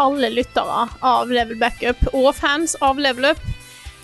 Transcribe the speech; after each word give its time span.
Alle 0.00 0.30
lyttere 0.32 0.86
av 1.04 1.30
Level 1.32 1.58
Backup 1.60 2.00
og 2.14 2.30
fans 2.38 2.76
av 2.84 3.00
Level 3.02 3.32
Up. 3.32 3.40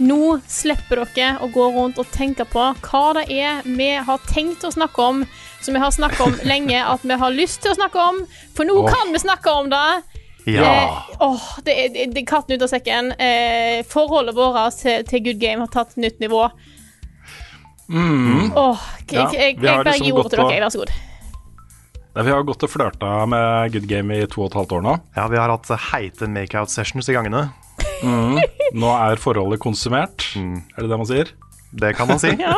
Nå 0.03 0.41
slipper 0.51 1.05
dere 1.15 1.37
å 1.45 1.49
gå 1.55 1.69
rundt 1.77 2.01
og 2.03 2.09
tenke 2.11 2.43
på 2.51 2.65
hva 2.83 3.03
det 3.21 3.29
er 3.31 3.61
vi 3.63 3.93
har 3.95 4.25
tenkt 4.27 4.67
å 4.67 4.73
snakke 4.75 5.05
om, 5.05 5.23
som 5.63 5.77
vi 5.77 5.83
har 5.83 5.95
snakket 5.95 6.25
om 6.27 6.35
lenge 6.51 6.81
at 6.83 7.07
vi 7.07 7.19
har 7.21 7.37
lyst 7.37 7.63
til 7.63 7.75
å 7.75 7.79
snakke 7.79 8.03
om, 8.11 8.25
for 8.57 8.67
nå 8.67 8.81
kan 8.91 9.15
vi 9.15 9.23
snakke 9.23 9.55
om 9.55 9.71
det. 9.71 9.87
Eh, 10.61 11.15
åh, 11.25 11.47
det 11.65 11.75
er, 11.85 11.95
det 12.13 12.21
er 12.21 12.27
katten 12.29 12.59
ut 12.59 12.67
av 12.67 12.69
sekken. 12.75 13.13
Eh, 13.17 13.81
forholdet 13.89 14.37
vårt 14.37 14.83
til, 14.83 15.07
til 15.09 15.23
Good 15.25 15.41
Game 15.41 15.63
har 15.65 15.73
tatt 15.73 15.95
nytt 15.97 16.19
nivå. 16.21 16.43
Åh, 18.57 18.85
jeg, 19.07 19.17
Ja, 19.17 19.25
jeg, 19.33 19.41
jeg, 19.41 19.57
jeg 19.63 19.85
bare 19.85 19.99
gir 20.01 20.17
ordet 20.19 20.35
til 20.35 20.43
dere. 20.43 20.61
Vær 20.67 20.75
så 20.75 20.83
god. 20.83 20.93
Vi 22.15 22.31
har 22.31 22.45
gått 22.47 22.63
og 22.63 22.71
flørta 22.71 23.09
med 23.27 23.73
Good 23.75 23.89
Game 23.91 24.15
i 24.15 24.27
to 24.31 24.45
og 24.45 24.53
et 24.53 24.57
halvt 24.61 24.75
år 24.77 24.83
nå. 24.87 24.93
Ja, 25.17 25.25
vi 25.33 25.39
har 25.41 25.51
hatt 25.51 25.71
heite 25.91 26.29
makeout 26.31 26.71
sessions 26.71 27.09
i 27.11 27.17
gangene. 27.17 27.49
Nå 28.05 28.91
er 28.95 29.19
forholdet 29.19 29.59
konsumert. 29.63 30.29
Er 30.39 30.85
det 30.85 30.93
det 30.93 30.99
man 31.01 31.09
sier? 31.11 31.33
Det 31.75 31.91
kan 31.99 32.07
man 32.11 32.21
si. 32.23 32.31
Ja. 32.45 32.55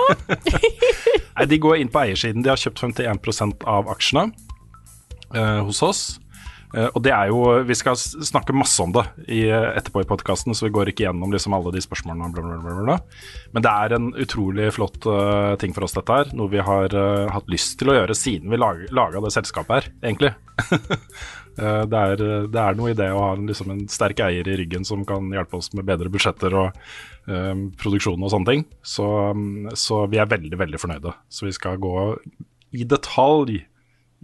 Nei, 1.36 1.46
De 1.48 1.58
går 1.60 1.80
inn 1.80 1.90
på 1.92 2.00
eiersiden. 2.02 2.44
De 2.44 2.52
har 2.52 2.60
kjøpt 2.60 2.80
51% 2.84 3.64
av 3.68 3.88
aksjene 3.92 4.28
eh, 5.36 5.60
hos 5.64 5.80
oss. 5.84 6.02
Eh, 6.76 6.88
og 6.92 7.02
det 7.04 7.12
er 7.14 7.30
jo 7.32 7.40
Vi 7.66 7.76
skal 7.78 7.96
snakke 7.96 8.56
masse 8.56 8.82
om 8.84 8.92
det 8.94 9.04
i, 9.32 9.46
etterpå 9.48 10.04
i 10.04 10.08
podkasten, 10.08 10.54
så 10.54 10.68
vi 10.68 10.74
går 10.76 10.92
ikke 10.92 11.06
gjennom 11.06 11.32
liksom 11.32 11.56
alle 11.56 11.72
de 11.74 11.82
spørsmålene. 11.84 12.30
Bla, 12.36 12.60
bla, 12.60 12.76
bla. 12.90 12.98
Men 13.56 13.64
det 13.64 13.72
er 13.72 13.96
en 13.96 14.12
utrolig 14.26 14.68
flott 14.76 15.08
uh, 15.08 15.56
ting 15.60 15.74
for 15.76 15.86
oss, 15.86 15.96
dette 15.96 16.20
her. 16.20 16.30
Noe 16.36 16.52
vi 16.52 16.62
har 16.62 16.92
uh, 16.92 17.32
hatt 17.32 17.50
lyst 17.52 17.78
til 17.80 17.92
å 17.92 17.98
gjøre 17.98 18.16
siden 18.16 18.52
vi 18.52 18.60
lag, 18.60 18.84
laga 18.94 19.24
det 19.24 19.34
selskapet 19.34 19.76
her, 19.78 19.90
egentlig. 20.04 20.36
Eh, 21.56 21.82
det, 21.88 21.96
er, 21.98 22.22
det 22.52 22.60
er 22.60 22.74
noe 22.76 22.90
i 22.92 22.96
det 22.96 23.06
å 23.12 23.20
ha 23.22 23.28
en, 23.32 23.46
liksom 23.48 23.70
en 23.72 23.86
sterk 23.88 24.20
eier 24.26 24.44
i 24.44 24.56
ryggen 24.60 24.84
som 24.84 25.06
kan 25.08 25.30
hjelpe 25.32 25.56
oss 25.56 25.70
med 25.72 25.86
bedre 25.88 26.10
budsjetter 26.12 26.52
og 26.52 26.74
eh, 27.32 27.54
produksjon 27.80 28.20
og 28.20 28.32
sånne 28.32 28.50
ting. 28.50 28.66
Så, 28.84 29.06
um, 29.32 29.70
så 29.72 30.02
vi 30.12 30.20
er 30.20 30.28
veldig, 30.28 30.52
veldig 30.60 30.82
fornøyde. 30.82 31.14
Så 31.32 31.48
vi 31.48 31.54
skal 31.56 31.80
gå 31.80 31.96
i 32.76 32.84
detalj 32.84 33.62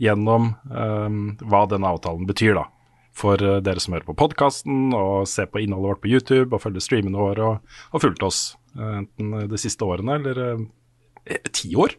gjennom 0.01 0.53
eh, 0.71 1.19
hva 1.49 1.65
denne 1.71 1.91
avtalen 1.93 2.29
betyr, 2.29 2.55
da. 2.61 2.67
For 3.17 3.37
eh, 3.45 3.59
dere 3.65 3.81
som 3.83 3.93
hører 3.97 4.07
på 4.09 4.17
podkasten 4.17 4.95
og 4.97 5.27
ser 5.29 5.51
på 5.53 5.61
innholdet 5.61 5.91
vårt 5.91 6.03
på 6.05 6.13
YouTube 6.15 6.57
og 6.57 6.63
følger 6.65 6.81
streamene 6.85 7.19
våre 7.21 7.45
og 7.45 7.75
har 7.93 8.03
fulgt 8.07 8.23
oss 8.25 8.39
eh, 8.79 9.03
enten 9.03 9.35
de 9.51 9.61
siste 9.61 9.85
årene 9.85 10.17
eller 10.21 10.41
eh, 11.27 11.43
ti 11.53 11.75
år. 11.77 11.93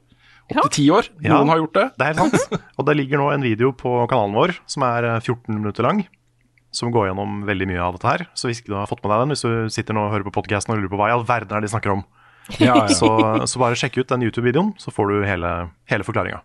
Opptil 0.49 0.73
ti 0.75 0.87
år. 0.91 1.07
Ja. 1.23 1.37
Noen 1.37 1.53
har 1.53 1.61
gjort 1.61 1.77
det. 1.77 1.85
Det 2.01 2.07
er 2.09 2.17
sant. 2.17 2.57
Og 2.77 2.83
det 2.89 2.97
ligger 2.99 3.21
nå 3.21 3.29
en 3.31 3.45
video 3.45 3.69
på 3.77 3.93
kanalen 4.11 4.35
vår 4.35 4.51
som 4.69 4.83
er 4.89 5.07
eh, 5.13 5.21
14 5.21 5.53
minutter 5.55 5.85
lang. 5.85 6.01
Som 6.73 6.89
går 6.91 7.11
gjennom 7.11 7.43
veldig 7.45 7.67
mye 7.69 7.81
av 7.85 7.93
dette 7.95 8.09
her. 8.09 8.25
Så 8.33 8.49
hvis 8.49 8.59
ikke 8.63 8.73
du 8.73 8.75
har 8.79 8.89
fått 8.89 9.03
med 9.05 9.13
deg 9.13 9.21
den, 9.21 9.31
hvis 9.35 9.45
du 9.45 9.69
sitter 9.71 9.93
nå 9.93 10.07
og 10.07 10.11
hører 10.15 10.25
på 10.25 10.33
podkasten 10.41 10.73
og 10.73 10.81
lurer 10.81 10.89
på 10.91 10.97
hva 10.99 11.11
i 11.11 11.13
all 11.13 11.23
verden 11.29 11.53
er 11.53 11.61
det 11.61 11.69
de 11.69 11.73
snakker 11.75 11.93
om, 11.93 12.01
Ja, 12.57 12.73
ja. 12.73 12.87
så, 12.91 13.07
så 13.47 13.61
bare 13.61 13.77
sjekk 13.77 14.01
ut 14.01 14.09
den 14.09 14.25
YouTube-videoen, 14.25 14.73
så 14.81 14.91
får 14.91 15.13
du 15.13 15.19
hele, 15.29 15.51
hele 15.93 16.03
forklaringa. 16.07 16.41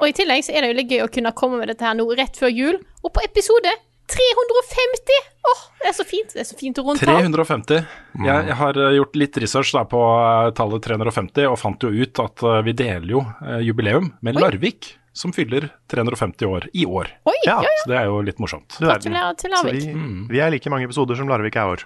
Og 0.00 0.08
i 0.08 0.12
tillegg 0.16 0.44
så 0.46 0.52
er 0.56 0.62
det 0.62 0.72
jo 0.72 0.78
litt 0.80 0.90
gøy 0.94 1.02
å 1.04 1.10
kunne 1.12 1.32
komme 1.36 1.58
med 1.58 1.68
dette 1.68 1.84
her 1.84 1.94
nå 1.98 2.06
rett 2.16 2.36
før 2.38 2.48
jul, 2.54 2.78
og 3.02 3.12
på 3.12 3.20
episode 3.26 3.72
350! 4.12 5.20
Åh, 5.42 5.60
det 5.82 5.88
er 5.90 5.94
så 5.96 6.04
fint. 6.06 6.32
Det 6.34 6.42
er 6.42 6.46
så 6.48 6.56
fint 6.58 6.78
å 6.78 6.84
rundt 6.86 7.00
tall. 7.02 7.18
350. 7.24 7.78
Jeg, 8.22 8.46
jeg 8.48 8.56
har 8.60 8.78
eh, 8.78 8.94
gjort 8.98 9.16
litt 9.18 9.38
research 9.42 9.72
da 9.74 9.82
på 9.88 10.00
eh, 10.00 10.50
tallet 10.58 10.84
350, 10.86 11.46
og 11.50 11.58
fant 11.60 11.86
jo 11.86 11.90
ut 11.92 12.20
at 12.22 12.44
eh, 12.46 12.58
vi 12.68 12.74
deler 12.78 13.14
jo 13.16 13.22
jubileum 13.66 14.12
med 14.24 14.38
Larvik, 14.38 14.92
som 15.16 15.32
fyller 15.34 15.66
350 15.92 16.46
år 16.48 16.68
i 16.72 16.86
år. 16.88 17.10
Oi, 17.28 17.34
ja, 17.46 17.58
Ja. 17.58 17.64
ja. 17.66 17.72
Så 17.82 17.90
det 17.90 17.98
er 18.00 18.06
jo 18.10 18.20
litt 18.24 18.38
morsomt. 18.42 18.78
Gratulerer 18.80 19.34
til 19.40 19.50
Så 19.56 19.64
Larvik. 19.66 19.88
vi, 19.88 20.04
vi 20.36 20.40
er 20.44 20.54
like 20.54 20.70
mange 20.72 20.88
episoder 20.88 21.18
som 21.18 21.28
Larvik 21.32 21.56
er 21.60 21.72
år. 21.74 21.84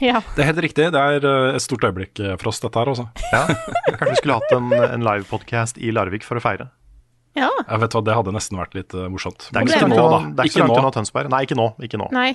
ja. 0.00 0.20
Det 0.36 0.44
er 0.44 0.50
helt 0.52 0.62
riktig. 0.64 0.90
Det 0.94 1.00
er 1.00 1.24
et 1.54 1.62
stort 1.64 1.82
øyeblikk 1.88 2.20
for 2.40 2.50
oss, 2.52 2.60
dette 2.62 2.78
her, 2.82 2.92
altså. 2.92 3.08
Ja. 3.32 3.46
Kanskje 3.96 4.12
vi 4.14 4.20
skulle 4.22 4.38
hatt 4.40 4.54
en, 4.56 4.70
en 4.74 5.04
livepodkast 5.06 5.80
i 5.82 5.90
Larvik 5.94 6.24
for 6.26 6.40
å 6.40 6.44
feire. 6.44 6.70
Ja. 7.38 7.48
Jeg 7.68 7.80
vet 7.84 7.94
hva, 7.94 8.00
Det 8.04 8.14
hadde 8.18 8.32
nesten 8.34 8.58
vært 8.58 8.74
litt 8.74 8.94
eh, 8.94 9.08
morsomt. 9.12 9.48
Det 9.50 9.60
er 9.60 9.66
ikke 9.68 9.76
ikke 9.84 9.90
nå, 9.92 9.96
da. 9.96 10.20
det 10.34 10.42
er 10.42 10.48
ikke 10.50 10.56
Ikke 10.56 10.62
langt 10.64 10.72
nå. 10.74 10.78
unna 10.82 10.94
Tønsberg. 10.96 11.30
Nei, 11.30 11.42
ikke 11.46 11.58
nå. 11.58 11.66
Ikke 11.86 12.00
nå. 12.00 12.08
Nei. 12.14 12.30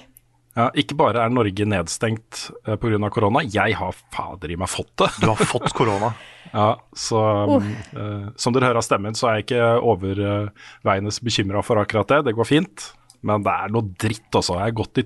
Ja, 0.55 0.69
ikke 0.79 0.95
bare 0.95 1.19
er 1.19 1.33
Norge 1.35 1.65
nedstengt 1.67 2.45
uh, 2.63 2.77
pga. 2.79 3.09
korona, 3.11 3.41
jeg 3.43 3.75
har 3.75 3.97
fader 4.15 4.53
i 4.53 4.55
meg 4.55 4.69
fått 4.71 4.93
det. 5.01 5.09
Du 5.19 5.27
har 5.33 5.41
fått 5.51 5.73
korona. 5.75 6.13
Ja, 6.55 6.77
så 6.95 7.19
oh. 7.57 7.65
uh, 7.97 8.27
Som 8.39 8.53
dere 8.55 8.69
hører 8.69 8.77
av 8.79 8.85
stemmen, 8.85 9.15
så 9.17 9.27
er 9.27 9.39
jeg 9.41 9.43
ikke 9.49 9.63
overveiende 9.83 11.11
bekymra 11.25 11.59
for 11.65 11.81
akkurat 11.81 12.07
det. 12.13 12.19
Det 12.29 12.35
går 12.37 12.47
fint. 12.47 12.85
Men 13.25 13.43
det 13.43 13.51
er 13.51 13.73
noe 13.73 13.89
dritt, 13.99 14.29
altså. 14.31 14.55
Jeg 14.61 14.69
har 14.69 14.77
gått 14.77 15.01
i, 15.01 15.03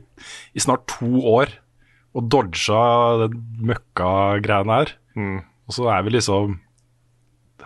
i 0.53 0.61
snart 0.61 0.83
to 0.91 1.09
år 1.31 1.55
og 2.17 2.27
dodga 2.29 2.83
den 3.23 3.39
møkka-greiene 3.71 4.77
her. 4.81 4.93
Mm. 5.17 5.39
Og 5.69 5.75
så 5.79 5.87
er 5.95 6.05
vi 6.05 6.13
liksom 6.19 6.59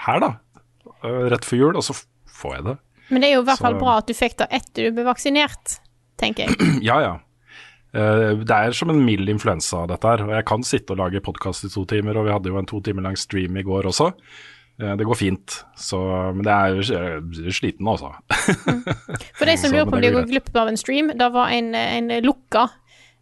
her, 0.05 0.23
da. 0.23 0.31
eh, 1.03 1.19
Rett 1.33 1.47
før 1.47 1.61
jul, 1.65 1.75
og 1.79 1.83
så 1.83 1.97
får 2.43 2.57
jeg 2.59 2.67
det. 2.71 2.77
Men 3.09 3.21
det 3.23 3.29
er 3.29 3.35
jo 3.37 3.43
i 3.43 3.49
hvert 3.51 3.63
fall 3.65 3.75
Så- 3.77 3.83
bra 3.83 3.97
at 3.99 4.07
du 4.07 4.13
fikk 4.17 4.37
det 4.43 4.47
etter 4.59 4.87
du 4.89 4.97
ble 4.99 5.07
vaksinert, 5.09 5.77
tenker 6.21 6.47
jeg. 6.47 6.71
Ja, 6.89 6.99
ja. 7.03 7.13
Eh, 7.93 8.31
Det 8.41 8.55
er 8.55 8.71
som 8.73 8.89
en 8.93 9.03
mild 9.05 9.29
influensa, 9.29 9.83
dette 9.89 10.07
her. 10.15 10.23
Og 10.25 10.33
jeg 10.37 10.45
kan 10.49 10.63
sitte 10.65 10.95
og 10.95 11.01
lage 11.03 11.21
podkast 11.21 11.67
i 11.67 11.69
to 11.73 11.83
timer, 11.89 12.17
og 12.17 12.25
vi 12.27 12.33
hadde 12.33 12.49
jo 12.53 12.57
en 12.61 12.69
to 12.69 12.79
timer 12.81 13.05
lang 13.05 13.17
stream 13.19 13.57
i 13.59 13.63
går 13.67 13.85
også. 13.91 14.11
Eh, 14.81 14.95
Det 14.97 15.05
går 15.05 15.19
fint. 15.19 15.59
Så, 15.77 15.99
men 16.33 16.41
det 16.47 16.53
er 16.55 16.73
jo 16.73 16.81
er 16.97 17.51
sliten, 17.53 17.85
altså. 17.87 18.13
For 19.37 19.45
de 19.45 19.57
som 19.61 19.71
lurer 19.75 19.85
på 19.91 19.99
om 19.99 20.01
de 20.01 20.13
går 20.15 20.29
glipp 20.31 20.49
av 20.57 20.71
en 20.71 20.79
stream, 20.79 21.11
det 21.17 21.29
var 21.35 21.51
en, 21.53 21.73
en 21.75 22.09
lukka 22.25 22.65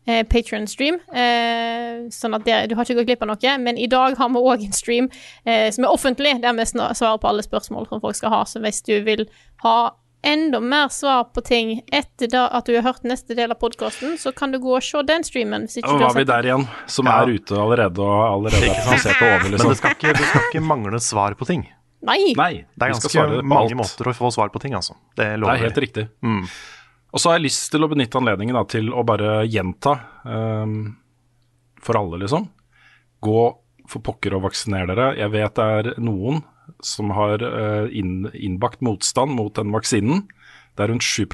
eh, 0.08 0.24
Patron-stream. 0.28 1.00
Eh, 1.14 2.10
sånn 2.12 2.36
at 2.36 2.46
det, 2.46 2.60
du 2.70 2.76
har 2.76 2.84
ikke 2.86 3.00
gått 3.02 3.10
glipp 3.12 3.22
av 3.26 3.32
noe. 3.34 3.58
Men 3.62 3.78
i 3.78 3.88
dag 3.92 4.18
har 4.18 4.30
vi 4.30 4.42
òg 4.42 4.66
en 4.66 4.74
stream 4.78 5.10
eh, 5.46 5.70
som 5.72 5.86
er 5.86 5.94
offentlig, 5.94 6.36
der 6.42 6.54
vi 6.58 6.66
svarer 6.66 7.18
på 7.22 7.28
alle 7.32 7.44
spørsmål 7.46 7.88
som 7.90 8.02
folk 8.04 8.16
skal 8.16 8.30
ha. 8.34 8.44
Så 8.46 8.62
hvis 8.64 8.82
du 8.88 8.96
vil 9.06 9.28
ha 9.66 9.92
enda 10.24 10.60
mer 10.62 10.88
svar 10.94 11.24
på 11.34 11.42
ting 11.42 11.80
etter 11.92 12.30
da 12.30 12.44
at 12.54 12.68
du 12.70 12.76
har 12.76 12.84
hørt 12.86 13.02
neste 13.10 13.34
del 13.34 13.50
av 13.52 13.58
podkasten, 13.58 14.20
så 14.22 14.30
kan 14.38 14.52
du 14.54 14.60
gå 14.62 14.76
og 14.78 14.84
se 14.86 15.02
den 15.10 15.24
streamen. 15.26 15.66
Hvis 15.66 15.80
ikke 15.82 15.96
Og 15.96 16.00
var 16.04 16.14
vi 16.14 16.24
der 16.30 16.44
igjen, 16.46 16.68
som 16.86 17.06
Ja. 17.10 17.24
er 17.24 17.32
ute 17.34 17.58
allerede 17.58 18.00
og 18.06 18.22
allerede 18.46 18.70
er 18.70 18.84
plassert 18.86 19.18
over, 19.22 19.44
Men 19.44 19.52
liksom. 19.56 19.70
det 19.70 19.78
skal 19.78 19.96
ikke, 19.96 20.14
det 20.14 20.28
skal 20.30 20.42
ikke 20.52 20.62
mangle 20.62 21.00
svar 21.02 21.34
på 21.34 21.48
ting. 21.50 21.66
Nei! 22.04 22.34
Nei, 22.38 22.66
Det 22.78 22.82
er 22.86 22.94
ganske 22.94 23.44
mange 23.44 23.72
alt. 23.72 23.78
måter 23.78 24.10
å 24.10 24.14
få 24.14 24.32
svar 24.34 24.50
på 24.54 24.60
ting, 24.62 24.74
altså. 24.74 24.94
Det 25.16 25.26
Det 25.40 25.50
er 25.50 25.58
helt 25.58 25.78
riktig. 25.78 26.08
Mm. 26.22 26.46
Og 27.12 27.20
så 27.20 27.30
har 27.30 27.40
jeg 27.40 27.50
lyst 27.50 27.68
til 27.74 27.84
å 27.84 27.90
benytte 27.92 28.20
anledningen 28.20 28.56
da, 28.56 28.64
til 28.72 28.92
å 28.96 29.04
bare 29.08 29.42
gjenta 29.50 29.98
um, 30.24 30.94
for 31.84 32.00
alle, 32.00 32.22
liksom. 32.24 32.48
Gå 33.24 33.42
for 33.92 34.04
pokker 34.06 34.38
og 34.38 34.46
vaksiner 34.46 34.88
dere. 34.88 35.12
Jeg 35.20 35.34
vet 35.34 35.58
det 35.58 35.68
er 35.80 35.90
noen 36.00 36.40
som 36.86 37.12
har 37.16 37.44
uh, 37.44 37.92
inn, 37.92 38.30
innbakt 38.32 38.84
motstand 38.86 39.36
mot 39.36 39.52
den 39.58 39.74
vaksinen. 39.76 40.24
Det 40.78 40.86
er 40.86 40.94
rundt 40.94 41.04
7 41.04 41.28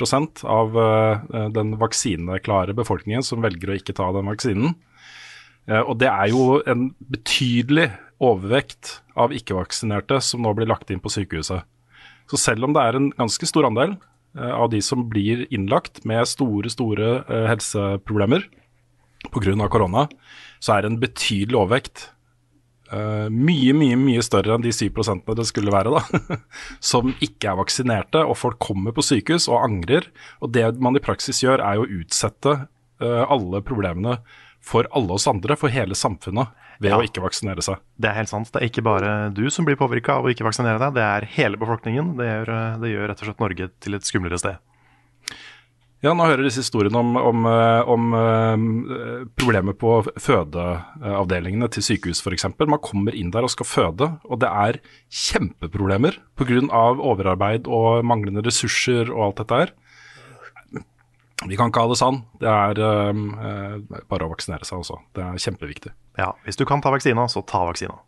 av 0.49 0.73
uh, 0.73 1.47
den 1.53 1.75
vaksineklare 1.77 2.73
befolkningen 2.77 3.25
som 3.25 3.45
velger 3.45 3.69
å 3.69 3.77
ikke 3.77 3.95
ta 3.97 4.09
den 4.15 4.33
vaksinen. 4.33 4.73
Uh, 5.69 5.83
og 5.83 5.99
det 6.01 6.09
er 6.09 6.33
jo 6.33 6.59
en 6.65 6.89
betydelig 7.13 7.91
overvekt 8.17 9.03
av 9.13 9.35
ikke-vaksinerte 9.35 10.17
som 10.25 10.41
nå 10.41 10.57
blir 10.57 10.69
lagt 10.69 10.89
inn 10.89 11.03
på 11.03 11.13
sykehuset. 11.13 11.61
Så 12.27 12.39
selv 12.41 12.65
om 12.65 12.73
det 12.73 12.81
er 12.81 12.97
en 12.97 13.11
ganske 13.13 13.45
stor 13.45 13.69
andel 13.69 13.93
av 14.37 14.69
de 14.73 14.81
som 14.83 15.07
blir 15.09 15.45
innlagt 15.53 16.03
med 16.05 16.27
store, 16.29 16.69
store 16.73 17.09
eh, 17.25 17.47
helseproblemer 17.51 18.45
pga. 19.33 19.69
korona, 19.69 20.07
så 20.59 20.75
er 20.75 20.83
det 20.83 20.91
en 20.91 21.01
betydelig 21.01 21.57
overvekt 21.57 22.07
eh, 22.91 23.27
mye, 23.33 23.73
mye 23.77 23.97
mye 23.99 24.23
større 24.25 24.55
enn 24.55 24.65
de 24.65 24.73
7 24.73 24.89
det 25.35 25.47
skulle 25.49 25.73
være, 25.73 25.93
da, 25.97 26.37
som 26.91 27.13
ikke 27.19 27.51
er 27.51 27.59
vaksinerte. 27.61 28.23
Og 28.23 28.37
folk 28.37 28.59
kommer 28.59 28.95
på 28.95 29.05
sykehus 29.05 29.47
og 29.49 29.63
angrer. 29.63 30.09
Og 30.41 30.53
det 30.53 30.69
man 30.79 30.95
i 30.95 31.03
praksis 31.03 31.43
gjør, 31.43 31.63
er 31.63 31.81
å 31.81 31.87
utsette 31.87 32.67
eh, 33.01 33.23
alle 33.27 33.61
problemene 33.65 34.19
for 34.67 34.87
alle 34.91 35.15
oss 35.15 35.27
andre, 35.29 35.55
for 35.55 35.71
hele 35.71 35.95
samfunnet, 35.95 36.49
ved 36.79 36.91
Ja. 36.91 36.97
å 36.97 37.03
ikke 37.05 37.23
vaksinere 37.23 37.63
seg. 37.63 37.77
Det 37.99 38.09
er 38.09 38.13
helt 38.19 38.29
sant. 38.29 38.51
Det 38.51 38.61
er 38.61 38.67
ikke 38.69 38.83
bare 38.83 39.33
du 39.33 39.49
som 39.49 39.65
blir 39.65 39.75
påvirka 39.75 40.17
av 40.17 40.25
å 40.25 40.31
ikke 40.33 40.45
vaksinere 40.45 40.79
deg, 40.79 40.93
det 40.93 41.03
er 41.03 41.25
hele 41.37 41.57
befolkningen. 41.57 42.15
Det 42.17 42.25
gjør, 42.25 42.49
eh, 42.49 42.77
det 42.79 42.91
gjør 42.93 43.07
rett 43.09 43.21
og 43.21 43.27
slett 43.29 43.39
Norge 43.39 43.69
til 43.79 43.95
et 43.95 44.01
skumlere 44.03 44.39
sted. 44.39 44.57
Ja, 46.03 46.13
nå 46.13 46.27
hører 46.29 46.43
disse 46.45 46.61
historiene 46.61 46.95
om, 46.95 47.15
om, 47.17 47.45
eh, 47.49 47.81
om 47.89 48.11
problemet 48.13 49.33
problemer 49.35 49.73
på 49.73 50.05
fødeavdelingene 50.21 51.69
til 51.73 51.81
sykehus 51.81 52.21
f.eks. 52.21 52.45
Man 52.67 52.79
kommer 52.79 53.15
inn 53.17 53.31
der 53.31 53.41
og 53.41 53.49
skal 53.49 53.65
føde, 53.65 54.19
og 54.29 54.39
det 54.39 54.47
er 54.47 54.79
kjempeproblemer 55.09 56.19
pga. 56.37 56.61
overarbeid 57.01 57.65
og 57.67 58.05
manglende 58.05 58.45
ressurser 58.45 59.09
og 59.09 59.23
alt 59.25 59.41
dette 59.41 59.55
her. 59.57 59.73
Vi 61.45 61.57
kan 61.57 61.69
ikke 61.69 61.83
ha 61.85 61.89
det 61.91 61.99
sånn. 61.99 62.23
Det 62.41 62.49
er 62.49 62.79
eh, 62.81 63.19
eh, 63.47 64.01
bare 64.09 64.25
å 64.25 64.31
vaksinere 64.31 64.65
seg 64.65 64.81
også. 64.81 64.97
Det 65.13 65.21
er 65.21 65.41
kjempeviktig. 65.43 65.91
Ja, 66.17 66.31
Hvis 66.45 66.55
du 66.57 66.65
kan 66.65 66.81
ta 66.81 66.89
vaksina, 66.91 67.27
så 67.29 67.41
ta 67.45 67.65
vaksina. 67.67 67.99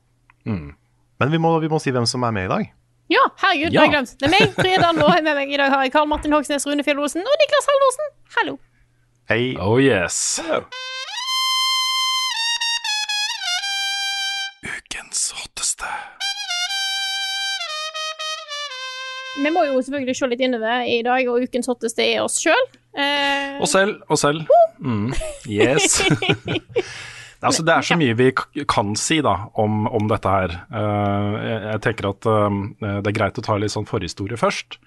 Men 0.45 1.31
vi 1.31 1.37
må, 1.37 1.51
vi 1.61 1.67
må 1.69 1.77
si 1.81 1.91
hvem 1.93 2.05
som 2.09 2.23
er 2.23 2.31
med 2.31 2.45
i 2.45 2.51
dag. 2.53 2.69
Ja, 3.09 3.21
herregud, 3.41 3.69
Ja. 3.69 3.69
det 3.69 3.79
har 3.79 3.85
jeg 3.85 3.93
glemt. 3.95 4.15
Det 4.19 4.25
er 4.27 4.33
meg, 4.33 4.53
Frida 4.55 4.81
Danmo. 4.81 5.07
Med 5.21 5.35
meg 5.35 5.51
i 5.53 5.57
dag 5.57 5.69
har 5.73 5.83
jeg 5.83 5.91
Karl 5.93 6.07
Martin 6.07 6.31
Hoksnes, 6.33 6.65
Rune 6.69 6.83
Fjell 6.85 6.99
Olsen 7.01 7.21
og 7.21 7.37
Niklas 7.41 7.67
Halvorsen. 7.69 8.09
Hallo. 8.37 8.57
Hei. 9.29 9.55
Oh 9.61 9.77
yes. 9.81 10.39
Ukens 14.65 15.31
hotteste. 15.37 15.89
Vi 19.43 19.51
må 19.55 19.63
jo 19.69 19.77
selvfølgelig 19.85 20.15
se 20.19 20.27
litt 20.33 20.41
innover 20.43 20.81
i 20.89 20.97
dag, 21.05 21.29
og 21.31 21.45
ukens 21.45 21.69
hotteste 21.71 22.03
er 22.03 22.23
oss 22.25 22.39
sjøl. 22.43 22.65
Eh, 22.97 23.59
Og 23.61 23.67
selv, 23.71 24.01
og 24.09 24.17
selv. 24.19 24.41
Mm. 24.79 25.13
Yes. 25.47 26.01
altså, 27.47 27.63
det 27.63 27.75
er 27.75 27.85
så 27.87 27.97
mye 27.99 28.17
vi 28.19 28.29
kan 28.67 28.95
si 28.99 29.19
da, 29.25 29.35
om, 29.59 29.85
om 29.87 30.09
dette 30.11 30.33
her. 30.33 30.55
Uh, 30.73 31.37
jeg, 31.39 31.59
jeg 31.65 31.83
tenker 31.85 32.09
at 32.11 32.29
uh, 32.29 32.59
det 32.81 33.11
er 33.11 33.17
greit 33.17 33.39
å 33.39 33.45
ta 33.45 33.57
litt 33.59 33.75
sånn 33.75 33.87
forhistorie 33.89 34.39
først. 34.39 34.79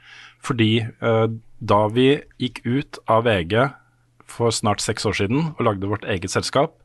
Fordi 0.42 0.72
uh, 1.04 1.28
da 1.62 1.80
vi 1.94 2.08
gikk 2.42 2.64
ut 2.66 3.00
av 3.10 3.24
VG 3.28 3.56
for 4.32 4.54
snart 4.54 4.82
seks 4.82 5.06
år 5.08 5.16
siden 5.20 5.52
og 5.54 5.64
lagde 5.66 5.90
vårt 5.90 6.06
eget 6.08 6.32
selskap, 6.32 6.76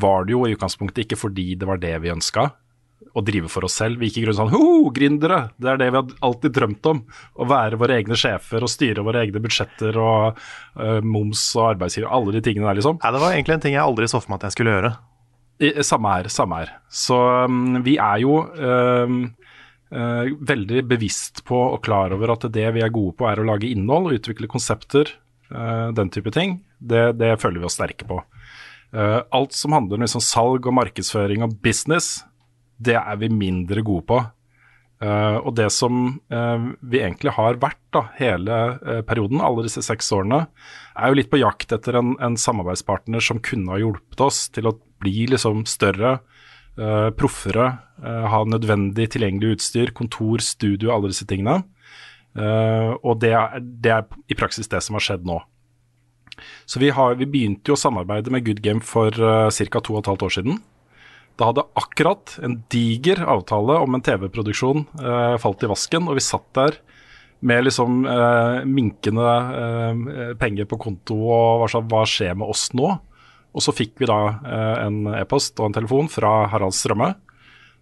var 0.00 0.24
det 0.24 0.36
jo 0.36 0.44
i 0.46 0.54
utgangspunktet 0.54 1.04
ikke 1.04 1.18
fordi 1.18 1.52
det 1.58 1.68
var 1.68 1.80
det 1.82 1.96
vi 2.02 2.12
ønska 2.12 2.50
å 3.14 3.22
drive 3.24 3.50
for 3.50 3.66
oss 3.66 3.78
selv. 3.80 4.00
Vi 4.00 4.10
gikk 4.10 4.20
i 4.20 4.24
grunnen 4.24 4.38
sånn 4.38 4.52
Ho, 4.54 4.90
gründere! 4.94 5.40
Det 5.58 5.72
er 5.72 5.80
det 5.80 5.90
vi 5.90 5.98
har 5.98 6.14
alltid 6.26 6.54
drømt 6.56 6.88
om. 6.90 7.02
Å 7.34 7.48
være 7.48 7.78
våre 7.80 7.96
egne 7.98 8.18
sjefer 8.18 8.64
og 8.64 8.70
styre 8.70 9.04
våre 9.06 9.24
egne 9.24 9.42
budsjetter 9.42 9.98
og 10.00 10.38
uh, 10.78 11.00
moms 11.02 11.42
og 11.58 11.72
arbeidsgiver. 11.72 12.10
Alle 12.12 12.36
de 12.36 12.44
tingene 12.46 12.68
der, 12.68 12.78
liksom. 12.78 13.00
Nei, 13.02 13.12
det 13.16 13.22
var 13.24 13.34
egentlig 13.34 13.56
en 13.56 13.64
ting 13.66 13.76
jeg 13.76 13.84
aldri 13.84 14.10
så 14.10 14.22
for 14.22 14.32
meg 14.32 14.40
at 14.40 14.50
jeg 14.50 14.58
skulle 14.58 14.76
gjøre. 14.76 14.92
I, 15.60 15.72
samme 15.84 16.14
her, 16.14 16.30
samme 16.32 16.62
her. 16.62 16.74
Så 16.88 17.18
um, 17.50 17.80
vi 17.84 17.98
er 18.00 18.22
jo 18.22 18.38
um, 18.46 19.18
uh, 19.92 20.30
veldig 20.52 20.86
bevisst 20.88 21.42
på 21.48 21.58
og 21.66 21.82
klar 21.84 22.14
over 22.16 22.36
at 22.36 22.46
det 22.52 22.68
vi 22.76 22.84
er 22.84 22.94
gode 22.94 23.16
på, 23.18 23.28
er 23.28 23.42
å 23.42 23.48
lage 23.48 23.68
innhold, 23.68 24.08
og 24.08 24.20
utvikle 24.20 24.48
konsepter, 24.50 25.12
uh, 25.52 25.90
den 25.96 26.12
type 26.14 26.32
ting. 26.36 26.60
Det, 26.78 27.10
det 27.20 27.34
føler 27.42 27.60
vi 27.60 27.68
oss 27.68 27.76
sterke 27.80 28.08
på. 28.08 28.22
Alt 28.90 29.52
som 29.54 29.70
handler 29.70 30.00
om 30.00 30.02
liksom 30.02 30.22
salg 30.24 30.64
og 30.66 30.74
markedsføring 30.74 31.44
og 31.46 31.52
business, 31.62 32.24
det 32.80 32.96
er 32.98 33.18
vi 33.20 33.30
mindre 33.32 33.84
gode 33.86 34.06
på. 34.08 34.20
Uh, 35.00 35.40
og 35.48 35.54
det 35.56 35.70
som 35.72 36.18
uh, 36.28 36.64
vi 36.84 37.00
egentlig 37.00 37.32
har 37.32 37.56
vært 37.62 37.80
da, 37.94 38.02
hele 38.18 38.56
uh, 38.82 38.98
perioden, 39.08 39.40
alle 39.40 39.64
disse 39.64 39.80
seks 39.86 40.10
årene, 40.12 40.42
er 40.92 41.08
jo 41.08 41.16
litt 41.16 41.30
på 41.32 41.40
jakt 41.40 41.72
etter 41.72 41.96
en, 41.96 42.12
en 42.20 42.36
samarbeidspartner 42.36 43.24
som 43.24 43.40
kunne 43.40 43.72
ha 43.72 43.80
hjulpet 43.80 44.20
oss 44.20 44.42
til 44.52 44.68
å 44.68 44.76
bli 45.00 45.24
liksom 45.32 45.64
større, 45.68 46.18
proffere, 47.16 47.64
ha 48.00 48.38
nødvendig 48.48 49.06
tilgjengelig 49.12 49.56
utstyr, 49.56 49.90
kontor, 49.96 50.40
studio, 50.44 50.92
alle 50.94 51.10
disse 51.10 51.26
tingene. 51.28 51.58
Og 53.02 53.18
det 53.20 53.32
er, 53.36 53.58
det 53.60 53.92
er 53.92 54.06
i 54.32 54.36
praksis 54.38 54.70
det 54.70 54.80
som 54.84 54.96
har 54.96 55.04
skjedd 55.04 55.26
nå. 55.28 55.40
Så 56.64 56.80
vi, 56.80 56.92
har, 56.94 57.16
vi 57.20 57.28
begynte 57.28 57.72
jo 57.72 57.76
å 57.76 57.80
samarbeide 57.80 58.32
med 58.32 58.46
Good 58.46 58.62
Game 58.64 58.84
for 58.84 59.12
uh, 59.20 59.50
ca. 59.50 59.80
to 59.80 59.96
og 59.96 60.02
et 60.02 60.10
halvt 60.12 60.26
år 60.28 60.34
siden. 60.38 60.60
Da 61.40 61.48
hadde 61.48 61.64
akkurat 61.80 62.34
en 62.44 62.58
diger 62.68 63.22
avtale 63.24 63.78
om 63.80 63.96
en 63.96 64.02
TV-produksjon 64.04 64.82
eh, 65.00 65.36
falt 65.40 65.62
i 65.64 65.70
vasken, 65.70 66.10
og 66.10 66.18
vi 66.18 66.24
satt 66.24 66.50
der 66.58 66.76
med 67.40 67.64
liksom 67.64 68.02
eh, 68.04 68.58
minkende 68.68 69.36
eh, 69.56 70.34
penger 70.40 70.68
på 70.68 70.76
konto 70.82 71.16
og 71.16 71.62
hva, 71.62 71.70
sånn 71.72 71.88
Hva 71.88 72.02
skjer 72.04 72.36
med 72.36 72.52
oss 72.52 72.66
nå? 72.76 72.92
Og 73.56 73.64
så 73.64 73.72
fikk 73.72 73.96
vi 74.02 74.10
da 74.10 74.18
eh, 74.44 74.76
en 74.84 75.00
e-post 75.16 75.56
og 75.62 75.70
en 75.70 75.78
telefon 75.80 76.12
fra 76.12 76.44
Harald 76.52 76.76
Strømme, 76.76 77.14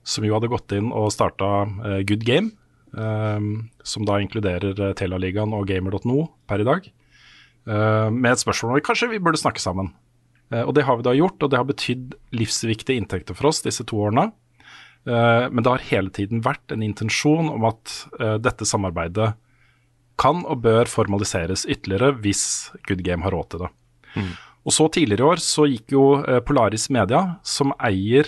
som 0.06 0.24
jo 0.24 0.38
hadde 0.38 0.52
gått 0.54 0.72
inn 0.78 0.94
og 0.94 1.10
starta 1.12 1.50
eh, 1.66 2.00
Good 2.06 2.22
Game, 2.28 2.54
eh, 2.94 3.48
som 3.82 4.06
da 4.06 4.20
inkluderer 4.22 4.94
Telaligaen 4.96 5.56
og 5.58 5.66
gamer.no 5.66 6.28
per 6.46 6.62
i 6.62 6.68
dag, 6.68 6.92
med 7.68 8.30
et 8.30 8.40
spørsmål 8.40 8.78
om 8.78 8.84
kanskje 8.86 9.10
vi 9.10 9.18
burde 9.20 9.36
snakke 9.36 9.60
sammen. 9.60 9.90
Eh, 10.52 10.62
Og 10.64 10.74
det 10.74 10.84
har 10.84 10.96
vi 10.96 11.06
da 11.06 11.14
gjort, 11.16 11.42
og 11.42 11.50
det 11.50 11.58
har 11.58 11.68
betydd 11.68 12.14
livsviktige 12.32 12.96
inntekter 12.98 13.36
for 13.36 13.50
oss 13.50 13.62
disse 13.62 13.84
to 13.84 13.96
årene. 13.96 14.32
Eh, 15.06 15.48
Men 15.50 15.62
det 15.62 15.70
har 15.70 15.88
hele 15.90 16.10
tiden 16.10 16.42
vært 16.42 16.72
en 16.72 16.82
intensjon 16.82 17.50
om 17.50 17.64
at 17.64 18.06
eh, 18.20 18.38
dette 18.38 18.64
samarbeidet 18.64 19.34
kan 20.18 20.42
og 20.44 20.62
bør 20.62 20.90
formaliseres 20.90 21.64
ytterligere 21.66 22.16
hvis 22.18 22.72
Good 22.88 23.04
Game 23.06 23.22
har 23.22 23.30
råd 23.30 23.50
til 23.50 23.60
det. 23.60 23.70
Og 24.66 24.72
så 24.74 24.88
tidligere 24.90 25.22
i 25.22 25.28
år 25.30 25.38
så 25.38 25.64
gikk 25.70 25.92
jo 25.94 26.02
Polaris 26.44 26.88
Media, 26.90 27.38
som 27.46 27.70
eier 27.78 28.26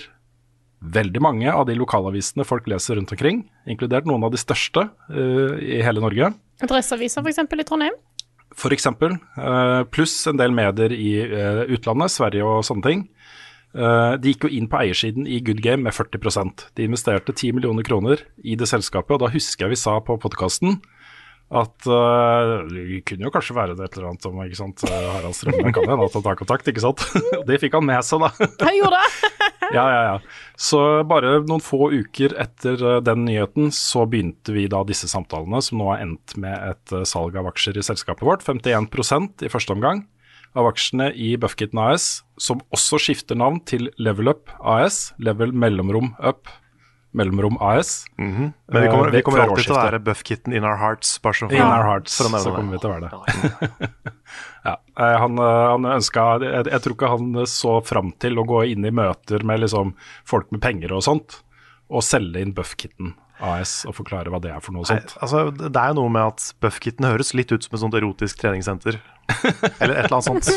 veldig 0.80 1.20
mange 1.20 1.50
av 1.50 1.66
de 1.66 1.74
lokalavisene 1.74 2.46
folk 2.46 2.68
leser 2.70 2.94
rundt 2.96 3.10
omkring, 3.12 3.42
inkludert 3.66 4.06
noen 4.06 4.22
av 4.24 4.30
de 4.30 4.38
største 4.40 4.86
uh, 4.86 5.58
i 5.58 5.82
hele 5.82 6.00
Norge, 6.00 6.30
Adresseavisa, 6.60 7.22
f.eks. 7.24 7.38
i 7.40 7.64
Trondheim. 7.64 7.94
Eksempel, 8.74 9.16
eh, 9.36 9.82
pluss 9.90 10.26
en 10.26 10.38
del 10.40 10.52
medier 10.52 10.92
i 10.92 11.20
eh, 11.22 11.64
utlandet, 11.70 12.10
Sverige 12.10 12.44
og 12.44 12.64
sånne 12.66 12.86
ting. 12.86 13.04
Eh, 13.70 14.14
de 14.18 14.32
gikk 14.32 14.48
jo 14.48 14.50
inn 14.50 14.66
på 14.70 14.80
eiersiden 14.80 15.28
i 15.30 15.38
Good 15.46 15.62
Game 15.62 15.84
med 15.86 15.94
40% 15.94 16.64
De 16.74 16.82
investerte 16.88 17.30
10 17.30 17.52
millioner 17.54 17.86
kroner 17.86 18.24
i 18.42 18.56
det 18.58 18.66
selskapet, 18.66 19.14
og 19.14 19.22
da 19.22 19.30
husker 19.30 19.68
jeg 19.68 19.76
vi 19.76 19.78
sa 19.78 20.00
på 20.02 20.18
podkasten 20.18 20.80
at 21.50 21.86
uh, 21.90 22.62
det 22.70 23.00
kunne 23.08 23.26
jo 23.26 23.32
kanskje 23.34 23.56
være 23.56 23.74
det 23.74 23.88
et 23.88 23.96
eller 23.96 24.12
annet 24.12 24.26
om 24.28 24.36
ikke 24.44 24.58
sant, 24.60 24.84
eh, 24.86 25.06
Harald 25.16 25.34
Strømmen 25.34 25.74
kan 25.74 25.88
hende 25.90 26.06
at 26.06 26.14
han 26.14 26.22
tar 26.22 26.38
kontakt, 26.38 26.68
ikke 26.70 26.84
sant. 26.84 27.02
Og 27.34 27.42
det 27.48 27.58
fikk 27.62 27.74
han 27.74 27.88
med 27.88 28.06
seg, 28.06 28.22
da. 28.22 28.30
Han 28.68 28.78
gjorde 28.78 29.00
det! 29.00 29.32
Ja, 29.70 29.84
ja, 29.86 29.98
ja. 30.02 30.14
Så 30.58 30.80
bare 31.06 31.36
noen 31.46 31.62
få 31.62 31.92
uker 31.92 32.32
etter 32.42 32.80
eh, 32.82 33.02
den 33.06 33.22
nyheten, 33.26 33.68
så 33.74 34.02
begynte 34.10 34.54
vi 34.54 34.64
da 34.70 34.80
disse 34.86 35.06
samtalene, 35.10 35.60
som 35.62 35.78
nå 35.78 35.92
har 35.92 36.02
endt 36.02 36.34
med 36.42 36.56
et 36.72 36.94
eh, 36.94 37.06
salg 37.06 37.38
av 37.38 37.50
aksjer 37.52 37.78
i 37.78 37.84
selskapet 37.86 38.26
vårt. 38.26 38.46
51% 38.46 39.46
i 39.46 39.52
første 39.52 39.74
omgang 39.76 40.02
av 40.58 40.66
aksjene 40.70 41.10
i 41.14 41.36
Buffkitten 41.38 41.78
AS, 41.82 42.24
som 42.40 42.62
også 42.74 42.98
skifter 42.98 43.38
navn 43.38 43.60
til 43.66 43.90
Level 44.02 44.32
Up 44.32 44.50
AS. 44.58 45.12
Level 45.22 45.54
mellomrom 45.54 46.14
up, 46.18 46.50
mellomrom 47.16 47.56
AS. 47.60 48.04
Men 48.16 48.52
vi 48.68 48.86
kommer, 48.88 49.08
Eh, 49.08 49.14
vi 49.16 49.22
kommer 49.26 49.40
alltid 49.42 49.64
til 49.66 49.74
å 49.74 49.80
være 49.82 49.98
Buff-kitten 50.06 50.54
in 50.54 50.64
our 50.64 50.76
hearts. 50.78 51.18
Bare 51.18 51.34
så 51.34 51.48
In 51.52 51.62
our 51.62 51.82
hearts, 51.82 52.16
for 52.18 52.28
å 52.28 52.32
nevne 52.32 52.44
så 52.44 52.50
det. 52.50 52.56
kommer 52.56 52.72
vi 52.72 52.78
til 52.78 52.90
å 52.90 52.94
være 52.94 53.08
det. 53.10 54.02
ja, 54.64 54.74
eh, 55.04 55.16
han, 55.24 55.38
eh, 55.38 55.64
han 55.72 55.88
ønska 55.96 56.26
jeg, 56.44 56.66
jeg 56.70 56.84
tror 56.84 56.94
ikke 56.96 57.10
han 57.16 57.40
så 57.50 57.74
fram 57.84 58.12
til 58.22 58.38
å 58.38 58.46
gå 58.46 58.62
inn 58.70 58.84
i 58.86 58.92
møter 58.94 59.42
med 59.46 59.64
liksom 59.64 59.94
folk 60.28 60.50
med 60.54 60.62
penger 60.62 60.94
og 60.94 61.02
sånt, 61.06 61.40
og 61.90 62.04
selge 62.06 62.40
inn 62.44 62.54
Buffkitten 62.54 63.14
AS 63.40 63.86
og 63.88 63.94
forklare 63.96 64.28
hva 64.30 64.38
det 64.44 64.50
er 64.52 64.60
for 64.60 64.76
noe 64.76 64.84
Nei, 64.84 65.00
sånt. 65.00 65.14
altså, 65.24 65.46
det 65.56 65.72
er 65.80 65.94
jo 65.94 65.96
noe 66.02 66.12
med 66.12 66.26
at 66.34 66.50
Buff-kitten 66.60 67.06
høres 67.08 67.32
litt 67.34 67.50
ut 67.50 67.64
som 67.64 67.74
et 67.74 67.80
sånt 67.82 67.96
erotisk 67.96 68.38
treningssenter. 68.42 69.00
Eller 69.80 69.96
et 69.96 70.10
eller 70.10 70.18
annet 70.20 70.28
sånt. 70.28 70.50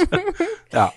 Ja. 0.76 0.90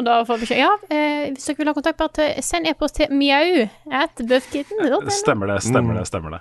Og 0.00 0.06
da 0.06 0.20
får 0.24 0.40
vi 0.40 0.48
ikke 0.48 0.60
Ja, 0.62 0.70
eh, 0.88 1.28
hvis 1.34 1.44
dere 1.50 1.60
vil 1.60 1.70
ha 1.70 1.76
kontakt, 1.76 1.98
bare 2.00 2.14
til, 2.16 2.44
send 2.44 2.68
e-post 2.70 2.96
til 2.96 3.12
buffkitten.no. 3.12 5.00
Stemmer 5.12 5.52
det, 5.52 5.60
stemmer 5.66 5.98
det. 5.98 6.06
stemmer 6.08 6.36
det. 6.38 6.40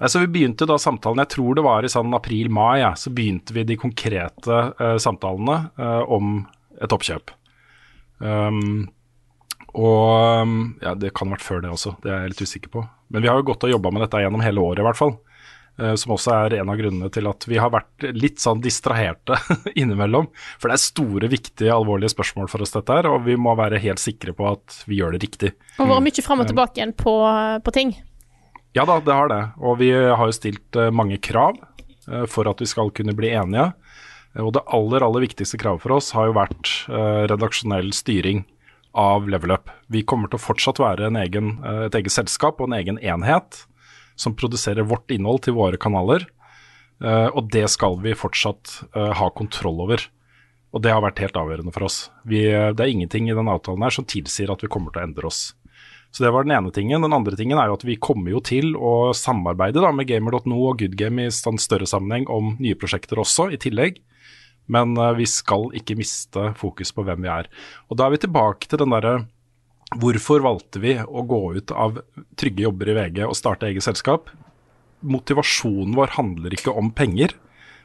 Nei, 0.00 0.08
Så 0.08 0.22
Vi 0.24 0.26
begynte 0.26 0.66
da 0.66 0.78
samtalen, 0.78 1.22
jeg 1.22 1.36
tror 1.36 1.54
det 1.54 1.62
var 1.66 1.84
i 1.84 1.92
sånn 1.92 2.14
april-mai, 2.16 2.80
ja, 2.80 2.94
så 2.98 3.12
begynte 3.14 3.54
vi 3.54 3.64
de 3.64 3.76
konkrete 3.76 4.60
eh, 4.80 4.96
samtalene 4.98 5.70
eh, 5.78 6.02
om 6.10 6.40
et 6.80 6.90
oppkjøp. 6.90 7.30
Um, 8.18 8.88
og 9.70 10.42
um, 10.42 10.56
ja, 10.82 10.94
det 10.98 11.12
kan 11.14 11.30
ha 11.30 11.36
vært 11.36 11.46
før 11.46 11.62
det 11.62 11.70
også, 11.70 11.94
det 12.02 12.10
er 12.10 12.24
jeg 12.24 12.32
litt 12.32 12.42
usikker 12.42 12.72
på. 12.74 12.84
Men 13.14 13.22
vi 13.22 13.30
har 13.30 13.38
jo 13.38 13.46
gått 13.52 13.64
og 13.68 13.70
jobba 13.70 13.92
med 13.94 14.02
dette 14.04 14.22
gjennom 14.24 14.42
hele 14.42 14.64
året 14.64 14.82
i 14.82 14.86
hvert 14.88 14.98
fall. 14.98 15.14
Eh, 15.80 15.94
som 15.98 16.12
også 16.14 16.34
er 16.36 16.58
en 16.60 16.70
av 16.70 16.78
grunnene 16.78 17.08
til 17.12 17.26
at 17.30 17.46
vi 17.48 17.58
har 17.60 17.72
vært 17.74 18.06
litt 18.14 18.38
sånn 18.42 18.60
distraherte 18.64 19.38
innimellom. 19.80 20.28
For 20.60 20.68
det 20.70 20.76
er 20.78 20.84
store, 20.84 21.30
viktige, 21.32 21.72
alvorlige 21.74 22.12
spørsmål 22.14 22.50
for 22.52 22.62
oss, 22.64 22.74
dette 22.76 23.00
her, 23.00 23.08
og 23.10 23.24
vi 23.26 23.34
må 23.40 23.56
være 23.58 23.80
helt 23.82 24.02
sikre 24.02 24.36
på 24.36 24.46
at 24.52 24.82
vi 24.90 25.00
gjør 25.00 25.16
det 25.16 25.24
riktig. 25.24 25.54
Og 25.80 25.90
vært 25.90 26.06
mye 26.10 26.26
fram 26.28 26.44
og 26.44 26.52
tilbake 26.52 26.80
igjen 26.80 26.94
på, 27.00 27.16
på 27.66 27.74
ting. 27.76 27.96
Ja 28.76 28.84
da, 28.86 29.00
det 29.02 29.16
har 29.16 29.32
det. 29.32 29.40
Og 29.66 29.80
vi 29.80 29.90
har 29.96 30.20
jo 30.30 30.36
stilt 30.36 30.76
eh, 30.78 30.92
mange 30.94 31.18
krav 31.18 31.56
eh, 32.06 32.26
for 32.30 32.46
at 32.46 32.60
vi 32.62 32.68
skal 32.70 32.92
kunne 32.94 33.16
bli 33.18 33.32
enige. 33.34 33.72
Eh, 34.36 34.44
Og 34.44 34.52
det 34.54 34.62
aller, 34.70 35.02
aller 35.02 35.24
viktigste 35.26 35.58
kravet 35.58 35.82
for 35.82 35.96
oss 35.96 36.12
har 36.14 36.28
jo 36.30 36.36
vært 36.38 36.70
eh, 36.86 37.24
redaksjonell 37.32 37.90
styring 37.96 38.44
av 38.94 39.26
Level 39.30 39.52
Up. 39.54 39.70
Vi 39.90 40.04
kommer 40.06 40.30
til 40.30 40.38
å 40.38 40.42
fortsatt 40.42 40.78
være 40.82 41.08
en 41.10 41.18
egen, 41.18 41.50
eh, 41.66 41.84
et 41.88 41.98
eget 41.98 42.14
selskap 42.14 42.62
og 42.62 42.70
en 42.70 42.78
egen 42.78 42.98
enhet 43.02 43.64
som 44.20 44.36
produserer 44.36 44.86
vårt 44.86 45.10
innhold 45.14 45.46
til 45.46 45.56
våre 45.56 45.80
kanaler. 45.80 46.26
Eh, 47.00 47.28
og 47.32 47.48
det 47.52 47.64
skal 47.72 47.96
vi 48.04 48.16
fortsatt 48.18 48.74
eh, 48.92 49.12
ha 49.16 49.30
kontroll 49.36 49.80
over. 49.86 50.04
Og 50.70 50.84
det 50.84 50.92
har 50.94 51.02
vært 51.02 51.22
helt 51.24 51.38
avgjørende 51.40 51.72
for 51.74 51.88
oss. 51.88 52.02
Vi, 52.28 52.44
eh, 52.46 52.70
det 52.76 52.84
er 52.84 52.92
ingenting 52.92 53.30
i 53.30 53.36
den 53.36 53.48
avtalen 53.50 53.86
her 53.86 53.94
som 53.94 54.06
tilsier 54.08 54.52
at 54.52 54.62
vi 54.62 54.70
kommer 54.70 54.92
til 54.92 55.02
å 55.02 55.08
endre 55.08 55.30
oss. 55.30 55.42
Så 56.10 56.24
det 56.24 56.32
var 56.34 56.44
den 56.44 56.56
ene 56.56 56.72
tingen. 56.74 57.02
Den 57.06 57.14
andre 57.14 57.38
tingen 57.38 57.58
er 57.58 57.70
jo 57.70 57.78
at 57.78 57.86
vi 57.86 57.98
kommer 58.02 58.34
jo 58.34 58.42
til 58.42 58.74
å 58.74 59.12
samarbeide 59.14 59.82
da, 59.82 59.92
med 59.94 60.08
gamer.no 60.10 60.58
og 60.58 60.80
Goodgame 60.82 61.28
i 61.28 61.34
sånn 61.34 61.60
større 61.62 61.86
sammenheng 61.86 62.26
om 62.30 62.56
nye 62.58 62.78
prosjekter 62.78 63.20
også, 63.22 63.46
i 63.54 63.60
tillegg. 63.62 64.00
Men 64.70 64.96
uh, 64.98 65.12
vi 65.14 65.26
skal 65.30 65.68
ikke 65.78 65.96
miste 65.98 66.50
fokus 66.58 66.90
på 66.94 67.04
hvem 67.06 67.22
vi 67.22 67.30
er. 67.30 67.46
Og 67.90 67.98
da 67.98 68.08
er 68.08 68.14
vi 68.14 68.24
tilbake 68.26 68.70
til 68.70 68.82
den 68.82 68.94
derre 68.94 69.14
Hvorfor 69.98 70.42
valgte 70.44 70.78
vi 70.78 70.94
å 71.02 71.22
gå 71.26 71.40
ut 71.56 71.72
av 71.74 71.98
trygge 72.38 72.62
jobber 72.68 72.92
i 72.92 72.94
VG 72.94 73.24
og 73.26 73.34
starte 73.38 73.66
eget 73.66 73.82
selskap? 73.82 74.30
Motivasjonen 75.00 75.96
vår 75.98 76.12
handler 76.14 76.54
ikke 76.54 76.74
om 76.76 76.92
penger. 76.94 77.34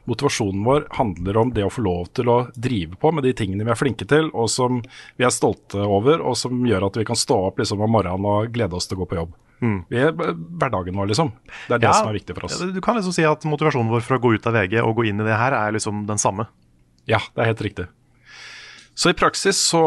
Motivasjonen 0.06 0.62
vår 0.62 0.84
handler 1.00 1.40
om 1.40 1.50
det 1.56 1.64
å 1.66 1.72
få 1.72 1.82
lov 1.82 2.12
til 2.14 2.30
å 2.30 2.36
drive 2.54 2.94
på 3.02 3.10
med 3.10 3.26
de 3.26 3.32
tingene 3.34 3.66
vi 3.66 3.72
er 3.74 3.80
flinke 3.80 4.06
til, 4.06 4.28
og 4.38 4.46
som 4.52 4.78
vi 5.18 5.26
er 5.26 5.34
stolte 5.34 5.82
over, 5.82 6.22
og 6.22 6.38
som 6.38 6.60
gjør 6.68 6.86
at 6.86 7.00
vi 7.00 7.08
kan 7.08 7.18
stå 7.18 7.40
opp 7.48 7.58
liksom 7.58 7.82
om 7.82 7.90
morgenen 7.96 8.28
og 8.30 8.54
glede 8.54 8.78
oss 8.78 8.86
til 8.86 9.00
å 9.00 9.02
gå 9.02 9.10
på 9.10 9.18
jobb. 9.18 9.34
Vi 9.90 9.98
er 9.98 10.12
hverdagen 10.12 10.94
vår, 11.00 11.10
liksom. 11.10 11.32
Det 11.66 11.74
er 11.74 11.82
det 11.82 11.88
Ja, 11.88 11.96
som 11.96 12.12
er 12.12 12.18
viktig 12.20 12.36
for 12.36 12.46
oss. 12.46 12.60
Du 12.60 12.80
kan 12.84 12.98
liksom 13.00 13.14
si 13.16 13.24
at 13.26 13.42
motivasjonen 13.48 13.90
vår 13.90 14.04
for 14.04 14.18
å 14.18 14.22
gå 14.22 14.34
ut 14.36 14.46
av 14.46 14.54
VG 14.54 14.78
og 14.84 14.94
gå 15.00 15.08
inn 15.10 15.24
i 15.24 15.26
det 15.26 15.38
her, 15.40 15.56
er 15.56 15.74
liksom 15.74 16.04
den 16.06 16.20
samme. 16.22 16.46
Ja, 17.08 17.18
det 17.34 17.42
er 17.42 17.50
helt 17.50 17.64
riktig. 17.66 17.88
Så 18.96 19.10
i 19.12 19.16
praksis 19.16 19.58
så 19.60 19.82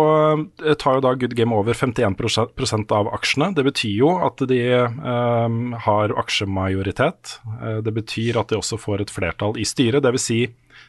eh, 0.62 0.76
tar 0.78 1.00
jo 1.00 1.02
da 1.02 1.16
Good 1.18 1.34
Game 1.38 1.56
over 1.58 1.74
51 1.74 2.14
prosent 2.54 2.92
av 2.94 3.10
aksjene. 3.10 3.50
Det 3.58 3.66
betyr 3.66 3.96
jo 4.04 4.12
at 4.22 4.44
de 4.52 4.60
um, 4.86 5.74
har 5.88 6.14
aksjemajoritet. 6.22 7.40
Eh, 7.58 7.80
det 7.86 7.94
betyr 7.96 8.38
at 8.38 8.54
de 8.54 8.60
også 8.60 8.78
får 8.78 9.02
et 9.02 9.14
flertall 9.14 9.58
i 9.58 9.66
styret. 9.66 10.06
Dvs. 10.06 10.28
Si, 10.30 10.44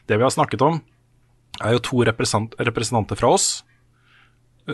det 0.05 0.19
vi 0.21 0.27
har 0.27 0.33
snakket 0.33 0.61
om, 0.67 0.77
er 1.65 1.73
jo 1.73 1.81
to 1.87 2.03
represent 2.05 2.53
representanter 2.61 3.17
fra 3.17 3.33
oss. 3.39 3.49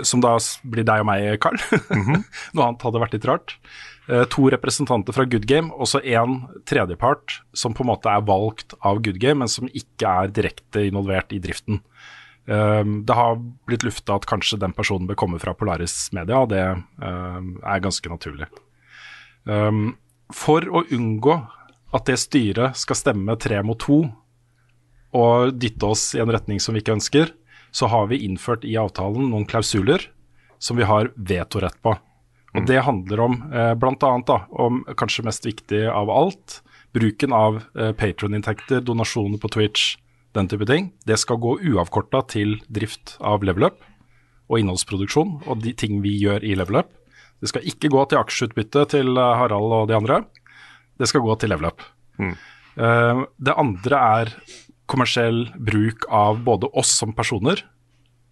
Som 0.03 0.19
da 0.19 0.33
blir 0.67 0.83
deg 0.83 1.05
og 1.05 1.07
meg, 1.07 1.29
Carl. 1.39 1.55
Noe 2.51 2.65
annet 2.65 2.83
hadde 2.83 2.99
vært 3.05 3.15
litt 3.15 3.29
rart. 3.29 3.55
To 4.35 4.49
representanter 4.51 5.15
fra 5.15 5.23
Good 5.27 5.47
Game, 5.47 5.71
og 5.71 5.87
så 5.87 6.03
en 6.03 6.41
tredjepart 6.67 7.39
som 7.55 7.73
på 7.75 7.83
en 7.83 7.89
måte 7.93 8.11
er 8.11 8.27
valgt 8.27 8.75
av 8.83 8.99
Good 9.03 9.19
Game, 9.23 9.39
men 9.39 9.51
som 9.51 9.71
ikke 9.71 10.11
er 10.11 10.35
direkte 10.35 10.83
involvert 10.87 11.31
i 11.35 11.39
driften. 11.43 11.79
Um, 12.47 13.01
det 13.03 13.15
har 13.15 13.41
blitt 13.67 13.83
lufta 13.83 14.15
at 14.15 14.25
kanskje 14.29 14.59
den 14.61 14.71
personen 14.75 15.07
bør 15.09 15.19
komme 15.19 15.39
fra 15.41 15.51
Polaris 15.57 16.07
Media, 16.15 16.39
og 16.45 16.53
det 16.53 16.63
um, 17.03 17.57
er 17.59 17.83
ganske 17.83 18.11
naturlig. 18.11 18.47
Um, 19.43 19.97
for 20.31 20.63
å 20.63 20.85
unngå 20.95 21.35
at 21.95 22.07
det 22.07 22.17
styret 22.19 22.79
skal 22.79 22.99
stemme 22.99 23.35
tre 23.39 23.59
mot 23.63 23.79
to 23.79 24.05
og 25.15 25.53
dytte 25.59 25.87
oss 25.87 26.09
i 26.15 26.21
en 26.23 26.31
retning 26.31 26.59
som 26.63 26.75
vi 26.75 26.83
ikke 26.83 26.97
ønsker, 26.97 27.31
så 27.71 27.87
har 27.91 28.09
vi 28.11 28.23
innført 28.25 28.65
i 28.67 28.75
avtalen 28.79 29.29
noen 29.31 29.47
klausuler 29.47 30.03
som 30.59 30.79
vi 30.79 30.87
har 30.87 31.11
vetorett 31.15 31.77
på. 31.83 31.95
Og 32.57 32.65
Det 32.67 32.79
handler 32.81 33.21
om 33.21 33.37
eh, 33.53 33.73
bl.a. 33.77 34.39
om 34.49 34.81
kanskje 34.97 35.25
mest 35.27 35.45
viktig 35.45 35.83
av 35.91 36.09
alt, 36.09 36.61
bruken 36.95 37.35
av 37.35 37.61
eh, 37.77 37.93
patroninntekter, 37.97 38.81
donasjoner 38.81 39.39
på 39.41 39.51
Twitch, 39.53 39.95
den 40.37 40.49
type 40.51 40.67
ting. 40.69 40.91
Det 41.07 41.17
skal 41.19 41.41
gå 41.41 41.57
uavkorta 41.71 42.23
til 42.33 42.57
drift 42.69 43.17
av 43.19 43.45
Level 43.47 43.69
Up 43.69 43.81
og 44.47 44.61
innholdsproduksjon 44.61 45.41
og 45.45 45.63
de 45.63 45.73
ting 45.75 45.99
vi 46.03 46.15
gjør 46.21 46.45
i 46.45 46.55
Level 46.59 46.81
Up. 46.83 46.93
Det 47.41 47.51
skal 47.51 47.65
ikke 47.69 47.91
gå 47.93 48.05
til 48.09 48.21
aksjeutbytte 48.21 48.85
til 48.93 49.17
eh, 49.17 49.33
Harald 49.41 49.75
og 49.81 49.89
de 49.91 49.97
andre. 49.97 50.21
Det 50.97 51.09
skal 51.09 51.25
gå 51.25 51.35
til 51.41 51.53
Level 51.53 51.69
Up. 51.69 51.83
Eh, 52.21 53.25
det 53.37 53.57
andre 53.57 54.03
er 54.21 54.33
kommersiell 54.87 55.47
bruk 55.59 56.07
av 56.13 56.39
både 56.47 56.71
oss 56.79 56.93
som 57.01 57.13
personer 57.17 57.65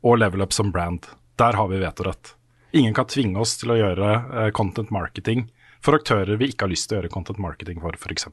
og 0.06 0.22
Level 0.22 0.46
Up 0.46 0.56
som 0.56 0.72
brand. 0.72 1.10
Der 1.36 1.58
har 1.60 1.68
vi 1.70 1.82
vetorett. 1.84 2.36
Ingen 2.76 2.96
kan 2.96 3.08
tvinge 3.12 3.40
oss 3.40 3.56
til 3.60 3.72
å 3.72 3.78
gjøre 3.80 4.08
uh, 4.28 4.50
content 4.56 4.92
marketing 4.92 5.46
for 5.86 5.96
aktører 5.96 6.40
vi 6.42 6.50
ikke 6.52 6.66
har 6.66 6.74
lyst 6.74 6.90
til 6.90 6.98
å 6.98 7.02
gjøre 7.02 7.14
content 7.14 7.42
marketing 7.42 7.82
for, 7.84 7.96
f.eks. 7.96 8.28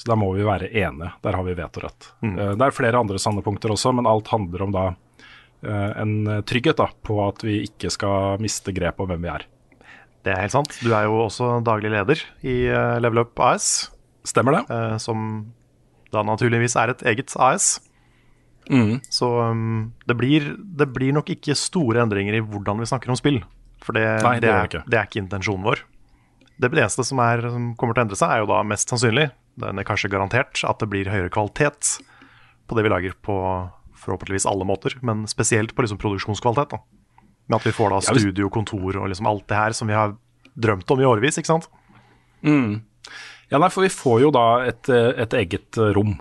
Så 0.00 0.08
der 0.08 0.16
må 0.16 0.30
vi 0.32 0.46
være 0.46 0.70
enige. 0.72 1.12
Der 1.20 1.36
har 1.36 1.44
vi 1.44 1.54
vetorett. 1.58 2.10
Mm. 2.24 2.36
det 2.56 2.64
er 2.64 2.72
flere 2.72 3.00
andre 3.02 3.20
sanne 3.20 3.42
punkter 3.44 3.74
også, 3.74 3.92
men 3.92 4.08
alt 4.08 4.30
handler 4.32 4.64
om 4.64 4.72
da 4.72 4.84
eh, 5.60 5.90
en 6.00 6.14
trygghet 6.48 6.80
da, 6.80 6.86
på 7.04 7.18
at 7.26 7.44
vi 7.44 7.58
ikke 7.66 7.92
skal 7.92 8.40
miste 8.40 8.72
grep 8.72 9.02
om 9.04 9.10
hvem 9.12 9.26
vi 9.26 9.32
er. 9.34 9.44
Det 10.24 10.32
er 10.32 10.42
helt 10.44 10.54
sant. 10.56 10.72
Du 10.80 10.92
er 10.92 11.04
jo 11.08 11.20
også 11.26 11.58
daglig 11.64 11.92
leder 11.92 12.24
i 12.40 12.56
eh, 12.68 12.96
Level 13.04 13.26
Up 13.26 13.44
AS, 13.44 13.90
Stemmer 14.24 14.58
det? 14.58 14.64
eh, 14.72 14.96
som 15.00 15.28
da 16.12 16.24
naturligvis 16.26 16.76
er 16.80 16.92
et 16.92 17.04
eget 17.12 17.32
AS. 17.40 17.78
Mm. 18.70 19.00
Så 19.10 19.26
um, 19.26 19.92
det, 20.06 20.16
blir, 20.18 20.52
det 20.58 20.90
blir 20.94 21.14
nok 21.16 21.30
ikke 21.32 21.56
store 21.58 22.02
endringer 22.04 22.36
i 22.36 22.42
hvordan 22.44 22.82
vi 22.82 22.88
snakker 22.90 23.12
om 23.12 23.18
spill. 23.18 23.40
For 23.80 23.96
det, 23.96 24.04
Nei, 24.24 24.36
det 24.42 24.48
det, 24.48 24.52
er, 24.52 24.84
det 24.84 24.98
er 24.98 25.08
ikke 25.08 25.22
intensjonen 25.22 25.64
vår. 25.64 25.84
Det 26.60 26.68
eneste 26.68 27.06
som, 27.08 27.22
er, 27.24 27.46
som 27.48 27.70
kommer 27.80 27.96
til 27.96 28.02
å 28.02 28.06
endre 28.08 28.18
seg, 28.20 28.34
er 28.34 28.42
jo 28.42 28.50
da 28.50 28.60
mest 28.68 28.92
sannsynlig, 28.92 29.30
den 29.60 29.80
er 29.80 29.86
kanskje 29.86 30.10
garantert, 30.12 30.62
at 30.66 30.80
det 30.82 30.88
blir 30.92 31.10
høyere 31.10 31.32
kvalitet 31.32 31.96
på 32.70 32.78
det 32.78 32.86
vi 32.86 32.92
lager 32.92 33.16
på 33.24 33.36
forhåpentligvis 34.00 34.46
alle 34.48 34.64
måter, 34.64 34.94
men 35.04 35.26
spesielt 35.28 35.74
på 35.74 35.84
liksom 35.84 36.00
produksjonskvalitet. 36.00 36.76
da. 36.76 37.26
Med 37.50 37.58
at 37.58 37.66
vi 37.66 37.74
får 37.74 37.92
da 37.92 38.00
studio, 38.06 38.48
kontor 38.52 38.96
og 39.02 39.10
liksom 39.10 39.28
alt 39.28 39.48
det 39.50 39.58
her 39.58 39.76
som 39.76 39.90
vi 39.90 39.98
har 39.98 40.14
drømt 40.54 40.90
om 40.90 41.02
i 41.02 41.08
årevis, 41.08 41.40
ikke 41.40 41.50
sant? 41.50 41.68
Ja, 43.50 43.58
nei, 43.58 43.68
for 43.74 43.84
vi 43.84 43.92
får 43.92 44.20
jo 44.22 44.30
da 44.34 44.46
et, 44.70 44.88
et 44.88 45.34
eget 45.36 45.80
rom 45.96 46.14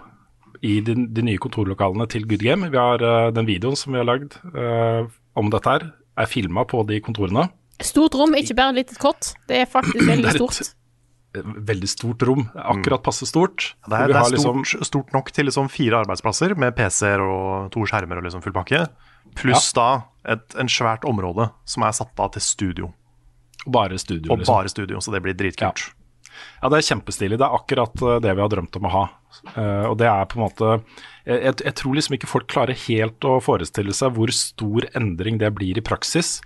i 0.66 0.80
de, 0.84 0.96
de 1.08 1.24
nye 1.24 1.40
kontorlokalene 1.42 2.08
til 2.12 2.26
Good 2.28 2.44
Game. 2.44 2.70
Vi 2.72 2.80
har 2.80 3.04
uh, 3.04 3.30
Den 3.36 3.48
videoen 3.48 3.78
som 3.80 3.94
vi 3.94 4.02
har 4.02 4.08
lagd 4.10 4.36
uh, 4.56 5.08
om 5.40 5.52
dette 5.54 5.76
her, 5.76 5.88
er 6.20 6.28
filma 6.28 6.66
på 6.68 6.82
de 6.90 7.00
kontorene. 7.04 7.48
Stort 7.86 8.18
rom, 8.20 8.34
ikke 8.36 8.58
bare 8.58 8.74
et 8.74 8.82
lite 8.82 9.00
kott. 9.00 9.34
Det 9.48 9.62
er 9.62 9.70
faktisk 9.70 10.04
veldig 10.04 10.34
stort. 10.40 10.74
Eh, 11.36 11.42
Veldig 11.44 11.90
stort 11.90 12.24
rom. 12.26 12.48
Akkurat 12.56 13.04
passe 13.06 13.28
stort. 13.30 13.74
Det 13.86 13.94
er, 13.94 14.08
det 14.08 14.18
er 14.18 14.40
stort, 14.40 14.64
liksom- 14.64 14.86
stort, 14.86 15.14
nok 15.14 15.32
til 15.32 15.46
liksom 15.46 15.70
fire 15.70 16.02
arbeidsplasser 16.04 16.56
med 16.58 16.76
PC-er 16.76 17.22
og 17.22 17.72
to 17.72 17.86
skjermer 17.86 18.18
og 18.18 18.26
liksom 18.26 18.42
full 18.44 18.56
pakke. 18.56 18.88
Pluss 19.38 19.72
da 19.74 20.06
et 20.26 20.56
en 20.58 20.68
svært 20.68 21.06
område 21.06 21.52
som 21.66 21.84
er 21.84 21.94
satt 21.94 22.18
av 22.20 22.34
til 22.34 22.42
studio. 22.42 22.94
bare 23.68 24.00
studio. 24.00 24.32
Og 24.32 24.40
liksom. 24.40 24.56
bare 24.56 24.70
studio, 24.70 24.98
så 25.00 25.12
det 25.12 25.22
blir 25.22 25.36
dritkult. 25.36 25.92
Ja, 26.62 26.70
det 26.70 26.78
er 26.80 26.96
kjempestilig. 26.96 27.38
Det 27.38 27.46
er 27.46 27.56
akkurat 27.58 28.02
eh, 28.02 28.20
det 28.24 28.34
vi 28.34 28.42
har 28.42 28.50
drømt 28.50 28.76
om 28.80 28.86
å 28.88 28.94
ha. 28.94 29.06
Uh, 29.56 29.86
og 29.92 29.98
det 30.00 30.08
er 30.10 30.26
på 30.26 30.40
en 30.40 30.42
måte 30.42 30.70
jeg, 31.28 31.60
jeg 31.62 31.74
tror 31.78 31.94
liksom 31.94 32.16
ikke 32.18 32.28
folk 32.28 32.48
klarer 32.50 32.74
helt 32.88 33.22
å 33.24 33.36
forestille 33.40 33.94
seg 33.94 34.16
hvor 34.16 34.32
stor 34.34 34.88
endring 34.98 35.38
det 35.38 35.52
blir 35.54 35.78
i 35.78 35.86
praksis. 35.86 36.40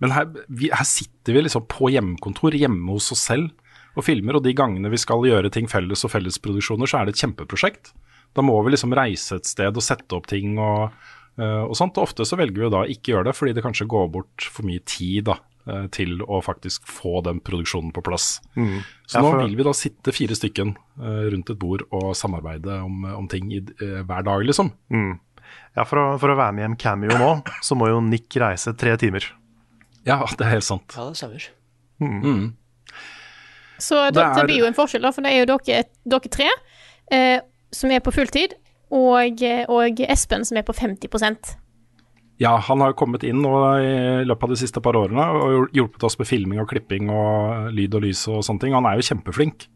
Men 0.00 0.14
her, 0.14 0.30
vi, 0.48 0.70
her 0.72 0.86
sitter 0.88 1.36
vi 1.36 1.44
liksom 1.44 1.66
på 1.68 1.90
hjemmekontor, 1.92 2.56
hjemme 2.56 2.96
hos 2.96 3.12
oss 3.12 3.26
selv 3.28 3.52
og 3.94 4.04
filmer. 4.06 4.38
Og 4.38 4.44
de 4.44 4.54
gangene 4.56 4.90
vi 4.92 5.00
skal 5.00 5.24
gjøre 5.26 5.50
ting 5.54 5.68
felles 5.70 6.04
og 6.06 6.12
fellesproduksjoner, 6.14 6.90
så 6.90 7.00
er 7.00 7.08
det 7.08 7.16
et 7.16 7.22
kjempeprosjekt. 7.24 7.92
Da 8.34 8.42
må 8.42 8.56
vi 8.66 8.74
liksom 8.74 8.94
reise 8.96 9.38
et 9.38 9.46
sted 9.46 9.76
og 9.76 9.84
sette 9.84 10.16
opp 10.16 10.26
ting 10.30 10.56
og, 10.58 10.94
eh, 11.38 11.62
og 11.64 11.74
sånt. 11.78 11.96
Og 11.98 12.08
ofte 12.10 12.26
så 12.26 12.38
velger 12.40 12.64
vi 12.66 12.70
da 12.74 12.84
ikke 12.90 13.12
gjøre 13.14 13.28
det, 13.30 13.36
fordi 13.38 13.54
det 13.54 13.64
kanskje 13.66 13.86
går 13.90 14.08
bort 14.14 14.48
for 14.50 14.66
mye 14.66 14.82
tid 14.90 15.28
da, 15.30 15.36
eh, 15.70 15.86
til 15.94 16.18
å 16.26 16.40
faktisk 16.42 16.88
få 16.90 17.22
den 17.24 17.38
produksjonen 17.40 17.92
på 17.94 18.02
plass. 18.02 18.40
Så 19.06 19.20
Ja, 19.20 19.22
nå 19.22 19.44
vil 19.44 19.54
vi 19.56 19.62
da 19.68 19.72
sitte 19.72 20.12
fire 20.12 20.34
stykken 20.34 20.74
eh, 20.98 21.30
rundt 21.30 21.50
et 21.54 21.58
bord 21.62 21.86
og 21.92 22.10
samarbeide 22.18 22.80
om, 22.82 23.04
om 23.14 23.28
ting 23.30 23.52
i, 23.54 23.60
hver 23.62 24.26
dag, 24.26 24.42
liksom. 24.44 24.72
Ja, 25.76 25.84
for 25.84 25.98
å, 26.00 26.04
for 26.18 26.32
å 26.32 26.36
være 26.38 26.54
med 26.56 26.62
i 26.64 26.68
en 26.72 26.76
cameo 26.80 27.14
nå, 27.18 27.30
så 27.62 27.76
må 27.78 27.86
jo 27.90 28.00
Nick 28.02 28.34
reise 28.40 28.74
tre 28.74 28.96
timer. 28.98 29.26
Ja, 30.06 30.18
det 30.26 30.42
er 30.46 30.56
helt 30.56 30.66
sant. 30.66 30.94
Ja, 30.96 31.06
det 31.08 31.16
stemmer. 31.20 31.46
Så 33.78 34.10
Det 34.12 34.22
er- 34.22 34.46
blir 34.46 34.62
jo 34.62 34.66
en 34.66 34.76
forskjell, 34.76 35.02
da, 35.02 35.10
for 35.10 35.22
det 35.22 35.32
er 35.32 35.44
jo 35.44 35.58
dere, 35.58 35.84
dere 36.06 36.30
tre 36.30 36.48
eh, 37.10 37.40
som 37.72 37.90
er 37.90 38.00
på 38.00 38.12
fulltid, 38.14 38.54
og, 38.94 39.42
og 39.68 40.00
Espen 40.06 40.44
som 40.44 40.56
er 40.56 40.62
på 40.62 40.74
50% 40.76 41.56
Ja, 42.38 42.56
han 42.58 42.80
har 42.80 42.94
kommet 42.98 43.24
inn 43.24 43.42
nå 43.42 43.52
i 43.80 44.24
løpet 44.26 44.42
av 44.42 44.50
de 44.50 44.58
siste 44.58 44.82
par 44.82 44.94
årene 44.98 45.24
og 45.38 45.70
hjulpet 45.74 46.02
oss 46.02 46.18
med 46.18 46.26
filming 46.26 46.60
og 46.60 46.68
klipping 46.68 47.10
og 47.10 47.72
lyd 47.74 47.94
og 47.94 48.02
lys 48.02 48.26
og 48.28 48.42
sånne 48.42 48.60
ting. 48.60 48.74
Han 48.74 48.86
er 48.86 48.98
jo 48.98 49.06
kjempeflink. 49.06 49.68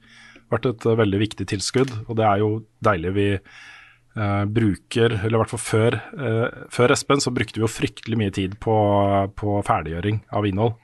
Vært 0.50 0.66
et 0.66 0.86
veldig 0.98 1.20
viktig 1.20 1.46
tilskudd, 1.46 1.92
og 2.08 2.16
det 2.16 2.24
er 2.26 2.38
jo 2.42 2.50
deilig 2.82 3.12
vi 3.14 3.28
eh, 3.36 4.44
bruker 4.48 5.14
Eller 5.20 5.36
i 5.36 5.40
hvert 5.42 5.52
fall 5.52 5.62
før, 5.62 5.98
eh, 6.18 6.66
før 6.74 6.94
Espen 6.96 7.22
så 7.22 7.30
brukte 7.34 7.60
vi 7.60 7.66
jo 7.66 7.70
fryktelig 7.70 8.18
mye 8.18 8.34
tid 8.34 8.58
på, 8.58 8.74
på 9.38 9.62
ferdiggjøring 9.68 10.22
av 10.32 10.48
innhold. 10.48 10.74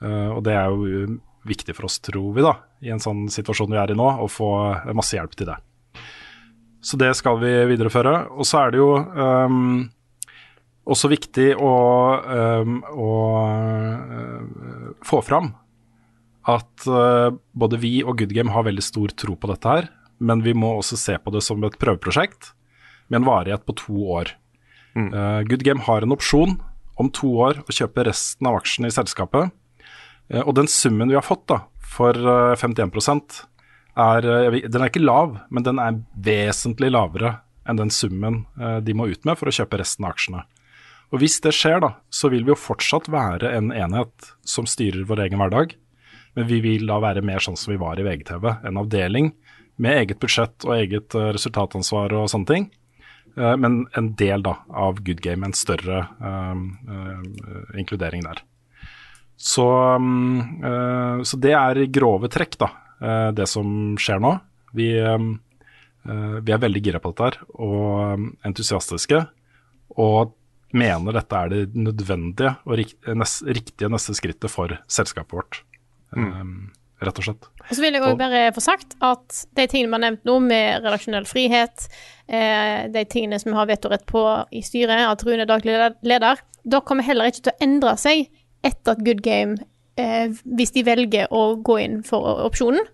Uh, 0.00 0.32
og 0.32 0.44
det 0.46 0.54
er 0.56 0.70
jo 0.72 1.20
viktig 1.48 1.74
for 1.76 1.88
oss, 1.88 1.98
tror 2.04 2.34
vi, 2.36 2.44
da, 2.44 2.56
i 2.84 2.92
en 2.92 3.02
sånn 3.02 3.28
situasjon 3.32 3.70
vi 3.72 3.80
er 3.80 3.92
i 3.92 3.98
nå, 3.98 4.08
å 4.20 4.28
få 4.30 4.50
masse 4.96 5.16
hjelp 5.16 5.36
til 5.38 5.50
det. 5.52 5.56
Så 6.80 6.96
det 7.00 7.12
skal 7.18 7.40
vi 7.42 7.52
videreføre. 7.68 8.14
Og 8.32 8.48
så 8.48 8.62
er 8.62 8.72
det 8.72 8.80
jo 8.80 8.92
um, 8.96 9.88
også 10.88 11.10
viktig 11.12 11.50
å, 11.60 11.72
um, 12.64 12.78
å 12.88 13.10
uh, 13.44 14.92
få 15.04 15.20
fram 15.26 15.52
at 16.48 16.88
uh, 16.88 17.28
både 17.52 17.80
vi 17.82 17.98
og 18.00 18.16
Good 18.20 18.32
Game 18.36 18.52
har 18.54 18.64
veldig 18.68 18.84
stor 18.84 19.12
tro 19.12 19.36
på 19.36 19.50
dette 19.52 19.74
her, 19.76 19.90
men 20.20 20.44
vi 20.44 20.56
må 20.56 20.72
også 20.78 20.96
se 21.00 21.18
på 21.20 21.32
det 21.34 21.44
som 21.44 21.60
et 21.68 21.76
prøveprosjekt 21.80 22.54
med 23.10 23.20
en 23.20 23.28
varighet 23.28 23.66
på 23.68 23.76
to 23.80 24.04
år. 24.16 24.34
Eh, 24.96 25.40
Good 25.48 25.62
Game 25.62 25.80
har 25.80 26.02
en 26.02 26.12
opsjon 26.12 26.56
om 27.00 27.10
to 27.14 27.30
år 27.40 27.62
å 27.64 27.74
kjøpe 27.74 28.04
resten 28.08 28.48
av 28.50 28.58
aksjene 28.60 28.90
i 28.90 28.94
selskapet. 28.94 29.54
Eh, 30.30 30.42
og 30.44 30.54
den 30.58 30.68
summen 30.70 31.10
vi 31.10 31.18
har 31.18 31.26
fått 31.26 31.46
da, 31.50 31.62
for 31.82 32.14
eh, 32.16 32.54
51 32.56 33.44
er, 33.96 34.24
eh, 34.26 34.42
jeg 34.46 34.52
vet- 34.54 34.70
den 34.72 34.82
er 34.82 34.92
ikke 34.92 35.04
lav, 35.04 35.38
men 35.50 35.66
den 35.66 35.78
er 35.82 36.00
vesentlig 36.16 36.92
lavere 36.94 37.40
enn 37.68 37.76
den 37.76 37.90
summen 37.90 38.46
eh, 38.60 38.80
de 38.80 38.94
må 38.94 39.10
ut 39.10 39.24
med 39.24 39.38
for 39.38 39.50
å 39.50 39.54
kjøpe 39.54 39.78
resten 39.82 40.06
av 40.06 40.14
aksjene. 40.14 40.44
Og 41.10 41.18
Hvis 41.18 41.40
det 41.42 41.52
skjer, 41.56 41.80
da, 41.82 41.94
så 42.08 42.30
vil 42.30 42.44
vi 42.46 42.52
jo 42.52 42.58
fortsatt 42.58 43.08
være 43.10 43.50
en 43.56 43.72
enhet 43.74 44.30
som 44.46 44.66
styrer 44.66 45.02
vår 45.08 45.24
egen 45.26 45.40
hverdag. 45.42 45.74
Men 46.38 46.46
vi 46.46 46.60
vil 46.62 46.86
da 46.86 47.00
være 47.02 47.24
mer 47.26 47.42
sånn 47.42 47.58
som 47.58 47.72
vi 47.72 47.80
var 47.82 47.98
i 47.98 48.04
VGTV, 48.06 48.44
en 48.62 48.78
avdeling 48.78 49.32
med 49.82 49.96
eget 50.04 50.20
budsjett 50.22 50.62
og 50.68 50.76
eget 50.76 51.16
eh, 51.18 51.32
resultatansvar 51.34 52.14
og 52.14 52.28
sånne 52.30 52.46
ting. 52.46 52.68
Eh, 53.36 53.56
men 53.58 53.86
en 53.98 54.12
del 54.14 54.44
da 54.46 54.60
av 54.70 55.02
Good 55.02 55.20
Game, 55.24 55.42
en 55.46 55.56
større 55.58 56.04
eh, 56.22 56.62
eh, 56.94 57.74
inkludering 57.82 58.22
der. 58.22 58.44
Så, 59.40 59.66
mm, 59.96 60.64
eh, 60.64 61.22
så 61.24 61.38
det 61.40 61.54
er 61.56 61.78
i 61.80 61.88
grove 61.88 62.28
trekk, 62.28 62.58
da, 62.60 62.68
eh, 63.00 63.28
det 63.32 63.46
som 63.48 63.96
skjer 63.96 64.20
nå. 64.20 64.34
Vi, 64.76 64.90
eh, 65.00 65.22
eh, 66.04 66.34
vi 66.44 66.52
er 66.52 66.60
veldig 66.60 66.82
gira 66.84 67.00
på 67.00 67.14
dette 67.14 67.30
her, 67.30 67.38
og 67.56 67.86
eh, 68.04 68.26
entusiastiske. 68.50 69.22
Og 69.96 70.34
mener 70.76 71.16
dette 71.16 71.38
er 71.38 71.48
det 71.50 71.62
nødvendige 71.74 72.52
og 72.68 72.76
riktige 72.78 73.88
neste 73.90 74.14
skrittet 74.14 74.52
for 74.52 74.76
selskapet 74.86 75.38
vårt. 75.38 75.62
Eh, 76.16 76.44
rett 77.00 77.22
og 77.22 77.24
slett. 77.24 77.48
Og 77.64 77.72
så 77.72 77.80
vil 77.80 77.96
jeg 77.96 78.04
òg 78.04 78.18
bare 78.20 78.42
få 78.52 78.60
sagt 78.60 78.92
at 79.00 79.40
de 79.56 79.66
tingene 79.70 79.88
vi 79.88 79.96
har 79.96 80.04
nevnt 80.04 80.28
nå, 80.28 80.36
med 80.44 80.84
redaksjonell 80.84 81.24
frihet, 81.28 81.88
eh, 82.28 82.92
de 82.92 83.06
tingene 83.08 83.40
som 83.40 83.54
vi 83.54 83.56
har 83.56 83.72
vetorett 83.72 84.04
på 84.04 84.24
i 84.52 84.60
styret, 84.60 85.06
at 85.08 85.24
Rune 85.24 85.46
er 85.46 85.48
daglig 85.48 85.78
leder, 86.04 86.44
da 86.60 86.82
kommer 86.84 87.08
heller 87.08 87.30
ikke 87.30 87.46
til 87.46 87.54
å 87.54 87.64
endre 87.64 87.96
seg 87.96 88.28
etter 88.64 88.92
at 88.92 89.04
Good 89.04 89.22
Game, 89.22 89.56
eh, 89.96 90.28
hvis 90.56 90.72
de 90.72 90.82
velger 90.84 91.28
å 91.32 91.56
gå 91.62 91.78
inn 91.80 92.02
for 92.02 92.42
opsjonen 92.46 92.84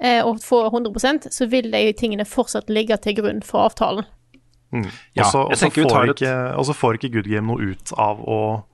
eh, 0.00 0.22
og 0.24 0.38
få 0.44 0.70
100% 0.70 1.28
så 1.34 1.48
vil 1.50 1.70
de 1.72 1.92
tingene 1.92 2.24
fortsatt 2.28 2.68
ligge 2.70 2.96
til 3.02 3.14
grunn 3.18 3.42
for 3.42 3.68
avtalen. 3.68 4.06
Ja, 5.16 5.24
og 5.46 5.52
så 5.56 5.66
får, 5.88 5.94
et- 6.10 6.20
får 6.76 6.98
ikke 6.98 7.12
Good 7.12 7.28
Game 7.30 7.46
noe 7.48 7.70
ut 7.72 7.92
av 7.96 8.18
å 8.20 8.64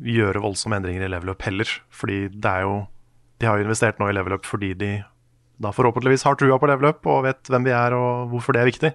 gjøre 0.00 0.40
voldsomme 0.40 0.76
endringer 0.78 1.02
i 1.04 1.08
level 1.08 1.30
up 1.34 1.42
heller. 1.42 1.66
Fordi 1.90 2.28
det 2.30 2.44
er 2.48 2.62
jo 2.62 2.86
De 3.40 3.46
har 3.48 3.58
jo 3.58 3.64
investert 3.66 3.98
nå 3.98 4.06
i 4.08 4.12
level 4.14 4.32
up 4.34 4.44
fordi 4.46 4.72
de 4.78 5.04
da 5.60 5.70
forhåpentligvis 5.74 6.22
har 6.22 6.36
trua 6.38 6.58
på 6.62 6.68
level 6.70 6.88
up 6.90 7.04
og 7.10 7.24
vet 7.24 7.42
hvem 7.50 7.64
vi 7.64 7.70
er 7.74 7.92
og 7.92 8.30
hvorfor 8.30 8.52
det 8.54 8.60
er 8.62 8.70
viktig. 8.70 8.92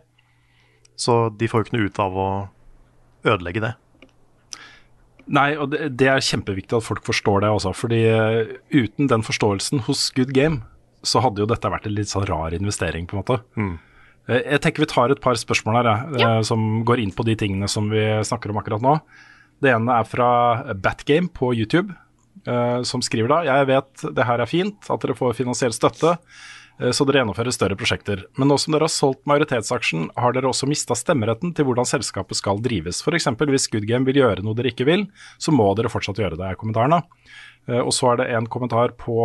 Så 0.96 1.38
de 1.38 1.48
får 1.48 1.60
jo 1.60 1.66
ikke 1.68 1.78
noe 1.78 1.86
ut 1.92 2.00
av 2.00 2.16
å 2.16 2.28
ødelegge 3.28 3.62
det. 3.62 3.74
Nei, 5.28 5.50
og 5.60 5.74
det, 5.74 5.92
det 6.00 6.08
er 6.12 6.24
kjempeviktig 6.24 6.78
at 6.78 6.86
folk 6.86 7.04
forstår 7.08 7.44
det 7.44 7.52
også. 7.52 7.74
fordi 7.76 8.04
eh, 8.08 8.56
uten 8.72 9.10
den 9.12 9.26
forståelsen 9.28 9.84
hos 9.88 10.08
Good 10.16 10.32
Game, 10.36 10.62
så 11.04 11.22
hadde 11.24 11.44
jo 11.44 11.50
dette 11.50 11.72
vært 11.72 11.88
en 11.88 11.96
litt 11.96 12.12
sånn 12.12 12.28
rar 12.30 12.56
investering, 12.56 13.08
på 13.08 13.18
en 13.18 13.24
måte. 13.24 13.42
Mm. 13.60 13.76
Jeg 14.28 14.60
tenker 14.64 14.84
vi 14.84 14.90
tar 14.92 15.12
et 15.14 15.24
par 15.24 15.38
spørsmål 15.40 15.80
her, 15.80 15.90
jeg, 15.90 16.26
eh, 16.26 16.42
som 16.48 16.84
går 16.88 17.04
inn 17.04 17.14
på 17.16 17.24
de 17.28 17.38
tingene 17.40 17.70
som 17.72 17.88
vi 17.92 18.04
snakker 18.28 18.52
om 18.52 18.60
akkurat 18.60 18.84
nå. 18.84 18.98
Det 19.64 19.72
ene 19.72 20.02
er 20.02 20.08
fra 20.08 20.30
Batgame 20.76 21.32
på 21.34 21.54
YouTube, 21.56 21.96
eh, 22.46 22.82
som 22.84 23.02
skriver 23.02 23.32
da 23.32 23.40
Jeg 23.48 23.70
vet 23.72 24.08
det 24.14 24.28
her 24.28 24.44
er 24.44 24.50
fint, 24.52 24.78
at 24.90 25.02
dere 25.02 25.16
får 25.18 25.38
finansiell 25.40 25.76
støtte, 25.76 26.18
eh, 26.18 26.56
så 26.78 27.06
dere 27.08 27.24
gjennomfører 27.24 27.56
større 27.56 27.78
prosjekter. 27.80 28.24
Men 28.38 28.52
nå 28.52 28.58
som 28.62 28.76
dere 28.76 28.86
har 28.86 28.94
solgt 28.94 29.24
majoritetsaksjen, 29.30 30.12
har 30.14 30.36
dere 30.36 30.52
også 30.52 30.70
mista 30.70 30.94
stemmeretten 30.98 31.56
til 31.58 31.66
hvordan 31.66 31.90
selskapet 31.90 32.38
skal 32.38 32.62
drives. 32.62 33.02
F.eks. 33.02 33.30
hvis 33.50 33.68
Good 33.74 33.88
Game 33.90 34.06
vil 34.06 34.22
gjøre 34.22 34.46
noe 34.46 34.58
dere 34.58 34.70
ikke 34.74 34.86
vil, 34.86 35.08
så 35.42 35.54
må 35.56 35.72
dere 35.78 35.90
fortsatt 35.90 36.22
gjøre 36.22 36.38
det, 36.38 36.46
er 36.52 36.60
kommentarene. 36.60 37.02
Eh, 37.68 37.82
Og 37.82 37.94
så 37.98 38.14
er 38.14 38.22
det 38.22 38.30
en 38.38 38.48
kommentar 38.48 38.94
på, 39.00 39.20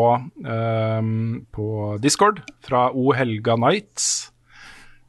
um, 0.49 1.47
på 1.53 1.69
Discord 2.01 2.41
fra 2.65 2.89
O 2.91 3.13
Helga 3.13 3.59
Nights 3.61 4.33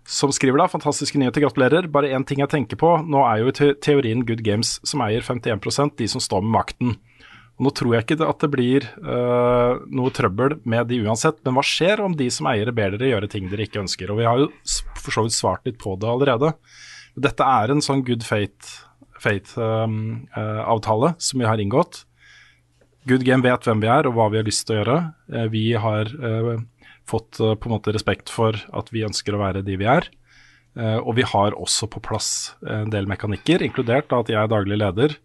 som 0.04 0.34
skriver 0.36 0.60
da, 0.60 0.68
fantastiske 0.68 1.18
nyheter, 1.20 1.46
gratulerer. 1.46 1.88
Bare 1.88 2.12
én 2.12 2.26
ting 2.28 2.42
jeg 2.44 2.52
tenker 2.52 2.80
på, 2.80 2.90
nå 3.08 3.24
er 3.24 3.40
jo 3.40 3.54
teorien 3.56 4.26
Good 4.28 4.44
Games 4.44 4.76
som 4.84 5.02
eier 5.06 5.24
51% 5.24 5.96
de 5.98 6.08
som 6.12 6.24
står 6.24 6.44
med 6.44 6.52
makten. 6.58 6.98
Nå 7.62 7.70
tror 7.78 7.94
jeg 7.94 8.02
ikke 8.06 8.26
at 8.26 8.42
det 8.42 8.50
blir 8.50 8.82
uh, 9.06 9.78
noe 9.94 10.10
trøbbel 10.16 10.56
med 10.66 10.88
de 10.90 10.98
uansett, 11.06 11.38
men 11.46 11.54
hva 11.58 11.64
skjer 11.68 11.98
om 12.02 12.14
de 12.18 12.28
som 12.34 12.48
eiere 12.50 12.74
ber 12.74 12.92
dere 12.96 13.12
gjøre 13.12 13.30
ting 13.30 13.46
dere 13.52 13.64
ikke 13.68 13.84
ønsker? 13.84 14.08
Og 14.10 14.18
Vi 14.22 14.26
har 14.26 14.38
jo 14.42 14.48
for 14.98 15.12
så 15.14 15.22
vidt 15.28 15.38
svart 15.38 15.64
litt 15.70 15.80
på 15.82 15.90
det 16.02 16.10
allerede. 16.10 16.50
Dette 17.14 17.44
er 17.46 17.70
en 17.70 17.86
sånn 17.86 18.06
good 18.08 18.24
fate-avtale 18.26 21.10
som 21.22 21.40
vi 21.40 21.46
har 21.46 21.60
inngått. 21.62 22.06
Good 23.06 23.24
Game 23.28 23.44
vet 23.44 23.66
hvem 23.68 23.82
vi 23.84 23.90
er 23.92 24.08
og 24.08 24.14
hva 24.18 24.30
vi 24.32 24.38
har 24.40 24.48
lyst 24.48 24.64
til 24.66 24.76
å 24.76 24.78
gjøre. 24.80 24.98
Uh, 25.30 25.48
Vi 25.54 25.66
har 25.78 26.06
eh, 26.08 26.58
fått 27.10 27.40
eh, 27.40 27.56
på 27.56 27.70
en 27.70 27.76
måte 27.76 27.94
respekt 27.96 28.32
for 28.32 28.56
at 28.56 28.92
vi 28.94 29.06
ønsker 29.06 29.36
å 29.36 29.42
være 29.42 29.64
de 29.66 29.78
vi 29.80 29.88
er. 29.90 30.08
Eh, 30.80 30.98
og 30.98 31.18
vi 31.20 31.28
har 31.28 31.58
også 31.60 31.90
på 31.92 32.02
plass 32.04 32.56
en 32.64 32.92
del 32.94 33.10
mekanikker, 33.10 33.64
inkludert 33.66 34.14
at 34.16 34.32
jeg 34.32 34.40
er 34.40 34.52
daglig 34.52 34.80
leder. 34.80 35.18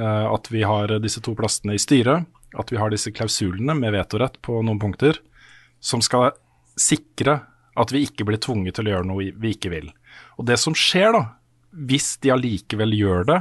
Eh, 0.00 0.26
at 0.32 0.50
vi 0.50 0.64
har 0.66 0.96
disse 1.04 1.22
to 1.24 1.36
plassene 1.38 1.76
i 1.76 1.82
styret. 1.82 2.26
At 2.58 2.72
vi 2.72 2.80
har 2.80 2.90
disse 2.90 3.12
klausulene 3.14 3.76
med 3.78 3.94
vetorett 3.94 4.40
på 4.42 4.58
noen 4.64 4.80
punkter. 4.82 5.20
Som 5.80 6.02
skal 6.04 6.32
sikre 6.80 7.40
at 7.80 7.92
vi 7.94 8.02
ikke 8.06 8.26
blir 8.26 8.40
tvunget 8.42 8.78
til 8.78 8.88
å 8.88 8.96
gjøre 8.96 9.08
noe 9.08 9.30
vi 9.30 9.54
ikke 9.54 9.72
vil. 9.72 9.92
Og 10.40 10.48
det 10.48 10.58
som 10.60 10.74
skjer 10.76 11.14
da, 11.14 11.24
hvis 11.70 12.16
de 12.24 12.32
allikevel 12.34 12.96
gjør 12.96 13.28
det, 13.28 13.38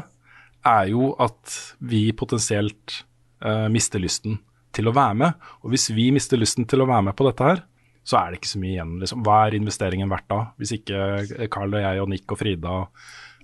er 0.68 0.92
jo 0.92 1.14
at 1.24 1.56
vi 1.80 2.10
potensielt 2.14 3.02
eh, 3.44 3.68
mister 3.72 4.02
lysten 4.04 4.38
til 4.76 4.90
å 4.90 4.96
være 4.96 5.18
med. 5.24 5.50
Og 5.64 5.74
hvis 5.74 5.90
vi 5.96 6.10
mister 6.14 6.40
lysten 6.40 6.68
til 6.70 6.84
å 6.84 6.90
være 6.90 7.10
med 7.10 7.18
på 7.18 7.26
dette 7.28 7.48
her, 7.48 7.64
så 8.10 8.20
er 8.20 8.30
det 8.30 8.40
ikke 8.40 8.52
så 8.52 8.62
mye 8.62 8.74
igjen. 8.76 8.94
Liksom. 9.02 9.24
Hva 9.26 9.40
er 9.46 9.58
investeringen 9.58 10.12
verdt 10.12 10.30
da, 10.32 10.42
hvis 10.60 10.76
ikke 10.78 11.48
Carl 11.54 11.76
og 11.76 11.84
jeg 11.84 12.04
og 12.04 12.12
Nick 12.12 12.34
og 12.34 12.40
Frida 12.40 12.76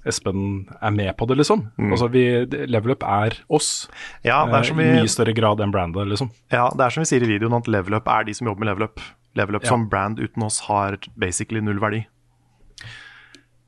Espen 0.05 0.67
er 0.79 0.93
med 0.95 1.11
på 1.17 1.27
det, 1.29 1.37
liksom? 1.41 1.65
Altså, 1.81 2.07
vi, 2.13 2.23
Level 2.69 2.93
Up 2.95 3.03
er 3.07 3.37
oss 3.49 3.87
Ja, 4.25 4.43
det 4.49 4.59
er 4.59 4.67
som 4.69 4.77
vi... 4.79 4.87
i 4.87 4.97
mye 5.01 5.11
større 5.11 5.33
grad 5.37 5.63
enn 5.65 5.73
brandet, 5.73 6.07
liksom. 6.11 6.29
ja, 6.53 6.67
det 6.73 6.85
er 6.85 6.93
som 6.93 7.01
vi 7.05 7.09
sier 7.09 7.25
i 7.25 7.31
videoen, 7.35 7.57
at 7.57 7.69
level 7.71 7.97
up 7.97 8.09
er 8.11 8.27
de 8.27 8.35
som 8.37 8.47
jobber 8.49 8.65
med 8.65 8.71
level 8.73 8.87
up. 8.89 9.01
Level 9.35 9.57
up 9.57 9.65
Ja. 9.65 9.73
som 9.73 9.87
brand 9.91 10.19
uten 10.21 10.45
oss 10.45 10.61
har 10.69 10.99
basically 11.19 11.61
null 11.65 11.81
verdi. 11.81 12.05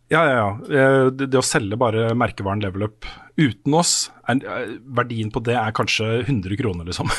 Ja, 0.07 0.21
ja, 0.23 0.35
ja. 0.39 0.51
Eh, 0.71 1.05
Det, 1.11 1.27
det 1.33 1.39
å 1.39 1.43
selge 1.43 1.75
bare 1.79 2.13
merkevaren 2.15 2.61
Level 2.63 2.85
Up 2.87 3.07
uten 3.37 3.73
oss, 3.75 4.09
er, 4.25 4.39
er, 4.47 4.69
verdien 4.97 5.29
på 5.33 5.41
det 5.45 5.57
er 5.59 5.73
kanskje 5.75 6.23
100 6.23 6.55
kroner, 6.61 6.87
liksom. 6.87 7.11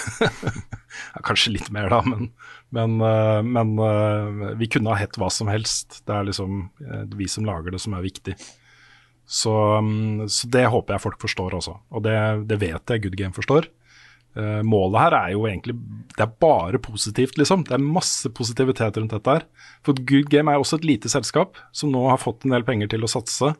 Kanskje 1.28 1.52
litt 1.54 1.68
mer, 1.74 1.90
da, 1.92 2.00
men, 2.07 2.31
men, 2.74 2.96
eh, 3.04 3.42
men 3.44 3.74
eh, 3.85 4.54
vi 4.59 4.70
kunne 4.72 4.94
ha 4.94 4.98
hett 4.98 5.18
hva 5.20 5.28
som 5.31 5.50
helst. 5.52 6.00
Det 6.09 6.16
er 6.16 6.26
liksom 6.31 6.64
eh, 6.81 7.04
vi 7.18 7.28
som 7.31 7.46
lager 7.46 7.76
det, 7.76 7.83
som 7.85 7.94
er 7.98 8.07
viktig. 8.09 8.35
Så, 9.29 9.53
mm, 9.85 10.29
så 10.33 10.49
det 10.49 10.64
håper 10.73 10.97
jeg 10.97 11.05
folk 11.05 11.19
forstår 11.21 11.59
også, 11.59 11.75
og 11.93 12.05
det, 12.07 12.14
det 12.49 12.57
vet 12.62 12.95
jeg 12.95 13.03
Good 13.05 13.19
Game 13.21 13.37
forstår. 13.37 13.69
Uh, 14.38 14.61
målet 14.64 15.01
her 15.01 15.14
er 15.17 15.31
jo 15.33 15.47
egentlig 15.49 15.73
Det 16.12 16.21
er 16.23 16.35
bare 16.41 16.79
positivt, 16.79 17.38
liksom. 17.41 17.64
Det 17.67 17.75
er 17.75 17.83
masse 17.83 18.29
positivitet 18.31 19.01
rundt 19.01 19.14
dette 19.17 19.35
her. 19.35 19.47
For 19.83 19.97
Good 19.97 20.29
Game 20.31 20.53
er 20.53 20.61
også 20.61 20.79
et 20.79 20.87
lite 20.87 21.11
selskap 21.11 21.59
som 21.75 21.91
nå 21.91 22.05
har 22.07 22.21
fått 22.23 22.45
en 22.47 22.55
del 22.55 22.67
penger 22.69 22.93
til 22.93 23.05
å 23.05 23.11
satse, 23.11 23.55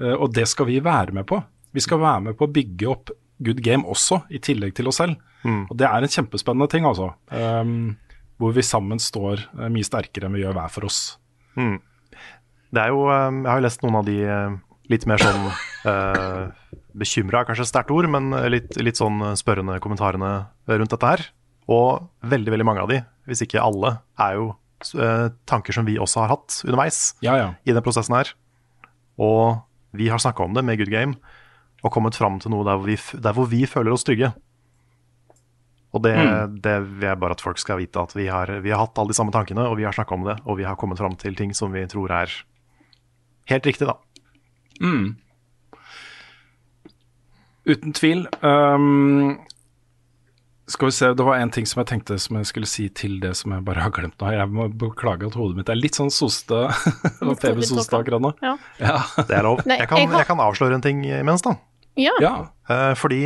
Uh, 0.00 0.14
og 0.16 0.30
det 0.32 0.46
skal 0.48 0.64
vi 0.70 0.78
være 0.80 1.12
med 1.12 1.26
på. 1.28 1.36
Vi 1.76 1.82
skal 1.84 2.00
være 2.00 2.22
med 2.30 2.38
på 2.38 2.46
å 2.46 2.52
bygge 2.54 2.88
opp 2.88 3.10
Good 3.44 3.60
Game 3.64 3.84
også, 3.84 4.22
i 4.32 4.40
tillegg 4.40 4.72
til 4.78 4.88
oss 4.88 5.00
selv. 5.02 5.20
Og 5.68 5.76
det 5.76 5.84
er 5.88 6.04
en 6.04 6.14
kjempespennende 6.14 6.70
ting, 6.72 6.86
altså. 6.88 7.10
Um, 7.28 7.98
hvor 8.40 8.54
vi 8.56 8.64
sammen 8.64 9.00
står 9.00 9.42
eh, 9.44 9.68
mye 9.72 9.84
sterkere 9.84 10.28
enn 10.28 10.36
vi 10.36 10.42
gjør 10.42 10.56
hver 10.56 10.72
for 10.72 10.88
oss. 10.88 11.00
Det 12.72 12.80
er 12.80 12.92
jo, 12.94 13.02
Jeg 13.10 13.48
har 13.50 13.60
jo 13.60 13.64
lest 13.66 13.84
noen 13.84 13.98
av 14.00 14.08
de 14.08 14.16
litt 14.90 15.06
mer 15.06 15.22
sånn 15.22 15.44
eh, 15.90 16.74
bekymra, 16.98 17.44
kanskje 17.46 17.66
et 17.66 17.70
sterkt 17.70 17.92
ord, 17.94 18.08
men 18.10 18.32
litt, 18.50 18.74
litt 18.82 18.98
sånn 18.98 19.22
spørrende 19.38 19.78
kommentarene 19.82 20.32
rundt 20.66 20.94
dette 20.96 21.12
her. 21.12 21.24
Og 21.70 22.08
veldig 22.26 22.54
veldig 22.56 22.66
mange 22.66 22.82
av 22.82 22.90
de, 22.90 22.98
hvis 23.30 23.44
ikke 23.46 23.62
alle, 23.62 23.94
er 24.18 24.38
jo 24.40 24.48
eh, 24.98 25.28
tanker 25.50 25.76
som 25.76 25.86
vi 25.86 25.98
også 26.02 26.24
har 26.24 26.34
hatt 26.34 26.60
underveis 26.66 27.02
Ja, 27.22 27.36
ja. 27.38 27.48
i 27.62 27.76
den 27.76 27.84
prosessen 27.86 28.16
her. 28.18 28.32
Og 29.20 29.60
vi 29.96 30.10
har 30.10 30.22
snakka 30.22 30.46
om 30.46 30.56
det 30.56 30.64
med 30.66 30.80
Good 30.80 30.90
Game 30.92 31.18
og 31.80 31.92
kommet 31.94 32.18
fram 32.18 32.38
til 32.42 32.52
noe 32.52 32.66
der 32.66 32.76
hvor 32.76 32.90
vi, 32.90 32.98
der 32.98 33.36
hvor 33.36 33.48
vi 33.50 33.64
føler 33.70 33.94
oss 33.94 34.04
trygge. 34.04 34.32
Og 35.90 36.02
det, 36.04 36.12
det 36.62 36.76
vil 36.86 37.06
jeg 37.08 37.18
bare 37.18 37.34
at 37.34 37.42
folk 37.42 37.58
skal 37.58 37.80
vite, 37.80 37.98
at 37.98 38.12
vi 38.14 38.28
har, 38.30 38.50
vi 38.62 38.70
har 38.70 38.82
hatt 38.84 38.98
alle 39.00 39.10
de 39.10 39.16
samme 39.16 39.32
tankene, 39.34 39.64
og 39.66 39.78
vi 39.80 39.86
har 39.88 39.96
snakka 39.96 40.14
om 40.14 40.26
det, 40.28 40.36
og 40.44 40.60
vi 40.60 40.66
har 40.68 40.78
kommet 40.78 41.00
fram 41.00 41.16
til 41.18 41.34
ting 41.38 41.54
som 41.56 41.72
vi 41.74 41.82
tror 41.90 42.12
er 42.14 42.34
helt 43.50 43.66
riktig, 43.66 43.88
da. 43.88 43.96
Uten 47.68 47.94
tvil. 47.94 48.26
Um, 48.40 49.38
skal 50.70 50.86
vi 50.86 50.92
se, 50.94 51.08
Det 51.14 51.24
var 51.26 51.40
en 51.40 51.50
ting 51.50 51.66
som 51.66 51.80
jeg 51.82 51.88
tenkte 51.90 52.16
som 52.22 52.38
jeg 52.38 52.48
skulle 52.48 52.68
si 52.70 52.86
til 52.94 53.18
det 53.22 53.32
som 53.38 53.52
jeg 53.54 53.64
bare 53.66 53.82
har 53.82 53.92
glemt 53.94 54.16
nå. 54.20 54.30
Jeg 54.34 54.50
må 54.54 54.68
beklage 54.70 55.26
at 55.26 55.36
hodet 55.38 55.58
mitt 55.58 55.72
er 55.72 55.78
litt 55.78 55.98
sånn 55.98 56.12
soste 56.14 56.62
og 57.26 57.34
febersoste 57.42 57.98
akkurat 57.98 58.22
nå. 58.22 58.32
Ja. 58.44 58.54
Ja. 58.78 59.00
Det 59.18 59.34
er 59.36 59.46
lov. 59.46 59.64
Jeg 59.66 59.90
kan, 59.90 60.06
jeg 60.06 60.28
kan 60.28 60.42
avsløre 60.42 60.78
en 60.78 60.84
ting 60.84 61.02
imens, 61.08 61.44
da. 61.46 61.56
ja. 61.98 62.14
ja. 62.22 62.34
Eh, 62.70 62.92
fordi 62.98 63.20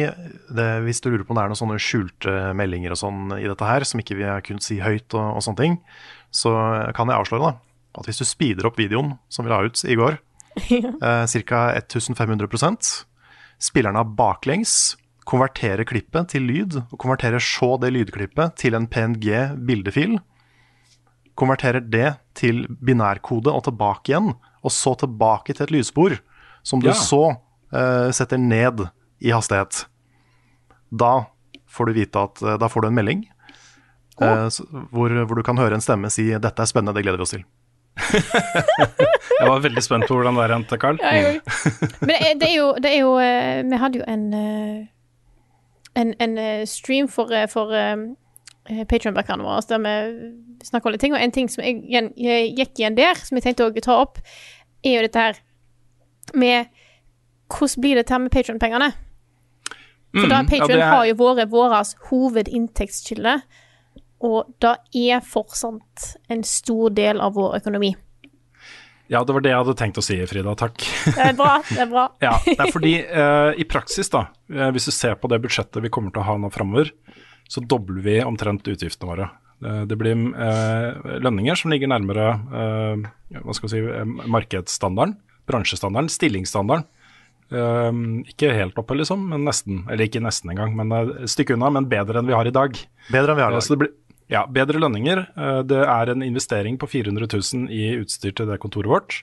det, 0.57 0.69
hvis 0.87 1.05
du 1.05 1.11
lurer 1.11 1.27
på 1.29 1.35
om 1.35 1.38
det 1.38 1.45
er 1.45 1.53
noen 1.53 1.61
sånne 1.61 1.81
skjulte 1.83 2.35
meldinger 2.57 2.97
og 2.97 3.01
sånn 3.03 3.37
i 3.37 3.45
dette 3.47 3.69
her, 3.69 3.85
som 3.87 4.01
ikke 4.01 4.17
vi 4.19 4.27
har 4.29 4.45
kunnet 4.47 4.64
si 4.64 4.81
høyt 4.81 5.12
og, 5.12 5.37
og 5.37 5.45
sånne 5.45 5.61
ting, 5.61 5.77
så 6.35 6.55
kan 6.97 7.12
jeg 7.12 7.21
avsløre 7.21 7.53
da, 7.53 7.53
at 8.01 8.09
hvis 8.09 8.23
du 8.23 8.27
speeder 8.27 8.67
opp 8.67 8.81
videoen 8.81 9.14
som 9.29 9.45
vi 9.47 9.53
la 9.53 9.61
ut 9.69 9.85
i 9.85 9.99
går, 10.01 10.17
eh, 11.03 11.27
ca. 11.45 11.62
1500 11.77 12.49
Spillerne 13.59 13.97
har 14.03 14.05
baklengs, 14.19 14.97
konverterer 15.25 15.85
klippet 15.88 16.29
til 16.35 16.43
lyd, 16.45 16.77
og 16.93 16.99
konverterer 17.01 17.40
så 17.40 17.75
det 17.81 17.93
lydklippet 17.95 18.57
til 18.61 18.75
en 18.77 18.87
PNG-bildefil, 18.90 20.19
konverterer 21.38 21.81
det 21.81 22.17
til 22.38 22.64
binærkode 22.85 23.51
og 23.51 23.64
tilbake 23.67 24.12
igjen, 24.12 24.35
og 24.64 24.71
så 24.73 24.95
tilbake 25.01 25.55
til 25.55 25.64
et 25.67 25.73
lydspor, 25.75 26.19
som 26.62 26.81
du 26.81 26.88
Ja. 26.90 26.95
så 26.99 27.23
uh, 27.75 28.11
setter 28.14 28.38
ned 28.38 28.85
i 29.21 29.31
hastighet. 29.35 29.87
Da 30.95 31.27
får 31.69 31.87
du 31.87 31.93
vite 31.97 32.21
at 32.21 32.43
uh, 32.43 32.57
da 32.61 32.69
får 32.69 32.83
du 32.83 32.88
en 32.88 32.95
melding 32.95 33.25
eh, 34.21 34.47
s- 34.47 34.61
hvor, 34.93 35.11
hvor 35.27 35.35
du 35.37 35.43
kan 35.43 35.59
høre 35.59 35.75
en 35.75 35.81
stemme 35.83 36.11
si 36.11 36.29
'dette 36.31 36.61
er 36.62 36.67
spennende, 36.71 36.95
det 36.95 37.03
gleder 37.03 37.19
vi 37.19 37.23
oss 37.27 37.35
til'. 37.35 37.45
Jeg 39.40 39.48
var 39.48 39.61
veldig 39.64 39.83
spent 39.85 40.07
på 40.09 40.16
hvordan 40.16 40.37
det 40.38 40.48
endte, 40.54 40.78
Carl. 40.83 40.98
Ja. 41.02 41.35
Men 42.00 42.40
det 42.40 42.48
er, 42.48 42.54
jo, 42.57 42.66
det 42.83 42.90
er 42.90 43.00
jo 43.00 43.12
eh, 43.22 43.62
Vi 43.70 43.78
hadde 43.80 43.98
jo 44.00 44.04
en 44.11 44.24
eh, 44.35 44.87
en, 45.94 46.14
en 46.18 46.38
eh, 46.42 46.64
stream 46.66 47.07
for, 47.09 47.30
for 47.52 47.70
Patron-backerne 48.90 49.44
våre 49.46 49.61
der 49.68 49.83
vi 49.85 50.66
snakka 50.66 50.88
om 50.88 50.94
litt 50.94 51.02
ting, 51.04 51.12
og 51.14 51.20
en 51.22 51.30
ting 51.35 51.50
som 51.52 51.62
jeg, 51.62 51.83
jeg 52.18 52.48
gikk 52.59 52.80
igjen 52.80 52.96
der, 52.98 53.14
som 53.20 53.37
jeg 53.38 53.44
tenkte 53.44 53.66
å 53.68 53.85
ta 53.85 53.98
opp, 54.02 54.18
er 54.83 54.96
jo 54.96 55.04
dette 55.07 55.20
her 55.28 55.38
med 56.35 56.70
Hvordan 57.54 57.83
blir 57.85 57.98
dette 58.00 58.09
til 58.11 58.22
med 58.24 58.33
Patron-pengene? 58.33 58.90
For 60.14 60.30
da 60.30 60.40
Mm, 60.42 60.48
ja, 60.72 60.87
er- 60.87 60.94
har 60.96 61.04
jo 61.07 61.14
vært 61.20 61.50
vår 61.52 61.72
hovedinntektskilde, 62.09 63.37
og 64.24 64.48
det 64.64 64.74
er 65.12 65.20
fortsatt 65.26 66.14
en 66.32 66.42
stor 66.48 66.90
del 66.96 67.20
av 67.20 67.34
vår 67.37 67.58
økonomi. 67.60 67.92
Ja, 69.12 69.20
det 69.20 69.34
var 69.37 69.42
det 69.44 69.50
jeg 69.52 69.60
hadde 69.60 69.74
tenkt 69.76 69.98
å 70.00 70.04
si, 70.04 70.16
Frida. 70.26 70.54
Takk. 70.56 70.80
Det 71.12 71.20
er 71.28 71.34
bra. 71.37 71.58
det 71.68 71.82
er 71.84 71.90
bra. 71.90 72.06
Ja, 72.24 72.38
det 72.46 72.54
er 72.56 72.70
fordi 72.72 72.94
eh, 73.04 73.50
i 73.60 73.66
praksis, 73.68 74.08
da, 74.14 74.22
eh, 74.48 74.70
hvis 74.72 74.88
du 74.88 74.94
ser 74.96 75.18
på 75.20 75.28
det 75.28 75.42
budsjettet 75.44 75.84
vi 75.84 75.90
kommer 75.92 76.14
til 76.14 76.22
å 76.24 76.28
ha 76.30 76.38
nå 76.40 76.48
framover, 76.54 76.88
så 77.44 77.60
dobler 77.60 78.00
vi 78.06 78.14
omtrent 78.24 78.64
utgiftene 78.72 79.10
våre. 79.12 79.28
Eh, 79.60 79.82
det 79.90 79.98
blir 80.00 80.16
eh, 80.16 81.20
lønninger 81.20 81.60
som 81.60 81.74
ligger 81.74 81.92
nærmere 81.92 82.30
eh, 82.32 83.04
hva 83.44 83.54
skal 83.58 83.68
vi 83.68 83.74
si, 83.76 83.82
eh, 83.92 84.08
markedsstandarden, 84.38 85.18
bransjestandarden, 85.52 86.08
stillingsstandarden. 86.16 86.88
Eh, 87.52 88.00
ikke 88.32 88.54
helt 88.56 88.80
oppe, 88.80 88.96
liksom, 89.02 89.28
men 89.34 89.44
nesten. 89.44 89.82
Eller 89.92 90.08
ikke 90.08 90.24
nesten 90.24 90.54
engang, 90.54 90.72
men 90.80 90.96
et 90.96 91.28
stykke 91.28 91.58
unna, 91.58 91.68
men 91.76 91.90
bedre 91.92 92.22
enn 92.24 92.32
vi 92.32 92.38
har 92.40 92.48
i 92.48 92.56
dag. 92.56 92.80
Bedre 93.12 93.37
enn 93.37 93.42
vi 93.42 93.46
har 93.50 93.52
Eh, 93.52 93.60
i 93.60 93.68
Så 93.68 93.76
dag. 93.76 93.76
det 93.76 93.84
blir 93.84 93.94
ja, 94.32 94.44
bedre 94.50 94.80
lønninger. 94.80 95.26
Eh, 95.37 95.60
Det 95.62 95.82
er 95.84 96.10
en 96.10 96.22
investering 96.22 96.78
på 96.78 96.88
400 96.88 97.28
000 97.28 97.70
i 97.70 97.96
utstyr 98.00 98.34
til 98.34 98.48
det 98.48 98.60
kontoret 98.60 98.90
vårt. 98.90 99.22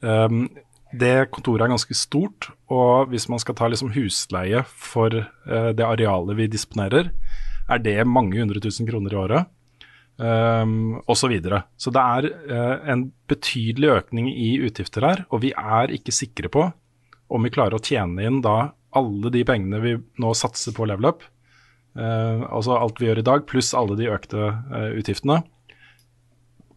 Um, 0.00 0.48
Det 0.92 1.30
kontoret 1.30 1.62
er 1.62 1.70
ganske 1.70 1.94
stort, 1.94 2.50
og 2.68 3.10
hvis 3.12 3.28
man 3.28 3.38
skal 3.38 3.54
ta 3.54 3.68
liksom 3.68 3.92
husleie 3.94 4.64
for 4.66 5.14
eh, 5.14 5.70
det 5.72 5.86
arealet 5.86 6.36
vi 6.36 6.48
disponerer, 6.50 7.12
er 7.70 7.78
det 7.78 8.06
mange 8.06 8.40
hundre 8.40 8.58
tusen 8.58 8.88
kroner 8.88 9.12
i 9.12 9.16
året. 9.16 9.46
Um, 10.20 11.00
og 11.06 11.16
så, 11.16 11.30
videre. 11.30 11.62
så 11.78 11.88
det 11.94 12.00
er 12.02 12.26
eh, 12.28 12.90
en 12.92 13.06
betydelig 13.30 13.88
økning 13.88 14.26
i 14.28 14.58
utgifter 14.66 15.06
her, 15.06 15.22
og 15.30 15.40
vi 15.40 15.54
er 15.56 15.94
ikke 15.94 16.12
sikre 16.12 16.50
på 16.52 16.66
om 17.30 17.46
vi 17.46 17.52
klarer 17.54 17.78
å 17.78 17.80
tjene 17.80 18.26
inn 18.26 18.42
da 18.44 18.74
alle 18.98 19.30
de 19.32 19.44
pengene 19.46 19.80
vi 19.80 19.94
nå 20.20 20.32
satser 20.36 20.74
på 20.76 20.84
level 20.90 21.08
up, 21.08 21.24
altså 21.98 22.76
alt 22.78 23.00
vi 23.00 23.08
gjør 23.08 23.22
i 23.22 23.26
dag, 23.26 23.46
pluss 23.50 23.72
alle 23.74 23.96
de 23.98 24.10
økte 24.12 24.38
eh, 24.46 24.90
utgiftene, 25.00 25.40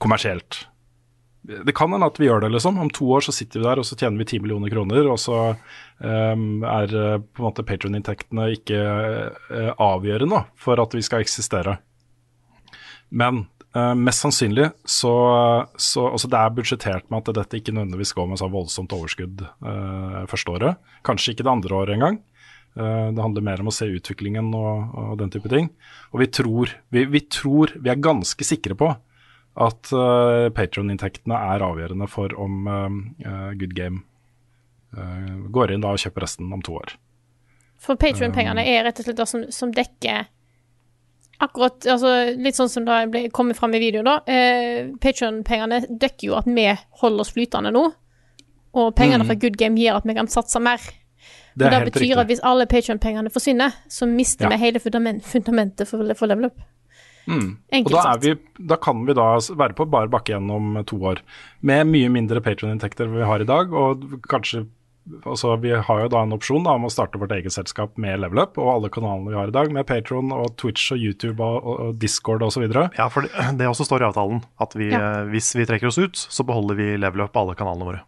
kommersielt. 0.02 0.64
Det 1.44 1.76
kan 1.76 1.92
hende 1.92 2.08
at 2.08 2.20
vi 2.22 2.30
gjør 2.30 2.46
det, 2.46 2.54
liksom. 2.56 2.78
Om 2.80 2.90
to 2.96 3.10
år 3.18 3.26
så 3.26 3.34
sitter 3.36 3.60
vi 3.60 3.68
der 3.68 3.82
og 3.82 3.88
så 3.88 3.98
tjener 4.00 4.22
vi 4.22 4.28
10 4.30 4.46
millioner 4.46 4.72
kroner, 4.72 5.10
og 5.12 5.18
så 5.20 5.40
um, 6.00 6.64
er 6.64 6.94
eh, 6.96 7.18
på 7.20 7.44
en 7.44 7.48
måte 7.50 7.66
patron-inntektene 7.68 8.48
ikke 8.56 8.80
uh, 8.80 9.74
avgjørende 9.76 10.46
for 10.56 10.80
at 10.80 10.96
vi 10.96 11.04
skal 11.04 11.26
eksistere. 11.26 11.76
Men 13.12 13.44
uh, 13.76 13.92
mest 13.92 14.24
sannsynlig 14.24 14.70
så, 14.88 15.14
så 15.76 16.08
altså 16.14 16.32
Det 16.32 16.40
er 16.40 16.56
budsjettert 16.56 17.12
med 17.12 17.28
at 17.28 17.36
dette 17.42 17.60
ikke 17.60 17.76
nødvendigvis 17.76 18.16
går 18.16 18.32
med 18.32 18.40
så 18.40 18.48
voldsomt 18.48 18.96
overskudd 18.96 19.44
uh, 19.44 20.24
første 20.32 20.56
året. 20.56 20.96
Kanskje 21.04 21.36
ikke 21.36 21.44
det 21.44 21.56
andre 21.58 21.82
året 21.82 21.98
engang. 21.98 22.24
Eh, 22.76 23.08
det 23.14 23.22
handler 23.22 23.46
mer 23.46 23.62
om 23.62 23.70
å 23.70 23.76
se 23.76 23.86
utviklingen 23.86 24.50
og, 24.58 24.94
og 24.98 25.18
den 25.22 25.34
type 25.34 25.50
ting. 25.52 25.70
Og 26.12 26.24
vi 26.24 26.30
tror, 26.34 26.74
vi, 26.94 27.06
vi 27.06 27.22
tror, 27.30 27.76
vi 27.78 27.92
er 27.94 28.02
ganske 28.02 28.48
sikre 28.48 28.78
på 28.80 28.90
at 29.54 29.92
uh, 29.94 30.50
Patron-inntektene 30.50 31.38
er 31.54 31.62
avgjørende 31.62 32.08
for 32.10 32.34
om 32.42 32.66
uh, 32.66 33.52
Good 33.54 33.76
Game 33.78 34.00
uh, 34.98 35.44
går 35.54 35.76
inn 35.76 35.84
da 35.84 35.92
og 35.94 36.02
kjøper 36.02 36.26
resten 36.26 36.50
om 36.56 36.64
to 36.66 36.74
år. 36.80 36.96
For 37.78 38.00
Patreon-pengene 38.02 38.64
er 38.66 38.88
rett 38.88 38.98
og 38.98 39.06
slett 39.06 39.20
det 39.20 39.28
som, 39.30 39.44
som 39.54 39.74
dekker 39.76 40.26
akkurat 41.44 41.86
altså 41.92 42.12
Litt 42.40 42.56
sånn 42.56 42.72
som 42.72 42.86
det 42.88 43.26
kommer 43.36 43.58
fram 43.58 43.74
i 43.76 43.82
videoen, 43.84 44.10
da. 44.10 44.18
Uh, 44.26 44.98
Patreon-pengene 45.04 45.84
dekker 45.92 46.32
jo 46.32 46.40
at 46.40 46.50
vi 46.50 46.66
holder 47.04 47.22
oss 47.22 47.36
flytende 47.38 47.76
nå. 47.76 47.86
Og 48.74 48.90
pengene 48.98 49.28
fra 49.28 49.38
Good 49.38 49.60
Game 49.62 49.78
gjør 49.78 50.00
at 50.00 50.10
vi 50.10 50.18
kan 50.18 50.32
satse 50.34 50.58
mer. 50.64 50.82
Det 51.56 51.66
og 51.68 51.72
det 51.72 51.92
betyr 51.92 52.00
riktig. 52.08 52.18
at 52.18 52.28
hvis 52.28 52.44
alle 52.44 52.66
Patreon-pengene 52.66 53.30
forsvinner, 53.34 53.74
så 53.90 54.08
mister 54.10 54.46
Ja. 54.50 54.50
vi 54.56 54.58
hele 54.66 54.80
fundamentet 54.80 55.88
for, 55.88 56.14
for 56.16 56.28
level 56.28 56.46
up. 56.46 56.62
Mm. 57.28 57.58
Enkelt 57.72 57.94
da, 57.96 58.00
er 58.00 58.14
sagt. 58.18 58.24
vi, 58.26 58.66
da 58.68 58.76
kan 58.76 59.06
vi 59.08 59.14
da 59.16 59.28
være 59.40 59.74
på 59.78 59.86
bar 59.90 60.08
bakke 60.12 60.34
gjennom 60.34 60.84
to 60.86 60.98
år, 61.00 61.22
med 61.62 61.88
mye 61.88 62.10
mindre 62.12 62.42
Patrion-inntekter 62.44 63.08
vi 63.08 63.22
har 63.24 63.40
i 63.40 63.46
dag. 63.48 63.72
Og 63.74 64.22
kanskje 64.28 64.66
altså 65.28 65.58
Vi 65.60 65.68
har 65.84 65.98
jo 66.00 66.08
da 66.08 66.22
en 66.24 66.32
opsjon 66.32 66.64
da, 66.64 66.72
om 66.78 66.86
å 66.88 66.92
starte 66.92 67.20
vårt 67.20 67.32
eget 67.36 67.52
selskap 67.52 67.98
med 68.00 68.22
Level 68.24 68.40
Up 68.40 68.56
og 68.58 68.70
alle 68.72 68.90
kanalene 68.90 69.28
vi 69.34 69.36
har 69.36 69.50
i 69.52 69.52
dag, 69.52 69.72
med 69.76 69.86
Patron 69.86 70.32
og 70.32 70.56
Twitch 70.56 70.94
og 70.96 70.98
YouTube 70.98 71.44
og, 71.44 71.58
og, 71.68 71.80
og 71.90 71.98
Discord 72.00 72.42
osv. 72.42 72.64
Ja, 72.72 73.10
for 73.12 73.22
det, 73.28 73.32
det 73.60 73.68
også 73.68 73.84
står 73.84 74.00
i 74.06 74.08
avtalen 74.12 74.44
at 74.64 74.76
vi, 74.80 74.92
Ja. 74.94 75.02
eh, 75.20 75.26
hvis 75.34 75.54
vi 75.60 75.66
trekker 75.68 75.88
oss 75.92 76.00
ut, 76.00 76.16
så 76.16 76.46
beholder 76.48 76.76
vi 76.80 76.98
level 76.98 77.22
up 77.26 77.34
på 77.36 77.44
alle 77.44 77.56
kanalene 77.60 77.84
våre. 77.90 78.02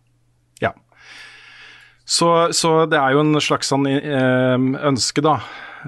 Så, 2.06 2.54
så 2.54 2.86
det 2.86 3.00
er 3.02 3.16
jo 3.16 3.24
en 3.24 3.42
slags 3.42 3.72
sånn 3.74 3.88
eh, 3.90 4.56
ønske 4.86 5.24
da, 5.26 5.40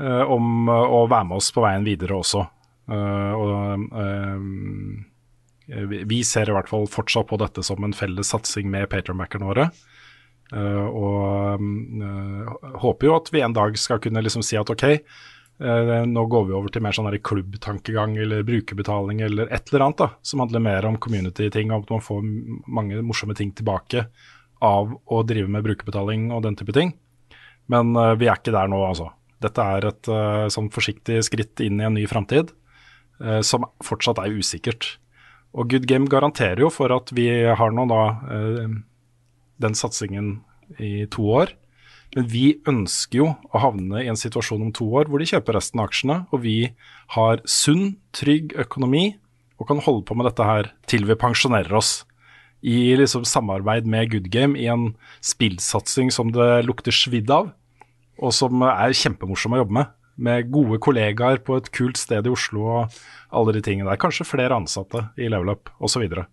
eh, 0.02 0.24
om 0.26 0.66
eh, 0.66 0.96
å 0.98 1.06
være 1.06 1.30
med 1.30 1.38
oss 1.38 1.52
på 1.54 1.62
veien 1.62 1.86
videre 1.86 2.18
også. 2.18 2.46
Og 2.88 3.92
vi, 6.08 6.20
ser 6.24 6.48
i 6.48 6.54
hvert 6.56 6.70
fall 6.72 6.86
fortsatt 6.88 7.28
på 7.28 7.36
dette 7.42 7.60
som 7.68 7.84
en 7.84 7.92
felles 7.92 8.32
satsing 8.32 8.70
med 8.72 8.88
Patronbackerne 8.88 9.50
våre. 9.50 9.66
Og 10.56 11.60
håper 12.86 13.10
jo 13.10 13.18
at 13.18 13.28
vi 13.36 13.44
en 13.44 13.58
dag 13.58 13.76
skal 13.76 14.00
kunne 14.00 14.24
liksom 14.24 14.46
si 14.48 14.56
at 14.56 14.72
ok, 14.72 14.86
nå 16.08 16.24
går 16.32 16.48
vi 16.48 16.56
over 16.56 16.72
til 16.72 16.86
mer 16.88 16.96
sånn 16.96 17.12
klubbtankegang 17.20 18.16
eller 18.24 18.48
brukerbetaling 18.48 19.20
eller 19.28 19.52
et 19.52 19.68
eller 19.74 19.90
annet 19.90 20.06
da, 20.06 20.10
som 20.24 20.46
handler 20.46 20.64
mer 20.64 20.88
om 20.88 20.96
community-ting, 21.04 21.76
og 21.76 21.84
at 21.84 21.96
man 21.98 22.08
får 22.08 22.24
mange 22.80 23.04
morsomme 23.04 23.36
ting 23.36 23.52
tilbake 23.52 24.08
av 24.64 24.94
å 25.06 25.22
drive 25.28 25.50
med 25.52 25.66
brukerbetaling 25.66 26.30
og 26.36 26.44
den 26.46 26.58
type 26.60 26.76
ting. 26.76 26.94
Men 27.72 27.94
uh, 27.98 28.16
vi 28.20 28.30
er 28.30 28.40
ikke 28.40 28.56
der 28.56 28.70
nå, 28.72 28.80
altså. 28.88 29.12
Dette 29.44 29.64
er 29.76 29.90
et 29.92 30.10
uh, 30.10 30.48
sånn 30.52 30.72
forsiktig 30.74 31.20
skritt 31.28 31.62
inn 31.66 31.82
i 31.82 31.88
en 31.88 31.98
ny 31.98 32.08
framtid 32.10 32.54
uh, 33.22 33.42
som 33.46 33.68
fortsatt 33.86 34.22
er 34.24 34.34
usikkert. 34.34 34.96
Og 35.58 35.70
Good 35.72 35.88
Game 35.90 36.10
garanterer 36.12 36.64
jo 36.66 36.72
for 36.74 36.92
at 36.94 37.14
vi 37.16 37.30
har 37.58 37.72
nå 37.74 37.88
da 37.90 38.02
den 39.64 39.78
satsingen 39.78 40.42
i 40.78 41.08
to 41.10 41.24
år. 41.34 41.54
Men 42.16 42.28
vi 42.32 42.60
ønsker 42.70 43.20
jo 43.20 43.30
å 43.52 43.62
havne 43.64 44.04
i 44.04 44.10
en 44.12 44.20
situasjon 44.20 44.68
om 44.68 44.74
to 44.76 44.86
år 45.00 45.10
hvor 45.10 45.24
de 45.24 45.30
kjøper 45.32 45.58
resten 45.58 45.82
av 45.82 45.90
aksjene, 45.90 46.18
og 46.32 46.44
vi 46.44 46.74
har 47.16 47.42
sunn, 47.50 47.98
trygg 48.16 48.56
økonomi 48.60 49.18
og 49.58 49.72
kan 49.72 49.82
holde 49.84 50.06
på 50.08 50.16
med 50.18 50.30
dette 50.30 50.46
her 50.46 50.72
til 50.90 51.08
vi 51.10 51.18
pensjonerer 51.20 51.74
oss. 51.80 52.04
I 52.62 52.96
liksom 52.98 53.26
samarbeid 53.26 53.86
med 53.86 54.12
Good 54.12 54.30
Game 54.34 54.58
i 54.58 54.66
en 54.72 54.96
spillsatsing 55.22 56.10
som 56.12 56.32
det 56.34 56.66
lukter 56.66 56.96
svidd 56.96 57.30
av, 57.32 57.52
og 58.18 58.34
som 58.34 58.64
er 58.66 58.96
kjempemorsom 58.98 59.54
å 59.54 59.62
jobbe 59.62 59.78
med. 59.78 59.94
Med 60.18 60.50
gode 60.50 60.80
kollegaer 60.82 61.38
på 61.46 61.60
et 61.60 61.70
kult 61.70 62.00
sted 62.02 62.26
i 62.26 62.32
Oslo 62.34 62.64
og 62.66 62.96
alle 63.30 63.54
de 63.54 63.62
tingene 63.62 63.92
der. 63.92 64.00
Kanskje 64.02 64.26
flere 64.26 64.58
ansatte 64.58 65.12
i 65.14 65.30
Level 65.30 65.54
Up 65.54 65.70
osv. 65.78 65.94
Så, 65.94 66.02
videre. 66.02 66.26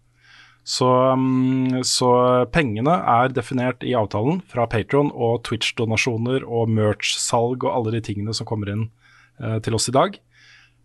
så 0.65 0.89
mm, 1.21 1.83
Så 1.85 2.09
pengene 2.55 2.97
er 2.97 3.37
definert 3.37 3.85
i 3.85 3.93
avtalen 3.93 4.41
fra 4.49 4.65
Patron 4.65 5.13
og 5.13 5.43
Twitch-donasjoner 5.45 6.49
og 6.49 6.73
merch-salg 6.73 7.69
og 7.69 7.75
alle 7.75 7.99
de 7.99 8.05
tingene 8.09 8.33
som 8.33 8.49
kommer 8.49 8.73
inn 8.73 8.89
eh, 9.43 9.61
til 9.61 9.77
oss 9.77 9.93
i 9.93 9.97
dag. 10.01 10.17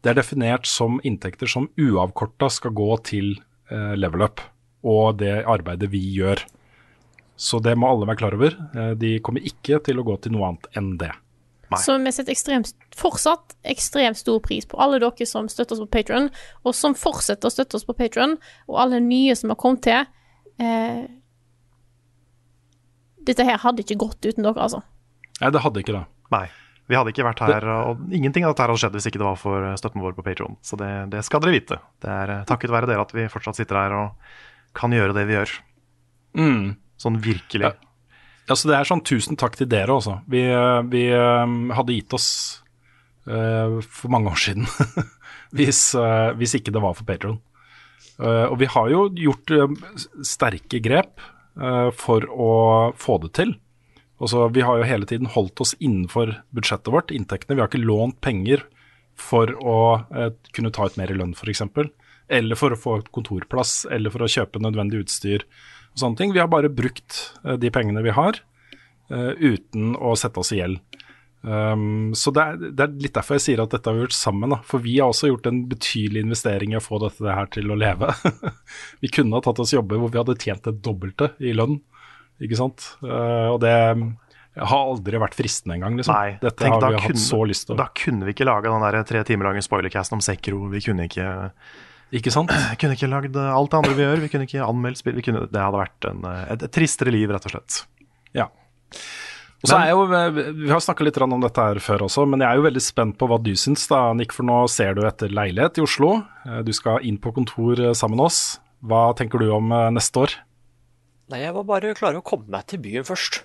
Det 0.03 0.11
er 0.11 0.19
definert 0.19 0.67
som 0.67 0.99
inntekter 1.07 1.47
som 1.47 1.71
uavkorta 1.79 2.51
skal 2.51 2.75
gå 2.75 2.91
til 3.07 3.37
eh, 3.71 3.95
Level 3.95 4.27
Up 4.27 4.43
og 4.83 5.19
det 5.19 5.41
arbeidet 5.43 5.89
vi 5.91 6.01
gjør. 6.15 6.43
Så 7.39 7.61
det 7.63 7.75
må 7.79 7.87
alle 7.87 8.07
være 8.09 8.19
klar 8.19 8.35
over. 8.35 8.55
Eh, 8.75 8.93
de 8.99 9.15
kommer 9.23 9.45
ikke 9.47 9.79
til 9.83 9.99
å 9.99 10.05
gå 10.07 10.17
til 10.23 10.35
noe 10.35 10.51
annet 10.51 10.69
enn 10.79 10.93
det. 10.99 11.13
Nei. 11.69 11.79
Så 11.79 11.95
vi 12.01 12.11
setter 12.11 12.33
ekstremt, 12.33 12.71
fortsatt 12.97 13.53
ekstremt 13.69 14.17
stor 14.17 14.39
pris 14.41 14.65
på 14.65 14.79
alle 14.81 14.97
dere 14.99 15.27
som 15.29 15.47
støtter 15.51 15.77
oss 15.77 15.83
på 15.85 15.91
Patron, 15.99 16.31
og 16.65 16.73
som 16.75 16.95
fortsetter 16.97 17.47
å 17.47 17.53
støtte 17.53 17.77
oss 17.77 17.85
på 17.85 17.95
Patron, 17.97 18.39
og 18.67 18.79
alle 18.81 18.99
nye 19.05 19.35
som 19.37 19.53
har 19.53 19.59
kommet 19.61 19.85
til. 19.85 20.07
Eh, 20.59 21.03
dette 23.29 23.45
her 23.45 23.61
hadde 23.61 23.85
ikke 23.85 23.99
gått 24.01 24.25
uten 24.25 24.47
dere, 24.47 24.57
altså. 24.57 24.81
Nei, 25.39 25.53
det 25.53 25.61
hadde 25.63 25.83
ikke 25.83 25.95
det. 25.99 26.03
Nei. 26.33 26.47
Vi 26.89 26.97
hadde 26.97 27.11
ikke 27.13 27.27
vært 27.27 27.43
her, 27.45 27.67
og 27.69 27.99
ingenting 28.17 28.47
av 28.47 28.55
dette 28.55 28.65
hadde 28.65 28.79
skjedd 28.81 28.95
hvis 28.97 29.05
ikke 29.11 29.19
det 29.21 29.27
var 29.27 29.37
for 29.37 29.65
støtten 29.77 30.01
vår 30.01 30.15
på 30.17 30.25
Patron. 30.25 30.57
Så 30.65 30.79
det, 30.79 30.89
det 31.13 31.21
skal 31.27 31.43
dere 31.43 31.53
vite. 31.53 31.77
Det 32.01 32.09
er 32.09 32.33
eh, 32.33 32.45
takket 32.49 32.73
være 32.73 32.89
dere 32.89 33.05
at 33.05 33.13
vi 33.13 33.29
fortsatt 33.29 33.59
sitter 33.61 33.77
her 33.77 33.93
og 33.93 34.31
kan 34.77 34.93
gjøre 34.95 35.15
det 35.17 35.27
vi 35.29 35.37
gjør. 35.37 35.53
Mm. 36.39 36.65
Sånn 36.99 37.21
virkelig. 37.23 37.69
Ja. 37.69 37.89
Ja, 38.49 38.55
så 38.57 38.71
det 38.71 38.79
er 38.79 38.87
sånn 38.89 39.05
tusen 39.05 39.37
takk 39.37 39.59
til 39.59 39.69
dere 39.69 39.93
også. 39.93 40.23
Vi, 40.29 40.41
eh, 40.49 40.79
vi 40.89 41.03
eh, 41.13 41.51
hadde 41.77 41.93
gitt 41.93 42.15
oss 42.17 42.29
uh, 43.29 43.77
for 43.85 44.09
mange 44.09 44.31
år 44.31 44.39
siden 44.41 44.65
hvis, 45.57 45.91
uh, 45.93 46.33
hvis, 46.39 46.55
ikke 46.57 46.73
det 46.73 46.81
var 46.81 46.95
for 46.97 47.05
Patron. 47.05 47.37
Uh, 48.17 48.49
og 48.49 48.57
vi 48.63 48.69
har 48.73 48.89
jo 48.89 49.03
gjort 49.21 49.53
sterke 50.25 50.81
grep 50.83 51.21
for 51.99 52.23
å 52.31 52.51
få 52.95 53.17
det 53.19 53.33
til. 53.35 53.49
Også, 54.23 54.45
vi 54.55 54.61
har 54.63 54.77
jo 54.79 54.85
hele 54.87 55.07
tiden 55.09 55.27
holdt 55.27 55.59
oss 55.59 55.73
innenfor 55.75 56.31
budsjettet 56.55 56.87
vårt, 56.93 57.11
inntektene. 57.11 57.57
Vi 57.57 57.63
har 57.65 57.67
ikke 57.67 57.81
lånt 57.81 58.15
penger 58.23 58.63
for 59.19 59.51
å 59.59 59.79
kunne 60.55 60.71
ta 60.71 60.87
ut 60.87 60.95
mer 60.95 61.11
i 61.11 61.17
lønn, 61.19 61.33
f.eks. 61.35 61.65
Eller 62.29 62.59
for 62.59 62.75
å 62.75 62.79
få 62.79 62.99
kontorplass, 63.15 63.87
eller 63.89 64.13
for 64.13 64.25
å 64.25 64.29
kjøpe 64.29 64.61
nødvendig 64.61 65.03
utstyr 65.05 65.45
og 65.93 66.03
sånne 66.03 66.19
ting. 66.19 66.33
Vi 66.35 66.41
har 66.41 66.51
bare 66.51 66.69
brukt 66.69 67.17
de 67.41 67.71
pengene 67.73 68.03
vi 68.05 68.13
har, 68.13 68.37
uh, 69.09 69.33
uten 69.33 69.95
å 69.97 70.13
sette 70.19 70.43
oss 70.43 70.53
i 70.53 70.59
gjeld. 70.61 70.77
Um, 71.41 72.11
så 72.15 72.33
det 72.35 72.43
er, 72.43 72.57
det 72.59 72.83
er, 72.83 72.95
litt 72.99 73.15
derfor 73.15 73.37
jeg 73.37 73.45
sier 73.45 73.61
at 73.63 73.71
dette 73.71 73.87
har 73.87 73.95
vi 73.95 74.03
gjort 74.03 74.17
sammen. 74.17 74.51
Da. 74.53 74.59
For 74.67 74.83
vi 74.83 74.97
har 74.99 75.11
også 75.11 75.31
gjort 75.31 75.47
en 75.49 75.61
betydelig 75.71 76.25
investering 76.25 76.73
i 76.73 76.79
å 76.79 76.83
få 76.83 76.99
dette 77.05 77.35
her 77.35 77.51
til 77.53 77.71
å 77.71 77.77
leve. 77.79 78.11
vi 79.03 79.11
kunne 79.13 79.37
ha 79.37 79.43
tatt 79.45 79.61
oss 79.63 79.75
jobber 79.75 80.01
hvor 80.01 80.11
vi 80.11 80.21
hadde 80.21 80.39
tjent 80.41 80.65
det 80.67 80.79
dobbelte 80.85 81.33
i 81.39 81.53
lønn, 81.55 81.79
ikke 82.43 82.59
sant. 82.59 82.91
Uh, 83.03 83.55
og 83.55 83.61
det 83.63 83.75
har 84.59 84.79
aldri 84.81 85.21
vært 85.21 85.37
fristende 85.37 85.77
engang. 85.77 85.95
Liksom. 85.99 86.15
Nei, 86.15 86.39
dette 86.41 86.65
tenk, 86.65 86.81
har 86.81 86.97
vi 86.97 87.03
kunne, 87.07 87.23
så 87.23 87.43
lyst 87.47 87.69
til. 87.69 87.79
Da 87.79 87.87
kunne 87.95 88.27
vi 88.27 88.35
ikke 88.35 88.49
laga 88.49 88.73
den 88.73 88.87
der 88.87 89.05
tre 89.07 89.23
timer 89.27 89.51
lange 89.51 89.63
spoilercasten 89.63 90.19
om 90.19 90.25
Sekro. 90.25 90.65
Vi 90.73 90.83
kunne 90.83 91.07
ikke 91.07 91.29
ikke 92.15 92.33
sant? 92.33 92.51
Vi 92.51 92.77
kunne 92.81 92.95
ikke 92.97 93.09
lagd 93.11 93.37
alt 93.37 93.71
det 93.71 93.79
andre 93.79 93.95
vi 93.95 94.05
gjør. 94.05 94.21
Vi 94.23 94.29
kunne 94.33 94.47
ikke 94.49 94.65
anmeldt 94.65 95.01
spill. 95.01 95.19
Kunne, 95.25 95.45
det 95.51 95.61
hadde 95.61 95.81
vært 95.81 96.09
en, 96.09 96.23
et, 96.45 96.63
et 96.65 96.73
tristere 96.73 97.13
liv, 97.13 97.29
rett 97.29 97.45
og 97.45 97.53
slett. 97.53 97.81
Ja. 98.37 98.47
Og 99.59 99.67
så 99.67 99.75
er 99.75 99.89
jeg 99.89 99.97
jo, 99.97 100.03
Vi 100.61 100.71
har 100.71 100.81
snakka 100.83 101.03
litt 101.03 101.17
om 101.19 101.41
dette 101.43 101.65
her 101.71 101.81
før 101.83 102.05
også, 102.07 102.23
men 102.31 102.39
jeg 102.39 102.47
er 102.47 102.59
jo 102.61 102.65
veldig 102.69 102.83
spent 102.83 103.17
på 103.19 103.27
hva 103.27 103.39
du 103.43 103.51
syns, 103.59 103.83
da, 103.91 104.05
Nick. 104.15 104.33
For 104.35 104.47
nå 104.47 104.61
ser 104.71 104.95
du 104.95 105.03
etter 105.07 105.33
leilighet 105.35 105.81
i 105.81 105.83
Oslo. 105.83 106.13
Eh, 106.47 106.61
du 106.63 106.71
skal 106.75 107.03
inn 107.07 107.19
på 107.21 107.33
kontor 107.35 107.81
eh, 107.89 107.95
sammen 107.97 108.21
med 108.21 108.29
oss. 108.29 108.41
Hva 108.79 109.09
tenker 109.19 109.43
du 109.43 109.49
om 109.51 109.73
eh, 109.75 109.89
neste 109.91 110.23
år? 110.23 110.37
Nei, 111.29 111.43
Jeg 111.43 111.53
må 111.53 111.65
bare 111.67 111.93
klare 111.97 112.21
å 112.21 112.25
komme 112.25 112.47
meg 112.55 112.69
til 112.71 112.81
byen 112.81 113.05
først. 113.05 113.43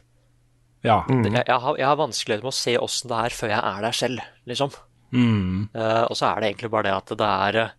Ja. 0.87 1.03
Mm. 1.09 1.25
Jeg, 1.33 1.43
jeg, 1.43 1.61
har, 1.67 1.79
jeg 1.81 1.89
har 1.89 1.99
vanskeligheter 1.99 2.47
med 2.47 2.55
å 2.55 2.61
se 2.63 2.77
åssen 2.79 3.11
det 3.11 3.21
er 3.27 3.35
før 3.35 3.55
jeg 3.57 3.63
er 3.73 3.87
der 3.89 3.97
selv, 3.97 4.27
liksom. 4.49 4.77
Mm. 5.15 5.71
Uh, 5.75 6.05
og 6.11 6.17
så 6.19 6.29
er 6.29 6.41
det 6.41 6.49
egentlig 6.51 6.71
bare 6.73 6.89
det 6.89 6.95
at 6.95 7.13
det 7.21 7.27
er 7.31 7.59
uh, 7.63 7.75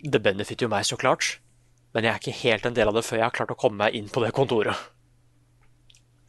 Det 0.00 0.20
benefitter 0.24 0.66
jo 0.66 0.72
meg, 0.72 0.86
så 0.88 0.98
klart. 1.00 1.36
Men 1.94 2.06
jeg 2.06 2.12
er 2.12 2.22
ikke 2.22 2.40
helt 2.44 2.66
en 2.68 2.76
del 2.76 2.90
av 2.90 2.96
det 2.96 3.04
før 3.06 3.20
jeg 3.20 3.26
har 3.26 3.34
klart 3.34 3.52
å 3.54 3.58
komme 3.58 3.84
meg 3.84 3.96
inn 3.98 4.10
på 4.10 4.22
det 4.22 4.30
kontoret. 4.34 4.88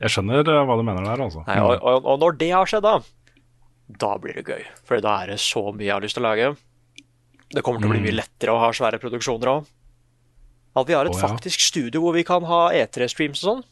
Jeg 0.01 0.15
skjønner 0.15 0.47
uh, 0.49 0.63
hva 0.65 0.77
du 0.79 0.83
mener 0.85 1.05
der, 1.05 1.21
altså. 1.21 1.43
Nei, 1.45 1.59
og, 1.61 1.75
og, 1.77 2.07
og, 2.09 2.15
når 2.23 2.37
det 2.41 2.49
har 2.49 2.69
skjedd, 2.69 2.87
da, 2.87 2.95
da 4.01 4.15
blir 4.21 4.39
det 4.39 4.45
gøy. 4.49 4.63
For 4.87 5.03
da 5.03 5.19
er 5.21 5.35
det 5.35 5.41
så 5.43 5.67
mye 5.69 5.85
jeg 5.85 5.93
har 5.93 6.05
lyst 6.05 6.17
til 6.17 6.25
å 6.25 6.29
lage. 6.31 6.49
Det 7.51 7.61
kommer 7.65 7.83
til 7.83 7.91
å 7.91 7.93
bli 7.93 8.01
mye 8.07 8.17
lettere 8.17 8.55
å 8.55 8.61
ha 8.63 8.71
svære 8.73 8.99
produksjoner 9.01 9.51
òg. 9.51 9.69
At 10.81 10.87
vi 10.87 10.95
har 10.95 11.05
et 11.05 11.13
oh, 11.13 11.19
ja. 11.19 11.27
faktisk 11.27 11.61
studio 11.61 12.01
hvor 12.01 12.15
vi 12.15 12.23
kan 12.25 12.45
ha 12.47 12.61
E3-streams 12.73 13.43
og 13.43 13.47
sånn. 13.49 13.67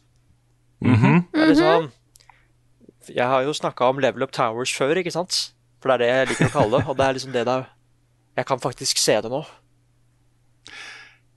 Mm 0.79 0.95
er 1.35 1.49
liksom, 1.49 1.89
jeg 3.09 3.25
har 3.25 3.41
jo 3.43 3.53
snakka 3.55 3.89
om 3.89 3.99
Level 3.99 4.23
Up 4.23 4.31
Towers 4.31 4.71
før, 4.75 4.99
ikke 5.01 5.11
sant? 5.11 5.51
For 5.79 5.91
det 5.91 5.95
er 5.95 6.01
det 6.03 6.11
jeg 6.11 6.29
liker 6.33 6.49
å 6.49 6.55
kalle 6.57 6.77
det. 6.77 6.85
Og 6.91 6.99
det 6.99 7.07
er 7.07 7.17
liksom 7.17 7.33
det 7.35 7.47
det 7.47 7.55
er. 7.55 7.67
Jeg 8.39 8.47
kan 8.47 8.61
faktisk 8.63 9.01
se 9.01 9.17
det 9.23 9.31
nå. 9.31 9.41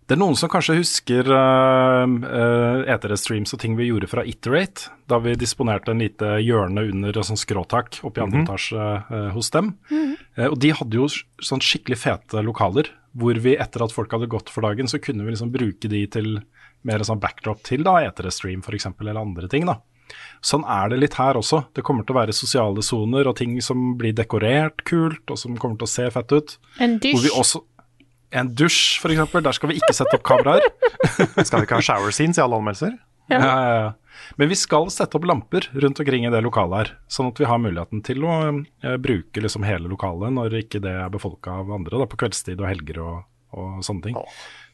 Det 0.02 0.16
er 0.16 0.20
noen 0.20 0.37
som 0.37 0.50
kanskje 0.50 0.74
husker 0.76 1.28
uh, 1.31 2.05
uh, 2.05 2.83
E3-streams 2.90 3.55
og 3.55 3.61
ting 3.62 3.76
vi 3.78 3.87
gjorde 3.87 4.11
fra 4.11 4.24
Iterate, 4.28 4.90
da 5.09 5.16
vi 5.22 5.33
disponerte 5.38 5.94
en 5.94 6.02
lite 6.02 6.35
hjørne 6.42 6.83
under 6.90 7.16
et 7.16 7.28
sånn 7.28 7.38
skråtak 7.40 8.00
oppe 8.05 8.20
i 8.20 8.24
andre 8.24 8.42
etasje 8.42 8.88
uh, 9.09 9.31
hos 9.33 9.48
dem. 9.55 9.70
Eh, 9.88 10.48
og 10.48 10.59
de 10.61 10.74
hadde 10.74 10.98
jo 10.98 11.07
sånn 11.09 11.62
skikkelig 11.64 12.00
fete 12.02 12.42
lokaler, 12.44 12.90
hvor 13.16 13.38
vi 13.44 13.55
etter 13.57 13.87
at 13.87 13.94
folk 13.94 14.12
hadde 14.12 14.28
gått 14.33 14.52
for 14.52 14.66
dagen, 14.66 14.90
så 14.90 15.00
kunne 15.00 15.24
vi 15.24 15.33
liksom 15.33 15.55
bruke 15.55 15.88
de 15.88 16.02
til 16.12 16.35
mer 16.85 17.07
sånn 17.07 17.22
backdrop 17.22 17.62
til 17.64 17.87
da, 17.87 18.00
E3-stream 18.11 18.61
f.eks., 18.66 18.90
eller 18.98 19.22
andre 19.22 19.48
ting. 19.48 19.64
da. 19.70 19.78
Sånn 20.42 20.64
er 20.68 20.92
det 20.92 21.01
litt 21.03 21.18
her 21.20 21.38
også. 21.38 21.64
Det 21.77 21.85
kommer 21.87 22.07
til 22.07 22.16
å 22.16 22.20
være 22.20 22.35
sosiale 22.37 22.83
soner 22.85 23.29
og 23.31 23.37
ting 23.38 23.57
som 23.64 23.92
blir 24.01 24.14
dekorert 24.16 24.85
kult, 24.88 25.22
og 25.31 25.38
som 25.38 25.59
kommer 25.61 25.79
til 25.81 25.88
å 25.88 25.92
se 25.92 26.09
fett 26.14 26.35
ut. 26.35 26.57
En 26.83 26.98
Hvor 26.98 27.22
vi 27.22 27.29
dusj. 27.31 27.38
også 27.44 27.62
En 28.33 28.48
dusj, 28.57 28.98
f.eks. 29.03 29.33
Der 29.44 29.53
skal 29.53 29.68
vi 29.68 29.75
ikke 29.77 29.92
sette 29.92 30.16
opp 30.16 30.22
kameraer. 30.25 30.64
Skal 31.44 31.61
vi 31.61 31.66
ikke 31.66 31.83
ha 31.83 31.85
shower 31.85 32.14
scenes 32.16 32.38
i 32.38 32.40
alle 32.40 32.57
anmeldelser? 32.57 32.94
Ja. 33.29 33.38
Ja, 33.38 33.57
ja, 33.61 33.75
ja. 33.83 33.90
Men 34.37 34.48
vi 34.48 34.57
skal 34.57 34.88
sette 34.92 35.18
opp 35.18 35.27
lamper 35.29 35.68
rundt 35.72 36.01
omkring 36.01 36.27
i 36.27 36.31
det 36.33 36.40
lokalet 36.44 36.79
her, 36.79 36.90
sånn 37.12 37.29
at 37.33 37.40
vi 37.40 37.48
har 37.48 37.61
muligheten 37.61 38.03
til 38.07 38.25
å 38.25 38.38
uh, 38.48 38.96
bruke 39.03 39.44
liksom 39.44 39.66
hele 39.66 39.90
lokalet 39.90 40.33
når 40.33 40.59
ikke 40.62 40.81
det 40.85 40.94
er 41.05 41.12
befolka 41.12 41.59
av 41.62 41.72
andre, 41.77 42.01
da, 42.01 42.09
på 42.09 42.20
kveldstid 42.20 42.61
og 42.61 42.68
helger 42.70 43.03
og, 43.05 43.22
og 43.57 43.85
sånne 43.85 44.09
ting. 44.09 44.18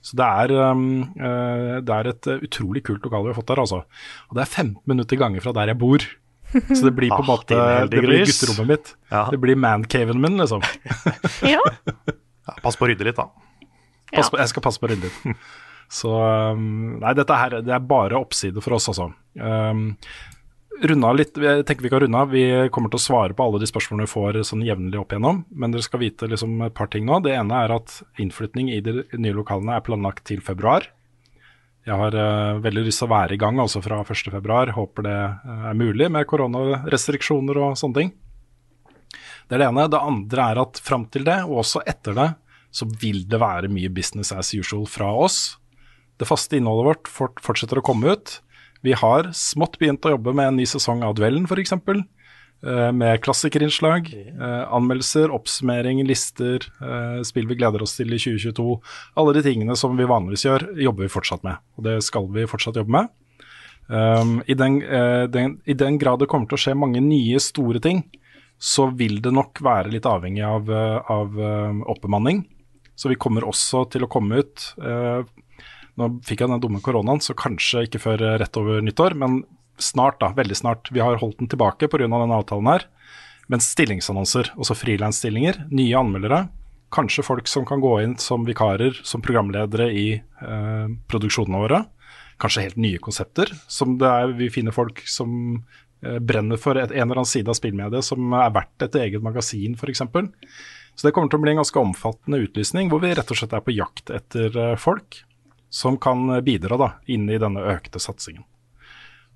Så 0.04 0.16
det 0.18 0.24
er, 0.24 0.52
um, 0.70 1.02
eh, 1.18 1.78
det 1.84 1.94
er 1.94 2.10
et 2.12 2.28
eh, 2.30 2.42
utrolig 2.46 2.84
kult 2.86 3.04
lokale 3.04 3.28
vi 3.28 3.32
har 3.32 3.38
fått 3.40 3.50
der, 3.50 3.62
altså. 3.64 3.82
Og 4.30 4.38
det 4.38 4.44
er 4.44 4.50
15 4.52 4.76
minutter 4.88 5.20
gange 5.20 5.42
fra 5.44 5.52
der 5.56 5.72
jeg 5.72 5.80
bor. 5.80 6.06
Så 6.54 6.80
det 6.86 6.94
blir 6.96 7.12
på 7.12 7.20
en 7.20 7.26
Ah, 7.26 7.28
måte 7.28 7.56
Det 7.92 8.02
blir 8.04 8.24
gutterommet 8.24 8.70
mitt. 8.70 8.92
Ja. 9.12 9.26
Det 9.32 9.40
blir 9.42 9.58
mancaven 9.58 10.20
min, 10.22 10.38
liksom. 10.40 10.64
Ja. 11.54 11.60
Ja, 12.48 12.54
pass 12.64 12.78
på 12.80 12.86
å 12.86 12.92
rydde 12.92 13.04
litt, 13.04 13.18
da. 13.18 13.28
Pass 14.14 14.30
på, 14.32 14.38
jeg 14.40 14.52
skal 14.54 14.64
passe 14.64 14.80
på 14.80 14.88
å 14.88 14.92
rydde 14.94 15.10
litt. 15.10 15.48
Så 15.98 16.10
um, 16.12 16.98
Nei, 17.00 17.14
dette 17.16 17.36
her 17.36 17.60
det 17.64 17.72
er 17.72 17.84
bare 17.84 18.18
oppside 18.20 18.60
for 18.64 18.76
oss, 18.76 18.88
altså. 18.92 19.10
Um, 19.40 19.94
runde 20.86 21.10
litt, 21.16 21.38
jeg 21.40 21.64
tenker 21.66 21.86
vi 21.86 21.90
kan 21.92 22.02
runde 22.04 22.20
av. 22.20 22.30
Vi 22.34 22.44
kommer 22.74 22.92
til 22.92 23.00
å 23.00 23.02
svare 23.02 23.36
på 23.36 23.44
alle 23.44 23.60
de 23.62 23.68
spørsmålene 23.70 24.06
vi 24.06 24.12
får 24.12 24.38
sånn 24.46 24.64
jevnlig 24.66 25.00
opp 25.00 25.14
igjennom. 25.14 25.42
Men 25.50 25.74
dere 25.74 25.86
skal 25.86 26.02
vite 26.02 26.28
liksom 26.30 26.60
et 26.66 26.76
par 26.76 26.90
ting 26.92 27.06
nå. 27.08 27.20
Det 27.24 27.34
ene 27.36 27.64
er 27.64 27.74
at 27.78 27.98
innflytning 28.20 28.70
i 28.74 28.80
de 28.84 29.02
nye 29.18 29.36
lokalene 29.36 29.76
er 29.76 29.84
planlagt 29.86 30.26
til 30.28 30.42
februar. 30.44 30.88
Jeg 31.88 31.96
har 31.96 32.14
uh, 32.14 32.60
veldig 32.60 32.84
lyst 32.84 33.00
til 33.00 33.08
å 33.08 33.14
være 33.14 33.36
i 33.36 33.40
gang 33.40 33.60
altså 33.62 33.80
fra 33.84 34.02
1.2. 34.04 34.72
Håper 34.76 35.06
det 35.06 35.18
uh, 35.18 35.68
er 35.70 35.78
mulig 35.78 36.10
med 36.12 36.28
koronarestriksjoner 36.28 37.62
og 37.62 37.78
sånne 37.80 38.02
ting. 38.02 38.10
Det 39.48 39.56
er 39.56 39.64
det 39.64 39.70
ene. 39.70 39.86
Det 39.88 40.02
andre 40.10 40.50
er 40.52 40.60
at 40.60 40.82
fram 40.84 41.06
til 41.08 41.24
det, 41.28 41.38
og 41.48 41.62
også 41.64 41.80
etter 41.88 42.16
det, 42.18 42.28
så 42.74 42.84
vil 43.00 43.22
det 43.30 43.40
være 43.40 43.70
mye 43.72 43.88
business 43.88 44.34
as 44.36 44.52
usual 44.52 44.84
fra 44.90 45.08
oss. 45.16 45.56
Det 46.20 46.28
faste 46.28 46.58
innholdet 46.58 46.90
vårt 46.90 47.40
fortsetter 47.40 47.80
å 47.80 47.86
komme 47.86 48.12
ut. 48.18 48.34
Vi 48.86 48.94
har 48.96 49.30
smått 49.36 49.78
begynt 49.80 50.06
å 50.06 50.14
jobbe 50.14 50.34
med 50.36 50.52
en 50.52 50.58
ny 50.60 50.66
sesong 50.68 51.02
av 51.06 51.16
Duellen, 51.18 51.48
f.eks. 51.48 51.74
Uh, 52.58 52.88
med 52.90 53.20
klassikerinnslag, 53.22 54.08
eh, 54.18 54.62
anmeldelser, 54.74 55.30
oppsummering, 55.30 56.00
lister, 56.08 56.64
eh, 56.82 57.20
spill 57.22 57.46
vi 57.46 57.54
gleder 57.60 57.84
oss 57.84 57.94
til 57.94 58.10
i 58.10 58.18
2022. 58.18 58.72
Alle 59.14 59.34
de 59.36 59.44
tingene 59.46 59.76
som 59.78 59.94
vi 59.94 60.08
vanligvis 60.10 60.42
gjør, 60.42 60.64
jobber 60.82 61.06
vi 61.06 61.12
fortsatt 61.12 61.46
med. 61.46 61.62
Og 61.78 61.86
det 61.86 62.00
skal 62.02 62.26
vi 62.34 62.48
fortsatt 62.50 62.80
jobbe 62.80 62.96
med. 62.96 63.12
Um, 63.88 64.42
i, 64.46 64.54
den, 64.58 64.82
eh, 64.82 65.24
den, 65.30 65.60
I 65.64 65.72
den 65.72 65.96
grad 65.98 66.20
det 66.20 66.28
kommer 66.28 66.50
til 66.50 66.58
å 66.58 66.64
skje 66.66 66.74
mange 66.76 67.00
nye 67.00 67.38
store 67.40 67.80
ting, 67.80 68.02
så 68.58 68.88
vil 68.90 69.20
det 69.24 69.32
nok 69.32 69.62
være 69.64 69.94
litt 69.94 70.06
avhengig 70.08 70.44
av, 70.44 70.68
eh, 70.68 70.98
av 71.14 71.38
eh, 71.40 71.82
oppbemanning. 71.94 72.42
Så 72.98 73.08
vi 73.08 73.16
kommer 73.20 73.46
også 73.46 73.84
til 73.92 74.04
å 74.04 74.10
komme 74.10 74.42
ut 74.42 74.72
eh, 74.82 75.22
Nå 75.98 76.10
fikk 76.26 76.44
jeg 76.44 76.52
den 76.52 76.62
dumme 76.62 76.80
koronaen, 76.84 77.22
så 77.24 77.34
kanskje 77.38 77.86
ikke 77.88 78.02
før 78.02 78.22
eh, 78.22 78.36
rett 78.42 78.60
over 78.60 78.84
nyttår, 78.84 79.16
men 79.18 79.42
snart, 79.82 80.20
da. 80.22 80.32
Veldig 80.36 80.56
snart. 80.58 80.90
Vi 80.94 81.02
har 81.02 81.18
holdt 81.20 81.40
den 81.42 81.50
tilbake 81.50 81.88
pga. 81.90 82.06
denne 82.06 82.38
avtalen 82.38 82.70
her. 82.70 82.86
Men 83.48 83.62
stillingsannonser, 83.64 84.52
også 84.60 84.76
frilansstillinger, 84.76 85.62
nye 85.72 85.96
anmeldere, 85.96 86.48
kanskje 86.92 87.24
folk 87.24 87.48
som 87.48 87.64
kan 87.68 87.80
gå 87.80 87.94
inn 88.02 88.16
som 88.20 88.44
vikarer, 88.48 88.96
som 89.04 89.24
programledere 89.24 89.88
i 89.92 90.08
eh, 90.18 90.88
produksjonene 91.08 91.62
våre. 91.64 91.82
Kanskje 92.40 92.66
helt 92.68 92.80
nye 92.80 93.00
konsepter. 93.02 93.50
Som 93.66 93.96
det 94.00 94.08
er, 94.08 94.34
vi 94.38 94.50
finner 94.52 94.76
folk 94.76 95.00
som 95.08 95.30
eh, 96.04 96.18
brenner 96.20 96.60
for 96.60 96.78
et, 96.78 96.92
en 96.92 97.08
eller 97.08 97.22
annen 97.22 97.30
side 97.30 97.50
av 97.50 97.58
spillmediet 97.58 98.06
som 98.06 98.36
er 98.36 98.52
verdt 98.54 98.86
et 98.86 99.00
eget 99.00 99.24
magasin, 99.24 99.78
f.eks. 99.78 100.04
Så 100.98 101.06
det 101.06 101.14
kommer 101.14 101.30
til 101.30 101.38
å 101.38 101.44
bli 101.44 101.54
en 101.54 101.62
ganske 101.62 101.80
omfattende 101.80 102.42
utlysning, 102.42 102.90
hvor 102.90 103.00
vi 103.04 103.14
rett 103.14 103.32
og 103.32 103.38
slett 103.38 103.54
er 103.54 103.64
på 103.64 103.76
jakt 103.76 104.12
etter 104.12 104.56
eh, 104.58 104.76
folk 104.80 105.22
som 105.70 105.98
kan 106.00 106.30
bidra 106.44 106.78
da, 106.80 106.92
inn 107.06 107.28
i 107.30 107.40
denne 107.40 107.64
økte 107.74 108.00
satsingen. 108.00 108.44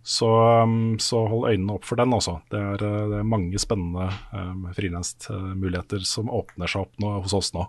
Så, 0.03 0.27
um, 0.63 0.99
så, 0.99 1.21
hold 1.31 1.53
øynene 1.53 1.77
opp 1.77 1.85
for 1.87 2.01
den 2.01 2.15
også. 2.15 2.41
Det 2.51 2.59
er, 2.59 2.83
uh, 2.83 3.11
det 3.13 3.21
er 3.21 3.29
mange 3.29 3.59
spennende 3.63 4.09
um, 4.35 4.65
frilansmuligheter 4.75 6.03
som 6.09 6.33
åpner 6.33 6.71
seg 6.71 6.89
opp 6.89 6.99
nå, 7.03 7.13
hos 7.23 7.35
oss 7.39 7.53
nå. 7.55 7.69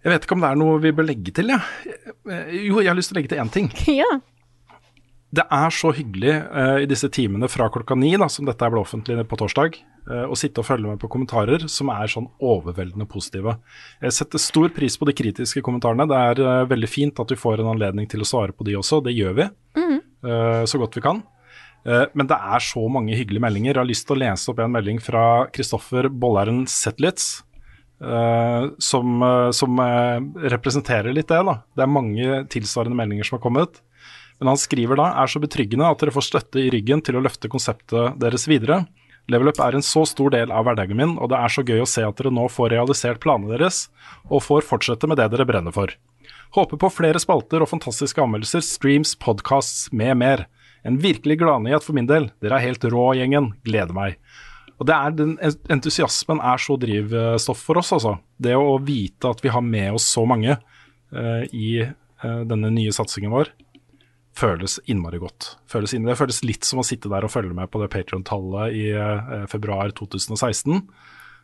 Jeg 0.00 0.12
vet 0.12 0.24
ikke 0.24 0.36
om 0.36 0.44
det 0.44 0.50
er 0.50 0.60
noe 0.60 0.80
vi 0.80 0.92
bør 0.96 1.08
legge 1.08 1.32
til, 1.36 1.52
Ja. 1.52 1.60
Jo, 2.28 2.80
jeg 2.80 2.88
har 2.88 2.96
lyst 2.96 3.10
til 3.10 3.16
å 3.16 3.20
legge 3.20 3.32
til 3.32 3.40
én 3.42 3.54
ting. 3.54 3.72
Ja. 4.02 4.10
Det 5.30 5.44
er 5.54 5.70
så 5.70 5.92
hyggelig 5.94 6.32
uh, 6.50 6.80
i 6.82 6.88
disse 6.90 7.06
timene 7.14 7.46
fra 7.48 7.68
klokka 7.70 7.94
ni, 7.94 8.10
som 8.34 8.48
dette 8.48 8.66
ble 8.66 8.80
offentlig 8.82 9.14
på 9.30 9.38
torsdag, 9.38 9.78
å 10.10 10.36
sitte 10.38 10.62
og 10.62 10.66
følge 10.68 10.90
med 10.90 11.00
på 11.02 11.10
kommentarer 11.12 11.66
som 11.70 11.90
er 11.94 12.10
sånn 12.10 12.28
overveldende 12.42 13.06
positive. 13.10 13.56
Jeg 14.02 14.16
setter 14.16 14.42
stor 14.42 14.70
pris 14.76 14.96
på 14.98 15.08
de 15.08 15.16
kritiske 15.16 15.62
kommentarene. 15.66 16.08
Det 16.10 16.22
er 16.30 16.40
uh, 16.44 16.68
veldig 16.70 16.90
fint 16.90 17.22
at 17.22 17.34
vi 17.34 17.38
får 17.40 17.62
en 17.62 17.72
anledning 17.74 18.08
til 18.10 18.24
å 18.24 18.28
svare 18.28 18.56
på 18.56 18.66
de 18.66 18.78
også, 18.80 19.02
det 19.06 19.16
gjør 19.16 19.36
vi. 19.38 19.50
Mm. 19.80 20.00
så 20.68 20.76
godt 20.76 20.96
vi 20.98 21.00
kan. 21.00 21.22
men 22.12 22.28
det 22.28 22.36
er 22.36 22.60
så 22.60 22.82
mange 22.92 23.14
hyggelige 23.16 23.40
meldinger. 23.40 23.70
Jeg 23.70 23.80
har 23.80 23.88
lyst 23.88 24.04
til 24.04 24.18
å 24.18 24.20
lese 24.20 24.50
opp 24.52 24.58
en 24.60 24.74
melding 24.74 24.98
fra 25.00 25.22
Kristoffer 25.48 26.10
Bollaren 26.12 26.66
Zetlitz. 26.68 27.40
som, 28.90 29.24
som 29.56 29.80
representerer 30.52 31.16
litt 31.16 31.28
det. 31.32 31.40
da. 31.46 31.54
Det 31.72 31.86
er 31.86 31.94
mange 31.94 32.42
tilsvarende 32.52 32.98
meldinger 33.00 33.24
som 33.24 33.38
har 33.38 33.44
kommet. 33.46 33.80
Men 34.40 34.54
han 34.54 34.60
skriver 34.60 34.96
da 34.96 35.10
er 35.20 35.28
så 35.28 35.40
betryggende 35.40 35.88
at 35.88 36.00
dere 36.00 36.14
får 36.16 36.24
støtte 36.24 36.62
i 36.62 36.70
ryggen 36.72 37.02
til 37.04 37.18
å 37.18 37.24
løfte 37.24 37.50
konseptet 37.52 38.16
deres 38.20 38.46
videre. 38.48 38.82
Level 39.30 39.50
Up 39.52 39.60
er 39.62 39.76
en 39.76 39.84
så 39.84 40.04
stor 40.08 40.32
del 40.34 40.52
av 40.54 40.64
hverdagen 40.66 40.98
min, 40.98 41.16
og 41.20 41.30
det 41.32 41.38
er 41.38 41.52
så 41.52 41.64
gøy 41.66 41.82
å 41.84 41.88
se 41.88 42.04
at 42.06 42.16
dere 42.18 42.32
nå 42.34 42.46
får 42.50 42.72
realisert 42.72 43.20
planene 43.22 43.52
deres, 43.52 43.84
og 44.30 44.44
får 44.46 44.64
fortsette 44.66 45.10
med 45.10 45.20
det 45.20 45.28
dere 45.34 45.46
brenner 45.48 45.74
for. 45.74 45.92
Håper 46.56 46.80
på 46.82 46.90
flere 46.90 47.20
spalter 47.22 47.62
og 47.62 47.70
fantastiske 47.70 48.22
anmeldelser, 48.22 48.64
streams, 48.66 49.14
podcasts 49.20 49.90
med 49.94 50.18
mer. 50.18 50.46
En 50.82 50.98
virkelig 50.98 51.38
gladnyhet 51.42 51.84
for 51.86 51.94
min 51.94 52.08
del. 52.10 52.30
Dere 52.42 52.58
er 52.58 52.70
helt 52.70 52.86
rå, 52.90 53.04
gjengen. 53.14 53.52
Gleder 53.66 53.94
meg. 53.94 54.16
Og 54.80 54.88
det 54.88 54.96
er 54.96 55.14
den 55.14 55.34
Entusiasmen 55.70 56.40
er 56.40 56.58
så 56.58 56.74
drivstoff 56.80 57.62
for 57.68 57.78
oss, 57.78 57.92
altså. 57.94 58.16
Det 58.40 58.56
å 58.56 58.78
vite 58.82 59.30
at 59.30 59.44
vi 59.44 59.52
har 59.52 59.62
med 59.62 60.00
oss 60.00 60.08
så 60.10 60.24
mange 60.26 60.56
uh, 60.56 61.42
i 61.52 61.84
uh, 61.84 62.42
denne 62.48 62.72
nye 62.72 62.94
satsingen 62.96 63.34
vår 63.34 63.52
føles 64.40 64.78
innmari 64.90 65.20
godt. 65.20 65.54
Føles 65.70 65.94
inn, 65.96 66.08
det 66.08 66.18
føles 66.18 66.42
litt 66.46 66.66
som 66.66 66.80
å 66.82 66.86
sitte 66.86 67.10
der 67.12 67.26
og 67.26 67.32
følge 67.32 67.54
med 67.56 67.70
på 67.72 67.80
det 67.82 67.90
Patrion-tallet 67.92 68.76
i 68.76 68.86
eh, 68.94 69.46
februar 69.50 69.92
2016. 69.96 70.82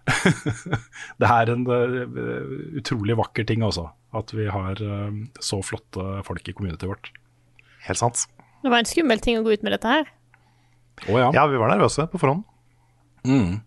det 1.21 1.29
er 1.29 1.51
en 1.51 1.65
uh, 1.67 2.51
utrolig 2.79 3.17
vakker 3.19 3.47
ting 3.49 3.65
også, 3.67 3.89
at 4.15 4.31
vi 4.37 4.47
har 4.53 4.79
uh, 4.79 5.11
så 5.43 5.59
flotte 5.67 6.21
folk 6.27 6.47
i 6.47 6.55
communityet 6.55 6.91
vårt. 6.91 7.11
Helt 7.89 8.01
sant. 8.01 8.27
Det 8.63 8.71
var 8.71 8.83
en 8.83 8.89
skummel 8.89 9.23
ting 9.23 9.41
å 9.41 9.45
gå 9.47 9.57
ut 9.57 9.67
med 9.67 9.75
dette 9.75 9.91
her. 9.91 10.13
Oh, 11.09 11.19
ja. 11.19 11.33
ja, 11.35 11.47
vi 11.51 11.59
var 11.61 11.75
nervøse 11.75 12.07
på 12.11 12.21
forhånd. 12.23 12.47
Mm. 13.27 13.59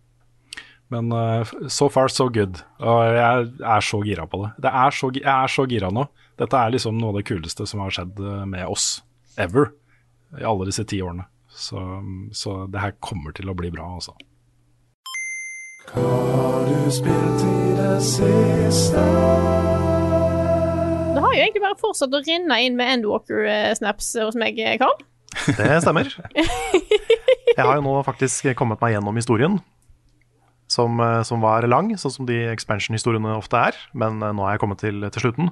Men 0.95 1.11
uh, 1.11 1.51
so 1.67 1.89
far 1.91 2.07
so 2.11 2.29
good. 2.33 2.63
Og 2.79 3.03
jeg 3.19 3.51
er 3.75 3.85
så 3.85 3.99
gira 4.07 4.25
på 4.31 4.41
det. 4.45 4.53
det 4.63 4.73
er 4.85 4.95
så, 4.95 5.11
jeg 5.19 5.35
er 5.35 5.51
så 5.51 5.67
gira 5.69 5.91
nå. 5.93 6.07
Dette 6.39 6.55
er 6.55 6.71
liksom 6.71 6.97
noe 6.97 7.11
av 7.11 7.19
det 7.19 7.27
kuleste 7.27 7.67
som 7.67 7.83
har 7.83 7.91
skjedd 7.91 8.23
med 8.47 8.63
oss 8.71 9.01
ever 9.39 9.71
i 10.39 10.45
alle 10.45 10.67
disse 10.69 10.85
ti 10.87 11.01
årene. 11.01 11.25
Så, 11.49 11.81
så, 12.31 12.65
det 12.69 12.81
her 12.83 12.97
kommer 13.03 13.33
til 13.35 13.49
å 13.49 13.55
bli 13.57 13.71
bra, 13.73 13.87
altså. 13.97 14.13
Hva 15.89 16.03
har 16.05 16.67
du 16.69 16.91
spilt 16.93 17.41
i 17.47 17.71
det 17.79 17.95
siste? 18.05 19.05
Det 21.09 21.23
har 21.23 21.33
jo 21.33 21.41
egentlig 21.41 21.63
bare 21.63 21.79
fortsatt 21.81 22.13
å 22.13 22.21
renne 22.21 22.59
inn 22.61 22.77
med 22.77 22.99
Endwalker-snaps 22.99 24.11
hos 24.21 24.37
meg, 24.39 24.61
Carl. 24.81 25.01
Det 25.57 25.81
stemmer. 25.83 26.13
Jeg 26.37 27.65
har 27.65 27.75
jo 27.75 27.83
nå 27.83 27.97
faktisk 28.05 28.51
kommet 28.57 28.79
meg 28.81 28.93
gjennom 28.93 29.17
historien, 29.17 29.57
som, 30.69 31.01
som 31.25 31.41
var 31.41 31.65
lang, 31.67 31.89
sånn 31.97 32.13
som 32.13 32.29
de 32.29 32.37
expansion-historiene 32.53 33.33
ofte 33.35 33.57
er. 33.71 33.81
Men 33.97 34.21
nå 34.21 34.45
er 34.45 34.55
jeg 34.55 34.63
kommet 34.63 34.81
til, 34.85 35.01
til 35.09 35.25
slutten. 35.25 35.49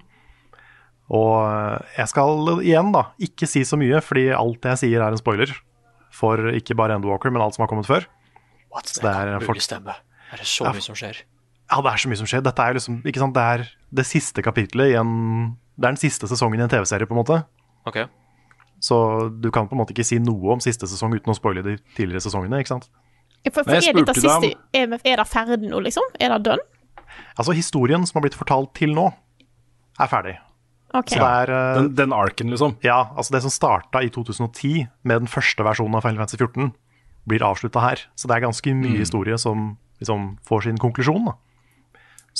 Og 1.07 1.87
jeg 1.95 2.11
skal 2.11 2.51
igjen 2.59 2.91
da 2.91 3.07
ikke 3.23 3.47
si 3.47 3.63
så 3.67 3.79
mye, 3.79 4.01
fordi 4.03 4.27
alt 4.35 4.67
jeg 4.73 4.81
sier 4.83 5.03
er 5.03 5.15
en 5.15 5.21
spoiler. 5.21 5.53
For 6.13 6.51
ikke 6.57 6.75
bare 6.77 6.97
Endwalker, 6.97 7.31
men 7.31 7.43
alt 7.43 7.55
som 7.55 7.63
har 7.63 7.71
kommet 7.71 7.87
før. 7.87 8.07
What? 8.73 8.89
Det, 8.91 9.03
det 9.05 9.13
er 9.13 9.43
mulig 9.43 9.63
stemme. 9.63 9.95
Er 10.33 10.41
det 10.41 10.47
så 10.49 10.67
ja, 10.67 10.73
mye 10.75 10.83
som 10.83 10.97
skjer? 10.97 11.21
Ja, 11.67 11.79
det 11.83 11.91
er 11.93 12.01
så 12.03 12.11
mye 12.11 12.19
som 12.19 12.29
skjer. 12.29 12.43
Dette 12.43 12.63
er 12.63 12.77
liksom, 12.77 12.99
ikke 13.07 13.23
sant, 13.23 13.35
det 13.35 13.43
er 13.55 13.65
det 13.99 14.07
siste 14.07 14.43
kapitlet 14.43 14.91
i 14.91 14.97
en 14.99 15.11
Det 15.77 15.85
er 15.85 15.93
den 15.93 16.01
siste 16.01 16.27
sesongen 16.27 16.59
i 16.59 16.65
en 16.65 16.71
TV-serie, 16.71 17.07
på 17.07 17.15
en 17.15 17.21
måte. 17.21 17.41
Okay. 17.87 18.07
Så 18.83 18.97
du 19.29 19.49
kan 19.53 19.67
på 19.69 19.75
en 19.75 19.81
måte 19.81 19.93
ikke 19.93 20.05
si 20.05 20.17
noe 20.21 20.55
om 20.55 20.61
siste 20.61 20.89
sesong 20.89 21.13
uten 21.15 21.33
å 21.33 21.37
spoile 21.37 21.63
de 21.65 21.77
tidligere 21.97 22.23
sesongene, 22.25 22.59
ikke 22.61 22.75
sant? 22.75 22.89
For, 23.47 23.61
for 23.61 23.77
er, 23.77 23.85
dette 23.95 24.17
siste, 24.17 24.49
er, 24.75 24.97
er 24.97 25.21
det 25.21 25.27
ferdig 25.29 25.69
nå, 25.69 25.79
liksom? 25.85 26.03
Er 26.19 26.33
det 26.35 26.41
done? 26.49 26.65
Altså, 27.37 27.53
historien 27.55 28.03
som 28.09 28.19
har 28.19 28.25
blitt 28.25 28.37
fortalt 28.37 28.73
til 28.77 28.91
nå, 28.97 29.07
er 30.01 30.11
ferdig. 30.11 30.35
Okay. 30.95 31.19
Er, 31.19 31.51
uh, 31.51 31.79
den, 31.81 31.89
den 31.97 32.13
arken, 32.15 32.51
liksom? 32.53 32.77
Ja. 32.85 33.09
altså 33.15 33.35
Det 33.35 33.43
som 33.43 33.53
starta 33.53 34.03
i 34.05 34.11
2010 34.13 34.87
med 35.03 35.25
den 35.25 35.31
første 35.31 35.65
versjonen 35.67 35.97
av 35.99 36.05
Final 36.05 36.23
Fantasy 36.23 36.39
14, 36.39 36.71
blir 37.27 37.43
avslutta 37.43 37.83
her. 37.83 38.05
Så 38.15 38.29
det 38.29 38.37
er 38.37 38.45
ganske 38.47 38.71
mye 38.71 38.95
mm. 38.95 39.01
historie 39.03 39.37
som 39.41 39.73
liksom 39.99 40.37
får 40.47 40.69
sin 40.69 40.79
konklusjon. 40.81 41.27
da. 41.27 41.35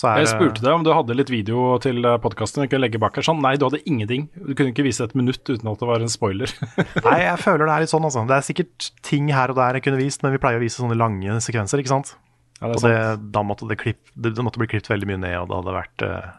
Er, 0.05 0.19
jeg 0.21 0.29
spurte 0.29 0.61
deg 0.61 0.75
om 0.75 0.83
du 0.85 0.91
hadde 0.93 1.15
litt 1.17 1.31
video 1.33 1.71
til 1.81 2.05
eh, 2.05 2.19
podkasten. 2.21 2.61
Jeg 2.63 2.69
kunne 2.69 2.83
legge 2.83 2.99
bak 3.01 3.15
her 3.17 3.25
sånn. 3.25 3.39
Nei, 3.41 3.55
du 3.57 3.65
hadde 3.65 3.79
ingenting. 3.89 4.27
Du 4.35 4.51
kunne 4.51 4.69
ikke 4.69 4.85
vise 4.85 5.07
et 5.07 5.15
minutt 5.17 5.41
uten 5.49 5.71
at 5.71 5.81
det 5.81 5.89
var 5.89 6.05
en 6.05 6.11
spoiler. 6.11 6.51
Nei, 7.07 7.17
jeg 7.23 7.39
føler 7.41 7.65
det 7.65 7.73
er 7.73 7.85
litt 7.85 7.93
sånn, 7.93 8.05
altså. 8.05 8.21
Det 8.29 8.35
er 8.37 8.45
sikkert 8.45 8.91
ting 9.07 9.31
her 9.33 9.53
og 9.53 9.57
der 9.57 9.79
jeg 9.79 9.87
kunne 9.87 10.01
vist, 10.01 10.21
men 10.21 10.35
vi 10.35 10.41
pleier 10.43 10.61
å 10.61 10.63
vise 10.63 10.77
sånne 10.77 10.97
lange 10.99 11.39
sekvenser, 11.41 11.81
ikke 11.81 11.95
sant. 11.95 12.13
Ja, 12.59 12.69
det 12.69 12.77
og 12.77 12.85
det, 12.85 12.99
da 13.33 13.43
måtte 13.45 13.69
det, 13.69 13.79
klipp, 13.81 14.13
det, 14.13 14.35
det 14.37 14.45
måtte 14.45 14.61
bli 14.61 14.69
klippet 14.69 14.91
veldig 14.93 15.09
mye 15.09 15.23
ned, 15.23 15.35
og 15.41 15.49
det 15.49 15.57
hadde 15.61 15.75
vært 15.79 16.05
eh, 16.05 16.29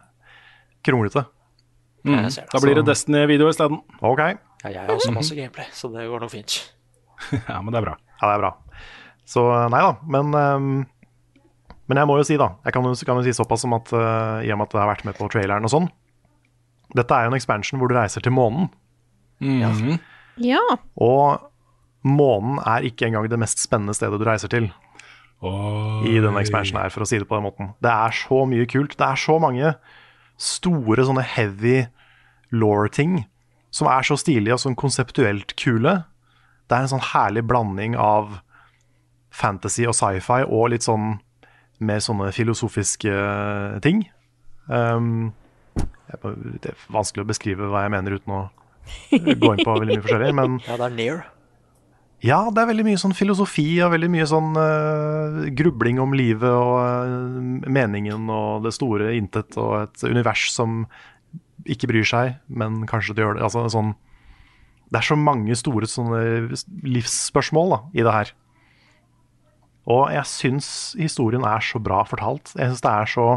kronglete. 0.86 1.26
Mm. 2.08 2.24
Det, 2.24 2.44
da 2.52 2.60
blir 2.64 2.78
det 2.78 2.86
Destiny-video 2.88 3.50
isteden. 3.52 3.82
Ok. 4.00 4.22
Ja, 4.64 4.70
jeg 4.72 4.80
har 4.80 4.94
også 4.94 5.12
masse 5.14 5.36
gameplay, 5.36 5.68
så 5.76 5.90
det 5.92 6.06
går 6.08 6.24
nok 6.24 6.32
fint. 6.32 6.58
ja, 7.50 7.58
men 7.60 7.74
det 7.74 7.82
er 7.82 7.88
bra. 7.90 7.96
Ja, 8.18 8.30
det 8.30 8.34
er 8.34 8.44
bra. 8.46 8.52
Så 9.28 9.44
nei 9.68 9.82
da, 9.84 9.90
men 10.08 10.32
um, 10.32 10.70
Men 11.88 12.00
jeg 12.00 12.08
må 12.08 12.18
jo 12.18 12.24
si, 12.24 12.36
da. 12.40 12.50
Jeg 12.64 12.74
kan 12.76 12.84
jo, 12.84 12.94
kan 13.04 13.20
jo 13.20 13.24
si 13.26 13.36
såpass 13.36 13.64
som 13.64 13.74
at 13.76 13.92
uh, 13.92 14.40
i 14.44 14.50
og 14.52 14.60
med 14.60 14.68
at 14.68 14.76
jeg 14.76 14.82
har 14.82 14.90
vært 14.90 15.06
med 15.08 15.16
på 15.16 15.28
traileren 15.32 15.68
og 15.68 15.72
sånn 15.72 15.88
Dette 16.96 17.12
er 17.12 17.26
jo 17.26 17.32
en 17.32 17.36
expansion 17.36 17.80
hvor 17.80 17.90
du 17.90 17.96
reiser 17.96 18.24
til 18.24 18.32
månen. 18.32 18.70
Mm 19.44 19.62
-hmm. 19.62 19.98
Ja. 20.40 20.62
Og 20.96 21.40
månen 22.02 22.58
er 22.64 22.86
ikke 22.86 23.06
engang 23.06 23.28
det 23.28 23.38
mest 23.38 23.60
spennende 23.60 23.94
stedet 23.94 24.18
du 24.20 24.24
reiser 24.24 24.48
til. 24.48 24.72
Oi. 25.42 26.08
I 26.08 26.20
denne 26.20 26.40
expansionen 26.40 26.82
her, 26.82 26.90
for 26.90 27.02
å 27.02 27.06
si 27.06 27.18
det 27.18 27.28
på 27.28 27.36
den 27.36 27.44
måten. 27.44 27.74
Det 27.82 27.90
er 27.90 28.10
så 28.10 28.46
mye 28.48 28.66
kult. 28.66 28.96
Det 28.98 29.06
er 29.06 29.14
så 29.14 29.38
mange 29.38 29.74
store 30.38 31.04
sånne 31.06 31.24
heavy 31.26 31.82
law-ting 32.54 33.24
som 33.74 33.90
er 33.92 34.06
så 34.06 34.16
stilige 34.18 34.56
og 34.56 34.62
sånn 34.62 34.78
konseptuelt 34.78 35.54
kule. 35.60 36.02
Det 36.68 36.76
er 36.76 36.86
en 36.86 36.92
sånn 36.94 37.08
herlig 37.12 37.44
blanding 37.48 37.96
av 38.00 38.38
fantasy 39.34 39.84
og 39.88 39.96
sci-fi 39.96 40.44
og 40.46 40.70
litt 40.72 40.86
sånn 40.86 41.18
mer 41.84 42.00
sånne 42.02 42.30
filosofiske 42.34 43.12
ting. 43.84 44.06
Um, 44.66 45.32
det 46.08 46.72
er 46.72 46.86
vanskelig 46.92 47.26
å 47.26 47.28
beskrive 47.28 47.68
hva 47.70 47.84
jeg 47.84 47.94
mener 47.94 48.16
uten 48.18 48.34
å 48.34 48.42
gå 49.12 49.52
inn 49.52 49.64
på 49.64 49.76
veldig 49.76 49.98
mye 49.98 50.04
forskjellig, 50.04 50.32
men 50.36 50.56
Ja, 50.68 50.78
det 50.80 50.88
er 50.88 50.96
near. 50.96 51.20
Ja, 52.24 52.40
det 52.50 52.58
er 52.58 52.70
veldig 52.72 52.82
mye 52.88 52.98
sånn 52.98 53.14
filosofi 53.14 53.76
og 53.84 53.92
veldig 53.92 54.08
mye 54.10 54.24
sånn 54.26 54.56
uh, 54.58 55.44
grubling 55.54 56.00
om 56.02 56.16
livet 56.18 56.50
og 56.50 56.74
uh, 56.82 57.68
meningen 57.70 58.26
og 58.34 58.64
det 58.66 58.72
store 58.74 59.12
intet 59.14 59.54
og 59.60 59.84
et 59.84 60.02
univers 60.08 60.48
som 60.50 60.82
ikke 61.68 61.90
bryr 61.90 62.08
seg, 62.08 62.34
men 62.50 62.82
kanskje 62.90 63.14
det 63.14 63.22
gjør 63.22 63.38
det. 63.38 63.44
Altså, 63.46 63.62
sånn, 63.70 63.94
det 64.90 64.98
er 64.98 65.06
så 65.06 65.18
mange 65.20 65.54
store 65.58 65.86
sånne 65.90 66.58
livsspørsmål 66.90 67.74
da, 67.76 67.80
i 67.94 68.06
det 68.08 68.16
her. 68.16 68.34
Og 69.88 70.10
jeg 70.12 70.30
syns 70.32 70.68
historien 70.98 71.46
er 71.46 71.62
så 71.64 71.78
bra 71.80 72.02
fortalt. 72.08 72.50
Jeg 72.58 72.72
syns 72.72 72.84
det 72.84 72.92
er 72.92 73.14
så 73.14 73.28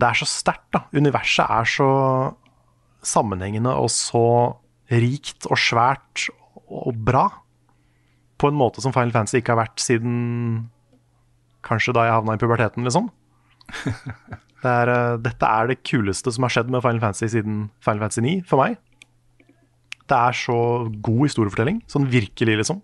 Det 0.00 0.08
er 0.08 0.16
så 0.16 0.26
sterkt, 0.26 0.70
da. 0.72 0.86
Universet 0.96 1.44
er 1.44 1.68
så 1.68 1.90
sammenhengende 3.04 3.74
og 3.76 3.90
så 3.92 4.26
rikt 4.88 5.44
og 5.50 5.60
svært 5.60 6.30
og 6.70 6.98
bra. 7.06 7.26
På 8.40 8.48
en 8.48 8.58
måte 8.58 8.82
som 8.82 8.94
Final 8.94 9.12
Fantasy 9.14 9.40
ikke 9.40 9.54
har 9.54 9.64
vært 9.66 9.82
siden 9.82 10.70
kanskje 11.66 11.94
da 11.96 12.06
jeg 12.06 12.16
havna 12.16 12.36
i 12.36 12.40
puberteten, 12.40 12.86
liksom. 12.86 13.10
Det 14.60 14.68
er, 14.68 14.90
eh, 14.92 15.18
dette 15.24 15.48
er 15.48 15.70
det 15.70 15.78
kuleste 15.88 16.28
som 16.34 16.44
har 16.44 16.52
skjedd 16.52 16.68
med 16.68 16.82
Final 16.84 17.00
Fantasy 17.00 17.30
siden 17.32 17.60
Final 17.80 18.02
Fantasy 18.04 18.20
9, 18.26 18.32
for 18.44 18.60
meg. 18.60 18.74
Det 20.04 20.18
er 20.18 20.36
så 20.36 20.56
god 21.00 21.22
historiefortelling. 21.24 21.78
Sånn 21.88 22.08
virkelig, 22.12 22.58
liksom. 22.60 22.82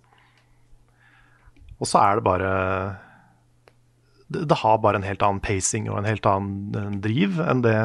Og 1.77 1.91
så 1.91 2.01
er 2.01 2.17
det 2.17 2.25
bare 2.25 2.53
det, 4.33 4.47
det 4.49 4.59
har 4.63 4.81
bare 4.83 5.03
en 5.03 5.07
helt 5.07 5.23
annen 5.23 5.43
pacing 5.45 5.91
og 5.91 6.01
en 6.01 6.09
helt 6.09 6.27
annen 6.27 6.79
eh, 6.81 6.97
driv 7.05 7.37
enn 7.45 7.61
det 7.67 7.77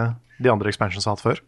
de 0.41 0.49
andre 0.53 0.71
expansions 0.71 1.05
har 1.05 1.17
hatt 1.17 1.25
før. 1.25 1.43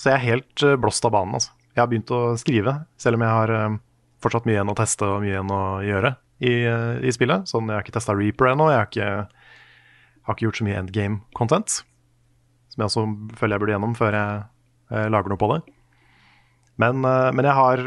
Så 0.00 0.10
jeg 0.10 0.16
er 0.16 0.28
helt 0.30 0.64
eh, 0.66 0.78
blåst 0.80 1.04
av 1.06 1.14
banen, 1.14 1.36
altså. 1.38 1.52
Jeg 1.74 1.82
har 1.82 1.90
begynt 1.90 2.12
å 2.14 2.20
skrive, 2.38 2.76
selv 3.02 3.18
om 3.18 3.24
jeg 3.26 3.34
har 3.34 3.50
eh, 3.50 3.78
fortsatt 4.22 4.44
mye 4.46 4.54
igjen 4.54 4.70
å 4.70 4.76
teste 4.78 5.08
og 5.10 5.24
mye 5.24 5.32
igjen 5.32 5.50
å 5.50 5.62
gjøre 5.82 6.12
i, 6.38 6.52
eh, 6.70 7.00
i 7.02 7.14
spillet. 7.14 7.48
Sånn, 7.50 7.66
jeg 7.66 7.74
har 7.74 7.82
ikke 7.82 7.96
testa 7.96 8.14
Reaper 8.14 8.52
ennå. 8.52 8.68
Jeg 8.70 8.78
har 8.78 8.90
ikke, 8.90 9.08
har 10.28 10.36
ikke 10.36 10.46
gjort 10.46 10.60
så 10.60 10.66
mye 10.68 10.78
endgame-content. 10.84 11.80
Som 12.70 12.84
jeg 12.84 12.90
også 12.90 13.04
føler 13.40 13.56
jeg 13.56 13.64
burde 13.64 13.74
gjennom 13.74 13.96
før 13.98 14.18
jeg 14.20 14.44
eh, 14.94 15.08
lager 15.10 15.34
noe 15.34 15.42
på 15.42 15.50
det. 15.50 15.60
Men, 16.78 17.04
men 17.06 17.46
jeg 17.46 17.54
har 17.54 17.80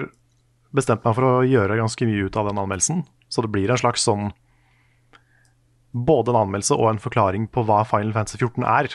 bestemt 0.76 1.04
meg 1.04 1.16
for 1.18 1.28
å 1.28 1.48
gjøre 1.48 1.76
ganske 1.76 2.06
mye 2.08 2.28
ut 2.28 2.38
av 2.40 2.48
den 2.48 2.60
anmeldelsen. 2.62 3.02
Så 3.28 3.44
det 3.44 3.52
blir 3.52 3.72
en 3.72 3.80
slags 3.80 4.06
sånn 4.08 4.30
Både 5.98 6.30
en 6.30 6.38
anmeldelse 6.44 6.76
og 6.76 6.92
en 6.92 7.00
forklaring 7.02 7.48
på 7.50 7.64
hva 7.66 7.80
Final 7.88 8.12
Fantasy 8.14 8.38
14 8.38 8.68
er. 8.70 8.92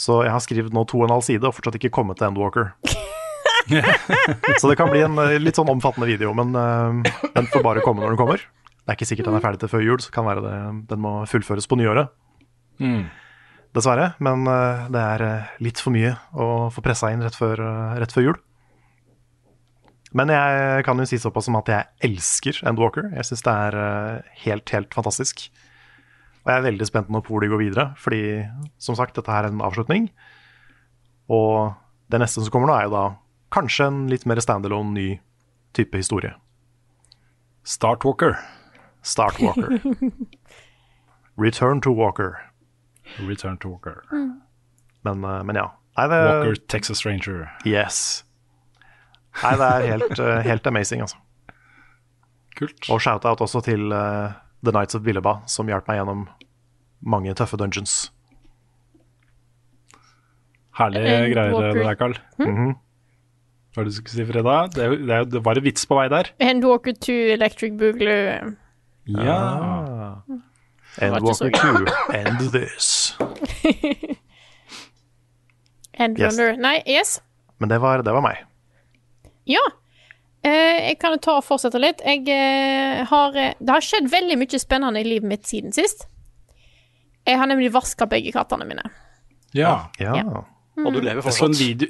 Så 0.00 0.22
jeg 0.24 0.32
har 0.32 0.42
skrevet 0.42 0.72
nå 0.72 0.86
to 0.88 1.02
og 1.02 1.08
en 1.08 1.18
halv 1.18 1.26
side 1.26 1.44
og 1.44 1.58
fortsatt 1.58 1.76
ikke 1.76 1.92
kommet 1.98 2.22
til 2.22 2.30
Endwalker. 2.30 2.72
så 4.60 4.70
det 4.70 4.76
kan 4.78 4.90
bli 4.92 5.02
en 5.04 5.18
eh, 5.22 5.36
litt 5.40 5.58
sånn 5.58 5.70
omfattende 5.72 6.08
video, 6.08 6.34
men 6.36 6.54
uh, 6.56 7.00
den 7.34 7.50
får 7.50 7.64
bare 7.64 7.84
komme 7.84 8.04
når 8.04 8.14
den 8.14 8.20
kommer. 8.20 8.44
Det 8.84 8.92
er 8.92 8.98
ikke 8.98 9.08
sikkert 9.08 9.30
den 9.30 9.38
er 9.38 9.44
ferdig 9.44 9.62
til 9.62 9.72
før 9.72 9.84
jul, 9.84 10.00
så 10.04 10.12
kan 10.14 10.26
være 10.28 10.44
det, 10.44 10.56
den 10.90 11.02
må 11.04 11.16
fullføres 11.30 11.68
på 11.70 11.78
nyåret. 11.80 12.12
Mm. 12.82 13.06
Dessverre. 13.74 14.12
Men 14.22 14.44
uh, 14.48 14.86
det 14.92 15.04
er 15.04 15.26
litt 15.64 15.80
for 15.82 15.94
mye 15.94 16.14
å 16.36 16.68
få 16.74 16.84
pressa 16.84 17.12
inn 17.14 17.24
rett 17.24 17.38
før, 17.38 17.62
uh, 17.64 17.94
rett 18.00 18.14
før 18.14 18.28
jul. 18.28 18.40
Men 20.14 20.30
jeg 20.30 20.84
kan 20.86 21.00
jo 21.00 21.08
si 21.10 21.18
såpass 21.18 21.48
som 21.48 21.56
at 21.58 21.70
jeg 21.72 22.10
elsker 22.10 22.60
Endwalker. 22.70 23.08
Jeg 23.16 23.26
syns 23.26 23.42
det 23.42 23.54
er 23.66 23.76
helt, 24.44 24.70
helt 24.70 24.94
fantastisk. 24.94 25.48
Og 26.44 26.52
jeg 26.52 26.60
er 26.60 26.66
veldig 26.68 26.86
spent 26.86 27.10
nå 27.10 27.18
på 27.24 27.34
hvor 27.34 27.42
de 27.42 27.48
går 27.50 27.62
videre, 27.64 27.86
fordi 27.98 28.44
som 28.78 28.94
sagt, 28.94 29.16
dette 29.16 29.32
her 29.32 29.48
er 29.48 29.50
en 29.50 29.64
avslutning. 29.64 30.06
Og 31.32 31.72
det 32.12 32.20
neste 32.20 32.44
som 32.44 32.52
kommer 32.52 32.70
nå, 32.70 32.76
er 32.76 32.86
jo 32.86 32.94
da 32.94 33.04
kanskje 33.54 33.86
en 33.86 34.02
litt 34.10 34.26
mer 34.26 34.40
standalone, 34.42 34.92
ny 34.96 35.06
type 35.76 35.96
historie. 35.96 36.34
Startwalker. 37.64 38.36
Startwalker. 39.02 39.80
Return 41.36 41.80
to 41.80 41.92
Walker. 41.92 42.50
Return 43.18 43.58
to 43.58 43.68
Walker. 43.68 44.04
Men, 45.02 45.24
eh, 45.24 45.42
men 45.42 45.56
ja. 45.56 45.70
Nei, 45.96 46.06
det, 46.10 46.20
Walker 46.26 46.54
Texas 46.68 47.04
Ranger. 47.06 47.48
Yes. 47.64 48.24
Nei, 49.42 49.54
det 49.58 49.68
er 49.68 49.86
helt, 49.92 50.18
eh, 50.18 50.40
helt 50.46 50.66
amazing, 50.66 51.04
altså. 51.04 51.18
Kult. 52.58 52.86
Og 52.90 53.00
shout-out 53.02 53.40
også 53.42 53.64
til 53.66 53.90
uh, 53.90 54.30
The 54.62 54.72
Nights 54.74 54.94
of 54.94 55.02
Billeba, 55.02 55.40
som 55.50 55.66
hjalp 55.70 55.88
meg 55.90 55.98
gjennom 55.98 56.28
mange 57.02 57.34
tøffe 57.34 57.58
dungeons. 57.58 58.12
Herlige 60.78 61.32
greier 61.32 61.54
Walker. 61.54 61.74
det 61.74 61.86
der, 61.86 61.98
Carl. 61.98 62.18
Mhm. 62.38 62.74
Hva 63.74 63.80
er 63.82 63.86
det 63.88 63.90
du 63.90 63.96
skulle 63.98 64.14
si, 64.14 64.24
Freda? 64.32 64.56
Det, 64.70 64.78
er 64.84 64.88
jo- 64.92 65.00
det, 65.02 65.10
er 65.10 65.18
jo- 65.24 65.30
det 65.34 65.40
var 65.44 65.54
en 65.58 65.64
vits 65.64 65.86
på 65.90 65.94
vei 65.98 66.06
der. 66.12 66.24
Endwalker 66.38 66.92
2 66.94 67.12
Electric 67.34 67.72
Boogaloo. 67.80 68.54
Ja. 69.06 69.38
Endwalker 71.02 71.10
var 71.10 71.18
And 71.18 71.26
ikke 71.26 71.34
så 71.34 71.44
Walker 71.44 71.84
2. 71.84 71.86
End 72.20 72.40
this. 72.54 72.86
Endrunner. 76.04 76.56
Nei, 76.58 76.80
yes. 76.90 77.20
Men 77.62 77.68
det 77.70 77.78
var, 77.82 78.02
det 78.02 78.12
var 78.14 78.22
meg. 78.24 78.40
Ja. 79.46 79.60
Eh, 80.44 80.88
jeg 80.90 80.98
kan 81.00 81.14
jo 81.14 81.20
ta 81.22 81.36
og 81.38 81.44
fortsette 81.46 81.78
litt. 81.80 82.02
Jeg 82.04 82.26
eh, 82.32 83.04
har 83.08 83.36
eh, 83.38 83.52
Det 83.60 83.72
har 83.76 83.84
skjedd 83.84 84.10
veldig 84.12 84.36
mye 84.40 84.58
spennende 84.60 85.00
i 85.00 85.06
livet 85.06 85.28
mitt 85.30 85.46
siden 85.48 85.72
sist. 85.74 86.06
Jeg 87.24 87.38
har 87.40 87.48
nemlig 87.48 87.70
vaska 87.72 88.06
begge 88.10 88.32
kattene 88.34 88.66
mine. 88.68 88.82
ja. 89.56 89.76
Ja. 89.98 90.14
Ja. 90.18 90.42
Og 90.76 90.90
du 90.92 90.98
lever 91.00 91.22
Jeg 91.22 91.22
så 91.22 91.28
en 91.46 91.54
fortsatt. 91.54 91.60
video 91.62 91.88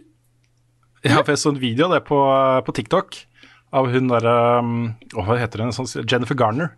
Ja, 1.05 1.21
for 1.23 1.35
jeg 1.35 1.41
så 1.43 1.53
en 1.53 1.61
video 1.61 1.91
det 1.93 2.03
på, 2.09 2.19
på 2.65 2.75
TikTok 2.77 3.19
av 3.75 3.89
hun 3.93 4.07
derre 4.09 4.35
um, 4.63 4.73
Hva 5.13 5.37
heter 5.41 5.65
hun? 5.65 5.73
Sånn, 5.75 5.89
Jennifer 6.09 6.37
Garner, 6.39 6.71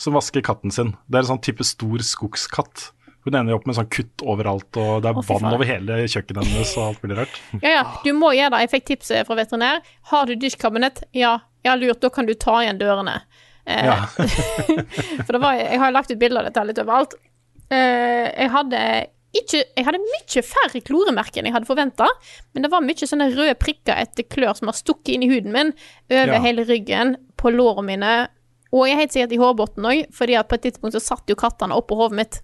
som 0.00 0.14
vasker 0.16 0.40
katten 0.46 0.72
sin. 0.72 0.94
Det 1.10 1.18
er 1.20 1.24
en 1.26 1.30
sånn 1.34 1.42
type 1.44 1.66
stor 1.66 2.00
skogskatt. 2.06 2.86
Hun 3.26 3.34
ender 3.36 3.52
jo 3.52 3.58
opp 3.58 3.66
med 3.68 3.76
sånn 3.76 3.90
kutt 3.92 4.22
overalt, 4.24 4.70
og 4.80 5.02
det 5.04 5.10
er 5.10 5.18
vann 5.28 5.50
over 5.50 5.68
hele 5.68 5.98
kjøkkenet 6.08 6.46
hennes 6.46 6.70
og 6.80 6.86
alt 6.86 7.02
mulig 7.04 7.18
rart. 7.18 7.34
Ja, 7.60 7.72
ja, 7.74 7.82
du 8.06 8.14
må 8.16 8.30
gjøre 8.32 8.54
det. 8.54 8.62
Jeg 8.64 8.72
fikk 8.78 8.86
tipset 8.94 9.28
fra 9.28 9.36
veterinær. 9.36 9.82
Har 10.12 10.30
du 10.30 10.38
dusjkabinett? 10.40 11.02
Ja. 11.18 11.34
Ja, 11.66 11.74
lurt. 11.76 12.00
Da 12.00 12.08
kan 12.14 12.24
du 12.24 12.32
ta 12.40 12.62
igjen 12.64 12.80
dørene. 12.80 13.18
Eh, 13.68 13.84
Ja. 13.90 13.98
For 15.26 15.36
det 15.36 15.42
var, 15.42 15.58
jeg 15.60 15.82
har 15.82 15.92
lagt 15.92 16.14
ut 16.14 16.20
bilder 16.22 16.40
av 16.40 16.48
dette 16.48 16.64
litt 16.70 16.80
overalt. 16.80 17.18
Eh, 17.68 18.30
jeg 18.40 18.48
hadde 18.54 18.80
ikke 19.36 19.60
Jeg 19.76 19.84
hadde 19.86 20.00
mye 20.02 20.42
færre 20.42 20.80
kloremerker 20.82 21.38
enn 21.40 21.46
jeg 21.50 21.54
hadde 21.54 21.68
forventa, 21.68 22.08
men 22.54 22.64
det 22.64 22.70
var 22.72 22.82
mye 22.82 23.06
sånne 23.06 23.28
røde 23.36 23.54
prikker 23.62 23.94
etter 24.02 24.26
klør 24.26 24.56
som 24.58 24.66
har 24.72 24.74
stukket 24.78 25.14
inn 25.14 25.22
i 25.22 25.30
huden 25.30 25.52
min, 25.54 25.72
over 26.10 26.34
Ja. 26.34 26.40
hele 26.42 26.64
ryggen, 26.66 27.16
på 27.38 27.52
lårene 27.54 27.86
mine, 27.86 28.28
og 28.72 28.86
jeg 28.86 28.94
er 28.96 29.00
helt 29.00 29.12
sikkert 29.14 29.32
i 29.32 29.38
hårbunnen 29.40 29.86
òg, 29.90 30.06
fordi 30.14 30.34
at 30.38 30.48
på 30.50 30.54
et 30.58 30.62
tidspunkt 30.66 30.94
så 30.94 31.00
satt 31.02 31.30
jo 31.30 31.34
kattene 31.38 31.74
oppå 31.78 31.96
hodet 31.96 32.16
mitt. 32.18 32.40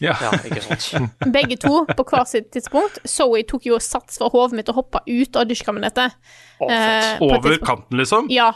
Ja. 0.00 0.14
Ja, 0.22 0.30
ikke 0.46 0.62
sant. 0.62 1.10
Begge 1.34 1.56
to 1.58 1.84
på 1.90 2.04
hver 2.06 2.22
sitt 2.30 2.52
tidspunkt. 2.54 3.00
Zoe 3.04 3.42
tok 3.42 3.64
jo 3.66 3.80
sats 3.82 4.18
fra 4.20 4.28
hodet 4.30 4.54
mitt 4.60 4.68
og 4.70 4.76
hoppa 4.78 5.00
ut 5.06 5.36
av 5.36 5.46
dusjkabinettet. 5.50 6.14
Oh. 6.62 6.70
Eh, 6.70 7.18
Over 7.20 7.56
kanten, 7.58 7.98
liksom? 7.98 8.28
Ja, 8.30 8.52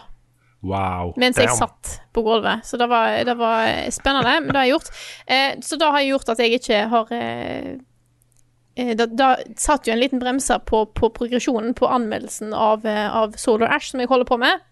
Wow. 0.63 1.11
mens 1.19 1.41
jeg 1.41 1.51
satt 1.59 1.97
på 2.15 2.23
gulvet. 2.23 2.63
Så 2.67 2.79
det 2.79 2.87
var, 2.87 3.17
det 3.27 3.35
var 3.35 3.71
spennende, 3.91 4.37
men 4.41 4.53
det 4.53 4.61
har 4.61 4.69
jeg 4.69 4.77
gjort. 4.77 4.91
Eh, 5.27 5.55
så 5.67 5.79
da 5.81 5.91
har 5.91 6.05
jeg 6.05 6.13
gjort 6.13 6.31
at 6.35 6.43
jeg 6.43 6.59
ikke 6.61 6.83
har 6.93 7.15
eh, 7.17 7.71
eh, 8.79 8.93
da, 8.99 9.09
da 9.11 9.31
satt 9.59 9.89
jo 9.89 9.97
en 9.97 10.03
liten 10.03 10.23
bremser 10.23 10.63
på, 10.69 10.85
på 10.95 11.11
progresjonen 11.17 11.75
på 11.79 11.91
anmeldelsen 11.91 12.55
av, 12.55 12.87
eh, 12.87 13.09
av 13.11 13.35
Solar 13.43 13.75
Ash, 13.75 13.91
som 13.91 14.03
jeg 14.03 14.11
holder 14.13 14.31
på 14.31 14.39
med. 14.43 14.63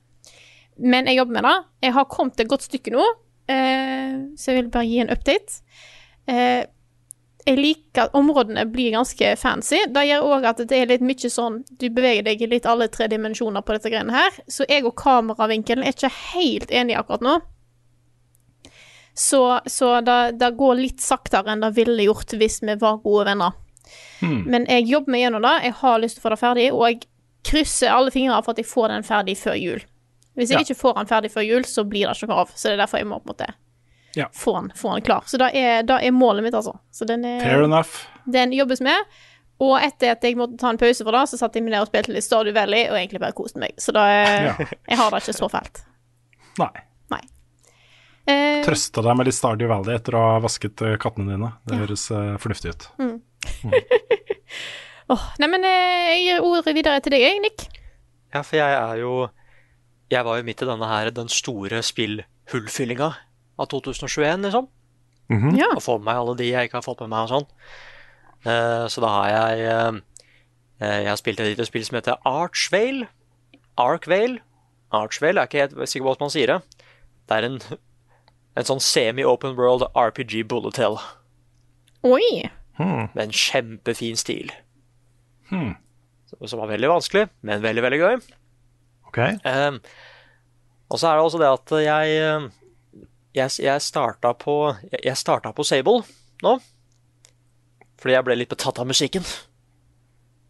Men 0.80 1.10
jeg 1.10 1.18
jobber 1.18 1.40
med 1.40 1.48
det. 1.48 1.56
Jeg 1.88 1.96
har 1.98 2.12
kommet 2.12 2.40
et 2.40 2.50
godt 2.50 2.68
stykke 2.68 2.94
nå, 2.94 3.06
eh, 3.50 4.20
så 4.38 4.52
jeg 4.52 4.60
vil 4.60 4.70
bare 4.76 4.88
gi 4.88 5.02
en 5.02 5.10
update. 5.12 5.58
Eh, 6.30 6.62
jeg 7.50 7.58
liker 7.58 8.06
at 8.06 8.14
områdene 8.16 8.62
blir 8.70 8.92
ganske 8.94 9.32
fancy. 9.40 9.80
Det 9.90 10.06
gjør 10.06 10.26
òg 10.36 10.44
at 10.50 10.62
det 10.70 10.76
er 10.78 10.86
litt 10.90 11.02
mye 11.04 11.30
sånn 11.32 11.60
Du 11.80 11.88
beveger 11.90 12.22
deg 12.26 12.42
i 12.42 12.48
litt 12.50 12.66
alle 12.70 12.86
tre 12.92 13.08
dimensjoner 13.10 13.64
på 13.66 13.74
dette 13.76 13.90
greiene 13.92 14.14
her. 14.14 14.36
Så 14.48 14.64
jeg 14.70 14.86
og 14.86 14.94
kameravinkelen 15.00 15.82
er 15.84 15.92
ikke 15.96 16.12
helt 16.34 16.70
enige 16.70 16.98
akkurat 17.02 17.24
nå. 17.26 17.38
Så, 19.14 19.60
så 19.66 20.00
det, 20.00 20.18
det 20.40 20.50
går 20.56 20.74
litt 20.78 21.02
saktere 21.02 21.50
enn 21.52 21.60
det 21.64 21.72
ville 21.76 22.06
gjort 22.06 22.32
hvis 22.38 22.60
vi 22.62 22.76
var 22.80 23.00
gode 23.04 23.26
venner. 23.28 23.56
Men 24.22 24.66
jeg 24.70 24.86
jobber 24.86 25.10
meg 25.16 25.24
gjennom 25.24 25.42
det. 25.44 25.54
Jeg 25.66 25.74
har 25.80 25.98
lyst 26.00 26.16
til 26.16 26.22
å 26.22 26.26
få 26.28 26.30
det 26.34 26.40
ferdig, 26.40 26.66
og 26.76 26.84
jeg 26.86 27.00
krysser 27.50 27.90
alle 27.92 28.12
fingre 28.14 28.38
for 28.44 28.54
at 28.54 28.60
jeg 28.62 28.68
får 28.70 28.92
den 28.92 29.06
ferdig 29.08 29.34
før 29.40 29.56
jul. 29.58 29.82
Hvis 30.38 30.52
jeg 30.52 30.60
Ja. 30.60 30.64
ikke 30.64 30.78
får 30.78 30.94
den 31.00 31.08
ferdig 31.10 31.30
før 31.34 31.44
jul, 31.48 31.64
så 31.66 31.84
blir 31.84 32.06
det 32.06 32.16
ikke 32.16 32.28
noe 32.30 32.44
av. 32.44 32.52
Så 32.54 32.68
det 32.68 32.76
er 32.76 32.82
derfor 32.84 33.00
jeg 33.02 33.08
må 33.10 33.18
på 33.18 33.26
en 33.28 33.34
måte 33.34 33.50
Ja. 34.18 34.26
få 34.34 34.56
den, 34.56 34.72
få 34.76 34.94
den 34.96 35.04
klar. 35.06 35.22
Så 35.30 35.38
det 35.38 35.52
er, 35.54 35.82
det 35.86 36.00
er 36.02 36.10
målet 36.16 36.42
mitt, 36.46 36.54
altså. 36.58 36.72
Så 36.90 37.06
den, 37.06 37.22
Fair 37.22 37.60
er, 37.60 37.64
enough. 37.68 38.00
den 38.26 38.52
jobbes 38.56 38.80
med. 38.82 39.06
Og 39.60 39.74
etter 39.84 40.14
at 40.16 40.22
jeg 40.24 40.38
måtte 40.40 40.56
ta 40.58 40.70
en 40.72 40.78
pause 40.80 41.04
for 41.04 41.12
det, 41.12 41.26
så 41.28 41.36
satte 41.38 41.60
jeg 41.60 41.66
meg 41.66 41.74
ned 41.74 41.84
og 41.84 41.90
spilte 41.90 42.14
litt 42.16 42.24
Stardew 42.24 42.54
Valley, 42.56 42.86
og 42.88 42.96
egentlig 42.96 43.20
bare 43.20 43.36
koste 43.36 43.60
meg. 43.60 43.74
Så 43.78 43.92
da, 43.92 44.06
Ja. 44.48 44.54
jeg 44.88 44.96
har 44.98 45.10
det 45.12 45.20
ikke 45.22 45.36
så 45.36 45.50
fælt. 45.52 45.82
Nei. 46.58 46.70
Nei. 47.12 47.20
Eh, 48.30 48.62
Trøste 48.64 49.02
deg 49.04 49.16
med 49.20 49.28
litt 49.28 49.36
Stardew 49.36 49.68
Valley 49.70 49.98
etter 50.00 50.16
å 50.16 50.24
ha 50.32 50.38
vasket 50.42 50.80
eh, 50.86 50.96
kattene 51.00 51.34
dine. 51.36 51.52
Det 51.68 51.78
høres 51.82 52.06
eh, 52.14 52.34
fornuftig 52.40 52.72
ut. 52.74 52.88
åh, 55.12 55.24
nei, 55.42 55.48
men 55.50 55.64
eh, 55.66 56.08
jeg 56.14 56.24
gir 56.26 56.44
ordet 56.46 56.74
videre 56.76 57.00
til 57.04 57.14
deg, 57.16 57.40
Nick. 57.44 57.66
Ja, 58.34 58.42
for 58.46 58.56
jeg 58.60 58.74
er 58.78 59.00
jo 59.02 59.12
Jeg 60.10 60.22
var 60.26 60.38
jo 60.38 60.44
midt 60.46 60.62
i 60.62 60.66
denne 60.68 60.86
her, 60.90 61.10
den 61.14 61.28
store 61.30 61.80
spillhullfyllinga 61.86 63.12
av 63.60 63.68
2021, 63.72 64.42
liksom. 64.48 64.68
Mhm. 65.30 65.54
Ja. 65.58 65.68
Og 65.76 65.82
få 65.84 65.98
med 66.00 66.08
meg 66.10 66.16
alle 66.22 66.36
de 66.40 66.48
jeg 66.50 66.68
ikke 66.68 66.80
har 66.80 66.86
fått 66.86 67.00
med 67.04 67.12
meg 67.12 67.26
og 67.28 67.32
sånn. 67.36 67.48
Uh, 68.40 68.86
så 68.88 69.02
da 69.04 69.08
har 69.12 69.28
jeg 69.28 69.66
eh, 69.68 69.98
eh, 70.80 71.00
Jeg 71.04 71.08
har 71.10 71.18
spilt 71.20 71.40
et 71.44 71.50
lite 71.52 71.66
spill 71.68 71.84
som 71.84 71.98
heter 72.00 72.16
Archvale. 72.26 73.06
Arkvale. 73.78 74.40
Archvale 74.96 75.42
er 75.42 75.46
ikke 75.50 75.60
helt 75.60 75.76
sikker 75.88 76.06
på 76.06 76.08
hvordan 76.14 76.24
man 76.26 76.32
sier 76.34 76.54
det. 76.54 76.86
Det 77.28 77.36
er 77.36 77.46
en, 77.50 77.58
en 78.58 78.66
sånn 78.72 78.80
semi-open 78.82 79.54
world 79.60 79.84
RPG 79.94 80.40
bullet 80.50 80.80
hell 80.80 80.96
Oi! 82.02 82.48
med 82.80 83.20
en 83.26 83.30
kjempefin 83.36 84.16
stil. 84.16 84.48
Som- 85.50 85.76
Som 86.48 86.58
var 86.62 86.68
veldig 86.72 86.88
vanskelig, 86.88 87.28
men 87.42 87.60
veldig, 87.62 87.82
veldig 87.84 87.98
gøy. 88.00 88.20
Ok, 89.10 89.18
Um, 89.44 89.80
og 90.90 90.98
så 90.98 91.08
er 91.10 91.16
det 91.18 91.24
også 91.26 91.38
det 91.42 91.48
at 91.52 91.72
jeg 91.84 92.50
Jeg, 93.36 93.52
jeg 93.62 93.82
starta 93.84 94.32
på 94.34 94.54
Jeg, 94.90 95.04
jeg 95.06 95.18
starta 95.18 95.52
på 95.54 95.62
Sable 95.66 96.02
nå. 96.42 96.56
Fordi 98.00 98.16
jeg 98.16 98.26
ble 98.26 98.36
litt 98.40 98.50
betatt 98.50 98.80
av 98.80 98.88
musikken. 98.88 99.26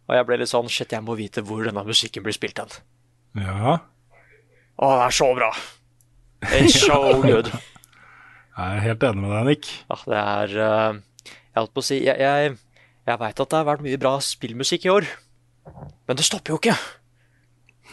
Og 0.07 0.15
jeg 0.15 0.27
ble 0.27 0.37
litt 0.41 0.51
sånn 0.51 0.69
Shit, 0.71 0.93
jeg 0.95 1.03
må 1.03 1.17
vite 1.19 1.43
hvor 1.45 1.63
denne 1.67 1.83
musikken 1.87 2.23
blir 2.25 2.35
spilt 2.35 2.61
hen. 2.61 2.73
Ja, 3.39 3.77
Å, 4.81 4.87
det 4.97 5.03
er 5.05 5.13
så 5.13 5.27
bra! 5.37 5.51
It's 6.57 6.79
so 6.81 6.97
good. 7.21 7.51
jeg 7.51 8.65
er 8.65 8.81
helt 8.87 9.03
enig 9.05 9.21
med 9.21 9.33
deg, 9.35 9.45
Nick. 9.51 9.69
Ja, 9.91 9.97
det 10.09 10.21
er 10.21 10.55
uh, 10.57 11.27
Jeg 11.29 11.59
holdt 11.59 11.73
på 11.75 11.83
å 11.83 11.85
si 11.85 11.99
Jeg, 12.01 12.17
jeg, 12.17 12.55
jeg 13.07 13.21
veit 13.21 13.43
at 13.43 13.51
det 13.53 13.59
har 13.59 13.67
vært 13.67 13.85
mye 13.85 13.99
bra 14.01 14.15
spillmusikk 14.25 14.87
i 14.87 14.93
år. 14.95 15.07
Men 16.09 16.17
det 16.17 16.25
stopper 16.25 16.55
jo 16.55 16.59
ikke. 16.59 16.75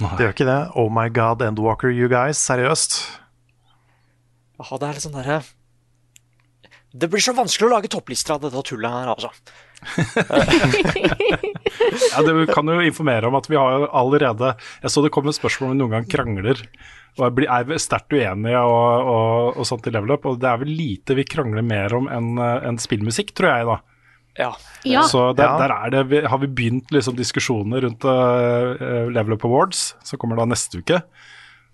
det 0.01 0.25
gjør 0.25 0.35
ikke 0.35 0.49
det. 0.49 0.59
Oh 0.81 0.89
my 0.91 1.11
god, 1.13 1.45
Endwalker, 1.45 1.93
you 1.93 2.09
guys. 2.11 2.41
Seriøst. 2.41 3.03
Ja, 4.59 4.77
det 4.79 4.89
er 4.89 4.97
litt 4.99 5.05
sånn 5.07 5.15
derre 5.19 5.41
Det 6.99 7.09
blir 7.13 7.23
så 7.23 7.35
vanskelig 7.37 7.69
å 7.69 7.73
lage 7.77 7.91
topplister 7.93 8.35
av 8.37 8.43
dette 8.47 8.63
tullet 8.67 8.91
her, 8.91 9.13
altså. 9.15 9.31
Ja, 12.13 12.23
det 12.27 12.47
kan 12.53 12.67
jo 12.71 12.81
informere 12.83 13.29
om 13.29 13.37
at 13.39 13.47
vi 13.51 13.57
har 13.59 13.77
jo 13.77 13.89
allerede 13.97 14.55
Jeg 14.83 14.91
så 14.93 15.03
det 15.05 15.13
kom 15.15 15.29
et 15.31 15.37
spørsmål 15.39 15.71
om 15.71 15.75
vi 15.77 15.81
noen 15.83 15.95
gang 15.97 16.09
krangler. 16.11 16.63
Og 17.19 17.41
er 17.45 17.79
sterkt 17.83 18.15
uenige 18.15 18.61
og, 18.63 19.09
og, 19.13 19.59
og 19.59 19.67
sånt 19.69 19.87
i 19.91 19.93
level 19.95 20.15
up. 20.17 20.27
Og 20.31 20.39
det 20.43 20.51
er 20.51 20.61
vel 20.63 20.73
lite 20.75 21.17
vi 21.19 21.25
krangler 21.29 21.65
mer 21.67 21.95
om 21.99 22.09
enn 22.11 22.35
en 22.39 22.79
spillmusikk, 22.83 23.33
tror 23.39 23.51
jeg, 23.53 23.69
da. 23.71 23.79
Ja. 24.39 24.51
Ja. 24.87 25.03
Så 25.11 25.33
der, 25.39 25.57
der 25.59 25.75
er 25.75 25.95
det, 25.97 26.03
vi- 26.13 26.25
har 26.31 26.39
vi 26.39 26.47
begynt 26.61 26.93
liksom 26.95 27.17
diskusjoner 27.19 27.83
rundt 27.87 28.05
uh, 28.07 29.09
Level 29.11 29.35
Up 29.35 29.45
Awards, 29.49 29.97
som 30.07 30.21
kommer 30.23 30.39
da 30.39 30.47
neste 30.47 30.79
uke. 30.83 31.01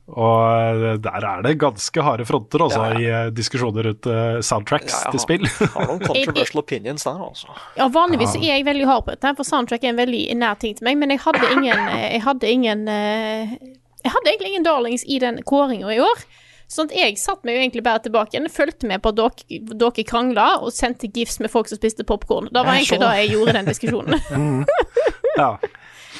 Og 0.04 0.84
eh, 0.84 0.96
der 1.00 1.24
er 1.24 1.42
det 1.46 1.54
ganske 1.62 2.02
harde 2.04 2.26
fronter 2.28 2.66
også, 2.66 2.82
Ja, 2.82 2.92
ja. 2.92 2.98
i 3.00 3.28
eh, 3.28 3.32
diskusjoner 3.32 3.88
rundt 3.88 4.08
eh, 4.10 4.40
soundtracks 4.44 4.92
Ja, 4.92 5.00
jeg 5.06 5.14
til 5.14 5.22
spill. 5.22 5.46
Har 5.72 5.88
noen 5.88 6.04
controversial 6.08 6.60
opinions 6.60 7.06
der, 7.08 7.22
altså. 7.24 7.56
Ja, 7.78 7.88
vanligvis 7.92 8.36
er 8.36 8.44
jeg 8.50 8.66
veldig 8.68 8.88
hard 8.90 9.06
på 9.06 9.14
dette, 9.14 9.32
for 9.38 9.48
soundtrack 9.48 9.86
er 9.86 9.94
en 9.94 10.00
veldig 10.02 10.24
nær 10.36 10.60
ting 10.60 10.76
til 10.76 10.84
meg, 10.88 11.00
men 11.00 11.14
jeg 11.14 11.24
hadde 11.24 11.50
ingen 11.56 11.84
Jeg 12.04 12.22
hadde 12.26 12.50
ingen 12.52 12.88
Jeg 12.88 14.12
hadde 14.12 14.28
egentlig 14.28 14.52
ingen 14.52 14.66
darlings 14.66 15.06
i 15.08 15.20
den 15.22 15.40
kåringa 15.48 15.94
i 15.94 16.02
år. 16.04 16.26
Sånn 16.68 16.88
at 16.90 16.96
jeg 16.96 17.16
satt 17.20 17.44
meg 17.44 17.56
jo 17.56 17.62
egentlig 17.62 17.84
bare 17.86 18.02
tilbake 18.04 18.34
igjen, 18.34 18.48
fulgte 18.52 18.88
med 18.88 19.02
på 19.04 19.12
at 19.12 19.44
dere, 19.48 20.04
krangla, 20.08 20.46
og 20.64 20.72
sendte 20.74 21.10
gifs 21.12 21.38
med 21.40 21.52
folk 21.52 21.68
som 21.70 21.80
spiste 21.80 22.06
popkorn. 22.08 22.48
Det 22.52 22.60
var 22.64 22.76
egentlig 22.76 23.00
da 23.02 23.12
jeg 23.20 23.34
gjorde 23.34 23.56
den 23.58 23.68
diskusjonen. 23.68 24.64
ja. 25.40 25.50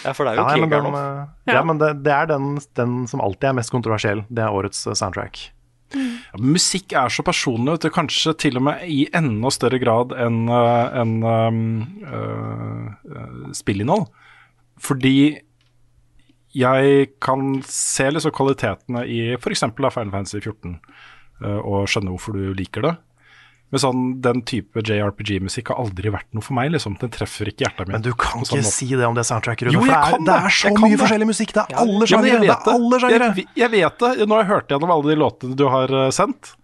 Ja, 0.05 0.13
for 0.13 0.27
det 0.29 0.35
er 0.35 0.39
jo 0.39 0.45
Ja, 0.45 0.47
nei, 0.53 0.61
men, 0.61 0.71
kriger 0.71 0.85
den, 0.85 0.93
nå. 0.93 1.01
eh, 1.01 1.51
Ja. 1.51 1.59
ja, 1.59 1.65
men 1.65 1.81
det, 1.81 1.91
det 2.05 2.13
er 2.15 2.27
den, 2.31 2.59
den 2.79 2.97
som 3.11 3.23
alltid 3.25 3.51
er 3.51 3.59
mest 3.59 3.73
kontroversiell. 3.75 4.25
Det 4.29 4.45
er 4.45 4.53
årets 4.55 4.87
eh, 4.87 4.97
soundtrack. 4.99 5.51
Ja, 5.95 6.41
Musikk 6.43 6.93
er 6.99 7.13
så 7.13 7.23
personlig, 7.23 7.77
vet 7.77 7.87
du, 7.87 7.91
kanskje 7.95 8.35
til 8.45 8.59
og 8.59 8.65
med 8.67 8.83
i 8.91 9.05
enda 9.15 9.51
større 9.55 9.79
grad 9.79 10.15
enn 10.19 10.49
en, 10.51 11.13
um, 11.23 11.59
uh, 12.03 12.89
uh, 13.07 13.53
spillinnhold. 13.55 14.09
Fordi 14.83 15.39
jeg 16.55 17.07
kan 17.23 17.63
se 17.67 18.09
liksom 18.11 18.35
kvalitetene 18.35 19.05
i 19.07 19.21
f.eks. 19.39 19.65
Final 19.75 20.11
Fantasy 20.15 20.41
14 20.41 20.77
uh, 21.45 21.61
og 21.61 21.87
skjønne 21.91 22.15
hvorfor 22.15 22.35
du 22.39 22.55
liker 22.59 22.87
det. 22.89 22.95
Men 23.75 23.83
sånn, 23.83 24.03
den 24.22 24.43
type 24.47 24.83
JRPG-musikk 24.87 25.72
har 25.72 25.81
aldri 25.83 26.12
vært 26.14 26.29
noe 26.37 26.45
for 26.47 26.55
meg. 26.55 26.70
liksom. 26.77 26.95
Den 27.01 27.11
treffer 27.11 27.51
ikke 27.51 27.64
hjertet 27.66 27.89
mitt. 27.89 27.95
Men 27.97 28.05
du 28.07 28.12
kan 28.14 28.45
ikke 28.45 28.62
si 28.70 28.87
det 28.95 29.03
om 29.09 29.16
det 29.18 29.25
soundtracket, 29.27 29.72
Jo, 29.75 29.81
Rune. 29.83 29.91
jeg 29.91 29.91
For 29.91 29.91
det 29.91 30.03
kan 30.05 30.14
er, 30.14 30.18
det 30.18 30.27
det. 30.31 30.37
er 30.47 30.55
så 30.55 30.68
Jeg 30.70 30.79
mye 30.85 30.99
forskjellig 31.03 31.27
musikk. 31.33 31.55
Det 31.57 31.64
er 31.64 31.81
alle 31.83 32.05
Ja, 32.05 32.07
sjangere. 32.12 32.31
jeg 32.31 32.41
vet 32.45 32.68
er 32.68 32.77
alle 32.79 33.01
sjangere. 33.03 33.31
Jeg, 33.35 33.47
jeg 33.64 33.70
vet 33.75 33.99
det. 34.05 34.29
Nå 34.29 34.37
har 34.39 34.45
jeg 34.45 34.53
hørt 34.55 34.68
gjennom 34.70 34.91
alle 34.95 35.11
de 35.11 35.16
låtene 35.25 35.57
du 35.59 35.64
har 35.68 35.91
uh, 35.91 36.11
sendt. 36.14 36.55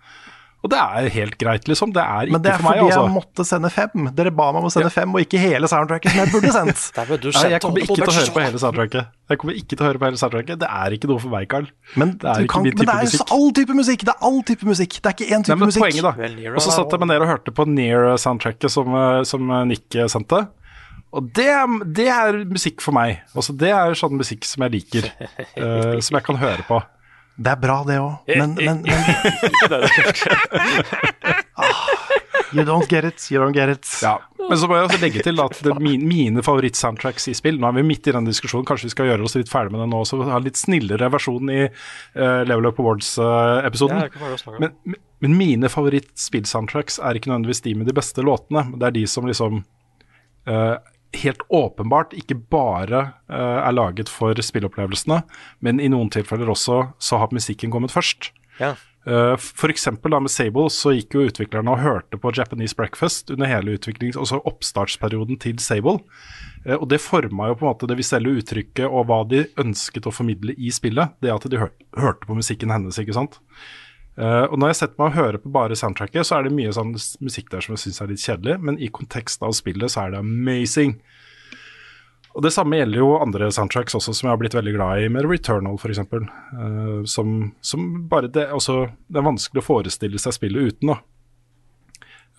Og 0.60 0.68
det 0.68 0.76
er 0.76 1.06
helt 1.14 1.36
greit, 1.40 1.68
liksom. 1.70 1.92
Det 1.96 2.02
er 2.02 2.28
ikke 2.28 2.36
for 2.36 2.36
meg, 2.36 2.36
Men 2.36 2.42
det 2.44 2.50
er 2.52 2.58
meg, 2.60 2.66
fordi 2.68 2.84
altså. 2.84 3.04
jeg 3.06 3.12
måtte 3.14 3.44
sende 3.48 3.70
fem. 3.72 4.08
Dere 4.18 4.32
ba 4.36 4.48
meg 4.52 4.60
om 4.60 4.68
å 4.68 4.72
sende 4.74 4.90
fem, 4.92 5.14
og 5.16 5.24
ikke 5.24 5.40
hele 5.40 5.70
soundtracket 5.72 6.12
som 6.12 6.20
jeg 6.20 6.32
burde 6.34 6.52
sendt. 6.52 6.82
Du 7.20 7.30
Nei, 7.30 7.44
jeg 7.54 7.62
kommer 7.64 7.80
ikke 7.80 7.96
til 7.96 8.04
å 8.12 8.16
høre 8.18 8.34
på 8.34 8.42
hele 8.44 8.60
soundtracket. 8.60 9.08
Jeg 9.32 9.40
kommer 9.40 9.56
ikke 9.56 9.72
til 9.72 9.80
å 9.82 9.88
høre 9.88 10.00
på 10.02 10.08
hele 10.10 10.20
soundtracket. 10.20 10.60
Det 10.60 10.68
er 10.80 10.96
ikke 10.96 11.10
noe 11.10 11.22
for 11.24 11.32
meg, 11.32 11.48
Carl. 11.50 11.66
Men 12.00 12.12
Det 12.20 12.28
er 12.28 12.44
ikke 12.44 12.52
kan, 12.54 12.66
min 12.66 12.76
men 12.76 12.90
det 12.90 12.94
er 12.94 13.06
jo 13.06 13.10
musikk. 13.10 13.34
all 13.38 13.48
type 13.56 13.76
musikk! 13.80 14.04
Det 14.04 14.14
er 14.14 14.28
all 14.28 14.38
type 14.52 14.68
musikk. 14.68 14.96
Det 15.00 15.10
er 15.10 15.16
ikke 15.16 15.28
én 15.30 15.40
Nei, 15.40 15.48
type 15.48 15.58
men 15.62 15.72
musikk. 15.72 15.84
poenget 15.86 16.04
da 16.04 16.54
Og 16.54 16.62
så 16.66 16.76
satt 16.76 16.94
jeg 16.94 17.02
meg 17.02 17.12
ned 17.14 17.24
og 17.24 17.32
hørte 17.32 17.56
på 17.56 17.66
Near-soundtracket 17.72 18.76
som, 18.76 18.94
eh, 19.00 19.22
som 19.32 19.50
eh, 19.50 19.64
Nick 19.72 19.96
eh, 19.96 20.08
sendte. 20.12 20.44
Og 21.16 21.32
det, 21.34 21.48
det 21.96 22.06
er 22.12 22.44
musikk 22.46 22.84
for 22.84 22.94
meg. 22.94 23.24
Altså, 23.34 23.56
det 23.56 23.72
er 23.74 23.96
sånn 23.98 24.14
musikk 24.20 24.46
som 24.46 24.62
jeg 24.68 24.76
liker. 24.76 25.08
uh, 25.58 25.96
som 26.04 26.20
jeg 26.20 26.26
kan 26.28 26.38
høre 26.38 26.62
på. 26.68 26.78
Det 27.36 27.52
er 27.54 27.60
bra, 27.62 27.78
det 27.88 27.96
òg, 28.02 28.32
men, 28.36 28.56
men, 28.58 28.82
men 28.88 29.86
ah, 31.56 31.86
You 32.52 32.64
don't 32.66 32.88
get 32.90 33.04
it, 33.04 33.28
you 33.30 33.38
don't 33.40 33.54
get 33.54 33.68
it. 33.70 33.86
Ja. 34.02 34.16
Men 34.48 34.58
så 34.58 34.66
må 34.66 34.74
jeg 34.76 34.88
også 34.88 34.98
legge 35.04 35.22
til 35.22 35.38
at 35.42 35.60
det, 35.62 35.76
min, 35.82 36.02
mine 36.10 36.42
favorittsoundtracks 36.42 37.28
i 37.30 37.34
spill 37.38 37.60
Nå 37.62 37.68
er 37.68 37.76
vi 37.78 37.84
midt 37.86 38.08
i 38.10 38.14
den 38.16 38.26
diskusjonen, 38.26 38.66
kanskje 38.66 38.88
vi 38.88 38.94
skal 38.96 39.10
gjøre 39.12 39.28
oss 39.28 39.36
litt 39.38 39.52
ferdig 39.52 39.70
med 39.74 39.84
den 39.84 39.92
nå 39.94 40.00
også. 40.02 40.18
Ha 40.26 40.40
en 40.40 40.48
litt 40.48 40.58
snillere 40.58 41.10
versjon 41.14 41.52
i 41.54 41.60
uh, 41.68 42.42
Level 42.48 42.66
Up 42.72 42.80
Awards-episoden. 42.82 44.02
om. 44.10 44.58
men, 44.58 44.74
men- 44.90 45.06
mine 45.20 45.68
favorittspillsoundtracks 45.68 46.96
er 47.04 47.18
ikke 47.18 47.28
nødvendigvis 47.28 47.60
de 47.66 47.74
med 47.76 47.86
de 47.90 47.94
beste 47.96 48.24
låtene. 48.24 48.62
Det 48.80 48.86
er 48.88 48.94
de 48.96 49.02
som 49.10 49.26
liksom 49.28 49.58
eh, 50.48 50.76
helt 51.16 51.42
åpenbart 51.48 52.14
ikke 52.14 52.36
bare 52.52 53.02
uh, 53.30 53.58
er 53.64 53.74
laget 53.74 54.10
for 54.12 54.36
spilleopplevelsene, 54.36 55.22
men 55.64 55.80
i 55.82 55.90
noen 55.90 56.10
tilfeller 56.12 56.50
også 56.52 56.84
så 57.02 57.20
har 57.22 57.34
musikken 57.34 57.72
kommet 57.74 57.94
først. 57.94 58.30
Ja. 58.60 58.76
Uh, 59.08 59.32
da 59.32 60.18
med 60.20 60.28
Sable 60.28 60.68
så 60.68 60.92
gikk 60.92 61.14
jo 61.16 61.24
utviklerne 61.24 61.72
og 61.72 61.80
hørte 61.80 62.18
på 62.20 62.32
Japanese 62.36 62.76
Breakfast 62.76 63.30
under 63.32 63.48
hele 63.48 63.78
utviklings, 63.78 64.16
altså 64.16 64.42
oppstartsperioden 64.44 65.40
til 65.40 65.58
Sable. 65.58 66.02
Uh, 66.66 66.76
og 66.76 66.88
det 66.92 67.00
forma 67.00 67.48
jo 67.48 67.56
på 67.56 67.66
en 67.66 67.72
måte 67.72 67.88
det 67.88 67.98
visuelle 67.98 68.36
uttrykket 68.38 68.86
og 68.86 69.08
hva 69.08 69.22
de 69.28 69.46
ønsket 69.60 70.06
å 70.06 70.14
formidle 70.14 70.54
i 70.56 70.70
spillet. 70.70 71.16
Det 71.20 71.32
at 71.32 71.48
de 71.48 71.62
hør, 71.62 71.72
hørte 71.96 72.28
på 72.28 72.36
musikken 72.36 72.70
hennes, 72.70 73.00
ikke 73.00 73.16
sant. 73.16 73.40
Eh, 74.20 74.44
og 74.50 74.58
når 74.60 74.72
jeg 74.72 74.80
setter 74.82 75.00
meg 75.00 75.10
og 75.10 75.16
hører 75.16 75.40
på 75.40 75.52
bare 75.54 75.78
soundtracket, 75.78 76.26
så 76.28 76.36
er 76.36 76.46
det 76.46 76.54
mye 76.56 76.74
sånn 76.76 76.92
musikk 77.24 77.50
der 77.52 77.64
som 77.64 77.76
jeg 77.76 77.86
syns 77.86 78.02
er 78.02 78.12
litt 78.12 78.24
kjedelig, 78.24 78.58
men 78.66 78.78
i 78.78 78.90
kontekst 78.92 79.42
av 79.46 79.54
spillet 79.56 79.92
så 79.92 80.04
er 80.04 80.14
det 80.14 80.20
amazing. 80.20 80.98
Og 82.30 82.44
Det 82.44 82.52
samme 82.54 82.78
gjelder 82.78 83.00
jo 83.00 83.14
andre 83.18 83.48
soundtracks 83.50 83.96
også, 83.98 84.14
som 84.14 84.28
jeg 84.28 84.34
har 84.34 84.40
blitt 84.42 84.54
veldig 84.54 84.74
glad 84.76 85.02
i, 85.02 85.08
med 85.10 85.26
Returnal 85.26 85.80
f.eks. 85.80 86.02
Uh, 86.06 87.00
som, 87.08 87.38
som 87.60 87.88
bare 88.10 88.30
det, 88.30 88.46
også, 88.54 88.84
det 89.10 89.18
er 89.18 89.26
vanskelig 89.26 89.64
å 89.64 89.66
forestille 89.66 90.20
seg 90.22 90.36
spillet 90.36 90.70
uten, 90.70 90.92
da. 90.92 91.00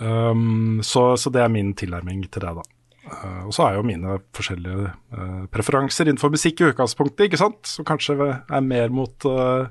Um, 0.01 0.79
så, 0.86 1.11
så 1.19 1.29
det 1.29 1.43
er 1.43 1.51
min 1.51 1.75
tilnærming 1.77 2.23
til 2.32 2.45
det, 2.45 2.53
da. 2.61 2.63
Uh, 3.11 3.49
og 3.49 3.51
så 3.57 3.65
er 3.67 3.75
jo 3.75 3.86
mine 3.89 4.15
forskjellige 4.38 4.93
uh, 4.93 5.43
preferanser 5.51 6.07
innenfor 6.07 6.32
musikk 6.34 6.61
i 6.61 6.69
utgangspunktet, 6.71 7.27
ikke 7.27 7.41
sant. 7.41 7.59
Som 7.67 7.88
kanskje 7.88 8.15
er 8.32 8.63
mer 8.65 8.93
mot, 8.95 9.27
uh, 9.27 9.67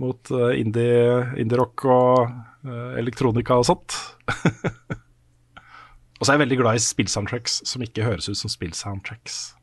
mot 0.00 0.30
uh, 0.34 0.50
indie, 0.58 1.34
indie-rock 1.38 1.84
og 1.86 2.30
uh, 2.66 2.94
elektronika 2.98 3.58
og 3.60 3.66
sånt. 3.68 3.94
og 6.18 6.24
så 6.26 6.32
er 6.32 6.34
jeg 6.36 6.42
veldig 6.46 6.58
glad 6.62 6.80
i 6.80 6.82
spillsoundtracks 6.82 7.60
som 7.68 7.84
ikke 7.84 8.06
høres 8.06 8.28
ut 8.28 8.38
som 8.40 8.52
spillsoundtracks. 8.52 9.54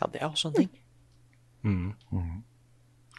Ja, 0.00 0.06
det 0.12 0.22
er 0.22 0.28
også 0.30 0.48
en 0.52 0.54
ting. 0.60 0.70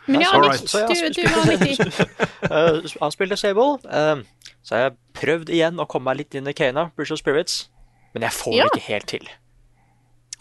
Men 0.07 0.21
ja, 0.21 0.31
All 0.33 0.41
Nick, 0.41 0.51
right. 0.53 0.69
Så 0.69 0.79
jeg 0.79 0.87
har 0.87 0.95
du, 1.13 1.21
du 1.21 1.35
var 1.35 1.51
riktig. 1.51 2.07
Uh, 2.51 2.81
han 3.01 3.11
spilte 3.13 3.37
Sable. 3.37 3.77
Uh, 3.85 4.23
så 4.65 4.75
har 4.75 4.81
jeg 4.81 4.95
prøvd 5.15 5.51
igjen 5.53 5.77
å 5.79 5.85
komme 5.87 6.09
meg 6.09 6.23
litt 6.23 6.35
inn 6.35 6.49
i 6.49 6.53
Kana, 6.57 6.87
Bridge 6.97 7.13
of 7.13 7.19
Spirits. 7.21 7.67
Men 8.15 8.25
jeg 8.25 8.33
får 8.35 8.55
Ja. 8.57 8.65
det 8.65 8.79
ikke 8.81 8.87
helt 8.89 9.07
til. 9.13 9.29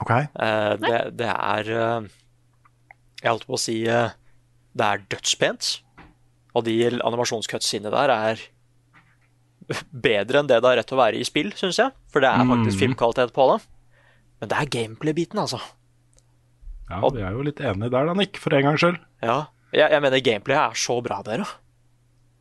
Ok, 0.00 0.10
Uh, 0.10 0.74
det, 0.80 0.94
det 1.20 1.28
er 1.28 1.68
uh, 1.76 2.08
Jeg 3.20 3.28
holdt 3.28 3.44
på 3.46 3.58
å 3.58 3.60
si 3.60 3.76
uh, 3.84 4.08
Det 4.76 4.86
er 4.86 5.04
dødspent. 5.12 5.70
Og 6.54 6.64
de 6.66 6.76
animasjonscutsene 6.98 7.92
der 7.92 8.14
er 8.14 8.40
bedre 10.08 10.40
enn 10.42 10.50
det 10.50 10.60
det 10.62 10.70
har 10.70 10.80
rett 10.80 10.90
til 10.90 10.98
å 10.98 11.02
være 11.02 11.20
i 11.20 11.26
spill, 11.26 11.52
syns 11.58 11.78
jeg. 11.82 11.94
For 12.10 12.24
det 12.24 12.30
er 12.32 12.48
faktisk 12.48 12.82
filmkvalitet 12.82 13.34
på 13.36 13.46
det. 13.52 13.60
Men 14.40 14.50
det 14.50 14.58
er 14.58 14.72
gameplay-biten, 14.72 15.40
altså. 15.42 15.60
Ja, 16.90 17.06
vi 17.14 17.22
er 17.22 17.34
jo 17.36 17.44
litt 17.46 17.60
enige 17.62 17.92
der 17.92 18.08
da, 18.08 18.14
Nick, 18.18 18.38
for 18.42 18.54
en 18.56 18.66
gangs 18.66 18.82
skyld. 18.82 18.98
Ja. 19.22 19.42
Jeg, 19.70 19.92
jeg 19.92 20.02
mener 20.02 20.22
gameplay 20.26 20.58
er 20.58 20.78
så 20.78 20.96
bra, 21.04 21.20
dere. 21.26 21.46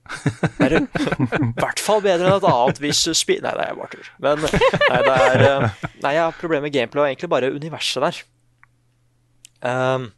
Det 0.09 0.65
er 0.65 0.75
i 0.79 0.81
hvert 1.59 1.81
fall 1.83 2.01
bedre 2.01 2.31
enn 2.31 2.39
et 2.39 2.47
annet 2.49 2.81
hvis 2.81 3.03
spi... 3.19 3.37
Nei, 3.43 3.53
det 3.59 3.67
er 3.67 3.77
bare 3.77 3.91
tull. 3.93 4.07
Men 4.25 4.41
nei, 4.41 5.01
det 5.05 5.17
er 5.27 5.43
eh, 5.45 5.83
Nei, 6.01 6.13
jeg 6.15 6.23
har 6.23 6.39
problemer 6.39 6.65
med 6.65 6.73
gameplay 6.73 7.03
og 7.03 7.11
egentlig 7.11 7.29
bare 7.35 7.51
universet 7.53 8.05
der. 8.07 8.21
Um, 9.59 10.09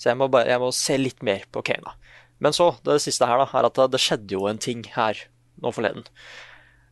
så 0.00 0.08
jeg 0.08 0.16
må, 0.16 0.30
bare, 0.32 0.48
jeg 0.48 0.60
må 0.62 0.70
se 0.72 0.96
litt 0.96 1.20
mer 1.26 1.42
på 1.52 1.60
Kana. 1.66 1.92
Men 2.40 2.54
så, 2.56 2.70
det 2.86 2.96
siste 3.04 3.26
her, 3.28 3.36
da, 3.42 3.44
er 3.58 3.68
at 3.68 3.80
det 3.92 4.00
skjedde 4.00 4.32
jo 4.32 4.46
en 4.48 4.60
ting 4.60 4.80
her 4.94 5.18
nå 5.60 5.72
forleden. 5.76 6.06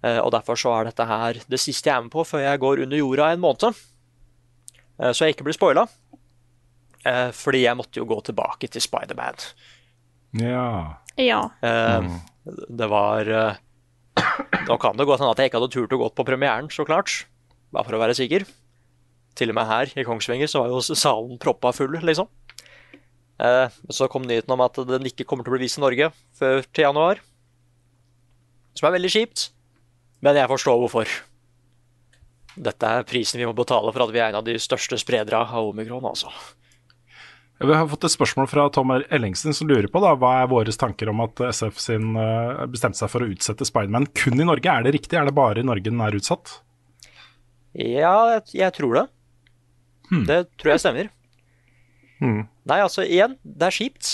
Eh, 0.05 0.19
og 0.21 0.29
derfor 0.35 0.59
så 0.61 0.75
er 0.77 0.91
dette 0.91 1.07
her 1.09 1.41
det 1.49 1.59
siste 1.63 1.89
jeg 1.89 1.97
er 1.97 2.05
med 2.05 2.13
på 2.13 2.27
før 2.29 2.45
jeg 2.45 2.61
går 2.63 2.85
under 2.85 3.01
jorda 3.01 3.31
en 3.33 3.41
måned. 3.43 3.81
Eh, 5.01 5.11
så 5.17 5.25
jeg 5.25 5.35
ikke 5.39 5.49
blir 5.49 5.57
spoila. 5.57 5.87
Eh, 7.09 7.31
fordi 7.33 7.65
jeg 7.65 7.79
måtte 7.81 8.03
jo 8.03 8.07
gå 8.11 8.21
tilbake 8.29 8.69
til 8.69 8.85
Spiderman. 8.85 9.41
Ja. 10.37 10.69
Ja. 11.17 11.41
Eh, 11.65 12.13
Det 12.45 12.89
var 12.93 13.29
Nå 14.69 14.77
kan 14.81 14.97
det 14.99 15.05
gå 15.07 15.17
sånn 15.17 15.31
at 15.31 15.39
jeg 15.41 15.49
ikke 15.51 15.61
hadde 15.61 15.73
turt 15.73 15.93
å 15.95 15.99
gå 16.01 16.09
på 16.17 16.25
premieren, 16.27 16.69
så 16.73 16.85
klart. 16.89 17.23
Bare 17.73 17.87
for 17.87 17.97
å 17.97 18.01
være 18.03 18.17
sikker. 18.19 18.45
Til 19.39 19.53
og 19.53 19.57
med 19.59 19.69
her 19.69 19.93
i 19.97 20.05
Kongsvinger 20.05 20.51
så 20.51 20.65
var 20.65 20.73
jo 20.73 20.81
salen 20.83 21.39
proppa 21.41 21.71
full, 21.77 21.95
liksom. 22.03 22.27
Eh, 23.39 23.78
så 23.95 24.09
kom 24.11 24.26
nyheten 24.26 24.53
om 24.55 24.64
at 24.64 24.78
den 24.89 25.09
ikke 25.11 25.26
kommer 25.28 25.47
til 25.47 25.55
å 25.55 25.57
bli 25.57 25.66
vist 25.66 25.78
i 25.78 25.84
Norge 25.84 26.11
før 26.39 26.62
til 26.66 26.89
januar. 26.89 27.22
Som 28.78 28.89
er 28.89 28.97
veldig 28.99 29.14
kjipt. 29.14 29.49
Men 30.24 30.39
jeg 30.39 30.51
forstår 30.51 30.78
hvorfor. 30.82 31.11
Dette 32.59 32.91
er 32.91 33.07
prisen 33.07 33.39
vi 33.39 33.47
må 33.47 33.55
betale 33.55 33.93
for 33.95 34.03
at 34.03 34.14
vi 34.14 34.22
er 34.22 34.32
en 34.32 34.41
av 34.41 34.47
de 34.47 34.57
største 34.59 34.99
spredere 34.99 35.45
av 35.47 35.70
omikron, 35.70 36.09
altså. 36.11 36.32
Vi 37.59 37.74
har 37.74 37.89
fått 37.91 38.07
et 38.07 38.14
spørsmål 38.14 38.47
fra 38.47 38.68
Tom 38.70 38.93
Ellingsen 38.95 39.55
som 39.55 39.66
lurer 39.66 39.89
på 39.91 39.99
da, 40.03 40.12
hva 40.14 40.36
er 40.45 40.51
våre 40.51 40.74
tanker 40.78 41.11
om 41.11 41.24
at 41.24 41.41
SF 41.49 41.80
sin 41.82 42.12
eh, 42.14 42.61
bestemte 42.70 43.01
seg 43.01 43.11
for 43.11 43.24
å 43.24 43.30
utsette 43.32 43.66
Spiderman 43.66 44.07
kun 44.14 44.39
i 44.39 44.47
Norge. 44.47 44.70
Er 44.70 44.86
det 44.86 44.95
riktig? 44.95 45.18
Er 45.18 45.26
det 45.26 45.34
bare 45.34 45.62
i 45.62 45.66
Norge 45.66 45.91
den 45.91 46.03
er 46.03 46.14
utsatt? 46.14 46.61
Ja, 47.78 48.14
jeg, 48.36 48.45
jeg 48.61 48.74
tror 48.78 48.95
det. 49.01 49.07
Det 50.28 50.39
tror 50.59 50.72
jeg 50.74 50.82
stemmer. 50.82 51.11
Nei, 52.69 52.81
altså, 52.85 53.05
igjen, 53.05 53.39
det 53.43 53.69
er 53.69 53.77
kjipt. 53.79 54.11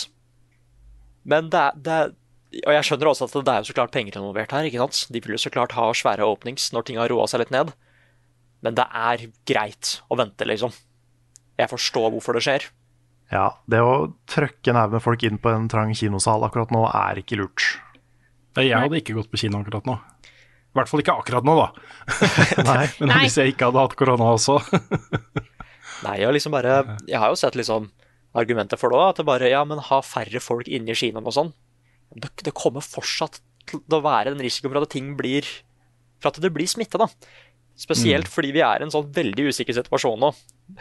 Men 1.27 1.49
det 1.51 1.61
er, 1.61 1.81
det 1.81 1.95
er 1.95 2.13
Og 2.69 2.75
jeg 2.77 2.87
skjønner 2.87 3.09
også 3.11 3.27
at 3.27 3.35
det 3.35 3.51
er 3.51 3.63
jo 3.63 3.69
så 3.71 3.75
klart 3.75 3.95
penger 3.95 4.19
involvert 4.21 4.53
her. 4.55 4.69
ikke 4.69 4.79
sant? 4.79 5.09
De 5.11 5.23
vil 5.25 5.35
jo 5.35 5.43
så 5.43 5.51
klart 5.51 5.75
ha 5.75 5.89
svære 5.97 6.23
åpnings 6.23 6.69
når 6.75 6.87
ting 6.87 7.01
har 7.01 7.11
roa 7.11 7.27
seg 7.31 7.43
litt 7.43 7.55
ned. 7.55 7.73
Men 8.63 8.77
det 8.79 8.85
er 8.95 9.27
greit 9.49 9.99
å 10.07 10.19
vente, 10.21 10.47
liksom. 10.47 10.71
Jeg 11.59 11.71
forstår 11.71 12.13
hvorfor 12.15 12.39
det 12.39 12.45
skjer. 12.47 12.69
Ja, 13.33 13.49
det 13.71 13.81
å 13.83 14.13
trøkke 14.31 14.71
en 14.71 14.79
haug 14.79 14.95
med 14.95 15.03
folk 15.03 15.25
inn 15.27 15.41
på 15.43 15.51
en 15.51 15.67
trang 15.73 15.91
kinosal 15.97 16.45
akkurat 16.47 16.71
nå 16.75 16.85
er 16.93 17.19
ikke 17.21 17.41
lurt. 17.41 17.67
Jeg 18.55 18.77
hadde 18.77 19.01
ikke 19.01 19.17
gått 19.17 19.33
på 19.33 19.41
kino 19.41 19.65
akkurat 19.65 19.89
nå. 19.89 19.99
I 20.75 20.79
hvert 20.79 20.91
fall 20.91 21.03
ikke 21.03 21.15
akkurat 21.19 21.47
nå, 21.47 21.55
da. 21.59 21.67
Nei. 22.69 22.87
Men 23.01 23.15
hvis 23.23 23.39
jeg 23.39 23.55
ikke 23.55 23.71
hadde 23.71 23.83
hatt 23.85 23.99
korona 23.99 24.33
også 24.35 24.59
Nei, 26.05 26.17
jeg, 26.19 26.27
har 26.27 26.35
liksom 26.35 26.53
bare, 26.53 26.79
jeg 27.09 27.21
har 27.23 27.31
jo 27.33 27.39
sett 27.39 27.55
liksom 27.57 27.87
argumenter 28.35 28.81
for 28.81 28.93
det 28.93 28.99
òg. 28.99 29.09
At 29.13 29.21
det 29.21 29.27
bare 29.29 29.51
Ja, 29.51 29.65
men 29.69 29.83
ha 29.91 30.01
færre 30.05 30.43
folk 30.43 30.69
inni 30.69 30.95
i 30.95 30.99
kinoen 30.99 31.27
og 31.27 31.37
sånn. 31.37 31.53
Det, 32.15 32.31
det 32.47 32.55
kommer 32.55 32.85
fortsatt 32.85 33.41
til 33.67 33.97
å 33.97 34.03
være 34.05 34.35
en 34.35 34.43
risiko 34.43 34.71
for 34.71 34.85
at 34.85 34.93
ting 34.93 35.15
blir 35.19 35.47
For 36.21 36.31
at 36.31 36.41
det 36.41 36.53
blir 36.55 36.69
smitte, 36.71 37.01
da. 37.01 37.09
Spesielt 37.77 38.29
fordi 38.31 38.53
vi 38.55 38.63
er 38.63 38.81
i 38.81 38.87
en 38.87 38.93
sånn 38.93 39.11
veldig 39.13 39.49
usikker 39.51 39.75
situasjon 39.75 40.21
nå. 40.23 40.31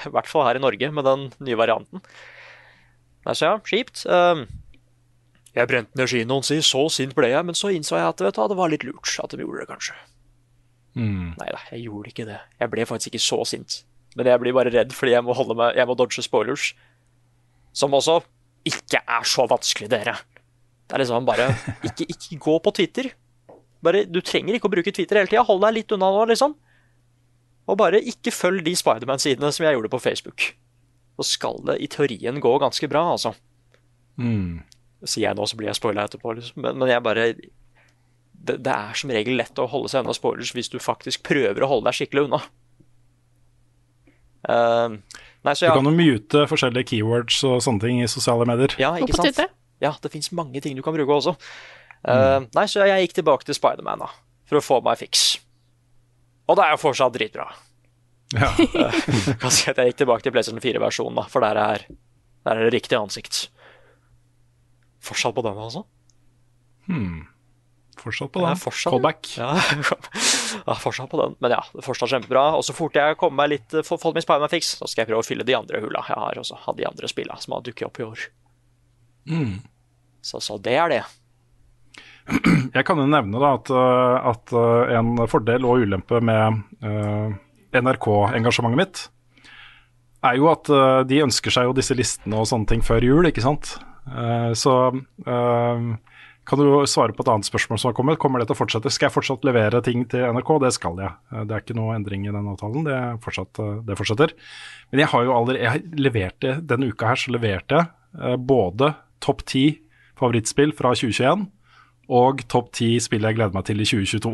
I 0.06 0.12
hvert 0.14 0.30
fall 0.30 0.46
her 0.46 0.60
i 0.60 0.62
Norge, 0.62 0.92
med 0.94 1.08
den 1.08 1.24
nye 1.42 1.58
varianten. 1.58 2.04
Nei, 3.26 3.34
så 3.34 3.50
ja, 3.50 3.56
kjipt. 3.66 4.06
Um, 4.06 4.46
jeg 5.56 5.70
brente 5.70 5.98
ned 5.98 6.10
kinoen, 6.12 6.46
si. 6.46 6.60
Så 6.62 6.86
sint 6.94 7.16
ble 7.18 7.32
jeg. 7.34 7.46
Men 7.50 7.58
så 7.58 7.74
innså 7.74 7.98
jeg 7.98 8.08
at 8.14 8.22
vet 8.22 8.38
du, 8.38 8.46
det 8.54 8.60
var 8.60 8.72
litt 8.72 8.86
lurt 8.88 9.18
at 9.24 9.34
de 9.34 9.42
gjorde 9.42 9.64
det, 9.64 9.70
kanskje. 9.74 9.98
Nei 11.40 11.50
da, 11.50 11.60
jeg 11.74 11.88
gjorde 11.88 12.14
ikke 12.14 12.28
det. 12.30 12.40
Jeg 12.62 12.72
ble 12.74 12.86
faktisk 12.86 13.14
ikke 13.14 13.26
så 13.26 13.42
sint. 13.50 13.80
Men 14.16 14.30
jeg 14.30 14.42
blir 14.44 14.54
bare 14.54 14.74
redd 14.74 14.94
fordi 14.94 15.16
jeg 15.16 15.26
må, 15.26 15.34
holde 15.34 15.58
meg, 15.58 15.74
jeg 15.80 15.90
må 15.90 15.98
dodge 15.98 16.22
spoilers. 16.22 16.74
Som 17.74 17.96
også 17.98 18.20
ikke 18.68 19.02
er 19.02 19.28
så 19.28 19.46
vanskelig, 19.50 19.90
dere. 19.92 20.16
Det 20.88 20.96
er 20.96 21.04
liksom 21.04 21.28
bare 21.28 21.50
Ikke, 21.90 22.08
ikke 22.08 22.40
gå 22.42 22.58
på 22.64 22.74
Twitter. 22.80 23.12
Bare, 23.84 24.06
du 24.08 24.22
trenger 24.24 24.56
ikke 24.56 24.70
å 24.70 24.74
bruke 24.74 24.94
Twitter 24.96 25.20
hele 25.20 25.32
tida. 25.32 25.44
Hold 25.48 25.64
deg 25.66 25.80
litt 25.80 25.96
unna 25.96 26.12
nå, 26.14 26.28
liksom. 26.32 26.54
Og 27.68 27.80
bare 27.80 28.00
ikke 28.04 28.32
følg 28.36 28.64
de 28.66 28.76
Spiderman-sidene 28.80 29.50
som 29.56 29.66
jeg 29.66 29.76
gjorde 29.76 29.92
på 29.92 30.02
Facebook. 30.04 30.54
Så 31.20 31.26
skal 31.36 31.60
det 31.68 31.78
i 31.84 31.90
teorien 31.92 32.40
gå 32.44 32.54
ganske 32.62 32.88
bra, 32.92 33.04
altså. 33.16 33.34
Sier 35.04 35.28
jeg 35.28 35.38
nå, 35.38 35.46
så 35.48 35.60
blir 35.60 35.70
jeg 35.72 35.80
spoila 35.80 36.08
etterpå. 36.08 36.36
Liksom. 36.38 36.64
Men, 36.64 36.80
men 36.80 36.92
jeg 36.92 37.04
bare 37.04 37.28
det, 38.44 38.58
det 38.66 38.74
er 38.74 38.98
som 39.00 39.12
regel 39.14 39.38
lett 39.40 39.60
å 39.62 39.70
holde 39.72 39.92
seg 39.92 40.04
unna 40.04 40.16
spoilers 40.16 40.52
hvis 40.56 40.72
du 40.72 40.80
faktisk 40.84 41.24
prøver 41.28 41.64
å 41.64 41.70
holde 41.72 41.88
deg 41.88 42.00
skikkelig 42.00 42.26
unna. 42.28 42.42
Eh, 44.52 44.98
nei, 45.44 45.56
så 45.60 45.70
Du 45.70 45.80
kan 45.80 45.90
jo 45.90 45.96
mute 45.96 46.46
forskjellige 46.50 46.90
keywords 46.94 47.42
og 47.50 47.62
sånne 47.66 47.84
ting 47.84 48.02
i 48.04 48.10
sosiale 48.12 48.48
medier. 48.50 48.76
Ja, 48.82 48.94
ikke 49.00 49.16
sant? 49.18 49.42
Ja, 49.84 49.94
det 50.00 50.12
fins 50.14 50.32
mange 50.32 50.62
ting 50.64 50.78
du 50.78 50.84
kan 50.86 50.96
bruke 50.96 51.18
også. 51.20 51.36
Eh, 52.08 52.40
nei, 52.56 52.66
så 52.68 52.86
jeg 52.88 53.08
gikk 53.08 53.18
tilbake 53.20 53.48
til 53.48 53.58
Spiderman 53.58 54.06
for 54.48 54.60
å 54.60 54.64
få 54.64 54.80
meg 54.86 55.00
fiks. 55.02 55.38
Og 56.48 56.60
det 56.60 56.66
er 56.66 56.76
jo 56.76 56.82
fortsatt 56.82 57.16
dritbra. 57.16 57.48
Ja. 58.34 58.50
Si 59.54 59.70
jeg 59.70 59.92
gikk 59.92 60.00
tilbake 60.02 60.26
til 60.26 60.34
PlayStation 60.36 60.64
4-versjonen, 60.64 61.28
for 61.32 61.46
der 61.46 61.60
er, 61.60 61.86
der 62.48 62.60
er 62.60 62.68
det 62.68 62.74
riktig 62.76 62.98
ansikt. 63.00 63.46
Fortsatt 65.04 65.36
på 65.36 65.44
den, 65.46 65.60
altså? 65.60 65.86
Fortsatt 68.04 68.32
på 68.36 68.42
Ja, 68.44 68.50
den. 68.52 68.60
fortsatt, 68.60 68.92
Callback. 68.92 69.30
Ja, 69.40 69.54
ja, 70.68 70.76
fortsatt 70.84 71.10
på 71.14 71.20
den. 71.22 71.36
Men 71.40 71.54
ja, 71.56 71.62
det 71.72 71.80
er 71.82 71.86
fortsatt 71.88 72.12
kjempebra. 72.12 72.44
Og 72.60 72.66
så 72.68 72.76
fort 72.76 72.98
jeg 73.00 73.16
kommer 73.22 73.44
meg 73.46 73.54
litt 73.56 73.76
få- 73.88 73.98
fått 74.02 74.18
min 74.18 74.26
Spiderman-fiks, 74.26 74.74
så 74.82 74.90
skal 74.92 75.06
jeg 75.06 75.14
prøve 75.14 75.24
å 75.24 75.28
fylle 75.28 75.46
de 75.48 75.56
andre 75.56 75.80
hulla 75.84 76.04
jeg 76.10 76.20
har 76.20 76.42
også 76.44 76.60
av 76.68 76.76
de 76.78 76.86
andre 76.90 77.08
spilla 77.12 77.38
som 77.40 77.56
har 77.56 77.64
dukket 77.66 77.88
opp 77.88 78.00
i 78.04 78.08
år. 78.10 78.26
Så, 80.24 80.40
så 80.44 80.58
det 80.60 80.76
er 80.80 80.90
det. 80.92 81.04
Jeg 82.74 82.86
kan 82.88 83.00
jo 83.00 83.06
nevne 83.12 83.40
da 83.40 83.50
at, 83.58 83.68
øh, 83.72 84.28
at 84.32 84.54
øh, 84.56 84.92
en 84.96 85.10
fordel 85.28 85.66
og 85.68 85.82
ulempe 85.84 86.22
med 86.24 86.62
uh, 86.84 87.34
NRK-engasjementet 87.76 88.80
mitt 88.80 89.02
er 90.24 90.38
jo 90.40 90.48
at 90.52 90.72
uh, 90.72 91.02
de 91.04 91.20
ønsker 91.26 91.52
seg 91.52 91.68
jo 91.68 91.76
disse 91.76 91.96
listene 92.00 92.40
og 92.40 92.48
sånne 92.48 92.70
ting 92.72 92.84
før 92.86 93.04
jul, 93.04 93.28
ikke 93.28 93.44
sant. 93.44 93.74
Uh, 94.08 94.52
så 94.56 94.74
kan 96.46 96.60
du 96.60 96.66
svare 96.90 97.16
på 97.16 97.24
et 97.24 97.32
annet 97.32 97.48
spørsmål 97.48 97.80
som 97.80 97.90
har 97.90 97.96
kommet. 97.98 98.20
Kommer 98.20 98.42
det 98.42 98.50
til 98.50 98.58
å 98.58 98.60
fortsette? 98.60 98.92
Skal 98.92 99.08
jeg 99.08 99.16
fortsatt 99.16 99.46
levere 99.48 99.80
ting 99.86 100.04
til 100.12 100.26
NRK? 100.36 100.52
Det 100.66 100.74
skal 100.76 101.00
jeg. 101.00 101.16
Eh, 101.32 101.44
Det 101.48 101.56
er 101.56 101.64
ikke 101.64 101.78
noe 101.78 101.96
endring 101.96 102.28
i 102.28 102.34
den 102.36 102.52
avtalen. 102.52 102.84
Det, 102.84 103.00
fortsatt, 103.24 103.60
øh, 103.64 103.82
det 103.88 103.98
fortsetter. 104.00 104.36
Men 104.92 105.04
jeg 105.04 105.12
har 105.14 105.24
jo 105.24 105.36
allerede 105.38 105.64
jeg 105.64 105.84
leverte, 105.98 106.56
Denne 106.68 106.92
uka 106.92 107.08
her 107.14 107.16
så 107.16 107.32
leverte 107.32 107.80
jeg 107.80 107.88
eh, 108.20 108.36
både 108.38 108.96
topp 109.24 109.46
ti 109.48 109.80
favorittspill 110.20 110.76
fra 110.76 110.94
2021 110.94 111.48
og 112.14 112.42
topp 112.52 112.74
ti 112.76 112.90
spill 113.00 113.24
jeg 113.24 113.38
gleder 113.38 113.56
meg 113.56 113.64
til 113.64 113.80
i 113.80 113.88
2022. 113.88 114.34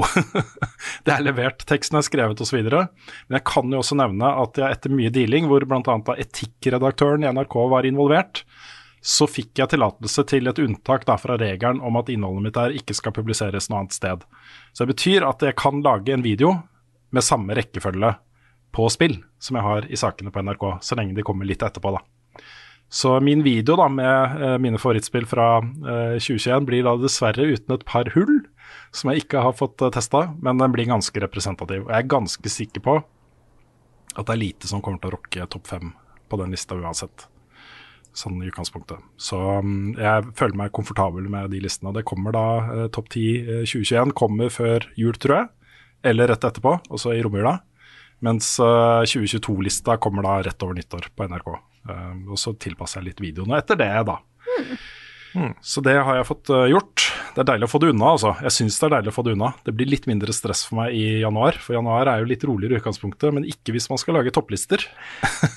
det 1.06 1.14
er 1.14 1.22
levert, 1.22 1.62
teksten 1.70 2.00
er 2.00 2.06
skrevet 2.06 2.42
osv. 2.42 2.64
Men 2.66 3.38
jeg 3.38 3.46
kan 3.46 3.70
jo 3.70 3.84
også 3.84 3.98
nevne 4.00 4.32
at 4.42 4.58
jeg 4.58 4.74
etter 4.74 4.94
mye 4.94 5.12
dealing, 5.14 5.46
hvor 5.46 5.62
bl.a. 5.70 5.98
etikkredaktøren 6.18 7.24
i 7.24 7.30
NRK 7.30 7.56
var 7.70 7.86
involvert, 7.86 8.44
så 9.02 9.28
fikk 9.30 9.62
jeg 9.62 9.72
tillatelse 9.72 10.26
til 10.28 10.50
et 10.52 10.60
unntak 10.60 11.06
fra 11.08 11.38
regelen 11.40 11.82
om 11.86 12.00
at 12.00 12.10
innholdet 12.12 12.44
mitt 12.44 12.58
der 12.58 12.76
ikke 12.76 12.96
skal 12.98 13.16
publiseres 13.16 13.70
noe 13.70 13.84
annet 13.84 13.96
sted. 13.96 14.26
Så 14.74 14.84
det 14.84 14.96
betyr 14.96 15.28
at 15.28 15.42
jeg 15.42 15.56
kan 15.60 15.84
lage 15.86 16.14
en 16.14 16.26
video 16.26 16.58
med 17.12 17.24
samme 17.24 17.56
rekkefølge 17.58 18.14
på 18.76 18.90
spill 18.94 19.18
som 19.42 19.58
jeg 19.58 19.66
har 19.66 19.88
i 19.90 19.98
sakene 19.98 20.32
på 20.32 20.44
NRK, 20.44 20.66
så 20.84 20.98
lenge 21.00 21.16
de 21.18 21.26
kommer 21.26 21.48
litt 21.48 21.64
etterpå, 21.64 21.96
da. 21.96 22.04
Så 22.90 23.20
min 23.22 23.44
video 23.46 23.76
da 23.78 23.86
med 23.90 24.42
eh, 24.42 24.58
mine 24.58 24.80
favorittspill 24.82 25.28
fra 25.30 25.60
eh, 25.62 26.18
2021 26.18 26.66
blir 26.66 26.88
da 26.88 26.96
dessverre 26.98 27.46
uten 27.46 27.76
et 27.76 27.86
par 27.86 28.10
hull, 28.16 28.40
som 28.90 29.12
jeg 29.12 29.24
ikke 29.24 29.44
har 29.46 29.54
fått 29.58 29.84
eh, 29.86 29.92
testa, 29.94 30.24
men 30.42 30.58
den 30.62 30.74
blir 30.74 30.90
ganske 30.90 31.22
representativ. 31.22 31.86
Og 31.86 31.94
jeg 31.94 32.02
er 32.02 32.14
ganske 32.16 32.54
sikker 32.54 32.86
på 32.86 32.98
at 33.00 34.26
det 34.26 34.34
er 34.34 34.42
lite 34.42 34.70
som 34.70 34.82
kommer 34.82 35.02
til 35.04 35.14
å 35.14 35.20
rocke 35.20 35.50
topp 35.54 35.70
fem 35.70 35.94
på 36.30 36.42
den 36.42 36.56
lista 36.56 36.78
uansett. 36.78 37.30
Sånn 38.20 38.42
i 38.44 38.50
utgangspunktet. 38.50 39.00
Så 39.22 39.38
mm, 39.64 39.94
jeg 39.96 40.32
føler 40.36 40.60
meg 40.60 40.74
komfortabel 40.76 41.30
med 41.32 41.54
de 41.54 41.62
listene. 41.64 41.94
Det 41.96 42.04
kommer 42.08 42.36
da 42.36 42.46
eh, 42.74 42.86
topp 42.92 43.08
10 43.14 43.24
eh, 43.40 43.64
2021 43.64 44.12
kommer 44.18 44.52
før 44.52 44.90
jul, 45.00 45.16
tror 45.16 45.38
jeg. 45.38 45.50
Eller 46.12 46.32
rett 46.32 46.44
etterpå, 46.48 46.76
også 46.92 47.14
i 47.16 47.24
romjula. 47.24 47.60
Mens 48.26 48.58
eh, 48.60 49.08
2022-lista 49.08 49.96
kommer 50.04 50.28
da 50.28 50.40
rett 50.50 50.68
over 50.68 50.76
nyttår 50.76 51.12
på 51.16 51.30
NRK. 51.32 51.50
Eh, 51.90 52.16
og 52.28 52.42
så 52.42 52.56
tilpasser 52.60 53.00
jeg 53.00 53.14
litt 53.14 53.24
videoene 53.24 53.62
etter 53.62 53.80
det, 53.80 53.94
da. 54.10 54.20
Så 55.62 55.84
det 55.86 55.96
har 55.96 56.18
jeg 56.18 56.28
fått 56.28 56.52
eh, 56.52 56.68
gjort. 56.74 57.06
Det 57.36 57.44
er 57.44 57.50
deilig 57.54 57.70
å 57.70 57.72
få 57.72 57.82
det 57.84 57.94
unna, 57.94 58.14
altså. 58.18 58.34
Jeg 58.44 58.56
syns 58.56 58.80
det 58.82 58.88
er 58.90 58.96
deilig 58.98 59.14
å 59.14 59.16
få 59.16 59.26
det 59.28 59.36
unna. 59.38 59.54
Det 59.64 59.76
blir 59.78 59.92
litt 59.92 60.08
mindre 60.10 60.36
stress 60.36 60.66
for 60.68 60.82
meg 60.82 60.96
i 60.98 61.22
januar, 61.24 61.60
for 61.62 61.78
januar 61.78 62.12
er 62.12 62.24
jo 62.24 62.30
litt 62.32 62.46
roligere 62.48 62.78
i 62.78 62.82
utgangspunktet, 62.82 63.32
men 63.36 63.48
ikke 63.48 63.76
hvis 63.76 63.90
man 63.92 64.02
skal 64.02 64.20
lage 64.20 64.34
topplister. 64.36 64.84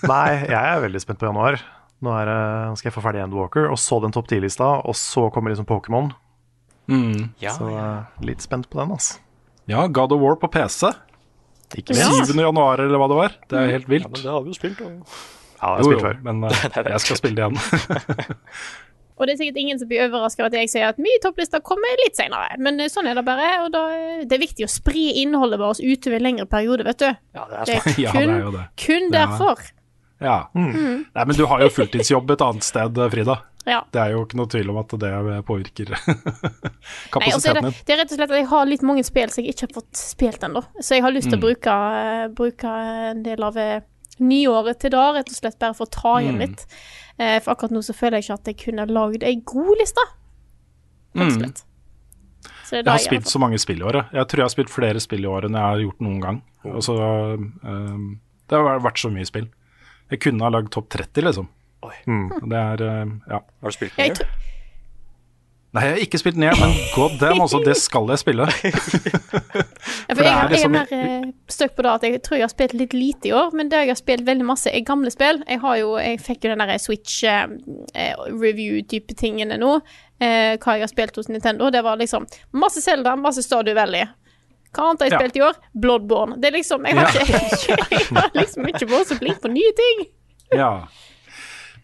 Nei, 0.07 0.27
jeg 0.45 0.61
er 0.61 0.85
veldig 0.87 1.03
spent 1.03 1.23
på 1.23 1.31
januar. 1.31 1.59
Nå 2.03 2.11
er, 2.18 2.26
det- 2.26 2.78
skal 2.80 2.90
jeg 2.90 2.96
få 2.96 3.03
ferdig 3.05 3.22
Endwalker, 3.22 3.68
og 3.70 3.78
så 3.78 4.00
den 4.03 4.12
topp 4.14 4.26
10-lista, 4.32 4.68
og 4.84 4.94
så 4.98 5.28
kommer 5.32 5.53
liksom 5.55 5.66
Pokémon. 5.68 6.11
Ja, 7.40 7.53
Så 7.55 7.70
ja. 7.70 8.05
litt 8.20 8.42
spent 8.42 8.66
på 8.68 8.80
den, 8.80 8.90
altså. 8.92 9.18
Ja, 9.70 9.86
God 9.86 10.12
of 10.12 10.20
War 10.20 10.34
på 10.36 10.48
PC. 10.50 10.90
Ikke 11.78 11.94
minst. 11.94 12.32
7. 12.34 12.36
januar, 12.42 12.82
eller 12.82 12.98
hva 13.00 13.07
det 13.09 13.16
var. 13.16 13.36
Det 13.48 13.57
er 13.62 13.70
helt 13.78 13.88
vilt. 13.88 14.05
Ja, 14.05 14.11
men 14.12 14.22
det 14.26 14.32
har 14.34 14.42
vi 14.42 14.50
jo 14.53 14.59
spilt. 14.59 14.80
Og... 14.82 14.90
Ja, 15.62 15.62
det 15.62 15.62
har 15.62 15.78
jeg 15.78 15.84
Jo, 15.84 15.86
spilt 15.86 16.03
jo, 16.03 16.09
før. 16.09 16.18
men 16.26 16.44
uh, 16.44 16.90
jeg 16.90 17.00
skal 17.07 17.16
spille 17.22 17.36
det 17.38 17.44
igjen. 17.46 18.26
Og 19.22 19.28
det 19.28 19.34
er 19.36 19.38
sikkert 19.38 19.59
ingen 19.61 19.78
som 19.78 19.86
blir 19.86 20.03
overraska 20.09 20.42
over 20.42 20.50
at 20.50 20.57
jeg 20.59 20.70
sier 20.72 20.88
at 20.88 20.98
mye 20.98 21.20
topplister 21.22 21.61
kommer 21.62 21.92
litt 22.00 22.16
senere. 22.18 22.57
Men 22.59 22.80
eh, 22.82 22.88
sånn 22.90 23.07
er 23.07 23.14
det 23.14 23.22
bare. 23.28 23.50
Og 23.62 23.68
da, 23.70 23.82
eh, 23.94 24.22
det 24.26 24.34
er 24.34 24.42
viktig 24.42 24.66
å 24.66 24.70
spre 24.72 25.05
innholdet 25.20 25.61
vårt 25.62 25.78
utover 25.84 26.16
en 26.18 26.24
lengre 26.26 26.46
periode, 26.50 26.82
vet 26.88 26.98
du. 27.05 27.11
Ja, 27.36 27.44
det 27.53 27.61
er 27.61 27.68
Det 27.70 27.76
er 27.76 27.84
kun, 27.86 28.00
Ja, 28.03 28.11
kun, 28.16 28.26
det 28.26 28.34
er 28.34 28.42
jo 28.42 28.53
det. 28.57 28.64
kun 28.82 29.07
Det 29.12 29.20
er- 29.20 29.30
derfor. 29.30 29.62
Ja. 30.23 30.49
Mm. 30.55 31.07
Nei, 31.14 31.25
men 31.27 31.37
du 31.37 31.47
har 31.47 31.61
jo 31.61 31.68
fulltidsjobb 31.68 32.31
et 32.31 32.41
annet 32.41 32.62
sted, 32.66 32.95
Frida. 33.11 33.39
Ja. 33.66 33.85
Det 33.95 34.01
er 34.03 34.11
jo 34.11 34.25
ikke 34.25 34.35
noe 34.41 34.47
tvil 34.51 34.70
om 34.73 34.79
at 34.81 34.89
det 34.99 35.11
påvirker 35.47 35.93
Nei, 35.95 36.01
og 36.03 37.39
så 37.39 37.53
er 37.53 37.55
kapasiteten 37.55 37.55
det, 37.55 37.62
din. 37.62 37.85
det 37.87 37.95
er 37.95 38.01
rett 38.01 38.11
og 38.12 38.16
slett 38.18 38.31
at 38.33 38.39
jeg 38.41 38.49
har 38.51 38.66
litt 38.66 38.83
mange 38.83 39.05
spill 39.07 39.31
som 39.31 39.45
jeg 39.45 39.55
ikke 39.55 39.68
har 39.68 39.75
fått 39.77 40.01
spilt 40.01 40.43
ennå. 40.49 40.62
Så 40.83 40.97
jeg 40.97 41.03
har 41.05 41.14
lyst 41.14 41.31
til 41.31 41.39
Mm. 41.39 41.43
å 41.43 41.47
bruke, 41.47 41.77
eh, 42.01 42.29
bruke 42.29 42.73
en 43.12 43.23
del 43.23 43.43
av 43.47 43.57
eh, 43.57 43.81
nyåret 44.18 44.81
til 44.83 44.91
da, 44.91 45.12
rett 45.14 45.31
og 45.31 45.35
slett 45.39 45.59
bare 45.62 45.75
for 45.79 45.87
å 45.87 45.91
ta 45.95 46.16
igjen 46.20 46.35
Mm. 46.39 46.41
litt. 46.47 46.66
Eh, 47.18 47.39
For 47.41 47.55
akkurat 47.55 47.70
nå 47.70 47.83
så 47.87 47.95
føler 47.95 48.18
jeg 48.18 48.25
ikke 48.25 48.35
at 48.41 48.47
jeg 48.47 48.59
kunne 48.66 48.87
lagd 48.91 49.23
ei 49.23 49.37
god 49.45 49.79
liste. 49.79 50.01
Rett 51.14 51.23
og 51.27 51.33
Mm. 51.33 51.39
slett. 51.41 51.62
Så 52.64 52.70
det 52.70 52.85
Jeg 52.85 52.91
har 52.91 52.99
jeg 52.99 53.07
spilt 53.07 53.27
så 53.31 53.39
mange 53.39 53.59
spill 53.61 53.79
i 53.79 53.85
året. 53.85 54.11
jeg. 54.12 54.27
Tror 54.27 54.37
jeg 54.39 54.45
har 54.45 54.49
spilt 54.57 54.70
flere 54.70 55.01
spill 55.01 55.20
i 55.25 55.29
året 55.29 55.45
enn 55.45 55.53
jeg 55.55 55.62
har 55.62 55.79
gjort 55.79 56.01
noen 56.01 56.20
gang. 56.20 56.43
Altså, 56.64 56.99
um, 57.64 58.20
det 58.49 58.59
har 58.59 58.81
vært 58.81 58.99
så 58.99 59.12
mye 59.12 59.27
spill. 59.27 59.49
Jeg 60.13 60.21
kunne 60.21 60.45
ha 60.45 60.53
lagd 60.53 60.71
topp 60.75 60.91
30, 60.93 61.25
liksom. 61.29 61.51
Oi. 61.83 61.95
Det 62.07 62.59
er 62.59 62.87
ehm, 62.87 63.19
Ja. 63.27 63.41
Har 63.43 63.73
du 63.73 63.75
spilt 63.75 63.99
Jeg 63.99 64.17
Nei, 65.73 65.87
jeg 65.87 65.93
har 65.95 66.01
ikke 66.05 66.19
spilt 66.21 66.37
ned, 66.37 66.53
men 66.61 66.75
god 66.93 67.15
damn, 67.17 67.39
altså, 67.41 67.57
det 67.65 67.79
skal 67.81 68.11
jeg 68.13 68.21
spille. 68.21 68.45
Ja, 70.03 70.17
For 70.17 70.21
jeg, 70.27 70.29
er 70.29 70.35
jeg 70.37 70.45
er 70.45 70.51
liksom- 70.53 70.73
mer 70.75 70.91
eh, 70.93 71.31
støkk 71.49 71.77
på 71.77 71.85
det 71.87 71.91
at 71.93 72.03
jeg 72.05 72.23
tror 72.23 72.37
jeg 72.37 72.45
har 72.45 72.51
spilt 72.53 72.75
litt 72.77 72.93
lite 72.93 73.31
i 73.31 73.33
år, 73.33 73.55
men 73.57 73.71
det 73.73 73.79
jeg 73.81 73.89
har 73.89 73.97
spilt 73.97 74.27
veldig 74.27 74.45
masse, 74.45 74.69
er 74.69 74.85
gamle 74.85 75.09
spill. 75.11 75.41
Jeg 75.49 75.61
har 75.63 75.77
jo, 75.81 75.95
jeg 75.97 76.21
fikk 76.21 76.45
jo 76.45 76.51
den 76.53 76.59
der 76.61 76.77
Switch 76.83 77.23
eh, 77.25 77.47
eh, 77.97 79.15
tingene 79.17 79.57
nå, 79.57 79.79
eh, 80.21 80.59
hva 80.61 80.77
jeg 80.77 80.85
har 80.85 80.93
spilt 80.93 81.17
hos 81.17 81.31
Nintendo. 81.33 81.71
Det 81.71 81.83
var 81.83 81.97
liksom 81.97 82.27
masse 82.53 82.83
Zelda, 82.85 83.17
masse 83.17 83.43
Stadio 83.43 83.75
Valley. 83.75 84.05
Hva 84.73 84.83
annet 84.89 85.01
har 85.03 85.09
jeg 85.09 85.12
Ja. 85.12 85.18
spilt 85.20 85.37
i 85.37 85.43
år? 85.47 85.55
Bloodborne. 85.85 86.33
Det 86.41 86.47
er 86.49 86.55
liksom, 86.57 86.81
jeg 86.89 86.95
har, 86.97 87.05
Ja. 87.12 87.20
ikke, 87.20 87.77
jeg 87.93 88.07
har 88.16 88.31
liksom 88.35 88.62
ikke 88.73 88.89
vært 88.89 89.07
så 89.12 89.16
flink 89.20 89.37
på 89.43 89.49
nye 89.53 89.73
ting. 89.77 89.97
Ja. 90.57 90.73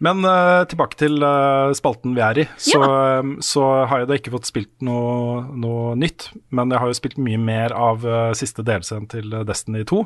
Men 0.00 0.22
uh, 0.24 0.62
tilbake 0.70 0.94
til 1.00 1.18
uh, 1.26 1.72
spalten 1.74 2.12
vi 2.14 2.20
er 2.22 2.38
i. 2.38 2.44
Så, 2.56 2.78
eh, 2.78 3.22
så 3.42 3.64
har 3.90 3.98
jeg 4.04 4.08
da 4.08 4.14
ikke 4.14 4.30
fått 4.36 4.46
spilt 4.46 4.70
noe, 4.86 5.42
noe 5.58 5.96
nytt, 5.98 6.28
men 6.54 6.70
jeg 6.70 6.78
har 6.78 6.86
jo 6.86 6.94
spilt 7.00 7.18
mye 7.18 7.34
mer 7.42 7.74
av 7.74 8.06
uh, 8.06 8.30
siste 8.38 8.62
delscenen 8.62 9.08
til 9.10 9.26
Destiny 9.48 9.82
2, 9.90 9.98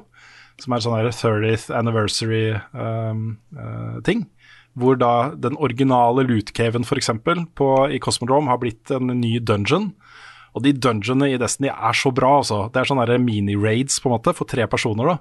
som 0.65 0.73
er 0.73 0.81
sånn 0.81 0.97
30th 1.13 1.69
anniversary-ting. 1.77 4.25
hvor 4.73 4.97
da 4.97 5.35
den 5.37 5.53
originale 5.61 6.25
lootcaven 6.25 6.81
f.eks. 6.89 7.11
i 7.93 7.99
Cosmodrome 8.01 8.49
har 8.49 8.57
blitt 8.63 8.89
en 8.91 9.13
ny 9.21 9.37
dungeon. 9.45 9.91
Og 10.53 10.65
de 10.67 10.75
dungeonene 10.77 11.33
i 11.33 11.41
Destiny 11.41 11.71
er 11.73 11.97
så 11.97 12.13
bra, 12.15 12.39
altså. 12.43 12.67
Det 12.73 12.83
er 12.83 12.91
sånne 12.91 13.19
mini-raids 13.23 14.01
på 14.03 14.11
en 14.11 14.17
måte, 14.19 14.35
for 14.37 14.49
tre 14.49 14.67
personer. 14.71 15.15
da 15.15 15.19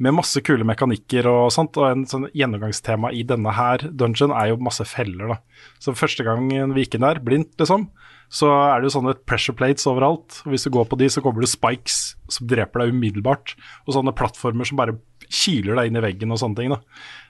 med 0.00 0.16
masse 0.16 0.40
kule 0.44 0.64
mekanikker 0.64 1.28
og 1.28 1.50
sånt. 1.54 1.76
Og 1.80 1.88
en 1.90 2.06
sånn 2.08 2.28
gjennomgangstema 2.36 3.12
i 3.16 3.24
denne 3.28 3.52
her 3.56 3.84
dungeon 3.90 4.32
er 4.32 4.52
jo 4.52 4.62
masse 4.64 4.86
feller, 4.88 5.34
da. 5.34 5.66
Så 5.82 5.96
første 5.96 6.24
gangen 6.26 6.74
vi 6.76 6.86
gikk 6.86 6.96
inn 6.96 7.04
der, 7.04 7.20
blindt 7.24 7.52
liksom, 7.60 7.90
så 8.32 8.48
er 8.70 8.80
det 8.80 8.88
jo 8.88 8.96
sånne 8.96 9.16
pressure 9.28 9.56
plates 9.58 9.88
overalt. 9.90 10.40
Og 10.44 10.54
hvis 10.54 10.64
du 10.64 10.72
går 10.72 10.88
på 10.88 10.98
de, 11.00 11.10
så 11.12 11.22
kommer 11.24 11.44
det 11.44 11.52
spikes 11.52 12.00
som 12.30 12.48
dreper 12.50 12.84
deg 12.84 12.94
umiddelbart. 12.94 13.56
Og 13.86 13.96
sånne 13.96 14.14
plattformer 14.16 14.68
som 14.68 14.80
bare 14.80 14.96
kiler 15.30 15.76
deg 15.78 15.90
inn 15.90 15.98
i 15.98 16.04
veggen 16.04 16.32
og 16.32 16.40
sånne 16.40 16.58
ting. 16.58 16.72
da. 16.72 16.80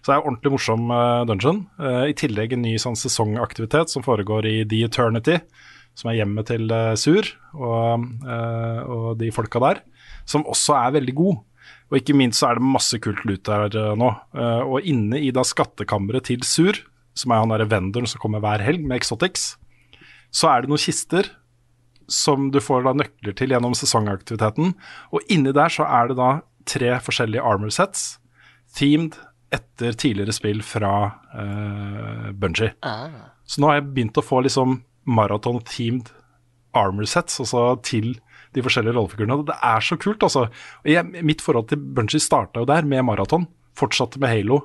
Så 0.01 0.11
det 0.11 0.15
er 0.15 0.21
en 0.21 0.29
ordentlig 0.29 0.55
morsom 0.55 0.93
eh, 0.95 1.25
dungeon. 1.29 1.65
Eh, 1.81 2.05
I 2.13 2.17
tillegg 2.21 2.55
en 2.55 2.65
ny 2.65 2.77
sånn 2.81 2.99
sesongaktivitet 3.01 3.93
som 3.93 4.05
foregår 4.07 4.49
i 4.49 4.57
The 4.69 4.85
Eternity, 4.87 5.41
som 6.01 6.11
er 6.11 6.21
hjemmet 6.21 6.49
til 6.49 6.71
eh, 6.73 6.97
Sur 6.99 7.27
og, 7.53 8.07
eh, 8.25 8.81
og 8.89 9.09
de 9.21 9.31
folka 9.35 9.61
der, 9.63 9.83
som 10.29 10.47
også 10.49 10.77
er 10.79 10.97
veldig 10.97 11.17
god. 11.19 11.41
Og 11.91 11.99
ikke 11.99 12.17
minst 12.17 12.41
så 12.41 12.51
er 12.51 12.59
det 12.59 12.71
masse 12.71 13.01
kult 13.03 13.21
lut 13.29 13.45
der 13.47 13.77
eh, 13.77 13.93
nå. 13.99 14.11
Og 14.65 14.87
inne 14.89 15.21
i 15.21 15.33
da 15.35 15.45
skattkammeret 15.47 16.31
til 16.31 16.47
Sur, 16.47 16.79
som 17.19 17.35
er 17.35 17.43
han 17.43 17.53
derre 17.53 17.69
vendoren 17.69 18.09
som 18.09 18.23
kommer 18.23 18.43
hver 18.43 18.63
helg 18.65 18.87
med 18.87 19.01
Exotics, 19.01 19.53
så 20.31 20.53
er 20.53 20.63
det 20.63 20.71
noen 20.71 20.81
kister 20.81 21.33
som 22.11 22.49
du 22.55 22.59
får 22.63 22.87
da 22.87 22.95
nøkler 22.97 23.35
til 23.39 23.53
gjennom 23.55 23.75
sesongaktiviteten. 23.77 24.73
Og 25.15 25.27
inni 25.31 25.53
der 25.55 25.71
så 25.73 25.87
er 25.87 26.11
det 26.11 26.19
da 26.19 26.31
tre 26.71 26.95
forskjellige 27.03 27.45
armor 27.47 27.73
sets, 27.75 28.17
themed 28.79 29.19
etter 29.55 29.95
tidligere 29.99 30.35
spill 30.35 30.63
fra 30.63 30.93
uh, 31.35 32.31
Bungie. 32.31 32.71
Så 33.47 33.63
nå 33.63 33.71
har 33.71 33.81
jeg 33.81 33.89
begynt 33.91 34.19
å 34.21 34.25
få 34.25 34.43
liksom 34.47 34.79
maraton-themed 35.09 36.11
armor 36.77 37.09
sets 37.09 37.41
altså 37.43 37.75
til 37.87 38.13
de 38.55 38.63
forskjellige 38.65 38.97
rollefigurene. 38.97 39.45
Det 39.47 39.57
er 39.63 39.85
så 39.85 39.99
kult, 40.01 40.23
altså. 40.27 40.47
Jeg, 40.87 41.07
mitt 41.27 41.43
forhold 41.45 41.69
til 41.71 41.81
Bungie 41.81 42.23
starta 42.23 42.63
jo 42.63 42.69
der, 42.69 42.87
med 42.89 43.05
maraton. 43.07 43.47
Fortsatte 43.79 44.21
med 44.23 44.33
Halo. 44.33 44.65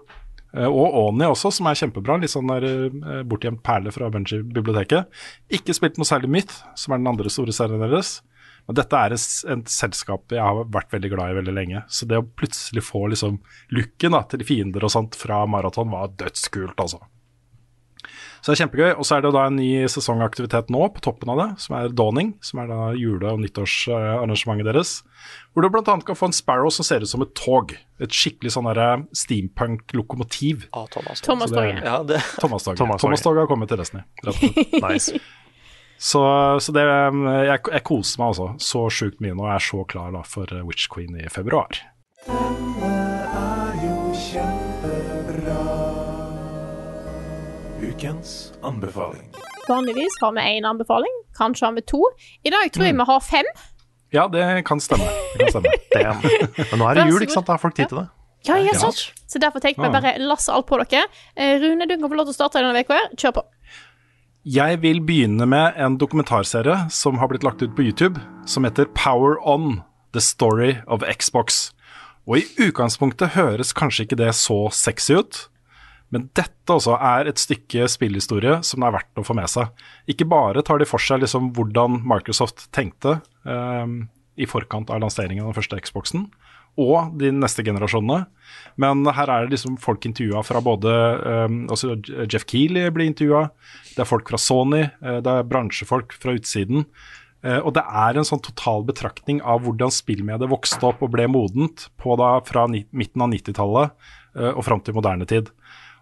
Eh, 0.56 0.66
og 0.66 0.96
Oni 1.04 1.28
også, 1.30 1.52
som 1.54 1.70
er 1.70 1.78
kjempebra. 1.80 2.18
Litt 2.22 2.34
sånn 2.34 2.50
der 2.50 2.66
eh, 2.66 3.20
bortgjemt 3.28 3.62
perle 3.66 3.94
fra 3.94 4.10
Bungie-biblioteket. 4.14 5.12
Ikke 5.54 5.76
spilt 5.78 6.00
noe 6.02 6.10
særlig 6.10 6.32
Myth, 6.34 6.64
som 6.80 6.96
er 6.96 7.04
den 7.04 7.12
andre 7.14 7.34
store 7.34 7.54
serien 7.56 7.84
deres. 7.86 8.20
Men 8.66 8.80
dette 8.80 8.98
er 8.98 9.14
et 9.14 9.70
selskap 9.70 10.34
jeg 10.34 10.42
har 10.42 10.64
vært 10.74 10.96
veldig 10.96 11.12
glad 11.14 11.32
i 11.34 11.38
veldig 11.38 11.54
lenge. 11.54 11.84
Så 11.86 12.08
det 12.10 12.18
å 12.18 12.26
plutselig 12.26 12.82
få 12.88 13.04
liksom 13.12 13.38
looken 13.78 14.18
da, 14.18 14.24
til 14.32 14.46
fiender 14.48 14.88
og 14.88 14.94
sånt 14.94 15.18
fra 15.20 15.44
maraton 15.50 15.94
var 15.94 16.16
dødskult, 16.18 16.80
altså. 16.82 17.04
Så 18.46 18.52
det 18.54 18.60
er 18.60 18.68
kjempegøy. 18.68 18.92
Og 19.02 19.06
så 19.10 19.16
er 19.16 19.24
det 19.26 19.32
da 19.34 19.44
en 19.50 19.56
ny 19.58 19.70
sesongaktivitet 19.90 20.68
nå 20.70 20.86
på 20.94 21.02
toppen 21.02 21.32
av 21.34 21.40
det, 21.40 21.48
som 21.64 21.80
er 21.80 21.94
Dawning, 21.98 22.36
som 22.46 22.60
er 22.62 22.68
da 22.70 22.82
jule- 22.94 23.32
og 23.34 23.40
nyttårsarrangementet 23.42 24.70
deres. 24.70 24.92
Hvor 25.50 25.66
du 25.66 25.72
bl.a. 25.74 25.82
kan 25.82 26.20
få 26.20 26.30
en 26.30 26.36
Sparrow 26.38 26.70
som 26.70 26.86
ser 26.86 27.02
ut 27.02 27.10
som 27.10 27.26
et 27.26 27.32
tog. 27.34 27.74
Et 27.98 28.14
skikkelig 28.14 28.54
sånn 28.54 28.70
derre 28.70 29.08
steampunk-lokomotiv. 29.18 30.68
Ah, 30.78 30.86
Thomas. 30.94 31.26
Thomas-toget. 31.26 31.82
Ja, 31.82 32.04
det, 32.06 32.22
Thomas-toget. 32.38 32.86
Thomas-toget 33.02 33.42
har 33.48 33.50
kommet 33.50 33.74
til 33.74 33.82
Destiny. 33.82 34.06
Nice. 34.86 35.18
Så, 35.98 36.22
så 36.62 36.76
det, 36.76 36.84
jeg, 36.86 37.60
jeg 37.72 37.84
koser 37.88 38.22
meg 38.22 38.36
altså 38.36 38.52
så 38.62 38.86
sjukt 38.94 39.26
mye 39.26 39.34
nå. 39.34 39.48
Jeg 39.50 39.58
er 39.58 39.68
så 39.72 39.86
klar 39.90 40.14
da 40.14 40.22
for 40.28 40.54
eh, 40.54 40.62
Witch 40.68 40.86
Queen 40.94 41.18
i 41.18 41.26
februar. 41.34 41.82
Ukens 47.82 48.54
anbefaling. 48.64 49.30
Vanligvis 49.68 50.18
har 50.22 50.32
vi 50.36 50.42
én 50.42 50.66
anbefaling, 50.70 51.12
kanskje 51.38 51.66
har 51.68 51.74
vi 51.76 51.82
to. 51.82 52.02
I 52.44 52.50
dag 52.50 52.72
tror 52.74 52.86
Mm. 52.92 52.98
vi 52.98 53.04
har 53.12 53.20
fem. 53.20 53.46
Ja, 54.12 54.28
det 54.28 54.66
kan 54.66 54.80
stemme. 54.80 55.06
Det 55.38 55.40
kan 55.40 55.50
stemme. 55.50 55.72
Damn. 55.94 56.22
Men 56.72 56.80
nå 56.80 56.90
er 56.92 56.94
det 56.96 57.08
jul, 57.12 57.22
ikke 57.22 57.34
sant? 57.34 57.46
Da 57.48 57.54
har 57.54 57.58
folk 57.60 57.76
tid 57.76 57.88
til 57.90 57.98
det. 57.98 58.08
Ja, 58.48 58.56
ja, 58.58 58.72
Ja. 58.74 58.80
sant. 58.80 59.12
Så 59.28 59.40
derfor 59.40 59.60
tenkte 59.60 59.82
vi 59.82 59.88
Ja. 59.88 59.92
bare 60.02 60.18
lasse 60.20 60.50
alt 60.54 60.68
på 60.68 60.78
dere. 60.88 61.06
Eh, 61.36 61.60
Rune, 61.60 61.88
du 61.88 61.98
kan 61.98 62.10
få 62.10 62.16
lov 62.16 62.26
til 62.26 62.34
å 62.34 62.40
starte 62.40 62.62
denne 62.62 62.80
uka. 62.86 63.00
Kjør 63.18 63.34
på. 63.34 63.44
Jeg 64.46 64.82
vil 64.82 65.00
begynne 65.02 65.48
med 65.48 65.74
en 65.76 65.98
dokumentarserie 65.98 66.92
som 66.92 67.18
har 67.18 67.28
blitt 67.28 67.44
lagt 67.44 67.62
ut 67.64 67.76
på 67.76 67.84
YouTube, 67.84 68.22
som 68.46 68.64
heter 68.64 68.86
Power 68.94 69.38
On 69.44 69.82
The 70.14 70.22
Story 70.22 70.78
of 70.88 71.02
Xbox. 71.02 71.72
Og 72.28 72.38
i 72.38 72.44
utgangspunktet 72.70 73.30
høres 73.32 73.74
kanskje 73.74 74.06
ikke 74.06 74.18
det 74.18 74.30
så 74.36 74.72
sexy 74.72 75.16
ut, 75.18 75.48
men 76.14 76.28
dette 76.38 76.76
også 76.76 76.98
er 77.02 77.30
et 77.30 77.42
stykke 77.42 77.88
spillhistorie 77.92 78.60
som 78.66 78.84
det 78.84 78.90
er 78.90 78.98
verdt 79.00 79.22
å 79.22 79.26
få 79.26 79.36
med 79.38 79.50
seg. 79.52 79.72
Ikke 80.12 80.28
bare 80.30 80.64
tar 80.66 80.82
de 80.82 80.88
for 80.90 81.02
seg 81.02 81.24
liksom 81.24 81.52
hvordan 81.58 82.02
Microsoft 82.08 82.68
tenkte 82.76 83.20
eh, 83.48 83.86
i 84.36 84.50
forkant 84.50 84.92
av 84.94 85.02
lanseringen 85.04 85.46
av 85.46 85.54
den 85.54 85.60
første 85.60 85.80
Xboxen, 85.82 86.28
og 86.76 87.14
de 87.20 87.30
neste 87.32 87.64
generasjonene. 87.64 88.26
Men 88.82 89.06
her 89.16 89.32
er 89.32 89.46
det 89.46 89.56
liksom 89.56 89.78
folk 89.82 90.06
intervjua 90.08 90.42
fra 90.44 90.60
både 90.64 90.92
um, 91.48 91.62
altså 91.72 91.96
Jeff 92.28 92.44
Keeley 92.52 92.92
blir 92.92 93.08
intervjua, 93.08 93.46
det 93.96 94.04
er 94.04 94.10
folk 94.10 94.28
fra 94.32 94.40
Sony, 94.42 94.84
eh, 94.84 95.22
det 95.24 95.32
er 95.32 95.48
bransjefolk 95.48 96.18
fra 96.20 96.36
utsiden. 96.36 96.84
Eh, 97.46 97.60
og 97.62 97.76
det 97.78 97.84
er 97.86 98.18
en 98.18 98.28
sånn 98.28 98.44
total 98.44 98.84
betraktning 98.88 99.40
av 99.46 99.64
hvordan 99.66 99.94
spillmediet 99.94 100.52
vokste 100.52 100.90
opp 100.90 101.04
og 101.06 101.14
ble 101.14 101.28
modent 101.32 101.88
på 102.02 102.18
da 102.20 102.36
fra 102.46 102.66
midten 102.72 103.24
av 103.24 103.32
90-tallet 103.32 103.94
eh, 104.36 104.52
og 104.52 104.64
fram 104.66 104.82
til 104.84 104.98
moderne 104.98 105.28
tid. 105.30 105.52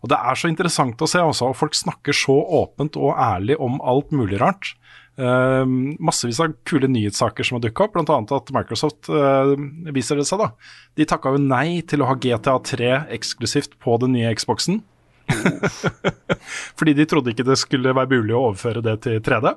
Og 0.04 0.12
Det 0.12 0.20
er 0.20 0.39
så 0.39 0.51
interessant 0.51 0.99
å 0.99 1.08
se, 1.08 1.22
også, 1.24 1.49
og 1.49 1.58
folk 1.58 1.76
snakker 1.80 2.16
så 2.16 2.36
åpent 2.36 2.97
og 2.99 3.16
ærlig 3.16 3.56
om 3.64 3.80
alt 3.80 4.12
mulig 4.12 4.41
rart. 4.41 4.74
Uh, 5.14 5.64
massevis 6.01 6.39
av 6.41 6.56
kule 6.66 6.89
nyhetssaker 6.89 7.45
som 7.45 7.60
har 7.60 7.64
dukka 7.68 7.86
opp, 7.86 7.93
bl.a. 7.95 8.18
at 8.36 8.49
Microsoft 8.56 9.12
uh, 9.14 9.54
viser 9.93 10.20
det 10.20 10.26
seg 10.28 10.41
da. 10.41 10.49
De 10.97 11.08
takka 11.08 11.36
jo 11.36 11.43
nei 11.43 11.84
til 11.88 12.04
å 12.04 12.10
ha 12.10 12.18
GTA3 12.18 12.95
eksklusivt 13.16 13.78
på 13.84 13.95
den 14.01 14.18
nye 14.18 14.34
Xboxen. 14.36 14.82
Fordi 16.80 16.95
de 16.97 17.06
trodde 17.08 17.32
ikke 17.32 17.45
det 17.47 17.56
skulle 17.62 17.93
være 17.95 18.12
mulig 18.12 18.36
å 18.36 18.49
overføre 18.49 18.84
det 18.84 18.97
til 19.06 19.22
3D. 19.24 19.54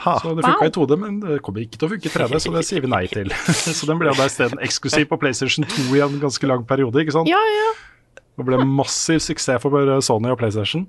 Ha. 0.00 0.14
Så 0.18 0.32
det 0.32 0.46
funka 0.46 0.66
i 0.66 0.72
2D, 0.72 0.96
men 0.96 1.20
det 1.20 1.38
kommer 1.44 1.60
ikke 1.62 1.76
til 1.76 1.86
å 1.86 1.92
funke 1.92 2.08
i 2.08 2.14
3D, 2.14 2.40
så 2.40 2.54
det 2.54 2.64
sier 2.66 2.82
vi 2.82 2.90
nei 2.90 3.04
til. 3.12 3.30
så 3.78 3.86
den 3.86 4.00
ble 4.00 4.14
da 4.16 4.26
isteden 4.26 4.62
eksklusiv 4.64 5.06
på 5.12 5.20
PlayStation 5.20 5.68
2 5.68 5.86
i 5.98 6.02
en 6.06 6.18
ganske 6.22 6.48
lang 6.48 6.64
periode, 6.66 7.04
ikke 7.04 7.18
sant? 7.20 7.28
Ja, 7.30 7.40
ja. 7.52 7.70
Det 8.40 8.48
ble 8.48 8.64
massiv 8.64 9.20
suksess 9.20 9.60
for 9.62 10.00
Sony 10.04 10.32
og 10.32 10.40
PlayStation. 10.40 10.86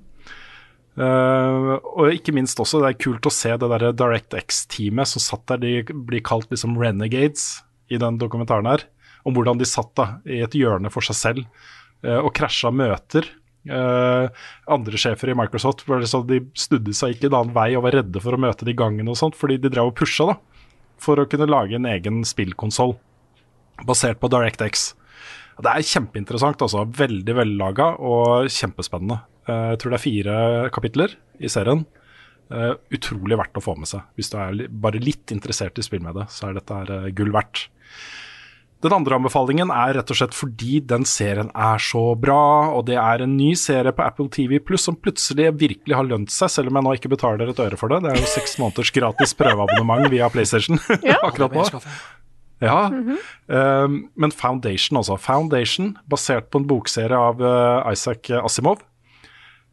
Uh, 0.92 1.78
og 1.96 2.12
ikke 2.12 2.34
minst 2.36 2.58
også, 2.60 2.82
det 2.82 2.90
er 2.90 2.98
kult 3.00 3.24
å 3.24 3.32
se 3.32 3.54
det 3.56 3.68
der 3.72 3.94
DirectX-teamet 3.96 5.08
som 5.08 5.24
satt 5.24 5.46
der, 5.48 5.62
de 5.62 6.00
blir 6.08 6.20
kalt 6.24 6.50
liksom 6.52 6.76
renegades 6.80 7.62
i 7.92 8.00
den 8.00 8.18
dokumentaren 8.20 8.68
her. 8.68 8.84
Om 9.24 9.36
hvordan 9.36 9.60
de 9.60 9.68
satt 9.68 9.92
da 9.96 10.08
i 10.28 10.42
et 10.44 10.56
hjørne 10.58 10.92
for 10.92 11.04
seg 11.06 11.16
selv 11.16 11.44
uh, 12.04 12.20
og 12.20 12.32
krasja 12.36 12.72
møter. 12.74 13.28
Uh, 13.68 14.26
andre 14.74 14.98
sjefer 14.98 15.30
i 15.30 15.36
Microsoft 15.38 15.84
sånn 15.86 16.26
de 16.26 16.40
snudde 16.58 16.96
seg 16.98 17.14
ikke 17.14 17.28
en 17.30 17.36
annen 17.38 17.54
vei 17.54 17.68
og 17.78 17.84
var 17.84 18.00
redde 18.00 18.22
for 18.24 18.34
å 18.34 18.40
møte 18.42 18.66
de 18.66 18.74
gangene 18.76 19.12
og 19.12 19.20
sånt, 19.20 19.38
fordi 19.38 19.60
de 19.62 19.70
drev 19.70 19.92
og 19.92 19.96
pusha 20.00 20.32
da, 20.32 20.34
for 21.00 21.20
å 21.20 21.28
kunne 21.30 21.48
lage 21.48 21.78
en 21.78 21.86
egen 21.88 22.24
spillkonsoll 22.26 22.96
basert 23.86 24.20
på 24.20 24.28
DirectX. 24.32 24.90
Det 25.62 25.70
er 25.70 25.86
kjempeinteressant, 25.86 26.62
altså. 26.64 26.86
Veldig 26.98 27.36
vellaga 27.38 27.92
og 28.02 28.48
kjempespennende. 28.50 29.20
Eh, 29.46 29.68
jeg 29.72 29.82
tror 29.82 29.92
det 29.92 29.98
er 29.98 30.06
fire 30.06 30.38
kapitler 30.74 31.14
i 31.38 31.50
serien. 31.52 31.84
Eh, 32.52 32.74
utrolig 32.92 33.38
verdt 33.38 33.60
å 33.60 33.64
få 33.64 33.76
med 33.78 33.90
seg. 33.90 34.08
Hvis 34.18 34.32
du 34.32 34.36
er 34.40 34.66
bare 34.68 35.02
litt 35.02 35.32
interessert 35.34 35.78
i 35.78 35.86
spill 35.86 36.02
med 36.04 36.18
det, 36.18 36.26
så 36.34 36.48
er 36.48 36.58
dette 36.58 36.80
her 36.82 36.92
eh, 36.98 37.12
gull 37.16 37.32
verdt. 37.34 37.68
Den 38.82 38.96
andre 38.96 39.14
anbefalingen 39.14 39.70
er 39.70 39.92
rett 39.94 40.10
og 40.10 40.18
slett 40.18 40.34
fordi 40.34 40.80
den 40.90 41.04
serien 41.06 41.52
er 41.54 41.78
så 41.78 42.02
bra, 42.18 42.72
og 42.74 42.88
det 42.88 42.96
er 42.98 43.22
en 43.22 43.36
ny 43.38 43.52
serie 43.54 43.92
på 43.94 44.02
Apple 44.02 44.26
TV 44.34 44.56
Pluss 44.58 44.88
som 44.88 44.96
plutselig 44.98 45.52
virkelig 45.60 45.94
har 45.94 46.08
lønt 46.08 46.34
seg, 46.34 46.50
selv 46.50 46.72
om 46.72 46.80
jeg 46.80 46.88
nå 46.88 46.96
ikke 46.98 47.12
betaler 47.12 47.52
et 47.52 47.62
øre 47.62 47.78
for 47.78 47.94
det. 47.94 48.00
Det 48.02 48.10
er 48.10 48.18
jo 48.18 48.32
seks 48.32 48.56
måneders 48.58 48.90
gratis 48.96 49.36
prøveabonnement 49.38 50.10
via 50.10 50.26
PlayStation 50.34 50.82
akkurat 51.28 51.54
nå. 51.54 51.68
Ja, 52.62 52.86
um, 52.88 53.96
men 54.14 54.34
Foundation 54.34 55.00
også. 55.00 55.18
Foundation, 55.18 55.96
basert 56.10 56.46
på 56.52 56.62
en 56.62 56.68
bokserie 56.70 57.18
av 57.18 57.42
uh, 57.42 57.82
Isaac 57.90 58.30
Asimov. 58.38 58.84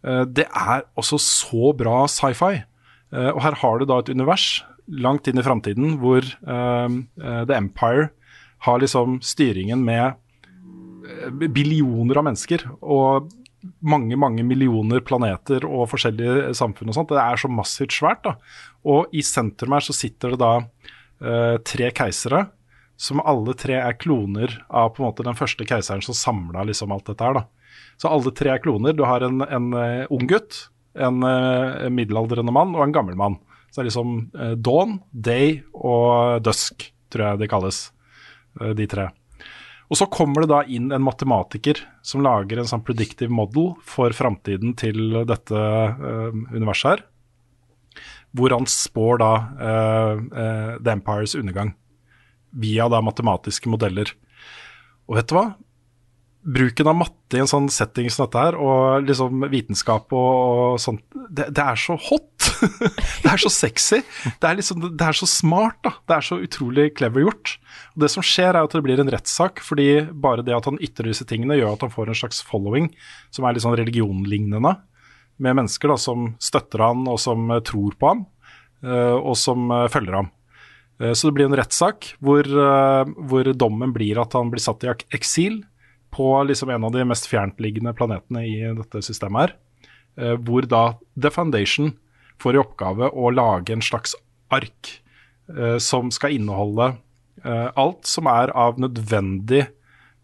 Uh, 0.02 0.26
det 0.26 0.48
er 0.50 0.88
også 0.98 1.20
så 1.22 1.72
bra 1.78 2.02
sci-fi. 2.10 2.64
Uh, 3.14 3.30
og 3.36 3.44
her 3.46 3.60
har 3.62 3.80
du 3.80 3.88
da 3.90 4.00
et 4.02 4.10
univers 4.10 4.50
langt 4.90 5.28
inn 5.30 5.40
i 5.40 5.46
framtiden 5.46 5.98
hvor 6.02 6.26
um, 6.42 7.04
eh, 7.22 7.44
The 7.46 7.58
Empire 7.58 8.10
har 8.66 8.82
liksom 8.82 9.20
styringen 9.26 9.84
med 9.86 10.16
eh, 11.08 11.30
billioner 11.48 12.20
av 12.20 12.28
mennesker 12.30 12.66
og 12.80 13.30
mange, 13.84 14.16
mange 14.20 14.44
millioner 14.48 15.04
planeter 15.04 15.66
og 15.68 15.90
forskjellige 15.92 16.54
samfunn 16.56 16.92
og 16.92 16.96
sånt. 16.96 17.12
Det 17.12 17.20
er 17.20 17.42
så 17.42 17.50
massivt 17.52 17.98
svært, 17.98 18.24
da. 18.24 18.38
Og 18.88 19.12
i 19.12 19.24
sentrum 19.26 19.76
her 19.76 19.84
så 19.84 19.96
sitter 19.96 20.34
det 20.34 20.40
da 20.42 20.54
eh, 20.60 21.56
tre 21.68 21.92
keisere 21.96 22.46
som 23.00 23.22
alle 23.24 23.54
tre 23.56 23.78
er 23.80 23.96
kloner 23.96 24.58
av 24.68 24.92
på 24.92 25.02
en 25.02 25.08
måte 25.08 25.24
den 25.24 25.38
første 25.38 25.64
keiseren 25.64 26.04
som 26.04 26.18
samla 26.18 26.66
liksom 26.68 26.92
alt 26.92 27.08
dette 27.08 27.24
her. 27.24 27.38
da. 27.38 27.46
Så 27.96 28.12
alle 28.12 28.34
tre 28.36 28.52
er 28.52 28.60
kloner. 28.64 28.96
Du 28.96 29.06
har 29.08 29.24
en, 29.24 29.40
en 29.46 29.70
eh, 29.80 30.10
ung 30.12 30.28
gutt, 30.28 30.66
en 31.00 31.24
eh, 31.24 31.88
middelaldrende 31.96 32.52
mann 32.52 32.76
og 32.76 32.84
en 32.84 32.96
gammel 32.96 33.16
mann. 33.20 33.40
Så 33.70 33.80
det 33.80 33.86
er 33.86 33.90
liksom 33.92 34.14
eh, 34.36 34.52
Dawn, 34.60 34.98
Day 35.16 35.62
og 35.72 36.44
Dusk, 36.44 36.90
tror 37.14 37.26
jeg 37.30 37.44
det 37.44 37.52
kalles, 37.52 37.82
de 38.76 38.86
tre. 38.90 39.08
Og 39.90 39.98
så 39.98 40.10
kommer 40.12 40.44
det 40.44 40.52
da 40.52 40.64
inn 40.68 40.92
en 40.92 41.06
matematiker 41.06 41.80
som 42.06 42.26
lager 42.26 42.60
en 42.60 42.68
sånn 42.68 42.84
predictive 42.84 43.32
model 43.32 43.78
for 43.88 44.12
framtiden 44.14 44.76
til 44.78 45.22
dette 45.30 45.62
universet 46.52 46.92
her. 46.92 47.06
Hvor 48.36 48.54
han 48.54 48.68
spår 48.70 49.22
da 49.22 49.32
uh, 49.58 50.20
uh, 50.20 50.74
The 50.78 50.94
Empires 50.94 51.34
undergang 51.40 51.72
via 52.52 52.90
da 52.92 53.02
matematiske 53.06 53.72
modeller. 53.72 54.14
Og 55.10 55.18
vet 55.20 55.30
du 55.30 55.36
hva? 55.38 55.48
Bruken 56.40 56.88
av 56.88 56.96
matte 56.96 57.36
i 57.36 57.42
en 57.44 57.50
sånn 57.50 57.68
setting 57.74 58.08
som 58.10 58.26
dette 58.26 58.42
her, 58.42 58.56
og 58.56 59.04
liksom 59.06 59.44
vitenskap 59.52 60.14
og, 60.16 60.30
og 60.40 60.78
sånt, 60.82 61.04
det, 61.28 61.50
det 61.56 61.66
er 61.66 61.80
så 61.80 61.98
hot! 62.00 62.48
det 63.24 63.30
er 63.30 63.42
så 63.42 63.52
sexy. 63.52 64.00
Det 64.40 64.48
er, 64.48 64.56
liksom, 64.60 64.86
det 64.88 65.06
er 65.06 65.18
så 65.20 65.28
smart, 65.30 65.82
da. 65.86 65.94
Det 66.08 66.16
er 66.16 66.26
så 66.30 66.40
utrolig 66.44 66.88
clever 66.98 67.26
gjort. 67.26 67.58
Og 67.94 68.06
Det 68.06 68.12
som 68.16 68.26
skjer, 68.26 68.54
er 68.54 68.64
at 68.64 68.76
det 68.76 68.84
blir 68.86 69.04
en 69.04 69.12
rettssak, 69.12 69.62
fordi 69.66 69.90
bare 70.10 70.46
det 70.48 70.56
at 70.56 70.70
han 70.70 70.80
ytrer 70.84 71.12
disse 71.12 71.28
tingene, 71.28 71.60
gjør 71.60 71.76
at 71.76 71.86
han 71.86 71.94
får 71.94 72.12
en 72.12 72.22
slags 72.24 72.42
following 72.48 72.90
som 73.36 73.46
er 73.46 73.56
litt 73.56 73.68
sånn 73.68 73.78
religionlignende, 73.80 74.78
med 75.40 75.56
mennesker 75.56 75.92
da, 75.92 76.00
som 76.00 76.34
støtter 76.44 76.84
han, 76.84 77.06
og 77.08 77.20
som 77.22 77.48
tror 77.68 77.96
på 78.00 78.14
ham, 78.14 78.26
eh, 78.84 79.16
og 79.16 79.38
som 79.40 79.70
eh, 79.72 79.88
følger 79.92 80.22
ham. 80.22 80.34
Eh, 81.00 81.14
Så 81.14 81.28
det 81.30 81.34
blir 81.38 81.46
en 81.46 81.58
rettssak 81.58 82.16
hvor, 82.20 82.44
eh, 82.44 83.06
hvor 83.30 83.44
dommen 83.54 83.94
blir 83.94 84.20
at 84.20 84.34
han 84.34 84.52
blir 84.52 84.60
satt 84.64 84.84
i 84.84 84.92
eksil 85.16 85.64
på 86.12 86.46
liksom 86.48 86.70
en 86.74 86.84
av 86.84 86.92
de 86.92 87.06
mest 87.06 87.28
fjerntliggende 87.30 87.94
planetene 87.96 88.44
i 88.46 88.76
dette 88.76 89.02
systemet 89.06 89.40
her. 89.50 89.56
eh, 90.18 90.36
Hvor 90.36 90.68
da 90.68 90.98
The 91.18 91.30
Foundation 91.30 91.94
får 92.40 92.56
i 92.56 92.64
oppgave 92.64 93.12
å 93.14 93.34
lage 93.34 93.72
en 93.72 93.82
slags 93.82 94.16
ark 94.52 95.02
som 95.80 96.12
skal 96.12 96.30
inneholde 96.38 96.98
eh, 97.44 97.72
alt 97.76 98.06
som 98.06 98.28
er 98.28 98.52
av 98.54 98.78
nødvendig 98.78 99.68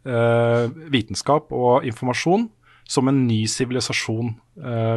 vitenskap 0.06 1.52
og 1.52 1.84
informasjon 1.84 2.52
som 2.88 3.08
en 3.08 3.26
ny 3.26 3.48
sivilisasjon 3.50 4.36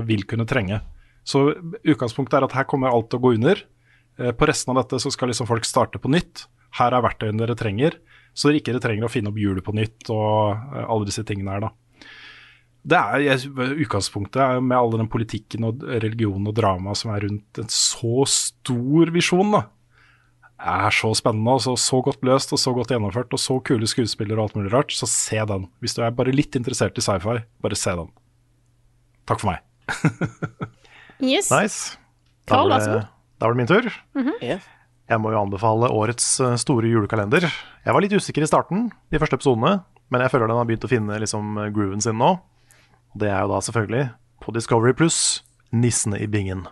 vil 0.05 0.25
kunne 0.29 0.45
trenge. 0.45 0.83
Så 1.25 1.55
utgangspunktet 1.83 2.35
er 2.37 2.45
at 2.45 2.53
her 2.53 2.65
kommer 2.65 2.93
alt 2.93 3.09
til 3.09 3.19
å 3.19 3.23
gå 3.23 3.35
under. 3.39 3.57
Eh, 4.19 4.33
På 4.33 4.47
resten 4.47 4.75
av 4.75 4.83
dette 4.83 5.01
så 5.03 5.13
skal 5.15 5.33
liksom 5.33 5.49
folk 5.49 5.67
starte 5.69 6.01
på 6.03 6.11
nytt. 6.13 6.47
Her 6.79 6.95
er 6.95 7.05
verktøyene 7.05 7.41
dere 7.41 7.57
trenger, 7.59 7.97
så 8.37 8.51
dere 8.51 8.61
ikke 8.61 8.81
trenger 8.83 9.09
å 9.09 9.13
finne 9.13 9.31
opp 9.33 9.39
hjulet 9.41 9.65
på 9.65 9.75
nytt 9.77 10.11
og 10.15 10.59
eh, 10.75 10.85
alle 10.85 11.09
disse 11.09 11.25
tingene 11.27 11.57
her, 11.57 11.69
da. 11.69 11.73
Det 12.89 12.97
er 12.99 13.23
jeg, 13.25 13.49
utgangspunktet 13.85 14.39
er 14.41 14.61
med 14.65 14.79
all 14.79 14.93
den 14.95 15.09
politikken 15.11 15.67
og 15.67 15.83
religionen 15.83 16.47
og 16.49 16.55
drama 16.57 16.95
som 16.97 17.11
er 17.13 17.27
rundt 17.27 17.59
en 17.61 17.69
så 17.73 18.23
stor 18.31 19.11
visjon, 19.13 19.51
da. 19.57 19.65
Det 20.59 20.71
Er 20.87 20.95
så 20.95 21.11
spennende 21.15 21.53
og 21.55 21.61
så, 21.63 21.77
så 21.79 22.01
godt 22.03 22.25
løst 22.27 22.51
og 22.55 22.59
så 22.59 22.73
godt 22.75 22.91
gjennomført 22.91 23.35
og 23.37 23.39
så 23.39 23.59
kule 23.63 23.87
skuespillere 23.87 24.41
og 24.41 24.49
alt 24.49 24.57
mulig 24.59 24.73
rart, 24.73 24.95
så 24.95 25.07
se 25.07 25.39
den. 25.47 25.69
Hvis 25.79 25.95
du 25.95 26.01
er 26.03 26.15
bare 26.17 26.35
litt 26.35 26.57
interessert 26.59 26.99
i 26.99 27.05
sci-fi, 27.05 27.37
bare 27.63 27.79
se 27.79 27.95
den. 28.01 28.09
Takk 29.29 29.45
for 29.45 29.53
meg. 29.53 29.63
Yes. 31.19 31.49
Nice. 31.51 31.97
Carl, 32.47 32.71
vær 32.71 32.79
så 32.79 32.91
god. 32.93 33.07
Da 33.39 33.47
var 33.47 33.55
det 33.55 33.61
min 33.61 33.71
tur. 33.71 33.93
Mm 34.15 34.27
-hmm. 34.27 34.43
yeah. 34.43 34.61
Jeg 35.09 35.21
må 35.21 35.31
jo 35.33 35.41
anbefale 35.41 35.89
årets 35.89 36.41
eh, 36.41 36.57
store 36.61 36.89
julekalender. 36.91 37.47
Jeg 37.85 37.95
var 37.95 38.05
litt 38.05 38.13
usikker 38.13 38.45
i 38.45 38.47
starten, 38.47 38.91
de 39.11 39.19
første 39.19 39.39
episodene, 39.39 39.81
men 40.13 40.21
jeg 40.21 40.31
føler 40.31 40.51
den 40.51 40.57
har 40.61 40.67
begynt 40.69 40.85
å 40.85 40.91
finne 40.91 41.21
liksom, 41.23 41.57
eh, 41.57 41.71
grooven 41.73 42.03
sin 42.05 42.19
nå. 42.21 42.35
Og 43.15 43.17
Det 43.19 43.31
er 43.31 43.41
jo 43.41 43.49
da 43.49 43.61
selvfølgelig 43.65 44.11
på 44.45 44.53
Discovery 44.53 44.93
Pluss, 44.93 45.43
'Nissene 45.73 46.21
i 46.21 46.27
bingen'. 46.27 46.67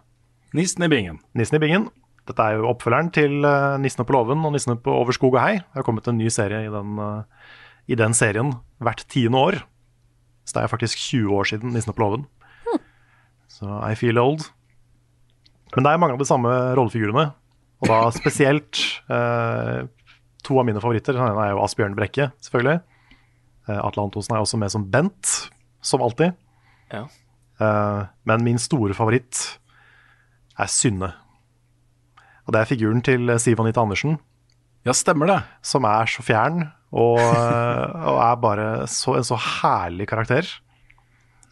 Nissen 0.53 0.85
i 0.85 0.89
bingen. 0.89 1.21
Nissen 1.35 1.57
i 1.57 1.59
bingen. 1.59 1.89
Dette 2.27 2.43
er 2.43 2.57
jo 2.57 2.69
oppfølgeren 2.69 3.11
til 3.11 3.45
eh, 3.45 3.79
'Nissene 3.79 4.05
på 4.05 4.13
låven' 4.13 4.45
og 4.45 4.53
'Nissene 4.53 4.77
på 4.77 4.93
over 4.93 5.13
skog 5.13 5.35
og 5.35 5.41
hei'. 5.41 5.65
Det 5.65 5.81
har 5.81 5.83
kommet 5.83 6.07
en 6.09 6.19
ny 6.19 6.29
serie 6.29 6.67
i 6.67 6.71
den, 6.71 7.25
i 7.89 7.95
den 7.95 8.13
serien 8.13 8.53
hvert 8.81 9.07
tiende 9.09 9.39
år. 9.39 9.63
Så 10.45 10.55
det 10.55 10.63
er 10.63 10.77
faktisk 10.77 10.99
20 10.99 11.33
år 11.33 11.45
siden 11.45 11.73
'Nissene 11.73 11.95
på 11.95 12.05
låven'. 12.05 12.27
Så 13.49 13.65
I 13.91 13.95
feel 13.95 14.19
old. 14.19 14.51
Men 15.77 15.85
det 15.85 15.93
er 15.93 16.01
mange 16.01 16.17
av 16.17 16.23
de 16.23 16.29
samme 16.29 16.53
rollefigurene. 16.79 17.27
Og 17.85 17.91
da 17.91 17.99
spesielt 18.17 18.81
eh, 19.13 19.85
to 20.47 20.57
av 20.57 20.65
mine 20.69 20.81
favoritter. 20.81 21.17
Den 21.17 21.29
ene 21.29 21.45
er 21.45 21.53
jo 21.53 21.63
Asbjørn 21.65 21.97
Brekke, 21.99 22.31
selvfølgelig. 22.43 22.81
Eh, 23.69 23.81
Atle 23.83 24.07
Antonsen 24.07 24.37
er 24.37 24.45
også 24.45 24.61
med 24.61 24.73
som 24.73 24.87
Bent, 24.89 25.35
som 25.85 26.05
alltid. 26.05 26.37
Ja. 26.95 27.05
Eh, 27.61 28.03
men 28.29 28.47
min 28.47 28.61
store 28.63 28.97
favoritt 28.97 29.43
er 30.57 30.73
Synne. 30.73 31.13
Og 32.47 32.55
det 32.55 32.63
er 32.63 32.71
figuren 32.71 33.03
til 33.05 33.29
Siv 33.43 33.61
Anita 33.61 33.83
Andersen. 33.85 34.17
Ja, 34.87 34.95
stemmer 34.97 35.29
det. 35.29 35.41
Som 35.67 35.85
er 35.89 36.09
så 36.09 36.23
fjern, 36.25 36.69
og, 36.95 37.19
og 37.19 38.21
er 38.23 38.37
bare 38.41 38.67
så, 38.89 39.17
en 39.19 39.27
så 39.27 39.37
herlig 39.37 40.07
karakter. 40.09 40.47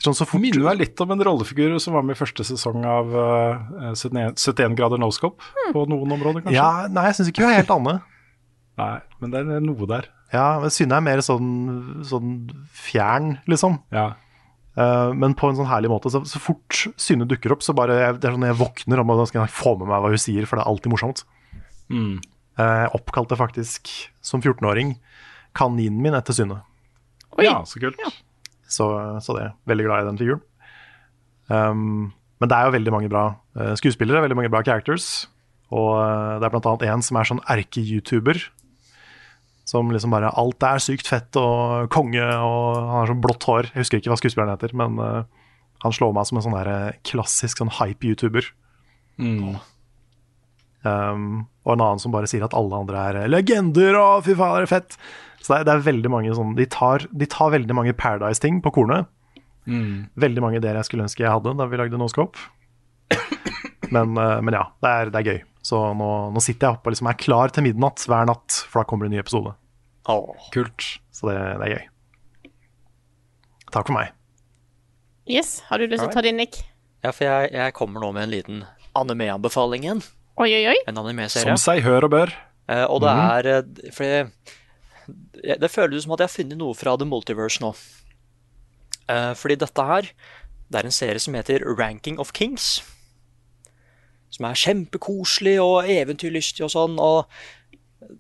Sånn 0.03 0.17
så 0.17 0.27
fort 0.29 0.43
Minner 0.43 0.65
meg 0.67 0.81
litt 0.81 1.01
om 1.01 1.13
en 1.15 1.23
rollefigur 1.27 1.77
som 1.83 1.95
var 1.97 2.05
med 2.07 2.17
i 2.17 2.19
første 2.19 2.45
sesong 2.47 2.83
av 2.89 3.15
uh, 3.15 3.93
71, 3.95 4.35
71 4.41 4.75
grader 4.79 5.01
no 5.01 5.09
mm. 5.09 5.71
på 5.73 5.85
noen 5.91 6.17
områder, 6.17 6.43
kanskje. 6.45 6.59
Ja, 6.59 6.89
nei, 6.91 7.07
jeg 7.09 7.19
syns 7.21 7.31
ikke 7.31 7.47
hun 7.47 7.53
er 7.53 7.63
helt 7.63 7.73
Anne. 7.73 7.95
Nei, 8.81 8.97
men 9.23 9.31
det 9.31 9.41
er 9.45 9.63
noe 9.63 9.87
der. 9.87 10.11
Ja, 10.35 10.59
men 10.59 10.73
Synne 10.75 10.99
er 10.99 11.05
mer 11.07 11.23
sånn, 11.23 11.49
sånn 12.07 12.35
fjern, 12.75 13.37
liksom. 13.51 13.79
Ja. 13.95 14.11
Uh, 14.75 15.15
men 15.15 15.37
på 15.39 15.47
en 15.47 15.59
sånn 15.61 15.71
herlig 15.71 15.93
måte. 15.93 16.11
Så, 16.11 16.25
så 16.27 16.41
fort 16.43 16.81
Synne 16.99 17.29
dukker 17.31 17.55
opp, 17.55 17.63
så 17.63 17.77
bare 17.77 18.11
det 18.19 18.27
er 18.27 18.35
sånn 18.35 18.49
jeg 18.49 18.59
våkner 18.59 19.03
om 19.03 19.15
og 19.15 19.23
skal 19.31 19.45
jeg 19.45 19.55
få 19.55 19.77
med 19.79 19.87
meg 19.93 20.03
hva 20.03 20.11
hun 20.11 20.25
sier, 20.25 20.49
for 20.51 20.59
det 20.59 20.65
er 20.65 20.73
alltid 20.73 20.95
morsomt. 20.95 21.23
Mm. 21.93 22.19
Uh, 22.59 22.67
Jeg 22.83 22.93
oppkalte 22.99 23.39
faktisk 23.39 23.91
som 24.25 24.43
14-åring 24.43 24.97
kaninen 25.55 26.03
min 26.03 26.19
etter 26.19 26.35
Synne. 26.35 26.63
Oi. 27.39 27.47
ja, 27.47 27.61
så 27.67 27.81
kult. 27.83 28.01
Så, 28.71 28.89
så 29.23 29.37
det 29.37 29.51
veldig 29.69 29.87
glad 29.87 30.03
i 30.03 30.09
den 30.09 30.21
figuren. 30.21 30.43
Um, 31.49 32.13
men 32.41 32.51
det 32.51 32.57
er 32.57 32.67
jo 32.67 32.75
veldig 32.75 32.93
mange 32.95 33.11
bra 33.13 33.25
uh, 33.59 33.75
skuespillere, 33.79 34.23
veldig 34.25 34.39
mange 34.39 34.53
bra 34.53 34.63
characters. 34.65 35.29
Og 35.75 35.91
uh, 35.99 36.41
det 36.41 36.49
er 36.49 36.55
blant 36.55 36.69
annet 36.71 36.87
en 36.91 37.05
som 37.05 37.19
er 37.21 37.31
sånn 37.31 37.45
erke-youtuber. 37.55 38.41
Som 39.69 39.93
liksom 39.95 40.13
bare 40.13 40.33
Alt 40.37 40.65
er 40.67 40.83
sykt 40.83 41.09
fett 41.09 41.37
og 41.41 41.89
konge, 41.93 42.25
og 42.25 42.81
han 42.81 42.99
har 42.99 43.13
sånn 43.13 43.23
blått 43.25 43.47
hår. 43.49 43.71
Jeg 43.73 43.85
husker 43.85 44.01
ikke 44.01 44.13
hva 44.13 44.21
skuespilleren 44.21 44.57
heter, 44.57 44.75
men 44.77 45.01
uh, 45.01 45.23
Han 45.85 45.93
slår 45.93 46.15
meg 46.17 46.29
som 46.29 46.41
en 46.41 46.45
sånn 46.47 46.57
der 46.57 46.99
klassisk 47.05 47.61
sånn 47.61 47.73
hype-youtuber. 47.81 48.47
Mm. 49.21 49.57
Um, 50.85 51.47
og 51.65 51.75
en 51.75 51.85
annen 51.85 52.03
som 52.03 52.13
bare 52.13 52.29
sier 52.29 52.45
at 52.45 52.55
alle 52.57 52.77
andre 52.77 53.05
er 53.09 53.31
legender, 53.33 53.97
og 53.97 54.27
fy 54.27 54.37
faen, 54.37 54.61
det 54.61 54.69
er 54.69 54.73
fett. 54.75 54.99
Så 55.41 55.53
det 55.53 55.59
er, 55.59 55.69
det 55.69 55.73
er 55.75 55.87
veldig 55.87 56.11
mange 56.13 56.35
sånn 56.37 56.55
De 56.57 56.65
tar, 56.73 57.05
de 57.13 57.27
tar 57.29 57.51
veldig 57.53 57.77
mange 57.77 57.97
Paradise-ting 57.97 58.63
på 58.65 58.73
kornet. 58.79 59.09
Mm. 59.69 60.13
Veldig 60.21 60.45
mange 60.45 60.61
ideer 60.61 60.77
jeg 60.77 60.89
skulle 60.89 61.07
ønske 61.07 61.25
jeg 61.25 61.33
hadde 61.33 61.55
da 61.57 61.67
vi 61.69 61.81
lagde 61.81 62.01
Noscope. 62.01 62.41
Men, 63.93 64.17
uh, 64.17 64.41
men 64.43 64.57
ja, 64.57 64.65
det 64.83 64.91
er, 64.91 65.11
det 65.13 65.21
er 65.21 65.29
gøy. 65.29 65.41
Så 65.65 65.81
nå, 65.97 66.11
nå 66.35 66.43
sitter 66.45 66.67
jeg 66.67 66.79
oppe 66.79 66.91
og 66.91 66.95
liksom 66.95 67.09
er 67.13 67.21
klar 67.21 67.53
til 67.55 67.65
midnatt 67.67 68.03
hver 68.09 68.27
natt, 68.29 68.57
for 68.69 68.81
da 68.81 68.89
kommer 68.89 69.07
det 69.07 69.13
en 69.13 69.17
ny 69.19 69.23
episode. 69.23 69.55
Kult. 70.53 70.89
Så 71.15 71.29
det, 71.31 71.37
det 71.61 71.69
er 71.69 71.75
gøy. 71.77 71.85
Takk 73.73 73.89
for 73.89 73.97
meg. 73.97 74.13
Yes, 75.31 75.57
har 75.71 75.81
du 75.81 75.87
lyst 75.89 76.03
til 76.05 76.11
å 76.11 76.17
ta 76.17 76.25
din, 76.25 76.37
Nick? 76.37 76.61
Ja, 77.05 77.13
for 77.13 77.25
jeg, 77.25 77.53
jeg 77.55 77.77
kommer 77.77 78.05
nå 78.05 78.11
med 78.17 78.27
en 78.27 78.35
liten 78.35 78.61
anime-anbefaling 78.97 79.87
igjen. 79.87 80.03
Oi, 80.35 80.49
oi, 80.51 80.65
oi. 80.67 80.79
En 80.91 80.99
anime-serie. 80.99 81.47
Som 81.47 81.61
seg 81.63 81.85
hør 81.87 82.09
og 82.09 82.11
bør. 82.11 82.33
Eh, 82.67 82.83
og 82.91 83.05
det 83.05 83.11
mm. 83.13 83.21
er 83.23 83.93
For 83.93 84.31
Fordi 85.05 85.45
jeg- 85.45 85.61
Det 85.61 85.71
føles 85.71 86.03
som 86.03 86.13
at 86.13 86.19
jeg 86.19 86.29
har 86.29 86.37
funnet 86.43 86.59
noe 86.59 86.75
fra 86.75 86.97
The 86.97 87.07
Multiverse 87.07 87.61
nå. 87.61 87.75
Eh, 89.09 89.35
fordi 89.35 89.57
dette 89.57 89.85
her 89.85 90.03
Det 90.03 90.81
er 90.81 90.85
en 90.85 90.91
serie 90.91 91.21
som 91.21 91.35
heter 91.35 91.63
Ranking 91.79 92.19
of 92.19 92.33
Kings. 92.33 92.83
Som 94.31 94.47
er 94.47 94.55
kjempekoselig 94.55 95.61
og 95.63 95.85
eventyrlystig 95.85 96.65
og 96.65 96.71
sånn. 96.71 96.99
Og 96.99 97.27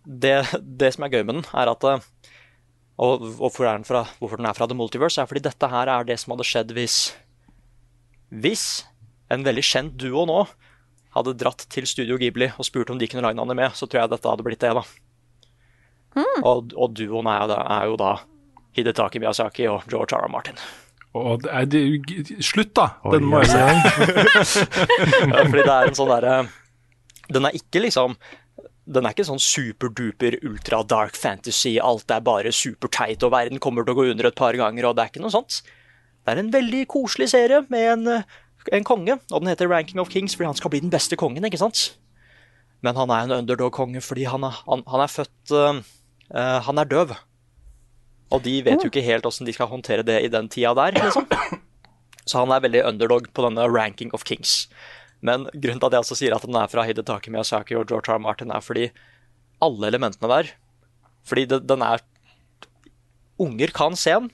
det, 0.06 0.46
det 0.62 0.94
som 0.94 1.04
er 1.04 1.10
gøy 1.10 1.24
med 1.24 1.34
den, 1.34 1.44
er 1.52 1.68
at 1.68 1.84
og, 1.84 2.02
Og 2.96 3.20
hvorfor, 3.40 3.64
er 3.66 3.72
den 3.78 3.84
fra, 3.84 4.04
hvorfor 4.20 4.36
den 4.36 4.46
er 4.46 4.52
fra 4.52 4.66
The 4.66 4.74
Multiverse, 4.74 5.20
er 5.20 5.26
fordi 5.26 5.42
dette 5.42 5.68
her 5.68 5.88
er 5.88 6.04
det 6.04 6.20
som 6.20 6.30
hadde 6.30 6.46
skjedd 6.46 6.70
hvis 6.70 7.16
Hvis 8.30 8.84
en 9.30 9.42
veldig 9.42 9.64
kjent 9.64 9.96
duo 9.96 10.24
nå 10.26 10.46
hadde 11.14 11.36
dratt 11.38 11.66
til 11.70 11.86
Studio 11.88 12.18
Ghibli 12.20 12.50
og 12.52 12.66
spurt 12.66 12.90
om 12.90 13.00
de 13.00 13.08
kunne 13.10 13.24
lage 13.24 13.38
en 13.38 13.44
anime, 13.46 13.70
så 13.74 13.86
tror 13.86 14.02
jeg 14.04 14.14
dette 14.14 14.30
hadde 14.30 14.46
blitt 14.46 14.62
det, 14.64 14.72
da. 14.76 14.84
Og, 16.46 16.74
og 16.78 16.94
duoen 16.94 17.26
er 17.30 17.42
jo 17.42 17.50
da, 17.50 17.60
er 17.78 17.90
jo 17.90 17.98
da 17.98 18.14
Hidetaki 18.74 19.22
Miyazaki 19.22 19.66
og 19.70 19.86
George 19.90 20.14
R. 20.16 20.26
R. 20.26 20.30
Martin. 20.30 20.58
Og 21.14 21.44
det 21.44 21.50
er, 21.54 21.66
det, 21.70 22.42
slutt, 22.42 22.72
da! 22.74 22.88
Den 23.12 23.26
må 23.30 23.42
jeg 23.44 23.52
si. 23.52 24.62
Ja, 25.30 25.44
Fordi 25.46 25.62
det 25.62 25.74
er 25.74 25.90
en 25.90 25.94
sånn 25.94 26.10
derre 26.10 26.32
Den 27.30 27.46
er 27.46 27.54
ikke 27.54 27.84
liksom 27.84 28.16
Den 28.90 29.06
er 29.06 29.14
ikke 29.14 29.26
sånn 29.28 29.42
superduper 29.42 30.40
ultra 30.42 30.82
dark 30.82 31.14
fantasy, 31.18 31.76
alt 31.78 32.10
er 32.10 32.24
bare 32.26 32.50
superteit 32.52 33.22
og 33.22 33.32
verden 33.32 33.62
kommer 33.62 33.86
til 33.86 33.94
å 33.94 34.00
gå 34.00 34.08
under 34.10 34.28
et 34.28 34.38
par 34.38 34.58
ganger, 34.58 34.90
og 34.90 34.98
det 34.98 35.04
er 35.04 35.12
ikke 35.12 35.22
noe 35.24 35.32
sånt. 35.32 35.62
Det 36.24 36.34
er 36.34 36.42
en 36.42 36.50
veldig 36.52 36.82
koselig 36.92 37.30
serie 37.32 37.62
med 37.72 37.86
en, 37.94 38.10
en 38.72 38.86
konge, 38.86 39.18
og 39.30 39.42
den 39.42 39.50
heter 39.50 39.68
Ranking 39.68 40.00
of 40.00 40.10
Kings 40.12 40.36
fordi 40.36 40.48
han 40.48 40.58
skal 40.58 40.72
bli 40.72 40.82
den 40.84 40.92
beste 40.92 41.18
kongen, 41.20 41.44
ikke 41.44 41.60
sant? 41.60 41.94
Men 42.84 42.96
han 42.96 43.12
er 43.12 43.26
en 43.26 43.36
underdog-konge 43.40 44.02
fordi 44.04 44.26
han 44.28 44.44
er, 44.46 44.56
han, 44.68 44.84
han 44.90 45.04
er 45.04 45.12
født 45.12 45.54
uh, 45.56 45.78
uh, 46.32 46.58
Han 46.66 46.80
er 46.80 46.88
døv. 46.88 47.14
Og 48.32 48.42
de 48.44 48.58
vet 48.66 48.82
jo 48.82 48.90
ikke 48.90 49.04
helt 49.04 49.26
åssen 49.28 49.46
de 49.46 49.54
skal 49.54 49.70
håndtere 49.70 50.04
det 50.06 50.18
i 50.24 50.32
den 50.32 50.48
tida 50.52 50.74
der, 50.76 50.96
liksom. 50.96 51.28
Så 52.24 52.40
han 52.40 52.52
er 52.54 52.62
veldig 52.64 52.86
underdog 52.88 53.28
på 53.36 53.44
denne 53.44 53.66
Ranking 53.68 54.12
of 54.16 54.24
Kings. 54.24 54.64
Men 55.24 55.46
grunnen 55.52 55.80
til 55.80 55.88
at 55.88 55.96
jeg 55.96 56.04
også 56.04 56.16
sier 56.18 56.36
at 56.36 56.44
den 56.44 56.56
er 56.56 56.70
fra 56.72 56.84
Hidetaki 56.88 57.32
Miyazaki 57.32 57.76
og 57.76 57.86
George 57.88 58.12
R. 58.12 58.16
R. 58.16 58.22
Martin, 58.24 58.52
er 58.52 58.64
fordi 58.64 58.88
alle 59.62 59.88
elementene 59.88 60.28
der 60.28 60.50
Fordi 61.24 61.44
det, 61.48 61.62
den 61.68 61.84
er 61.84 62.02
Unger 63.40 63.72
kan 63.74 63.96
se 63.98 64.12
den, 64.14 64.28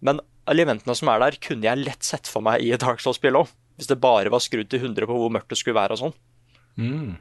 men 0.00 0.20
elementene 0.50 0.94
som 0.98 1.08
er 1.12 1.20
der, 1.22 1.36
kunne 1.42 1.66
jeg 1.68 1.84
lett 1.84 2.02
sett 2.06 2.26
for 2.30 2.42
meg 2.44 2.62
i 2.64 2.72
et 2.74 2.82
Dark 2.82 3.00
Souls-spill 3.04 3.36
òg. 3.38 3.50
Hvis 3.78 3.88
det 3.88 4.00
bare 4.02 4.30
var 4.32 4.42
skrudd 4.44 4.68
til 4.70 4.82
100 4.82 5.06
på 5.08 5.16
hvor 5.16 5.30
mørkt 5.32 5.48
det 5.52 5.58
skulle 5.60 5.78
være 5.78 5.96
og 5.96 6.00
sånn. 6.02 6.14
Mm. 6.78 7.14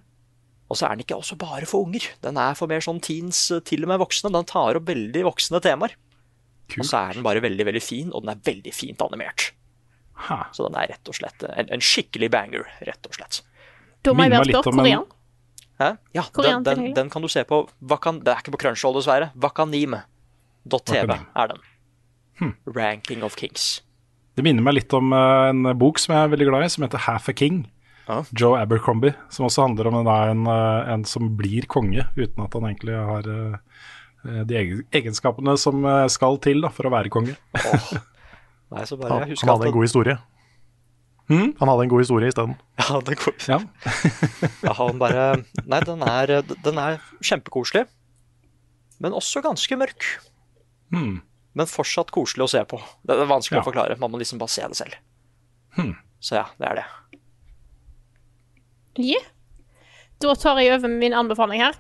Og 0.72 0.78
så 0.80 0.88
er 0.88 0.96
den 0.96 1.04
ikke 1.06 1.18
også 1.20 1.36
bare 1.40 1.68
for 1.68 1.84
unger. 1.86 2.06
Den 2.24 2.38
er 2.40 2.56
for 2.56 2.68
mer 2.72 2.84
sånn 2.84 3.02
teens, 3.04 3.40
til 3.68 3.84
og 3.84 3.92
med 3.92 4.00
voksne. 4.04 4.32
Den 4.32 4.48
tar 4.48 4.80
opp 4.80 4.88
veldig 4.88 5.24
voksne 5.28 5.60
temaer. 5.64 5.96
Og 6.78 6.86
så 6.88 7.02
er 7.10 7.18
den 7.18 7.26
bare 7.26 7.42
veldig, 7.44 7.66
veldig 7.68 7.82
fin, 7.84 8.12
og 8.16 8.24
den 8.24 8.32
er 8.32 8.44
veldig 8.48 8.72
fint 8.74 9.02
animert. 9.04 9.50
Ha. 10.28 10.38
Så 10.56 10.68
den 10.68 10.78
er 10.80 10.92
rett 10.94 11.10
og 11.12 11.18
slett 11.18 11.44
en, 11.50 11.68
en 11.76 11.84
skikkelig 11.84 12.30
banger, 12.32 12.68
rett 12.88 13.10
og 13.10 13.18
slett. 13.18 13.42
Da 14.06 14.14
må 14.16 14.24
jeg 14.28 14.32
bare 14.36 14.48
litt 14.48 14.60
spørre 14.62 14.78
en- 14.78 14.86
korean. 14.86 15.10
Hæ? 15.82 15.90
Ja, 16.14 16.24
den, 16.38 16.64
den, 16.64 16.94
den 16.94 17.10
kan 17.10 17.24
du 17.26 17.28
se 17.32 17.42
på 17.48 17.64
Vakan, 17.82 18.20
Det 18.24 18.30
er 18.32 18.44
ikke 18.44 18.54
på 18.54 18.60
Crunchhold, 18.62 19.00
dessverre. 19.00 19.32
Wakanim. 19.42 19.96
er 19.96 21.48
den. 21.50 21.60
Ranking 22.66 23.24
of 23.24 23.36
Kings. 23.40 23.82
Det 24.36 24.44
minner 24.46 24.64
meg 24.64 24.78
litt 24.80 24.94
om 24.96 25.12
eh, 25.14 25.50
en 25.52 25.64
bok 25.78 26.00
som 26.00 26.16
jeg 26.16 26.24
er 26.26 26.32
veldig 26.34 26.48
glad 26.50 26.66
i, 26.66 26.70
som 26.72 26.86
heter 26.86 27.04
Half 27.08 27.30
a 27.30 27.34
King. 27.38 27.64
Ah. 28.10 28.24
Joe 28.36 28.58
Abercrombie, 28.60 29.14
som 29.32 29.46
også 29.48 29.68
handler 29.68 29.88
om 29.92 30.00
en, 30.02 30.08
en, 30.10 30.46
eh, 30.52 30.92
en 30.96 31.04
som 31.08 31.28
blir 31.38 31.68
konge 31.72 32.08
uten 32.18 32.44
at 32.44 32.56
han 32.58 32.66
egentlig 32.72 32.96
har 32.98 33.28
eh, 33.32 34.42
de 34.50 34.58
egenskapene 34.94 35.54
som 35.58 35.82
skal 36.14 36.36
til 36.44 36.62
da, 36.62 36.70
for 36.74 36.86
å 36.90 36.92
være 36.94 37.10
konge. 37.14 37.34
Nei, 38.72 38.84
så 38.88 38.96
bare, 39.00 39.24
Han, 39.26 39.32
han 39.36 39.50
hadde 39.56 39.68
en 39.72 39.74
god 39.76 39.88
historie. 39.88 40.18
Hmm? 41.32 41.50
Han 41.60 41.70
hadde 41.72 41.86
en 41.88 41.92
god 41.94 42.04
historie 42.04 42.30
isteden. 42.32 42.54
Ja, 42.82 43.00
det 43.08 43.18
går- 43.22 43.48
Ja. 43.50 43.58
ja, 44.66 44.74
han 44.78 45.00
bare 45.02 45.26
Nei, 45.66 45.80
den 45.88 46.02
er, 46.08 46.34
den 46.66 46.80
er 46.82 47.00
kjempekoselig. 47.24 47.86
Men 49.02 49.16
også 49.18 49.42
ganske 49.44 49.78
mørk. 49.80 50.06
Hmm. 50.94 51.22
Men 51.54 51.68
fortsatt 51.68 52.12
koselig 52.16 52.46
å 52.46 52.50
se 52.50 52.62
på. 52.66 52.80
Det 53.04 53.18
er 53.18 53.28
vanskelig 53.28 53.58
Ja. 53.60 53.62
å 53.64 53.68
forklare. 53.68 53.98
Man 54.00 54.12
må 54.12 54.20
liksom 54.22 54.40
bare 54.40 54.50
se 54.54 54.62
det 54.68 54.76
selv. 54.80 54.96
Hmm. 55.76 55.96
Så 56.20 56.36
ja, 56.38 56.46
det 56.60 56.68
er 56.70 56.76
det. 56.80 56.86
Ja. 59.02 59.20
Da 60.22 60.36
tar 60.36 60.60
jeg 60.62 60.74
over 60.76 60.92
min 60.92 61.14
anbefaling 61.18 61.62
her. 61.64 61.76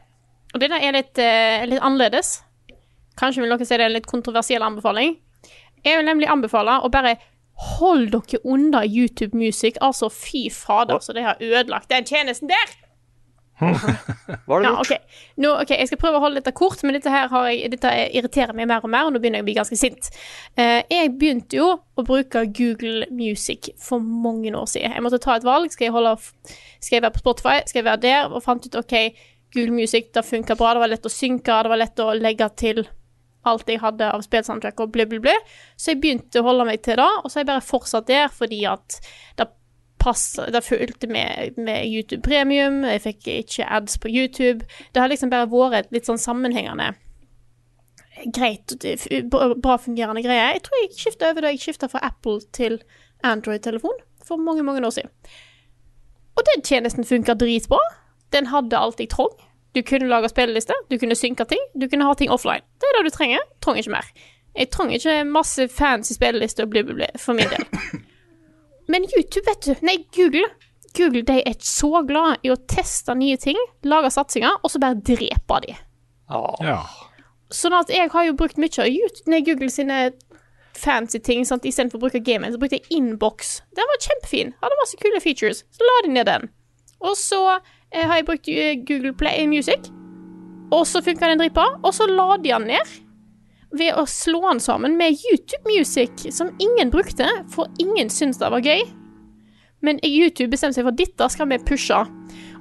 Og 0.53 0.59
denne 0.63 0.79
er 0.83 0.95
litt, 0.95 1.17
uh, 1.21 1.65
litt 1.69 1.83
annerledes. 1.83 2.41
Kanskje 3.19 3.43
vil 3.43 3.51
noen 3.51 3.63
si 3.65 3.75
det 3.75 3.83
er 3.85 3.89
en 3.89 3.95
litt 3.97 4.09
kontroversiell 4.09 4.63
anbefaling. 4.65 5.17
Jeg 5.85 5.97
vil 5.99 6.05
nemlig 6.07 6.29
anbefale 6.31 6.79
å 6.83 6.89
bare 6.93 7.15
hold 7.77 8.11
dere 8.13 8.41
unna 8.45 8.83
YouTube 8.85 9.37
Music. 9.37 9.77
Altså, 9.81 10.09
fy 10.11 10.49
fader, 10.49 10.99
så 10.99 11.13
de 11.13 11.23
har 11.25 11.39
ødelagt 11.41 11.89
den 11.89 12.05
tjenesten 12.05 12.49
der! 12.49 12.77
Hva 14.47 14.55
har 14.55 14.63
du 14.63 14.65
Ja, 14.65 14.73
okay. 14.79 14.97
ok. 14.97 15.17
Nå, 15.43 15.51
ok, 15.61 15.73
Jeg 15.75 15.89
skal 15.89 15.99
prøve 16.01 16.19
å 16.19 16.23
holde 16.23 16.41
dette 16.41 16.53
kort, 16.57 16.81
men 16.83 16.97
dette, 16.97 17.11
her 17.13 17.29
har 17.31 17.49
jeg, 17.51 17.71
dette 17.75 17.91
irriterer 18.17 18.57
meg 18.57 18.69
mer 18.71 18.85
og 18.85 18.93
mer, 18.93 19.07
og 19.07 19.13
nå 19.13 19.21
begynner 19.21 19.41
jeg 19.41 19.45
å 19.45 19.49
bli 19.49 19.57
ganske 19.57 19.79
sint. 19.79 20.09
Eh, 20.59 20.79
jeg 20.89 21.13
begynte 21.21 21.59
jo 21.59 21.67
å 21.77 22.05
bruke 22.07 22.45
Google 22.57 23.07
Music 23.13 23.71
for 23.81 24.01
mange 24.01 24.53
år 24.57 24.69
siden. 24.69 24.95
Jeg 24.97 25.05
måtte 25.05 25.21
ta 25.21 25.37
et 25.37 25.45
valg. 25.47 25.73
Skal 25.73 25.89
jeg, 25.89 25.95
holde, 25.95 26.15
skal 26.79 26.97
jeg 26.97 27.05
være 27.05 27.15
på 27.17 27.23
Spotify? 27.25 27.59
Skal 27.69 27.83
jeg 27.83 27.89
være 27.91 28.03
der? 28.07 28.31
Og 28.31 28.43
fant 28.45 28.65
ut 28.65 28.79
OK, 28.81 28.97
Google 29.53 29.77
Music 29.77 30.09
det 30.15 30.25
funka 30.25 30.57
bra. 30.57 30.73
Det 30.73 30.85
var 30.85 30.93
lett 30.95 31.07
å 31.07 31.13
synke, 31.13 31.61
det 31.61 31.73
var 31.73 31.81
lett 31.83 32.03
å 32.03 32.11
legge 32.17 32.49
til 32.59 32.83
alt 33.49 33.69
jeg 33.69 33.81
hadde 33.81 34.09
av 34.13 34.21
spillsoundtrack 34.21 34.83
og 34.83 34.91
bli, 34.93 35.07
bli, 35.09 35.21
bli. 35.23 35.33
Så 35.79 35.93
jeg 35.93 36.01
begynte 36.03 36.41
å 36.41 36.47
holde 36.49 36.67
meg 36.67 36.83
til 36.85 36.99
det, 36.99 37.09
og 37.21 37.27
så 37.27 37.39
har 37.39 37.45
jeg 37.45 37.51
bare 37.53 37.65
fortsatt 37.65 38.09
der 38.09 38.29
fordi 38.33 38.63
at 38.69 38.99
det 39.39 39.47
passer 40.01 40.49
Det 40.51 40.63
fulgte 40.65 41.07
med, 41.07 41.57
med 41.61 41.85
YouTube 41.85 42.23
Premium, 42.25 42.81
jeg 42.89 43.03
fikk 43.05 43.27
ikke 43.35 43.69
ads 43.69 43.99
på 44.01 44.09
YouTube. 44.09 44.65
Det 44.93 45.01
har 45.01 45.11
liksom 45.11 45.29
bare 45.29 45.49
vært 45.51 45.93
litt 45.93 46.09
sånn 46.09 46.21
sammenhengende 46.21 46.91
greit, 48.25 48.73
bra 49.61 49.77
fungerende 49.77 50.21
greie. 50.21 50.53
Jeg 50.53 50.63
tror 50.65 50.81
jeg 50.81 50.97
skifta 50.97 51.31
over 51.31 51.45
da 51.45 51.53
jeg 51.53 51.61
skifta 51.63 51.89
fra 51.91 52.03
Apple 52.05 52.41
til 52.53 52.81
Android-telefon 53.23 54.03
for 54.25 54.41
mange, 54.41 54.63
mange 54.63 54.85
år 54.85 54.93
siden. 54.93 55.09
Og 56.35 56.43
den 56.49 56.63
tjenesten 56.65 57.05
funka 57.05 57.33
dritbra. 57.33 57.79
Den 58.33 58.47
hadde 58.47 58.77
alt 58.77 58.99
jeg 58.99 59.09
trong. 59.09 59.33
Du 59.75 59.81
kunne 59.87 60.07
lage 60.07 60.29
spillelister, 60.29 60.75
du 60.91 60.97
kunne 60.99 61.15
synke 61.15 61.45
ting, 61.47 61.59
du 61.81 61.87
kunne 61.87 62.05
ha 62.05 62.13
ting 62.13 62.31
offline. 62.31 62.63
Det 62.79 62.87
er 62.89 62.97
det 62.97 63.11
du 63.11 63.15
trenger. 63.15 63.43
Trenger 63.61 63.83
ikke 63.83 63.95
mer. 63.95 64.07
Jeg 64.55 64.69
trenger 64.71 64.93
ikke 64.95 65.23
masse 65.31 65.67
fancy 65.71 66.13
spillelister 66.13 66.67
for 67.17 67.33
min 67.33 67.47
del. 67.47 67.65
Men 68.91 69.07
YouTube, 69.07 69.45
vet 69.47 69.67
du 69.67 69.85
Nei, 69.87 70.01
Google. 70.15 70.47
Google 70.97 71.23
de 71.27 71.37
er 71.47 71.55
så 71.63 72.01
glad 72.07 72.43
i 72.43 72.51
å 72.51 72.57
teste 72.67 73.15
nye 73.15 73.37
ting, 73.39 73.59
lage 73.87 74.11
satsinger, 74.11 74.57
og 74.59 74.73
så 74.73 74.81
bare 74.83 74.99
drepe 74.99 75.61
de. 75.63 75.77
Ja. 76.31 76.41
Ja. 76.65 76.81
Sånn 77.51 77.75
at 77.75 77.91
jeg 77.91 78.11
har 78.11 78.25
jo 78.27 78.35
brukt 78.39 78.59
mye 78.59 78.83
av 78.83 78.89
YouTube, 78.91 79.31
nei, 79.31 79.39
Google 79.47 79.71
sine 79.71 80.09
fancy 80.77 81.19
ting. 81.19 81.45
Sant? 81.47 81.65
Istedenfor 81.67 81.99
å 81.99 82.05
bruke 82.05 82.23
gamen, 82.23 82.51
så 82.51 82.59
brukte 82.59 82.79
jeg 82.79 82.97
Inbox. 82.97 83.59
Den 83.77 83.87
var 83.91 84.03
kjempefin. 84.03 84.53
Hadde 84.63 84.79
masse 84.81 84.99
kule 85.01 85.21
features. 85.23 85.63
Så 85.75 85.87
la 85.87 85.97
de 86.05 86.13
ned 86.15 86.27
den. 86.27 86.49
Og 87.01 87.15
så 87.19 87.41
eh, 87.55 88.05
har 88.05 88.19
jeg 88.19 88.27
brukt 88.27 88.51
eh, 88.51 88.75
Google 88.87 89.13
Play 89.17 89.47
Music, 89.49 89.89
og 90.71 90.85
så 90.87 91.01
funka 91.03 91.31
den 91.31 91.41
dritbra. 91.41 91.67
Og 91.81 91.95
så 91.95 92.07
la 92.09 92.35
de 92.37 92.51
den 92.51 92.69
ned 92.71 92.95
ved 93.77 93.95
å 93.95 94.05
slå 94.09 94.41
den 94.49 94.59
sammen 94.63 94.97
med 94.99 95.15
YouTube 95.15 95.63
Music, 95.69 96.27
som 96.35 96.51
ingen 96.59 96.91
brukte, 96.93 97.27
for 97.53 97.71
ingen 97.79 98.09
syntes 98.11 98.41
det 98.41 98.51
var 98.51 98.65
gøy. 98.65 98.83
Men 99.81 99.99
YouTube 100.05 100.51
bestemte 100.51 100.77
seg 100.77 100.85
for 100.85 100.93
at 100.93 100.99
dette 100.99 101.27
skal 101.33 101.49
vi 101.49 101.59
pushe. 101.65 101.99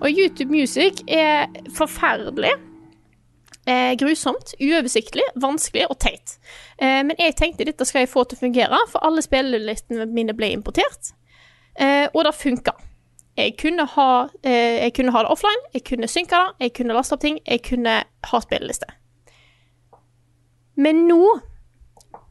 Og 0.01 0.09
YouTube 0.09 0.51
Music 0.53 1.03
er 1.09 1.51
forferdelig. 1.77 2.53
Eh, 3.69 3.93
grusomt, 4.01 4.55
uoversiktlig, 4.57 5.27
vanskelig 5.37 5.85
og 5.91 5.99
teit. 6.01 6.39
Eh, 6.81 7.03
men 7.05 7.13
jeg 7.21 7.37
tenkte 7.37 7.67
dette 7.69 7.85
skal 7.85 8.07
jeg 8.07 8.13
få 8.13 8.25
til 8.25 8.39
å 8.39 8.45
fungere, 8.47 8.79
for 8.89 9.05
alle 9.05 9.23
spillelistene 9.23 10.09
mine 10.09 10.35
ble 10.37 10.49
importert. 10.57 11.13
Eh, 11.77 12.09
og 12.15 12.25
det 12.25 12.35
funka. 12.39 12.73
Jeg 13.37 13.55
kunne, 13.61 13.85
ha, 13.87 14.29
eh, 14.43 14.81
jeg 14.85 14.95
kunne 14.97 15.13
ha 15.13 15.23
det 15.23 15.31
offline, 15.31 15.69
jeg 15.75 15.85
kunne 15.85 16.09
synke 16.09 16.41
det, 16.41 16.67
jeg 16.67 16.75
kunne 16.81 16.97
laste 16.97 17.15
opp 17.15 17.21
ting, 17.21 17.39
jeg 17.47 17.63
kunne 17.63 18.01
ha 18.05 18.41
spilleliste. 18.41 18.89
Men 20.77 21.07
nå 21.09 21.41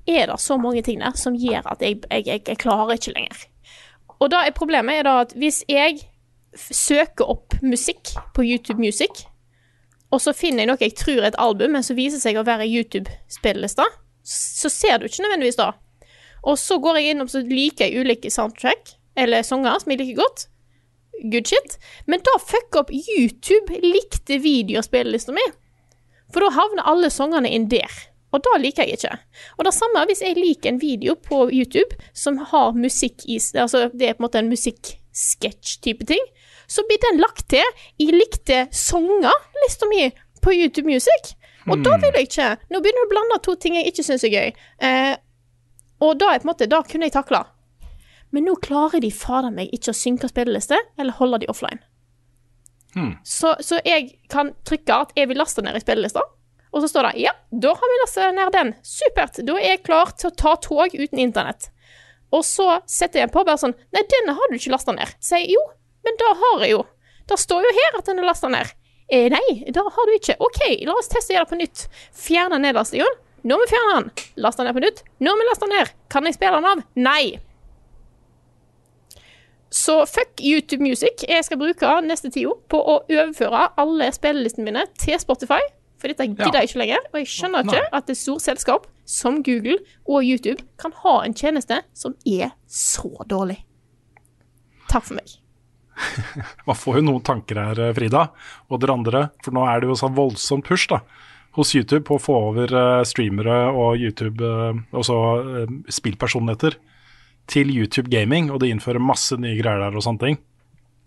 er 0.10 0.30
det 0.32 0.40
så 0.42 0.58
mange 0.58 0.82
ting 0.86 1.02
der 1.04 1.18
som 1.20 1.36
gjør 1.38 1.68
at 1.74 1.82
jeg, 1.86 2.02
jeg, 2.10 2.26
jeg, 2.28 2.44
jeg 2.48 2.62
klarer 2.62 2.96
ikke 2.98 3.16
lenger. 3.16 3.44
Og 4.20 4.32
da 4.34 4.44
er 4.46 4.56
problemet 4.56 5.00
er 5.00 5.08
da 5.08 5.20
at 5.24 5.36
hvis 5.40 5.62
jeg 5.70 6.02
søker 6.56 7.30
opp 7.30 7.56
musikk 7.62 8.16
på 8.36 8.44
YouTube 8.44 8.82
Music, 8.82 9.26
og 10.10 10.22
så 10.24 10.34
finner 10.34 10.64
jeg 10.64 10.72
noe 10.72 10.82
jeg 10.82 10.98
tror 10.98 11.22
er 11.22 11.30
et 11.30 11.42
album, 11.42 11.76
men 11.78 11.86
så 11.86 11.96
viser 11.98 12.22
seg 12.22 12.40
å 12.40 12.46
være 12.48 12.68
YouTube-spillelista, 12.68 13.86
så 14.26 14.72
ser 14.72 14.98
du 14.98 15.06
ikke 15.06 15.24
nødvendigvis 15.26 15.60
det. 15.60 15.70
Og 16.50 16.58
så 16.60 16.80
går 16.82 17.00
jeg 17.00 17.14
innom 17.14 17.30
så 17.30 17.44
liker 17.46 17.86
jeg 17.86 18.02
ulike 18.02 18.32
soundtrack, 18.34 18.96
eller 19.20 19.46
sanger 19.46 19.78
som 19.82 19.94
jeg 19.94 20.02
liker 20.02 20.22
godt. 20.24 20.48
Good 21.20 21.52
shit. 21.52 21.76
Men 22.08 22.24
da 22.26 22.38
fucker 22.42 22.86
opp 22.86 22.94
YouTube 22.96 23.82
likte 23.84 24.40
videospillelista 24.42 25.36
mi. 25.36 25.44
For 26.34 26.46
da 26.46 26.54
havner 26.56 26.88
alle 26.88 27.10
sangene 27.12 27.52
inn 27.52 27.68
der. 27.72 27.92
Og 28.30 28.44
da 28.46 28.58
liker 28.62 28.86
jeg 28.86 29.00
ikke. 29.00 29.16
Og 29.58 29.66
det 29.66 29.74
samme 29.74 30.04
hvis 30.10 30.22
jeg 30.22 30.38
liker 30.38 30.70
en 30.72 30.82
video 30.82 31.16
på 31.18 31.48
YouTube 31.50 31.98
som 32.14 32.38
har 32.52 32.78
musikk 32.78 33.26
i 33.26 33.40
Altså 33.58 33.88
det 33.94 34.10
er 34.10 34.18
på 34.18 34.22
en 34.22 34.28
måte 34.28 34.42
en 34.44 34.52
musikksketsj-type 34.52 36.06
ting, 36.10 36.22
så 36.70 36.86
blir 36.86 37.02
den 37.08 37.22
lagt 37.24 37.48
til 37.50 37.66
i 37.98 38.12
likte 38.14 38.68
sanger-lista 38.76 39.90
mi 39.90 40.12
på 40.44 40.54
YouTube 40.54 40.88
Music. 40.88 41.34
Og 41.70 41.82
da 41.86 41.98
vil 42.02 42.16
jeg 42.16 42.30
ikke. 42.30 42.50
Nå 42.70 42.80
begynner 42.82 43.04
du 43.04 43.08
å 43.10 43.14
blande 43.14 43.40
to 43.46 43.56
ting 43.60 43.76
jeg 43.78 43.90
ikke 43.92 44.06
syns 44.06 44.24
er 44.26 44.34
gøy. 44.34 44.54
Eh, 44.86 45.16
og 46.06 46.16
da 46.22 46.32
er 46.32 46.42
på 46.42 46.48
en 46.48 46.52
måte, 46.54 46.70
da 46.70 46.80
kunne 46.88 47.10
jeg 47.10 47.18
takla. 47.18 47.44
Men 48.34 48.46
nå 48.46 48.56
klarer 48.64 49.02
de 49.04 49.12
fader 49.14 49.52
meg 49.54 49.74
ikke 49.76 49.92
å 49.92 49.98
synke 49.98 50.30
spilleliste, 50.30 50.78
eller 51.02 51.18
holde 51.18 51.42
de 51.44 51.50
offline. 51.52 51.82
Så, 53.26 53.56
så 53.66 53.82
jeg 53.86 54.16
kan 54.32 54.54
trykke 54.66 55.02
at 55.04 55.12
jeg 55.18 55.30
vil 55.30 55.38
laste 55.42 55.62
ned 55.66 55.78
i 55.78 55.82
spillelista, 55.84 56.24
og 56.70 56.84
så 56.84 56.90
står 56.92 57.10
det 57.10 57.24
ja, 57.24 57.34
da 57.50 57.74
har 57.74 57.92
vi 57.92 58.00
lastet 58.04 58.36
ned 58.38 58.54
den. 58.54 58.72
Supert. 58.86 59.42
Da 59.46 59.58
er 59.58 59.76
jeg 59.76 59.86
klar 59.88 60.14
til 60.14 60.30
å 60.30 60.38
ta 60.38 60.56
tog 60.62 60.94
uten 60.94 61.22
internett. 61.22 61.72
Og 62.36 62.44
så 62.46 62.80
setter 62.86 63.24
jeg 63.24 63.34
på 63.34 63.42
bare 63.42 63.58
sånn 63.58 63.74
Nei, 63.96 64.04
denne 64.06 64.36
har 64.38 64.52
du 64.52 64.58
ikke 64.60 64.74
lasta 64.76 64.94
ned. 64.94 65.16
Sier 65.18 65.48
jeg 65.48 65.56
jo, 65.56 65.64
men 66.06 66.20
da 66.22 66.34
har 66.44 66.66
jeg 66.66 66.76
jo. 66.76 66.84
Det 67.30 67.40
står 67.42 67.66
jo 67.66 67.74
her 67.78 67.98
at 67.98 68.10
den 68.10 68.22
er 68.22 68.30
lasta 68.30 68.52
ned. 68.54 68.70
Eh, 69.10 69.26
nei, 69.34 69.72
da 69.74 69.82
har 69.82 70.10
du 70.10 70.14
ikke. 70.14 70.38
OK, 70.46 70.62
la 70.86 70.94
oss 70.98 71.10
teste 71.10 71.34
det 71.34 71.48
på 71.50 71.58
nytt. 71.58 71.88
Fjerne 72.14 72.62
nedlastingen. 72.62 73.18
Nå 73.42 73.56
må 73.56 73.66
vi 73.66 73.72
fjerne 73.72 73.96
den. 73.96 74.26
Laste 74.44 74.62
den 74.62 74.70
ned 74.70 74.78
på 74.78 74.84
nytt. 74.86 75.04
Nå 75.24 75.34
må 75.34 75.42
vi 75.42 75.50
laste 75.50 75.66
den 75.66 75.78
ned. 75.80 75.94
Kan 76.14 76.30
jeg 76.30 76.38
spille 76.38 76.60
den 76.60 76.70
av? 76.70 76.84
Nei. 77.00 77.24
Så 79.74 80.04
fuck 80.10 80.42
YouTube 80.42 80.84
Music. 80.86 81.26
Jeg 81.30 81.46
skal 81.46 81.62
bruke 81.62 81.98
neste 82.06 82.30
tida 82.34 82.54
på 82.70 82.78
å 82.82 83.00
overføre 83.06 83.68
alle 83.82 84.10
spillelistene 84.14 84.70
mine 84.70 84.86
til 85.02 85.18
Spotify. 85.22 85.62
For 86.00 86.12
dette 86.12 86.30
gidder 86.32 86.62
jeg 86.62 86.72
ikke 86.72 86.82
lenger. 86.84 87.04
Og 87.12 87.20
jeg 87.22 87.30
skjønner 87.34 87.68
ikke 87.68 87.84
at 88.00 88.12
et 88.12 88.20
stort 88.20 88.46
selskap 88.46 88.88
som 89.10 89.42
Google 89.44 89.80
og 90.08 90.24
YouTube 90.24 90.64
kan 90.80 90.94
ha 91.04 91.20
en 91.26 91.36
tjeneste 91.36 91.82
som 91.98 92.16
er 92.30 92.54
så 92.70 93.12
dårlig. 93.30 93.60
Takk 94.90 95.06
for 95.10 95.20
meg. 95.20 95.40
Man 96.68 96.78
får 96.78 97.00
jo 97.00 97.06
noen 97.06 97.26
tanker 97.26 97.60
her, 97.60 97.82
eh, 97.84 97.96
Frida, 97.96 98.30
og 98.70 98.82
dere 98.82 98.96
andre. 98.96 99.24
For 99.46 99.56
nå 99.56 99.66
er 99.68 99.82
det 99.82 99.90
jo 99.92 99.98
sånn 100.00 100.16
voldsomt 100.18 100.68
push 100.68 100.88
da, 100.92 101.02
hos 101.58 101.74
YouTube 101.76 102.06
på 102.08 102.18
å 102.18 102.24
få 102.24 102.38
over 102.50 102.72
eh, 102.72 103.02
streamere 103.08 103.62
og 103.74 104.00
YouTube, 104.00 104.46
eh, 104.46 104.80
også 104.96 105.18
spillpersonligheter, 106.00 106.80
til 107.50 107.74
YouTube 107.74 108.12
Gaming. 108.14 108.52
Og 108.54 108.62
de 108.64 108.72
innfører 108.74 109.04
masse 109.04 109.36
nye 109.38 109.58
greier 109.60 109.84
der 109.84 109.98
og 109.98 110.06
sånne 110.06 110.24
ting. 110.24 110.40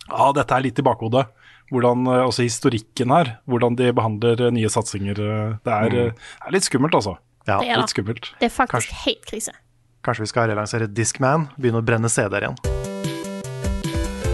Ja, 0.08 0.32
dette 0.34 0.56
er 0.56 0.66
litt 0.66 0.80
i 0.82 0.84
bakhodet. 0.86 1.28
Hvordan, 1.72 2.04
eh, 2.04 2.20
også 2.28 2.44
historikken 2.44 3.08
her, 3.14 3.36
hvordan 3.48 3.76
de 3.78 3.86
behandler 3.96 4.40
eh, 4.44 4.52
nye 4.52 4.68
satsinger. 4.68 5.16
eh, 5.16 5.54
Det 5.64 5.72
er, 5.72 5.94
mm. 6.12 6.24
er 6.46 6.52
litt 6.52 6.66
skummelt, 6.68 6.92
altså. 6.98 7.16
Ja, 7.48 7.58
Det 7.62 7.70
er 7.72 7.80
Litt 7.80 7.90
skummelt. 7.94 8.28
Det 8.38 8.46
er 8.50 8.52
faktisk 8.52 8.92
helt 9.06 9.24
krise. 9.26 9.54
Kanskje 10.04 10.26
vi 10.26 10.30
skal 10.30 10.50
relansere 10.50 10.86
Discman, 10.86 11.48
begynne 11.56 11.80
å 11.80 11.86
brenne 11.86 12.10
CD-er 12.12 12.44
igjen. 12.44 12.58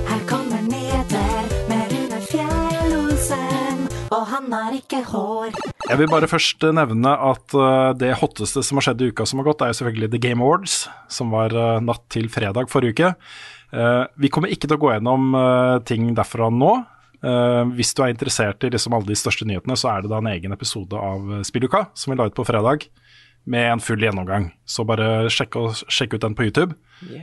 Her 0.08 0.24
kommer 0.26 0.64
Neder 0.66 1.46
med 1.70 1.94
Rune 1.94 2.20
Fjell-Olsen, 2.26 3.86
og 4.10 4.26
han 4.32 4.50
har 4.52 4.74
ikke 4.76 5.04
hår. 5.12 5.54
Jeg 5.88 6.00
vil 6.02 6.10
bare 6.10 6.28
først 6.28 6.66
nevne 6.74 7.14
at 7.30 7.56
det 8.00 8.12
hotteste 8.20 8.64
som 8.66 8.80
har 8.80 8.88
skjedd 8.88 9.06
i 9.06 9.10
uka 9.12 9.24
som 9.28 9.40
har 9.40 9.48
gått, 9.52 9.62
er 9.62 9.70
jo 9.72 9.78
selvfølgelig 9.78 10.10
The 10.16 10.22
Game 10.26 10.42
Awards, 10.44 10.88
som 11.08 11.30
var 11.32 11.54
natt 11.84 12.04
til 12.12 12.28
fredag 12.32 12.68
forrige 12.68 12.96
uke. 12.98 13.14
Vi 14.18 14.28
kommer 14.32 14.52
ikke 14.52 14.68
til 14.68 14.76
å 14.76 14.82
gå 14.82 14.92
gjennom 14.96 15.32
ting 15.88 16.10
derfra 16.16 16.50
nå. 16.52 16.74
Eh, 17.18 17.64
hvis 17.74 17.94
du 17.98 18.04
er 18.04 18.12
interessert 18.12 18.62
i 18.62 18.70
liksom 18.70 18.94
alle 18.94 19.10
de 19.10 19.18
største 19.18 19.46
nyhetene, 19.48 19.76
så 19.78 19.90
er 19.92 20.04
det 20.04 20.12
da 20.12 20.20
en 20.22 20.30
egen 20.30 20.54
episode 20.54 20.94
av 20.94 21.32
eh, 21.38 21.44
Spilluka 21.46 21.88
som 21.98 22.12
vi 22.12 22.18
la 22.18 22.28
ut 22.28 22.36
på 22.36 22.46
fredag, 22.46 22.86
med 23.48 23.72
en 23.72 23.82
full 23.82 24.02
gjennomgang. 24.02 24.50
Så 24.68 24.84
bare 24.86 25.28
sjekk, 25.32 25.56
og, 25.56 25.78
sjekk 25.88 26.18
ut 26.18 26.24
den 26.26 26.34
på 26.36 26.44
YouTube, 26.44 26.74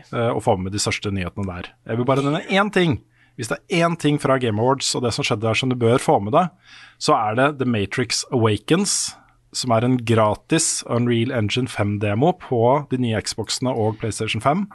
uh, 0.09 0.31
og 0.31 0.39
få 0.41 0.55
med 0.57 0.73
de 0.73 0.81
største 0.81 1.11
nyhetene 1.13 1.45
der. 1.45 1.67
Jeg 1.85 1.99
vil 1.99 2.07
bare 2.07 2.23
nevne 2.25 2.41
én 2.49 2.71
ting. 2.73 2.95
Hvis 3.37 3.51
det 3.51 3.59
er 3.59 3.83
én 3.85 3.97
ting 3.99 4.17
fra 4.17 4.39
Game 4.41 4.57
Awards 4.57 4.89
og 4.97 5.03
det 5.05 5.11
som 5.13 5.27
skjedde 5.27 5.45
der 5.45 5.59
som 5.59 5.69
du 5.69 5.75
bør 5.77 6.01
få 6.01 6.17
med 6.23 6.33
deg, 6.33 6.49
så 6.97 7.13
er 7.19 7.37
det 7.37 7.49
The 7.59 7.67
Matrix 7.69 8.23
Awakens, 8.33 9.13
som 9.53 9.75
er 9.75 9.85
en 9.85 9.99
gratis 10.01 10.81
Unreal 10.89 11.35
Engine 11.35 11.69
5-demo 11.69 12.33
på 12.41 12.63
de 12.89 12.99
nye 13.05 13.21
Xboxene 13.21 13.75
og 13.75 13.99
PlayStation 14.01 14.41
5. 14.41 14.65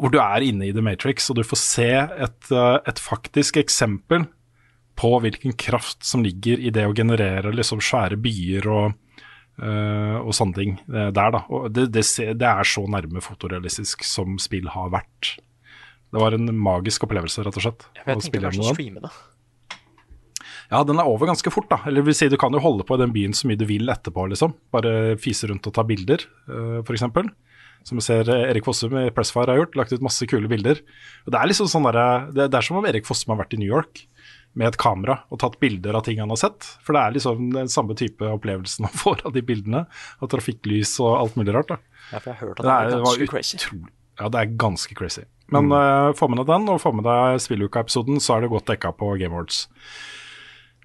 Hvor 0.00 0.12
du 0.12 0.18
er 0.22 0.44
inne 0.46 0.68
i 0.68 0.74
The 0.74 0.84
Matrix, 0.84 1.28
og 1.30 1.38
du 1.38 1.44
får 1.46 1.60
se 1.60 1.90
et, 2.26 2.50
eh, 2.50 2.78
et 2.90 3.00
faktisk 3.02 3.58
eksempel 3.60 4.26
på 4.98 5.10
hvilken 5.22 5.56
kraft 5.58 6.04
som 6.06 6.22
ligger 6.24 6.60
i 6.60 6.70
det 6.74 6.86
å 6.86 6.94
generere 6.94 7.52
liksom 7.54 7.82
svære 7.82 8.18
byer 8.22 8.68
og, 8.70 8.94
uh, 9.58 10.20
og 10.20 10.30
sånne 10.36 10.58
ting 10.58 10.76
eh, 10.86 11.10
der. 11.10 11.34
da. 11.34 11.42
Det, 11.66 11.88
det, 11.94 12.04
det 12.38 12.50
er 12.50 12.68
så 12.68 12.84
nærme 12.90 13.22
fotorealistisk 13.24 14.06
som 14.06 14.38
spill 14.42 14.70
har 14.70 14.92
vært. 14.94 15.34
Det 16.14 16.22
var 16.22 16.36
en 16.36 16.46
magisk 16.54 17.08
opplevelse, 17.08 17.42
rett 17.42 17.58
og 17.58 17.66
slett. 17.66 17.88
Jeg 17.98 18.06
vet 18.06 18.22
tenkte 18.22 18.44
kanskje 18.44 18.62
den. 18.62 18.76
streame 18.76 19.02
det. 19.02 19.14
Ja, 20.70 20.80
den 20.86 20.98
er 21.02 21.10
over 21.10 21.28
ganske 21.28 21.50
fort, 21.52 21.66
da. 21.70 21.80
Eller 21.90 22.06
vil 22.06 22.14
si, 22.16 22.30
du 22.30 22.38
kan 22.40 22.54
jo 22.54 22.62
holde 22.62 22.86
på 22.86 22.96
i 22.96 23.02
den 23.02 23.12
byen 23.14 23.34
så 23.36 23.50
mye 23.50 23.58
du 23.58 23.66
vil 23.68 23.90
etterpå, 23.90 24.28
liksom. 24.30 24.54
Bare 24.74 25.16
fise 25.20 25.50
rundt 25.50 25.66
og 25.68 25.74
ta 25.74 25.82
bilder, 25.86 26.22
uh, 26.46 26.78
f.eks. 26.86 27.04
Som 27.84 28.00
vi 28.00 28.06
ser 28.06 28.28
eh, 28.32 28.48
Erik 28.50 28.66
Fossum 28.66 28.96
i 29.00 29.10
Pressfire 29.14 29.52
har 29.52 29.62
gjort, 29.62 29.76
lagt 29.78 29.92
ut 29.94 30.04
masse 30.04 30.26
kule 30.30 30.48
bilder. 30.50 30.80
Og 31.26 31.34
Det 31.34 31.40
er 31.40 31.50
liksom 31.50 31.70
sånn 31.70 31.88
der, 31.90 32.30
det, 32.32 32.48
det 32.52 32.58
er 32.60 32.66
som 32.66 32.80
om 32.80 32.88
Erik 32.88 33.08
Fossum 33.08 33.34
har 33.34 33.42
vært 33.44 33.56
i 33.56 33.60
New 33.60 33.70
York 33.70 34.06
med 34.54 34.70
et 34.70 34.78
kamera 34.78 35.18
og 35.34 35.40
tatt 35.42 35.58
bilder 35.62 35.96
av 35.98 36.04
ting 36.06 36.20
han 36.22 36.30
har 36.30 36.38
sett. 36.40 36.66
For 36.86 36.94
det 36.96 37.02
er 37.02 37.16
liksom 37.16 37.50
den 37.56 37.70
samme 37.72 37.96
type 37.98 38.28
opplevelsen 38.36 38.86
han 38.88 38.96
får 39.02 39.26
av 39.28 39.34
de 39.36 39.42
bildene. 39.46 39.84
Av 40.22 40.30
trafikklys 40.30 40.96
og 41.02 41.12
alt 41.18 41.38
mulig 41.40 41.54
rart. 41.56 41.74
da. 41.74 41.80
Ja, 42.12 42.18
for 42.20 42.30
jeg 42.30 42.38
har 42.38 42.48
hørt 42.48 42.60
at 42.62 42.66
det 42.66 42.74
er 42.74 42.90
var 42.94 43.06
ganske 43.08 43.30
crazy. 43.34 43.62
Ja, 44.20 44.30
det 44.30 44.40
er 44.40 44.58
ganske 44.62 44.96
crazy. 44.96 45.24
Men 45.52 45.72
eh, 45.74 46.10
få 46.16 46.28
med 46.30 46.40
deg 46.40 46.48
den, 46.48 46.68
og 46.72 46.80
få 46.80 46.94
med 46.96 47.04
deg 47.06 47.40
Spilluka-episoden, 47.44 48.20
så 48.22 48.36
er 48.36 48.44
det 48.44 48.52
godt 48.54 48.70
dekka 48.70 48.94
på 48.96 49.10
Game 49.20 49.34
Awards. 49.34 49.66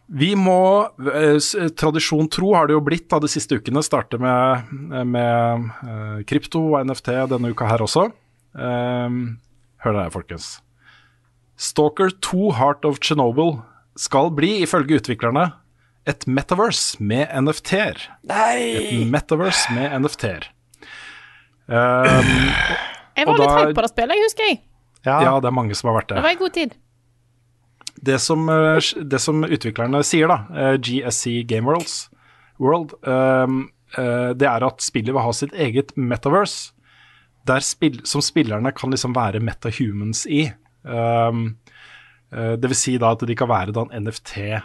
Vi 0.10 0.32
må, 0.34 0.90
eh, 1.14 1.38
tradisjon 1.78 2.30
tro 2.34 2.56
har 2.56 2.68
det 2.68 2.74
jo 2.74 2.82
blitt 2.82 3.14
av 3.14 3.22
de 3.22 3.30
siste 3.30 3.60
ukene, 3.60 3.84
starte 3.86 4.18
med, 4.18 4.72
med 5.06 5.68
eh, 5.86 6.24
krypto 6.30 6.64
og 6.72 6.88
NFT 6.90 7.12
denne 7.30 7.52
uka 7.54 7.68
her 7.70 7.84
også. 7.86 8.08
Um, 8.58 9.38
hør 9.86 10.00
her, 10.02 10.10
folkens. 10.10 10.48
Stalker 11.60 12.10
2 12.26 12.56
Heart 12.58 12.88
of 12.90 12.98
Chernobyl 13.06 13.60
skal 14.00 14.32
bli, 14.34 14.64
ifølge 14.66 14.98
utviklerne, 14.98 15.52
et 16.10 16.26
metaverse 16.26 16.98
med 17.04 17.30
NFT-er. 17.30 18.02
Et 18.32 19.06
metaverse 19.06 19.70
med 19.76 19.94
NFT-er. 20.02 20.50
Um, 21.70 22.34
Jeg 23.20 23.28
var 23.28 23.36
litt 23.36 23.52
hype 23.52 23.76
på 23.78 23.84
det 23.84 23.90
spillet, 23.92 24.16
jeg 24.16 24.26
husker 24.26 24.48
jeg. 24.48 24.60
Ja, 25.04 25.18
ja, 25.26 25.34
det 25.44 25.50
er 25.50 25.56
mange 25.56 25.76
som 25.76 25.90
har 25.92 26.00
vært 26.00 26.10
Det 26.10 26.18
det. 26.18 26.24
var 26.24 26.34
i 26.34 26.40
god 26.40 26.54
tid. 26.56 26.78
Det 28.00 28.20
som, 28.24 28.48
eh, 28.50 28.80
det 29.04 29.20
som 29.20 29.44
utviklerne 29.44 30.04
sier, 30.08 30.28
da, 30.28 30.46
eh, 30.56 30.78
GSC 30.78 31.44
Game 31.44 31.68
Worlds, 31.68 32.10
World, 32.60 32.94
um, 33.08 33.70
eh, 33.98 34.34
det 34.36 34.48
er 34.48 34.66
at 34.68 34.84
spillet 34.84 35.16
vil 35.16 35.24
ha 35.24 35.32
sitt 35.36 35.56
eget 35.56 35.96
metaverse, 35.98 36.74
spill, 37.66 38.02
som 38.06 38.22
spillerne 38.22 38.70
kan 38.76 38.92
liksom 38.92 39.16
være 39.16 39.42
metahumans 39.42 40.28
i. 40.30 40.52
Um, 40.84 41.58
eh, 42.32 42.56
det 42.60 42.70
vil 42.70 42.78
si 42.78 42.98
da 43.02 43.16
at 43.16 43.26
de 43.26 43.36
kan 43.36 43.50
være 43.50 43.74
da 43.74 43.88
en 43.88 44.06
NFT 44.06 44.62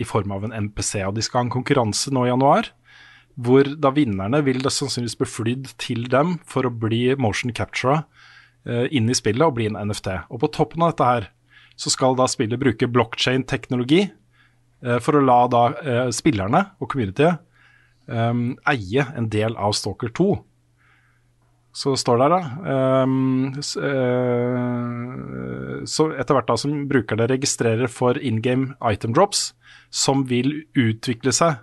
i 0.00 0.04
form 0.04 0.32
av 0.32 0.44
en 0.44 0.56
NPC, 0.56 1.04
og 1.06 1.14
de 1.14 1.22
skal 1.22 1.40
ha 1.40 1.46
en 1.46 1.54
konkurranse 1.54 2.10
nå 2.10 2.26
i 2.26 2.32
januar. 2.32 2.72
Hvor 3.36 3.68
da 3.78 3.92
vinnerne 3.92 4.42
vil 4.42 4.62
da 4.64 4.72
sannsynligvis 4.72 5.18
bli 5.20 5.28
flydd 5.28 5.72
til 5.78 6.08
dem 6.10 6.38
for 6.48 6.66
å 6.66 6.72
bli 6.72 7.14
motion 7.20 7.52
captura 7.52 8.00
uh, 8.66 8.86
inn 8.88 9.10
i 9.12 9.16
spillet 9.16 9.44
og 9.44 9.58
bli 9.58 9.68
en 9.68 9.76
NFT. 9.76 10.08
Og 10.32 10.40
på 10.40 10.50
toppen 10.56 10.82
av 10.82 10.94
dette 10.94 11.10
her 11.10 11.28
så 11.76 11.92
skal 11.92 12.16
da 12.16 12.26
spillet 12.30 12.60
bruke 12.60 12.88
blockchain-teknologi 12.88 14.02
eh, 14.06 14.98
for 15.04 15.18
å 15.18 15.24
la 15.24 15.40
da 15.52 15.64
eh, 15.82 16.08
spillerne 16.14 16.62
og 16.80 16.90
communityet 16.92 17.42
um, 18.06 18.54
eie 18.68 19.06
en 19.16 19.28
del 19.32 19.56
av 19.60 19.74
Stalker 19.76 20.12
2. 20.16 20.30
Så 21.76 21.92
står 22.00 22.22
det 22.22 22.28
der, 22.32 22.34
da 22.40 23.02
um, 23.04 23.50
så, 23.60 23.80
uh, 23.84 25.82
Så 25.84 26.06
etter 26.16 26.38
hvert 26.38 26.48
da 26.48 26.56
som 26.56 26.86
brukerne 26.88 27.28
registrerer 27.28 27.90
for 27.92 28.16
in 28.16 28.40
game 28.40 28.72
item 28.80 29.12
drops, 29.12 29.50
som 29.92 30.24
vil 30.30 30.64
utvikle 30.72 31.34
seg 31.36 31.60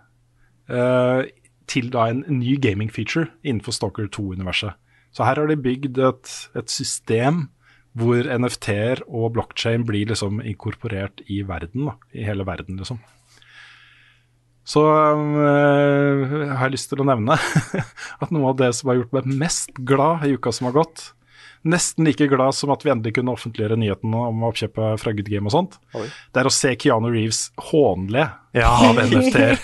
uh, 0.69 1.25
til 1.65 1.89
da 1.89 2.11
en 2.11 2.21
ny 2.29 2.59
gaming 2.61 2.91
feature 2.93 3.31
innenfor 3.41 3.73
Stalker 3.73 4.05
2-universet. 4.13 4.77
Så 5.13 5.25
her 5.25 5.41
har 5.41 5.49
de 5.49 5.57
bygd 5.57 5.97
et, 6.01 6.29
et 6.57 6.69
system 6.69 7.47
hvor 7.97 8.25
NFT-er 8.25 9.03
og 9.05 9.33
blockchain 9.35 9.83
blir 9.85 10.07
liksom 10.09 10.39
inkorporert 10.41 11.21
i 11.29 11.41
verden, 11.45 11.85
da, 11.91 11.97
i 12.17 12.23
hele 12.25 12.45
verden, 12.47 12.79
liksom. 12.81 12.97
Så 14.65 14.79
øh, 14.79 16.53
har 16.55 16.69
jeg 16.69 16.75
lyst 16.77 16.89
til 16.93 17.01
å 17.03 17.07
nevne 17.07 17.35
at 18.23 18.31
noe 18.31 18.53
av 18.53 18.61
det 18.61 18.69
som 18.77 18.89
har 18.89 19.01
gjort 19.01 19.11
meg 19.17 19.27
mest 19.43 19.73
glad 19.85 20.23
i 20.27 20.37
uka 20.37 20.53
som 20.55 20.69
har 20.69 20.77
gått, 20.77 21.09
nesten 21.67 22.07
like 22.07 22.25
glad 22.31 22.55
som 22.55 22.71
at 22.73 22.81
vi 22.83 22.91
endelig 22.91 23.13
kunne 23.17 23.35
offentliggjøre 23.35 23.77
nyheten 23.79 24.15
om 24.19 24.41
oppkjøpet 24.49 24.99
fra 25.03 25.13
Good 25.15 25.29
Game 25.31 25.47
og 25.51 25.53
sånt, 25.55 25.77
Oi. 25.99 26.07
det 26.33 26.41
er 26.41 26.49
å 26.49 26.55
se 26.55 26.73
Keanu 26.79 27.11
Reeves 27.13 27.43
hånle 27.71 28.25
Ja. 28.55 28.71
av 28.87 28.99
NFT-er. 29.03 29.59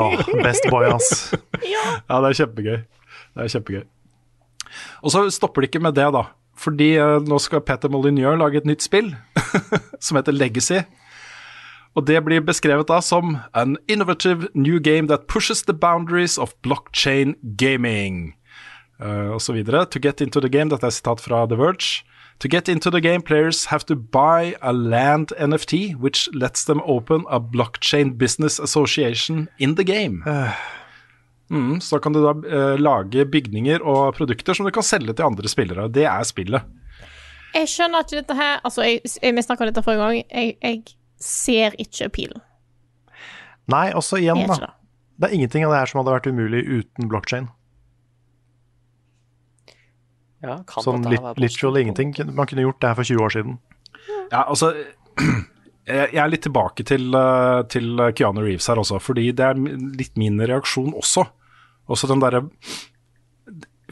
oh, 0.00 0.14
best 0.44 0.68
boy, 0.72 0.86
ass. 0.92 1.10
Ja, 1.74 2.20
det 2.20 2.30
er 2.34 2.38
kjempegøy. 2.44 2.78
Det 3.34 3.44
er 3.48 3.52
kjempegøy. 3.56 3.84
Og 5.04 5.12
så 5.14 5.24
stopper 5.32 5.64
det 5.64 5.70
ikke 5.72 5.82
med 5.84 5.96
det, 5.96 6.06
da. 6.14 6.26
Fordi 6.56 6.94
eh, 6.96 7.20
nå 7.22 7.38
skal 7.42 7.64
Petter 7.66 7.90
Molyneux 7.90 8.38
lage 8.38 8.62
et 8.62 8.68
nytt 8.68 8.84
spill 8.84 9.14
som 10.04 10.18
heter 10.18 10.36
Legacy. 10.36 10.84
Og 11.94 12.06
det 12.06 12.18
blir 12.26 12.42
beskrevet 12.42 12.88
da 12.90 12.98
som 13.02 13.38
an 13.54 13.76
innovative 13.88 14.48
new 14.54 14.80
game 14.82 15.06
that 15.08 15.28
pushes 15.28 15.62
the 15.62 15.74
boundaries 15.74 16.38
of 16.38 16.54
blockchain 16.62 17.36
gaming. 17.56 18.34
Uh, 18.98 19.30
og 19.34 19.42
så 19.42 19.52
videre. 19.52 19.86
To 19.86 19.98
get 20.02 20.20
into 20.20 20.40
the 20.40 20.48
game, 20.48 20.70
dette 20.70 20.86
er 20.86 20.90
sitat 20.90 21.20
fra 21.20 21.46
The 21.46 21.56
Verge. 21.58 22.04
To 22.40 22.48
get 22.48 22.68
into 22.68 22.90
the 22.90 23.00
game, 23.00 23.22
players 23.22 23.66
have 23.66 23.86
to 23.86 23.94
buy 23.94 24.54
a 24.60 24.72
land 24.72 25.32
NFT, 25.38 25.94
which 25.94 26.28
lets 26.32 26.64
them 26.64 26.80
open 26.84 27.24
a 27.30 27.38
blockchain 27.38 28.18
business 28.18 28.58
association 28.58 29.48
in 29.58 29.76
the 29.76 29.84
game. 29.84 30.22
Mm, 31.54 31.80
så 31.80 32.00
kan 32.02 32.14
du 32.14 32.18
da 32.24 32.32
eh, 32.50 32.74
lage 32.80 33.24
bygninger 33.30 33.82
og 33.86 34.16
produkter 34.16 34.56
som 34.56 34.66
du 34.66 34.72
kan 34.74 34.86
selge 34.86 35.14
til 35.14 35.26
andre 35.28 35.50
spillere. 35.50 35.86
Det 35.92 36.06
er 36.10 36.26
spillet. 36.26 36.66
Jeg 37.54 37.70
skjønner 37.70 38.02
ikke 38.02 38.18
dette 38.18 38.34
her 38.34 38.56
Altså, 38.66 38.82
jeg, 38.82 39.02
jeg, 39.22 39.34
vi 39.36 39.42
snakka 39.46 39.62
om 39.62 39.70
dette 39.70 39.84
forrige 39.86 40.02
gang. 40.02 40.24
Jeg, 40.26 40.56
jeg 40.58 40.96
ser 41.22 41.76
ikke 41.78 42.08
pilen. 42.16 42.42
Nei, 43.70 43.92
også 43.96 44.18
igjen, 44.20 44.42
er 44.42 44.50
da. 44.50 44.56
det. 44.66 44.72
Det 45.14 45.28
er 45.28 45.36
ingenting 45.38 45.64
av 45.64 45.72
det 45.72 45.78
her 45.78 45.92
som 45.92 46.00
hadde 46.02 46.16
vært 46.16 46.26
umulig 46.26 46.64
uten 46.66 47.08
blockchain. 47.12 47.46
Ja, 50.44 50.58
kan 50.68 50.84
Sånn 50.84 51.06
literally 51.40 51.84
ingenting. 51.86 52.12
Man 52.34 52.50
kunne 52.50 52.66
gjort 52.66 52.82
det 52.82 52.90
her 52.90 52.98
for 52.98 53.08
20 53.08 53.24
år 53.24 53.34
siden. 53.38 53.58
Ja, 54.32 54.42
altså 54.44 54.74
Jeg 55.84 56.14
jeg 56.14 56.20
er 56.22 56.30
litt 56.32 56.40
tilbake 56.46 56.84
til, 56.88 57.10
eh, 57.12 57.62
til 57.68 58.00
Keanu 58.16 58.40
Reeves 58.40 58.70
her 58.70 58.80
også, 58.80 58.96
fordi 59.04 59.26
det 59.36 59.44
er 59.44 59.58
litt 59.60 60.14
min 60.16 60.40
reaksjon 60.40 60.94
også. 60.96 61.26
Også 61.90 62.08
den 62.08 62.22
derre 62.22 62.46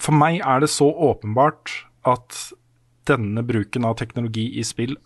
For 0.01 0.17
meg 0.17 0.41
er 0.41 0.63
det 0.63 0.71
så 0.73 0.89
åpenbart 0.89 1.73
at 2.09 2.39
denne 3.09 3.43
bruken 3.47 3.85
av 3.87 3.99
teknologi 3.99 4.47
i 4.59 4.65
spill 4.67 4.97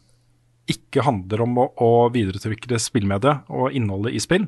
ikke 0.70 1.04
handler 1.06 1.42
om 1.44 1.58
å, 1.62 1.66
å 1.78 1.90
videreutvikle 2.12 2.78
spillmediet 2.82 3.50
og 3.54 3.74
innholdet 3.76 4.16
i 4.16 4.22
spill. 4.22 4.46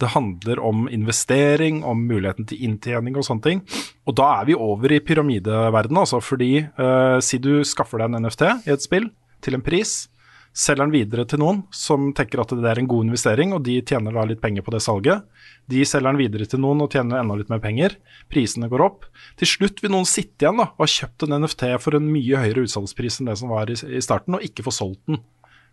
Det 0.00 0.12
handler 0.14 0.60
om 0.64 0.86
investering, 0.88 1.82
om 1.84 2.02
muligheten 2.08 2.46
til 2.48 2.62
inntjening 2.68 3.16
og 3.16 3.26
sånne 3.26 3.44
ting. 3.44 3.62
Og 4.08 4.16
da 4.16 4.30
er 4.38 4.48
vi 4.48 4.56
over 4.56 4.92
i 4.92 5.00
pyramideverdenen, 5.04 6.02
altså. 6.02 6.22
Fordi 6.24 6.52
eh, 6.64 7.18
si 7.24 7.40
du 7.42 7.60
skaffer 7.68 8.00
deg 8.00 8.08
en 8.10 8.24
NFT 8.24 8.46
i 8.48 8.74
et 8.74 8.84
spill 8.84 9.10
til 9.44 9.56
en 9.56 9.64
pris, 9.64 10.09
selger 10.56 10.82
den 10.82 10.94
videre 10.94 11.24
til 11.30 11.40
noen 11.42 11.60
som 11.74 12.10
tenker 12.16 12.42
at 12.42 12.52
det 12.58 12.66
er 12.66 12.80
en 12.80 12.88
god 12.90 13.06
investering, 13.06 13.52
og 13.54 13.62
de 13.66 13.76
tjener 13.86 14.14
da 14.14 14.24
litt 14.26 14.40
penger 14.42 14.64
på 14.66 14.72
det 14.74 14.82
salget. 14.82 15.26
De 15.70 15.82
selger 15.86 16.10
den 16.10 16.20
videre 16.20 16.48
til 16.50 16.62
noen 16.62 16.82
og 16.82 16.90
tjener 16.90 17.20
enda 17.20 17.36
litt 17.38 17.52
mer 17.52 17.62
penger. 17.62 17.94
Prisene 18.32 18.70
går 18.70 18.82
opp. 18.82 19.06
Til 19.38 19.50
slutt 19.52 19.82
vil 19.84 19.94
noen 19.94 20.08
sitte 20.08 20.44
igjen 20.44 20.58
da, 20.58 20.70
og 20.74 20.82
ha 20.82 20.90
kjøpt 20.90 21.26
en 21.26 21.36
NFT 21.44 21.66
for 21.82 21.98
en 21.98 22.08
mye 22.10 22.42
høyere 22.42 22.64
utsalgspris 22.66 23.20
enn 23.20 23.30
det 23.30 23.38
som 23.38 23.52
var 23.54 23.70
i, 23.70 23.78
starten, 24.02 24.38
og 24.38 24.46
ikke 24.46 24.66
få 24.66 24.74
solgt 24.74 25.04
den. 25.10 25.22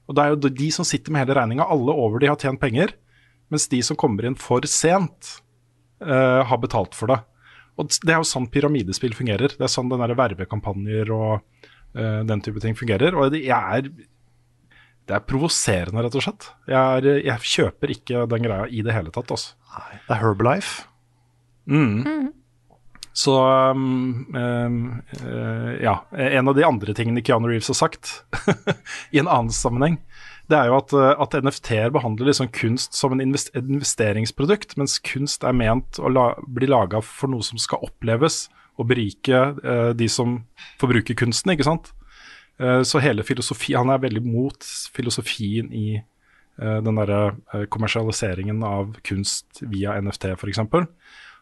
Og 0.07 0.15
Det 0.15 0.23
er 0.23 0.35
jo 0.35 0.51
de 0.61 0.69
som 0.71 0.87
sitter 0.87 1.11
med 1.11 1.25
hele 1.25 1.35
regninga. 1.39 1.67
Alle 1.67 1.95
over 1.95 2.21
de 2.21 2.29
har 2.29 2.39
tjent 2.39 2.61
penger, 2.61 2.93
mens 3.51 3.67
de 3.71 3.81
som 3.83 3.97
kommer 3.99 4.27
inn 4.27 4.37
for 4.39 4.63
sent, 4.69 5.39
uh, 6.05 6.45
har 6.47 6.61
betalt 6.61 6.95
for 6.95 7.11
det. 7.11 7.19
Og 7.77 7.89
Det 7.89 8.13
er 8.13 8.21
jo 8.21 8.29
sånn 8.29 8.47
pyramidespill 8.49 9.17
fungerer. 9.17 9.57
Det 9.57 9.65
er 9.65 9.73
sånn 9.73 9.89
den 9.89 10.05
vervekampanjer 10.05 11.11
og 11.13 11.41
uh, 11.97 12.21
den 12.23 12.45
type 12.45 12.61
ting 12.63 12.77
fungerer. 12.77 13.17
Og 13.17 13.35
jeg 13.35 13.51
er, 13.51 13.91
det 15.07 15.15
er 15.15 15.23
provoserende, 15.23 16.03
rett 16.03 16.17
og 16.19 16.25
slett. 16.25 16.49
Jeg, 16.67 16.75
er, 16.99 17.21
jeg 17.23 17.51
kjøper 17.53 17.93
ikke 17.93 18.25
den 18.31 18.43
greia 18.43 18.67
i 18.67 18.83
det 18.83 18.95
hele 18.95 19.13
tatt. 19.15 19.31
Altså. 19.31 19.55
Det 20.07 20.15
er 20.15 20.21
Herbalife. 20.21 20.87
Mm. 21.67 22.33
Så 23.17 23.33
um, 23.71 24.27
um, 24.35 25.01
uh, 25.23 25.71
ja. 25.81 25.95
En 26.11 26.51
av 26.51 26.55
de 26.55 26.65
andre 26.67 26.93
tingene 26.93 27.23
Keanu 27.25 27.47
Reeves 27.49 27.71
har 27.71 27.79
sagt 27.79 28.11
i 29.15 29.21
en 29.21 29.29
annen 29.31 29.53
sammenheng, 29.53 29.97
det 30.47 30.59
er 30.59 30.69
jo 30.69 30.77
at, 30.77 30.93
eh, 30.95 31.09
at 31.19 31.33
NFT-er 31.43 31.89
behandler 31.91 32.29
liksom 32.29 32.47
kunst 32.55 32.95
som 32.95 33.11
en 33.11 33.19
invest 33.19 33.49
investeringsprodukt, 33.57 34.77
mens 34.79 34.95
kunst 35.03 35.43
er 35.43 35.55
ment 35.57 35.99
å 35.99 36.07
la 36.07 36.29
bli 36.39 36.69
laga 36.71 37.01
for 37.03 37.27
noe 37.33 37.43
som 37.43 37.59
skal 37.59 37.83
oppleves 37.83 38.45
og 38.79 38.87
berike 38.93 39.41
uh, 39.57 39.91
de 39.97 40.07
som 40.07 40.37
forbruker 40.79 41.17
kunsten, 41.19 41.51
ikke 41.51 41.67
sant. 41.67 41.91
Eh, 42.59 42.81
så 42.81 42.99
hele 42.99 43.23
filosofi 43.23 43.75
Han 43.77 43.91
er 43.93 44.01
veldig 44.01 44.23
mot 44.25 44.65
filosofien 44.93 45.69
i 45.73 45.87
eh, 45.97 46.77
den 46.83 46.97
derre 46.97 47.37
eh, 47.53 47.65
kommersialiseringen 47.69 48.63
av 48.65 48.95
kunst 49.05 49.61
via 49.61 49.97
NFT, 50.01 50.31
f.eks. 50.33 50.63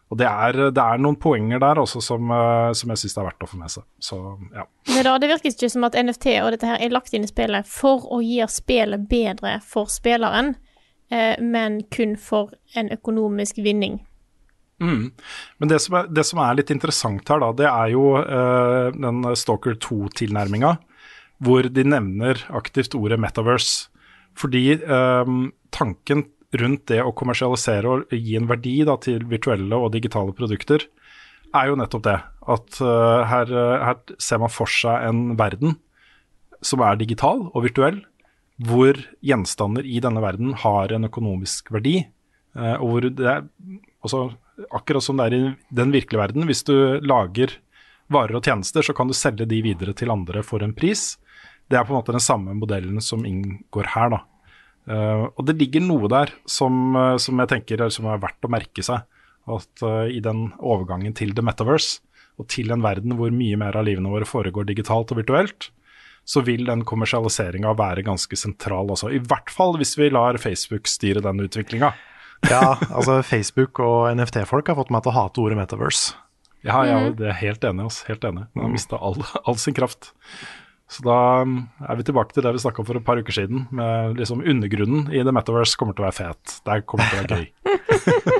Og 0.06 0.18
det 0.20 0.26
er, 0.28 0.58
det 0.70 0.82
er 0.82 1.00
noen 1.02 1.16
poenger 1.18 1.58
der 1.58 1.80
også 1.82 1.98
som, 2.04 2.30
som 2.78 2.90
jeg 2.92 3.00
syns 3.00 3.16
det 3.16 3.18
er 3.18 3.26
verdt 3.26 3.42
å 3.42 3.48
få 3.50 3.56
med 3.58 3.72
seg. 3.72 3.82
Så 3.98 4.18
ja. 4.54 4.62
Men 4.92 5.02
da, 5.02 5.16
det 5.18 5.32
virker 5.32 5.50
ikke 5.50 5.70
som 5.72 5.86
at 5.88 5.96
NFT 5.98 6.28
og 6.44 6.52
dette 6.54 6.68
her 6.68 6.78
er 6.78 6.94
lagt 6.94 7.16
inn 7.16 7.26
i 7.26 7.30
spillet 7.30 7.66
for 7.66 8.06
å 8.14 8.20
gjøre 8.22 8.54
spillet 8.54 9.08
bedre 9.10 9.56
for 9.66 9.90
spilleren, 9.90 10.54
men 11.42 11.80
kun 11.90 12.14
for 12.22 12.54
en 12.78 12.92
økonomisk 12.94 13.58
vinning. 13.66 13.98
Mm. 14.78 15.10
Men 15.58 15.68
det 15.74 15.78
som, 15.82 15.98
er, 15.98 16.08
det 16.14 16.24
som 16.28 16.40
er 16.44 16.58
litt 16.58 16.70
interessant 16.70 17.30
her, 17.32 17.42
da, 17.42 17.50
det 17.64 17.68
er 17.70 17.92
jo 17.94 18.06
uh, 18.14 18.94
den 18.94 19.26
Stalker 19.38 19.74
2-tilnærminga, 19.80 20.76
hvor 21.42 21.68
de 21.68 21.84
nevner 21.84 22.40
aktivt 22.54 22.96
ordet 22.96 23.20
metaverse. 23.20 23.90
Fordi 24.36 24.76
um, 24.84 25.50
tanken 25.74 26.26
rundt 26.56 26.86
det 26.90 27.00
å 27.02 27.14
kommersialisere 27.16 27.92
og 27.92 28.12
gi 28.14 28.36
en 28.38 28.48
verdi 28.48 28.78
da, 28.86 28.96
til 29.02 29.24
virtuelle 29.28 29.76
og 29.76 29.92
digitale 29.94 30.34
produkter, 30.36 30.84
er 31.56 31.70
jo 31.70 31.78
nettopp 31.78 32.04
det. 32.06 32.18
At 32.46 32.80
uh, 32.84 33.24
her, 33.26 33.50
eh, 33.50 33.84
her 33.88 34.18
ser 34.22 34.40
man 34.42 34.52
for 34.52 34.70
seg 34.70 35.08
en 35.08 35.22
verden 35.38 35.78
som 36.64 36.82
er 36.84 36.98
digital 37.00 37.46
og 37.48 37.64
virtuell, 37.66 38.00
hvor 38.62 38.98
gjenstander 39.24 39.84
i 39.84 40.00
denne 40.00 40.22
verden 40.24 40.54
har 40.62 40.94
en 40.94 41.08
økonomisk 41.08 41.72
verdi. 41.74 42.00
Uh, 42.56 42.76
og 42.78 42.88
hvor 42.90 43.08
det 43.08 43.30
er 43.32 43.46
også, 44.06 44.26
akkurat 44.70 45.04
som 45.04 45.20
det 45.20 45.28
er 45.28 45.36
i 45.36 45.44
den 45.80 45.94
virkelige 45.94 46.22
verden, 46.22 46.46
hvis 46.48 46.64
du 46.68 46.76
lager 47.04 47.58
varer 48.12 48.38
og 48.38 48.46
tjenester, 48.46 48.84
så 48.86 48.94
kan 48.96 49.10
du 49.10 49.16
selge 49.16 49.48
de 49.48 49.58
videre 49.64 49.96
til 49.96 50.12
andre 50.14 50.44
for 50.46 50.62
en 50.62 50.74
pris. 50.76 51.16
Det 51.68 51.78
er 51.78 51.84
på 51.84 51.94
en 51.94 51.98
måte 52.00 52.14
den 52.14 52.22
samme 52.22 52.54
modellen 52.54 53.00
som 53.02 53.24
inngår 53.26 53.88
her, 53.96 54.10
da. 54.14 54.22
Uh, 54.86 55.26
og 55.34 55.46
det 55.48 55.56
ligger 55.58 55.82
noe 55.82 56.06
der 56.06 56.30
som, 56.46 56.94
eh, 56.94 57.16
som 57.18 57.40
jeg 57.42 57.48
tenker 57.50 57.80
er, 57.82 57.90
som 57.90 58.06
er 58.06 58.20
verdt 58.22 58.46
å 58.46 58.50
merke 58.54 58.84
seg. 58.86 59.02
At 59.50 59.82
uh, 59.82 60.06
i 60.06 60.20
den 60.22 60.52
overgangen 60.62 61.14
til 61.18 61.32
the 61.34 61.42
metaverse, 61.42 61.98
og 62.38 62.46
til 62.52 62.70
en 62.70 62.82
verden 62.84 63.16
hvor 63.18 63.32
mye 63.34 63.56
mer 63.58 63.74
av 63.78 63.86
livene 63.88 64.12
våre 64.12 64.28
foregår 64.28 64.66
digitalt 64.68 65.10
og 65.10 65.18
virtuelt, 65.22 65.70
så 66.26 66.42
vil 66.44 66.66
den 66.66 66.82
kommersialiseringa 66.86 67.72
være 67.78 68.02
ganske 68.06 68.36
sentral 68.38 68.90
også. 68.92 69.10
I 69.14 69.20
hvert 69.22 69.50
fall 69.50 69.76
hvis 69.78 69.94
vi 69.98 70.10
lar 70.10 70.38
Facebook 70.42 70.86
styre 70.90 71.22
den 71.24 71.40
utviklinga. 71.46 71.92
Ja, 72.50 72.76
altså 72.90 73.22
Facebook 73.24 73.78
og 73.80 74.10
NFT-folk 74.18 74.68
har 74.68 74.76
fått 74.78 74.90
meg 74.92 75.02
til 75.06 75.14
å 75.14 75.16
hate 75.16 75.40
ordet 75.42 75.56
metaverse. 75.58 76.14
Ja, 76.66 76.82
ja, 76.84 76.98
Mhm. 77.00 77.16
det 77.16 77.28
er 77.30 77.38
helt 77.40 77.62
enig. 77.64 77.86
Altså, 77.86 78.06
helt 78.10 78.24
enig. 78.26 78.46
Den 78.54 78.62
har 78.66 78.70
mista 78.74 78.98
all, 78.98 79.16
all 79.46 79.54
sin 79.56 79.74
kraft. 79.74 80.12
Så 80.86 81.02
da 81.02 81.42
um, 81.42 81.56
er 81.82 81.98
vi 81.98 82.04
tilbake 82.06 82.34
til 82.34 82.44
det 82.46 82.52
vi 82.54 82.60
snakka 82.62 82.82
om 82.82 82.86
for 82.86 82.98
et 82.98 83.06
par 83.06 83.18
uker 83.18 83.34
siden. 83.34 83.64
Med 83.74 84.20
liksom 84.20 84.44
Undergrunnen 84.46 85.08
i 85.10 85.24
The 85.26 85.34
Metaverse 85.34 85.78
kommer 85.78 85.96
til 85.96 86.04
å 86.04 86.08
være 86.08 86.18
fet. 86.20 86.58
Det 86.66 86.76
kommer 86.86 87.10
til 87.10 87.18
å 87.18 87.24
være 87.24 87.40
gøy. 87.40 87.46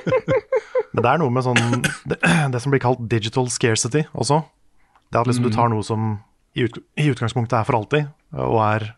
Men 0.96 1.04
det 1.04 1.10
er 1.10 1.20
noe 1.20 1.34
med 1.34 1.44
sånn 1.44 1.82
det, 2.08 2.20
det 2.54 2.60
som 2.62 2.72
blir 2.72 2.82
kalt 2.84 3.02
digital 3.10 3.50
scarcity 3.52 4.06
også. 4.14 4.44
Det 5.10 5.20
at 5.20 5.28
liksom 5.28 5.48
du 5.48 5.54
tar 5.54 5.70
noe 5.72 5.84
som 5.86 6.14
i, 6.56 6.64
ut, 6.64 6.78
i 6.96 7.08
utgangspunktet 7.10 7.58
er 7.58 7.66
for 7.68 7.78
alltid, 7.78 8.06
og 8.32 8.60
er 8.64 8.92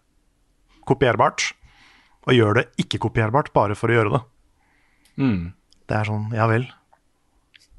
kopierbart. 0.88 1.54
og 2.28 2.36
gjør 2.36 2.58
det 2.58 2.64
ikke-kopierbart 2.82 3.54
bare 3.56 3.74
for 3.78 3.88
å 3.88 3.94
gjøre 3.96 4.10
det. 4.12 4.20
Mm. 5.16 5.44
Det 5.88 5.96
er 5.96 6.08
sånn, 6.10 6.26
ja 6.36 6.44
vel. 6.50 6.66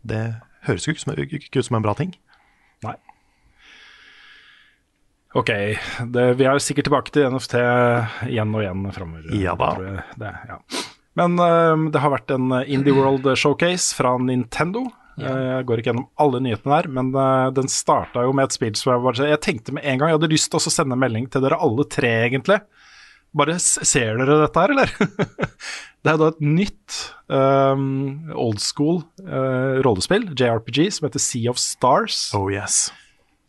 Det 0.01 0.23
høres 0.65 0.87
jo 0.87 0.95
ikke, 0.95 1.37
ikke 1.37 1.61
ut 1.61 1.67
som 1.67 1.77
en 1.77 1.85
bra 1.85 1.93
ting. 1.93 2.15
Nei. 2.81 2.95
Ok, 5.37 5.49
det, 6.09 6.23
vi 6.39 6.45
er 6.49 6.61
sikkert 6.63 6.87
tilbake 6.89 7.13
til 7.13 7.27
NFT 7.29 7.59
igjen 8.31 8.55
og 8.55 8.63
igjen 8.63 8.87
framover. 8.95 9.27
Ja 9.37 9.53
da. 9.59 9.73
Det, 10.17 10.31
ja. 10.49 10.57
Men 11.19 11.35
eh, 11.43 11.83
det 11.93 12.01
har 12.01 12.13
vært 12.15 12.33
en 12.33 12.49
Indie 12.65 12.95
World 12.97 13.27
Showcase 13.37 13.93
fra 13.97 14.15
Nintendo. 14.23 14.87
Eh, 15.19 15.39
Jeg 15.59 15.67
går 15.67 15.81
ikke 15.81 15.91
gjennom 15.91 16.07
alle 16.23 16.41
nyhetene 16.43 16.75
der, 16.79 16.89
men 16.95 17.11
uh, 17.15 17.49
den 17.55 17.69
starta 17.71 18.23
jo 18.25 18.33
med 18.35 18.47
et 18.49 18.55
spill 18.55 18.75
som 18.79 18.93
jeg 18.93 19.03
bare 19.05 19.31
Jeg 19.33 19.41
tenkte 19.45 19.75
med 19.75 19.83
en 19.85 19.99
gang, 19.99 20.11
jeg 20.11 20.19
hadde 20.19 20.31
lyst 20.31 20.51
til 20.53 20.61
å 20.61 20.73
sende 20.73 20.95
en 20.97 21.03
melding 21.03 21.27
til 21.31 21.43
dere 21.45 21.59
alle 21.59 21.85
tre, 21.91 22.13
egentlig. 22.29 22.61
Bare 23.37 23.59
ser 23.61 24.17
dere 24.17 24.39
dette 24.41 24.63
her, 24.63 24.73
eller? 24.73 24.93
det 26.01 26.13
er 26.13 26.21
da 26.21 26.31
et 26.31 26.39
nytt 26.41 26.95
um, 27.29 28.31
old 28.33 28.61
school 28.63 29.03
eh, 29.21 29.75
rollespill, 29.85 30.31
JRPG, 30.33 30.87
som 30.95 31.05
heter 31.05 31.21
Sea 31.21 31.51
of 31.51 31.59
Stars 31.61 32.31
Oh 32.33 32.47
yes. 32.49 32.87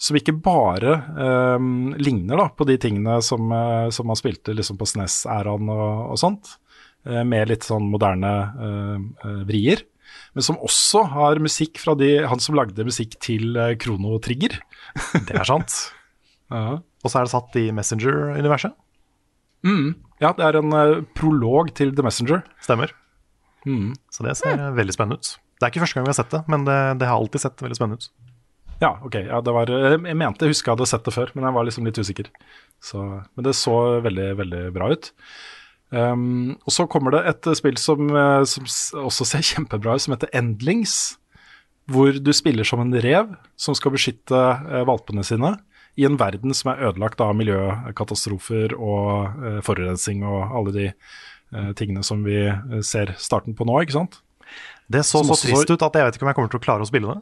Som 0.00 0.16
ikke 0.16 0.32
bare 0.40 0.96
ehm, 1.20 1.92
ligner 2.00 2.40
da, 2.40 2.48
på 2.56 2.64
de 2.68 2.78
tingene 2.80 3.18
som, 3.24 3.50
eh, 3.52 3.88
som 3.92 4.08
man 4.08 4.18
spilte 4.18 4.54
liksom 4.56 4.78
på 4.80 4.88
SNES-æraen 4.88 5.68
og, 5.74 5.88
og 6.14 6.20
sånt, 6.20 6.54
eh, 7.04 7.20
med 7.28 7.52
litt 7.52 7.66
sånn 7.68 7.90
moderne 7.92 8.34
eh, 8.48 8.94
eh, 9.26 9.40
vrier, 9.48 9.84
men 10.34 10.46
som 10.46 10.58
også 10.64 11.04
har 11.12 11.42
musikk 11.42 11.78
fra 11.82 11.92
de, 11.98 12.14
han 12.26 12.40
som 12.42 12.56
lagde 12.56 12.86
musikk 12.86 13.18
til 13.22 13.58
Krono 13.82 14.16
Trigger. 14.24 14.56
Det 15.28 15.36
er 15.36 15.48
sant. 15.48 15.80
Ja. 16.50 16.80
Og 17.04 17.12
så 17.12 17.20
er 17.20 17.28
det 17.28 17.30
satt 17.30 17.56
i 17.60 17.68
Messenger-universet. 17.70 18.72
Mm. 19.62 19.92
ja, 20.18 20.32
det 20.34 20.42
er 20.46 20.56
en 20.58 20.72
eh, 20.74 21.02
prolog 21.14 21.70
til 21.78 21.92
The 21.94 22.02
Messenger. 22.02 22.40
Stemmer. 22.64 22.90
Mm. 23.62 23.92
Så 24.10 24.24
det 24.26 24.34
ser 24.40 24.64
veldig 24.74 24.96
spennende 24.96 25.20
ut. 25.20 25.30
Det 25.60 25.68
er 25.68 25.70
ikke 25.70 25.84
første 25.84 25.98
gang 25.98 26.08
vi 26.08 26.10
har 26.10 26.18
sett 26.18 26.34
det, 26.34 26.40
men 26.50 26.66
det, 26.66 26.78
det 26.98 27.06
har 27.06 27.20
alltid 27.20 27.44
sett 27.44 27.62
veldig 27.62 27.78
spennende 27.78 28.02
ut. 28.02 28.10
Ja, 28.80 28.94
ok. 29.04 29.16
Ja, 29.28 29.40
det 29.44 29.54
var, 29.54 29.70
eh, 29.70 29.96
jeg 29.96 30.16
mente 30.16 30.46
jeg 30.46 30.54
husker 30.54 30.72
jeg 30.72 30.78
hadde 30.78 30.90
sett 30.90 31.06
det 31.06 31.14
før, 31.14 31.32
men 31.36 31.46
jeg 31.48 31.56
var 31.56 31.68
liksom 31.68 31.88
litt 31.88 32.00
usikker. 32.00 32.30
Så, 32.80 33.00
men 33.36 33.46
det 33.46 33.56
så 33.58 33.76
veldig, 34.04 34.28
veldig 34.40 34.66
bra 34.76 34.90
ut. 34.94 35.10
Um, 35.90 36.54
og 36.62 36.70
så 36.70 36.86
kommer 36.86 37.16
det 37.16 37.24
et 37.26 37.48
spill 37.58 37.78
som, 37.80 38.12
eh, 38.14 38.44
som 38.46 38.68
også 39.04 39.26
ser 39.26 39.46
kjempebra 39.52 39.96
ut, 39.96 40.04
som 40.06 40.14
heter 40.16 40.32
Endlings. 40.36 41.16
Hvor 41.90 42.14
du 42.14 42.30
spiller 42.36 42.64
som 42.64 42.82
en 42.84 42.94
rev 43.02 43.32
som 43.58 43.74
skal 43.74 43.92
beskytte 43.96 44.38
eh, 44.38 44.84
valpene 44.86 45.24
sine 45.26 45.56
i 45.98 46.06
en 46.06 46.18
verden 46.20 46.54
som 46.54 46.72
er 46.72 46.84
ødelagt 46.88 47.20
av 47.24 47.34
miljøkatastrofer 47.38 48.76
og 48.78 49.42
eh, 49.42 49.58
forurensning 49.66 50.22
og 50.26 50.54
alle 50.56 50.74
de 50.76 50.86
eh, 50.90 51.72
tingene 51.78 52.04
som 52.06 52.22
vi 52.26 52.38
eh, 52.46 52.80
ser 52.86 53.16
starten 53.18 53.56
på 53.58 53.66
nå, 53.68 53.80
ikke 53.84 53.98
sant? 53.98 54.20
Det 54.90 55.02
så 55.06 55.24
Som 55.24 55.34
så 55.34 55.42
trist 55.48 55.70
ut 55.70 55.82
at 55.86 55.98
jeg 55.98 56.06
vet 56.06 56.16
ikke 56.16 56.26
om 56.26 56.30
jeg 56.30 56.38
kommer 56.38 56.52
til 56.54 56.60
å 56.60 56.64
klare 56.64 56.86
å 56.86 56.88
spille 56.88 57.10
det. 57.10 57.20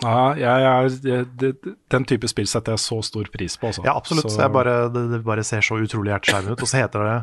Ja, 0.00 0.88
det, 0.88 1.52
den 1.92 2.04
type 2.08 2.26
spill 2.30 2.46
setter 2.48 2.72
jeg 2.72 2.80
så 2.80 3.02
stor 3.04 3.28
pris 3.30 3.58
på. 3.60 3.68
Også. 3.68 3.84
Ja, 3.84 3.92
absolutt. 3.98 4.30
Så- 4.32 4.48
bare, 4.52 4.88
det, 4.90 5.02
det 5.12 5.20
bare 5.24 5.44
ser 5.44 5.60
så 5.60 5.76
utrolig 5.76 6.14
hjerteskjærende 6.14 6.52
ut. 6.56 6.62
Og 6.64 6.68
så 6.70 6.80
heter 6.80 7.04
det 7.04 7.18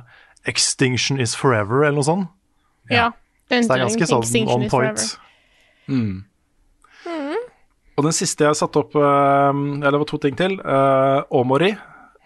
Extinction 0.54 1.20
is 1.20 1.34
forever, 1.36 1.84
eller 1.84 1.98
noe 1.98 2.06
sånt. 2.08 2.30
Ja. 2.90 3.10
Så 3.50 3.66
det 3.66 3.72
er 3.74 3.84
ganske 3.88 4.06
sånn 4.08 4.22
Extinction 4.24 4.54
on 4.56 4.64
is 4.68 4.72
point. 4.72 5.00
forever. 5.00 5.26
Mm. 5.90 6.26
Og 8.00 8.06
den 8.06 8.14
siste 8.16 8.46
jeg 8.46 8.56
satte 8.56 8.80
opp, 8.80 8.94
eh, 8.96 9.50
eller 9.50 9.92
det 9.92 10.00
var 10.00 10.08
to 10.08 10.18
ting 10.24 10.36
til. 10.40 10.60
eh, 10.62 11.22
Omori, 11.36 11.74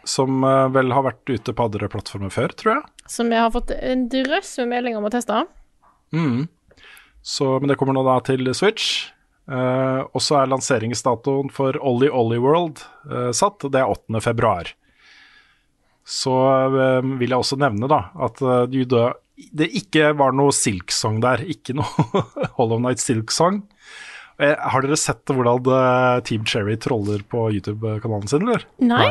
som 0.05 0.43
eh, 0.43 0.67
vel 0.75 0.91
har 0.93 1.03
vært 1.07 1.31
ute 1.31 1.53
på 1.55 1.65
andre 1.65 1.87
plattformer 1.89 2.29
før, 2.29 2.53
tror 2.59 2.75
jeg. 2.75 2.83
Som 3.09 3.31
jeg 3.31 3.39
har 3.41 3.49
fått 3.55 3.71
en 3.79 4.05
drøss 4.11 4.57
med 4.59 4.67
meldinger 4.75 4.97
om 5.01 5.07
å 5.09 5.13
teste. 5.15 5.45
Mm. 6.13 6.47
Så, 7.23 7.59
men 7.59 7.69
det 7.71 7.77
kommer 7.79 7.95
nå 7.97 8.03
da 8.05 8.19
til 8.27 8.45
Switch. 8.53 9.09
Eh, 9.43 10.01
og 10.07 10.23
så 10.23 10.39
er 10.39 10.51
lanseringsdatoen 10.51 11.51
for 11.51 11.75
Ollie 11.83 12.11
Ollie 12.11 12.39
World 12.39 12.79
uh, 13.11 13.33
satt, 13.35 13.65
det 13.67 13.81
er 13.81 13.91
8. 13.91 14.21
februar. 14.23 14.71
Så 16.07 16.31
uh, 16.31 17.03
vil 17.19 17.33
jeg 17.33 17.39
også 17.39 17.59
nevne 17.59 17.89
da 17.91 18.05
at 18.23 18.39
du 18.71 18.79
det 19.33 19.67
ikke 19.75 20.11
var 20.15 20.35
noe 20.37 20.53
Silksong 20.55 21.17
der. 21.23 21.41
Ikke 21.49 21.73
noe 21.75 22.23
Hollow 22.59 22.79
Night 22.79 23.01
Silksong. 23.01 23.63
Har 24.37 24.83
dere 24.83 24.97
sett 24.97 25.29
hvordan 25.29 25.65
Team 26.25 26.45
Cherry 26.49 26.75
troller 26.81 27.21
på 27.29 27.47
YouTube-kanalen 27.53 28.29
sin, 28.29 28.45
eller? 28.45 28.65
Nei. 28.81 29.09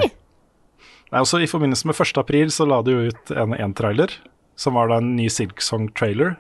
Nei, 1.13 1.21
også 1.21 1.43
I 1.43 1.49
forbindelse 1.51 1.91
med 1.91 1.99
1. 1.99 2.19
april 2.23 2.51
så 2.55 2.67
la 2.71 2.81
de 2.87 2.95
jo 2.95 3.11
ut 3.11 3.35
en, 3.35 3.55
en 3.55 3.75
trailer, 3.77 4.15
som 4.59 4.79
var 4.79 4.91
da 4.91 5.01
en 5.03 5.13
ny 5.19 5.29
Silksong-trailer. 5.31 6.37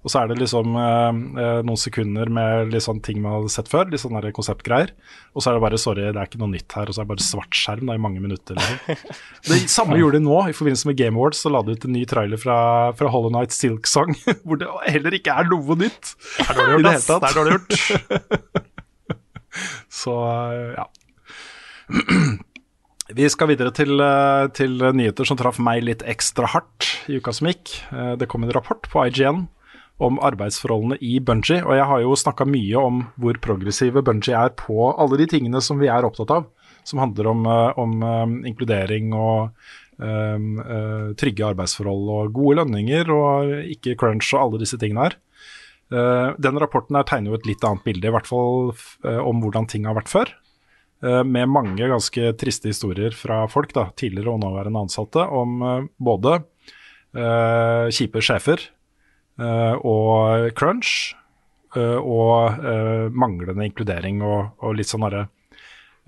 Og 0.00 0.08
så 0.08 0.22
er 0.22 0.30
det 0.30 0.38
liksom 0.40 0.76
eh, 0.80 1.08
eh, 1.42 1.58
noen 1.66 1.80
sekunder 1.80 2.30
med 2.32 2.70
litt 2.72 2.86
sånn 2.86 3.02
ting 3.04 3.18
man 3.20 3.36
hadde 3.36 3.52
sett 3.52 3.68
før, 3.68 3.90
litt 3.92 4.00
sånne 4.00 4.22
der 4.24 4.32
konseptgreier. 4.36 4.94
Og 5.36 5.44
så 5.44 5.50
er 5.50 5.58
det 5.58 5.64
bare 5.66 5.80
'sorry, 5.80 6.06
det 6.08 6.16
er 6.16 6.28
ikke 6.28 6.40
noe 6.40 6.54
nytt 6.54 6.72
her', 6.72 6.88
og 6.88 6.96
så 6.96 7.02
er 7.02 7.04
det 7.04 7.12
bare 7.12 7.26
svart 7.26 7.58
skjerm 7.58 7.90
da, 7.90 7.96
i 7.98 8.00
mange 8.00 8.22
minutter. 8.24 8.56
Liksom. 8.56 9.18
Det 9.50 9.60
samme 9.72 9.98
gjorde 10.00 10.18
de 10.18 10.24
nå, 10.24 10.38
i 10.48 10.56
forbindelse 10.56 10.88
med 10.88 10.96
Game 10.96 11.20
Awards, 11.20 11.42
så 11.44 11.52
la 11.52 11.60
de 11.62 11.76
ut 11.76 11.84
en 11.84 11.92
ny 11.96 12.06
trailer 12.08 12.40
fra, 12.40 12.56
fra 12.96 13.12
Hollow 13.12 13.32
Night 13.34 13.52
Silksong, 13.52 14.16
hvor 14.46 14.60
det 14.60 14.70
heller 14.88 15.16
ikke 15.20 15.36
er 15.36 15.52
noe 15.52 15.76
nytt. 15.84 16.14
Det 16.38 16.48
er 16.48 16.60
dårlig 16.62 16.80
gjort, 16.80 16.96
ass. 16.96 17.06
Det 17.10 17.28
er 17.28 17.38
dårlig 17.40 17.52
gjort. 17.58 17.72
Så 20.00 20.16
eh, 20.32 20.78
ja. 20.80 20.88
Vi 23.20 23.26
skal 23.26 23.50
videre 23.50 23.72
til, 23.74 23.98
eh, 24.00 24.48
til 24.54 24.80
nyheter 24.94 25.26
som 25.28 25.36
traff 25.36 25.58
meg 25.60 25.82
litt 25.84 26.04
ekstra 26.08 26.48
hardt 26.54 26.92
i 27.10 27.18
uka 27.18 27.34
som 27.34 27.50
gikk. 27.50 27.80
Det 28.16 28.28
kom 28.30 28.46
en 28.46 28.54
rapport 28.54 28.86
på 28.88 29.02
IGN 29.10 29.48
om 30.00 30.16
arbeidsforholdene 30.24 30.96
i 31.04 31.18
Bungie, 31.20 31.60
og 31.60 31.76
jeg 31.76 31.86
har 31.90 32.00
jo 32.02 32.16
snakka 32.16 32.46
mye 32.48 32.80
om 32.80 33.02
hvor 33.20 33.36
progressive 33.44 34.02
Bungie 34.04 34.36
er 34.36 34.54
på 34.56 34.88
alle 34.90 35.20
de 35.20 35.28
tingene 35.28 35.60
som 35.64 35.80
vi 35.80 35.90
er 35.92 36.06
opptatt 36.08 36.32
av, 36.32 36.48
som 36.88 37.02
handler 37.02 37.28
om, 37.28 37.44
eh, 37.44 37.80
om 37.80 37.96
eh, 38.02 38.34
inkludering 38.48 39.12
og 39.12 39.50
um, 40.00 40.54
trygge 41.20 41.44
arbeidsforhold 41.50 42.06
og 42.14 42.30
gode 42.32 42.62
lønninger 42.62 43.10
og 43.12 43.50
ikke 43.74 43.98
crunch 44.00 44.30
og 44.32 44.46
alle 44.46 44.62
disse 44.62 44.80
tingene 44.80 45.10
her. 45.10 45.18
Uh, 45.90 46.32
den 46.40 46.56
rapporten 46.62 46.96
her 46.96 47.04
tegner 47.04 47.34
jo 47.34 47.40
et 47.40 47.48
litt 47.50 47.64
annet 47.66 47.84
bilde, 47.84 48.08
i 48.08 48.14
hvert 48.14 48.28
fall 48.30 48.70
om 49.04 49.42
hvordan 49.42 49.68
ting 49.68 49.88
har 49.90 49.98
vært 49.98 50.08
før. 50.12 50.32
Uh, 51.04 51.20
med 51.26 51.52
mange 51.52 51.84
ganske 51.92 52.32
triste 52.40 52.72
historier 52.72 53.12
fra 53.12 53.42
folk, 53.52 53.74
da, 53.76 53.90
tidligere 54.00 54.32
og 54.32 54.40
nåværende 54.46 54.86
ansatte, 54.86 55.28
om 55.28 55.60
uh, 55.60 55.78
både 56.00 56.40
kjipe 57.90 58.20
sjefer 58.22 58.62
og 59.40 60.50
crunch, 60.58 61.14
eh, 61.76 61.98
og 61.98 62.64
eh, 62.64 63.06
manglende 63.12 63.66
inkludering 63.68 64.22
og, 64.26 64.56
og 64.64 64.76
litt 64.78 64.90
sånn 64.90 65.06
derre 65.06 65.26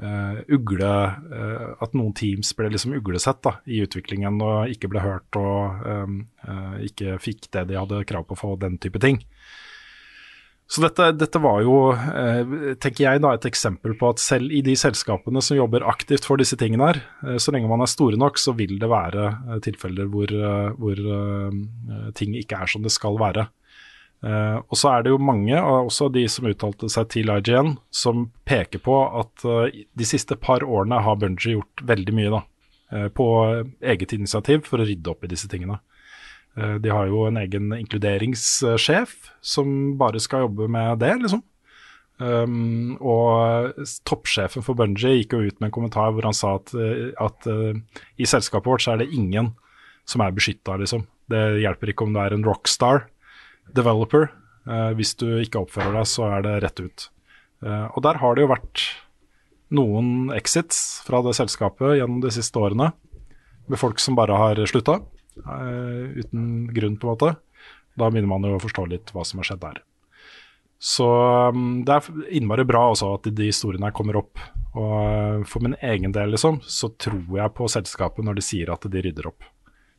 eh, 0.02 0.40
ugle 0.52 0.92
eh, 1.38 1.66
At 1.82 1.94
noen 1.98 2.14
teams 2.18 2.52
ble 2.58 2.70
liksom 2.72 2.96
uglesett 2.98 3.42
da, 3.44 3.56
i 3.66 3.82
utviklingen 3.84 4.40
og 4.42 4.72
ikke 4.72 4.90
ble 4.92 5.04
hørt 5.04 5.40
og 5.40 5.86
eh, 5.86 6.16
eh, 6.48 6.76
ikke 6.90 7.18
fikk 7.22 7.50
det 7.54 7.68
de 7.70 7.78
hadde 7.80 8.04
krav 8.08 8.26
på 8.28 8.38
få, 8.38 8.56
den 8.60 8.78
type 8.82 9.02
ting. 9.02 9.22
Så 10.72 10.80
dette, 10.80 11.10
dette 11.20 11.40
var 11.42 11.58
jo, 11.60 11.76
eh, 11.92 12.76
tenker 12.80 13.04
jeg, 13.04 13.20
da, 13.20 13.34
et 13.36 13.44
eksempel 13.44 13.92
på 14.00 14.08
at 14.08 14.22
selv 14.22 14.54
i 14.56 14.62
de 14.64 14.72
selskapene 14.78 15.42
som 15.44 15.58
jobber 15.58 15.84
aktivt 15.84 16.24
for 16.24 16.40
disse 16.40 16.56
tingene 16.56 16.88
her, 16.88 17.00
eh, 17.26 17.36
så 17.36 17.52
lenge 17.52 17.68
man 17.68 17.84
er 17.84 17.90
store 17.92 18.16
nok, 18.16 18.40
så 18.40 18.54
vil 18.56 18.78
det 18.80 18.88
være 18.88 19.26
eh, 19.28 19.58
tilfeller 19.68 20.08
hvor, 20.08 20.32
hvor 20.80 21.02
ting 22.16 22.38
ikke 22.40 22.62
er 22.64 22.72
som 22.72 22.86
det 22.86 22.94
skal 22.94 23.20
være. 23.20 23.50
Eh, 24.22 24.58
og 24.70 24.78
så 24.78 24.92
er 24.92 25.02
det 25.02 25.10
jo 25.10 25.18
mange, 25.18 25.56
også 25.58 26.06
de 26.14 26.22
som 26.30 26.46
uttalte 26.46 26.86
seg 26.92 27.08
til 27.10 27.30
IGN, 27.32 27.74
som 27.90 28.28
peker 28.46 28.82
på 28.84 28.98
at 29.18 29.46
eh, 29.48 29.82
de 29.98 30.06
siste 30.06 30.38
par 30.38 30.62
årene 30.62 31.00
har 31.02 31.18
Bungie 31.18 31.56
gjort 31.56 31.82
veldig 31.88 32.14
mye 32.14 32.34
da, 32.36 32.42
eh, 32.94 33.08
på 33.10 33.26
eget 33.82 34.14
initiativ 34.14 34.62
for 34.68 34.82
å 34.82 34.86
rydde 34.86 35.10
opp 35.10 35.26
i 35.26 35.32
disse 35.32 35.50
tingene. 35.50 35.80
Eh, 36.56 36.74
De 36.82 36.92
har 36.92 37.08
jo 37.08 37.24
en 37.26 37.40
egen 37.40 37.72
inkluderingssjef 37.76 39.16
som 39.40 39.96
bare 40.00 40.20
skal 40.20 40.46
jobbe 40.46 40.68
med 40.70 41.00
det, 41.02 41.14
liksom. 41.22 41.42
Um, 42.22 42.98
og 43.02 43.72
toppsjefen 44.06 44.62
for 44.62 44.78
Bungie 44.78 45.16
gikk 45.16 45.32
jo 45.34 45.40
ut 45.48 45.56
med 45.58 45.70
en 45.70 45.74
kommentar 45.74 46.12
hvor 46.12 46.28
han 46.28 46.36
sa 46.36 46.52
at, 46.60 46.70
eh, 46.76 47.08
at 47.18 47.48
uh, 47.50 47.72
i 48.20 48.28
selskapet 48.28 48.68
vårt 48.68 48.84
så 48.84 48.92
er 48.92 49.00
det 49.00 49.14
ingen 49.16 49.48
som 50.06 50.22
er 50.22 50.34
beskytta, 50.36 50.76
liksom. 50.78 51.06
Det 51.32 51.62
hjelper 51.64 51.90
ikke 51.90 52.06
om 52.06 52.12
du 52.14 52.20
er 52.22 52.36
en 52.36 52.44
rockstar 52.46 53.06
developer. 53.74 54.28
Uh, 54.68 54.92
hvis 54.98 55.16
du 55.18 55.26
ikke 55.40 55.64
oppfører 55.64 55.96
deg, 55.96 56.06
så 56.06 56.28
er 56.36 56.44
det 56.46 56.58
rett 56.62 56.84
ut. 56.84 57.08
Uh, 57.64 57.88
og 57.88 58.04
der 58.06 58.20
har 58.22 58.36
det 58.36 58.44
jo 58.44 58.52
vært 58.52 58.84
noen 59.72 60.30
exits 60.36 61.00
fra 61.06 61.24
det 61.24 61.34
selskapet 61.38 61.96
gjennom 61.96 62.20
de 62.22 62.30
siste 62.34 62.60
årene, 62.60 62.92
med 63.70 63.80
folk 63.80 63.98
som 64.02 64.18
bare 64.18 64.36
har 64.36 64.60
slutta, 64.68 65.00
uten 65.40 66.66
grunn, 66.74 66.98
på 67.00 67.08
en 67.08 67.14
måte. 67.14 67.32
Da 67.98 68.08
begynner 68.08 68.30
man 68.30 68.46
jo 68.48 68.56
å 68.56 68.62
forstå 68.62 68.86
litt 68.90 69.12
hva 69.14 69.24
som 69.28 69.40
har 69.40 69.50
skjedd 69.50 69.62
der. 69.64 69.80
Så 70.82 71.06
um, 71.54 71.82
det 71.86 71.94
er 71.94 72.28
innmari 72.34 72.64
bra 72.66 72.88
også 72.90 73.12
at 73.14 73.28
de 73.30 73.46
historiene 73.46 73.86
her 73.86 73.94
kommer 73.94 74.18
opp. 74.18 74.40
Og 74.72 74.94
uh, 74.98 75.44
for 75.46 75.62
min 75.62 75.76
egen 75.78 76.14
del, 76.14 76.32
liksom, 76.34 76.58
så 76.66 76.90
tror 76.98 77.36
jeg 77.38 77.54
på 77.54 77.68
selskapet 77.70 78.26
når 78.26 78.40
de 78.40 78.46
sier 78.46 78.72
at 78.74 78.88
de 78.90 79.04
rydder 79.04 79.28
opp. 79.30 79.46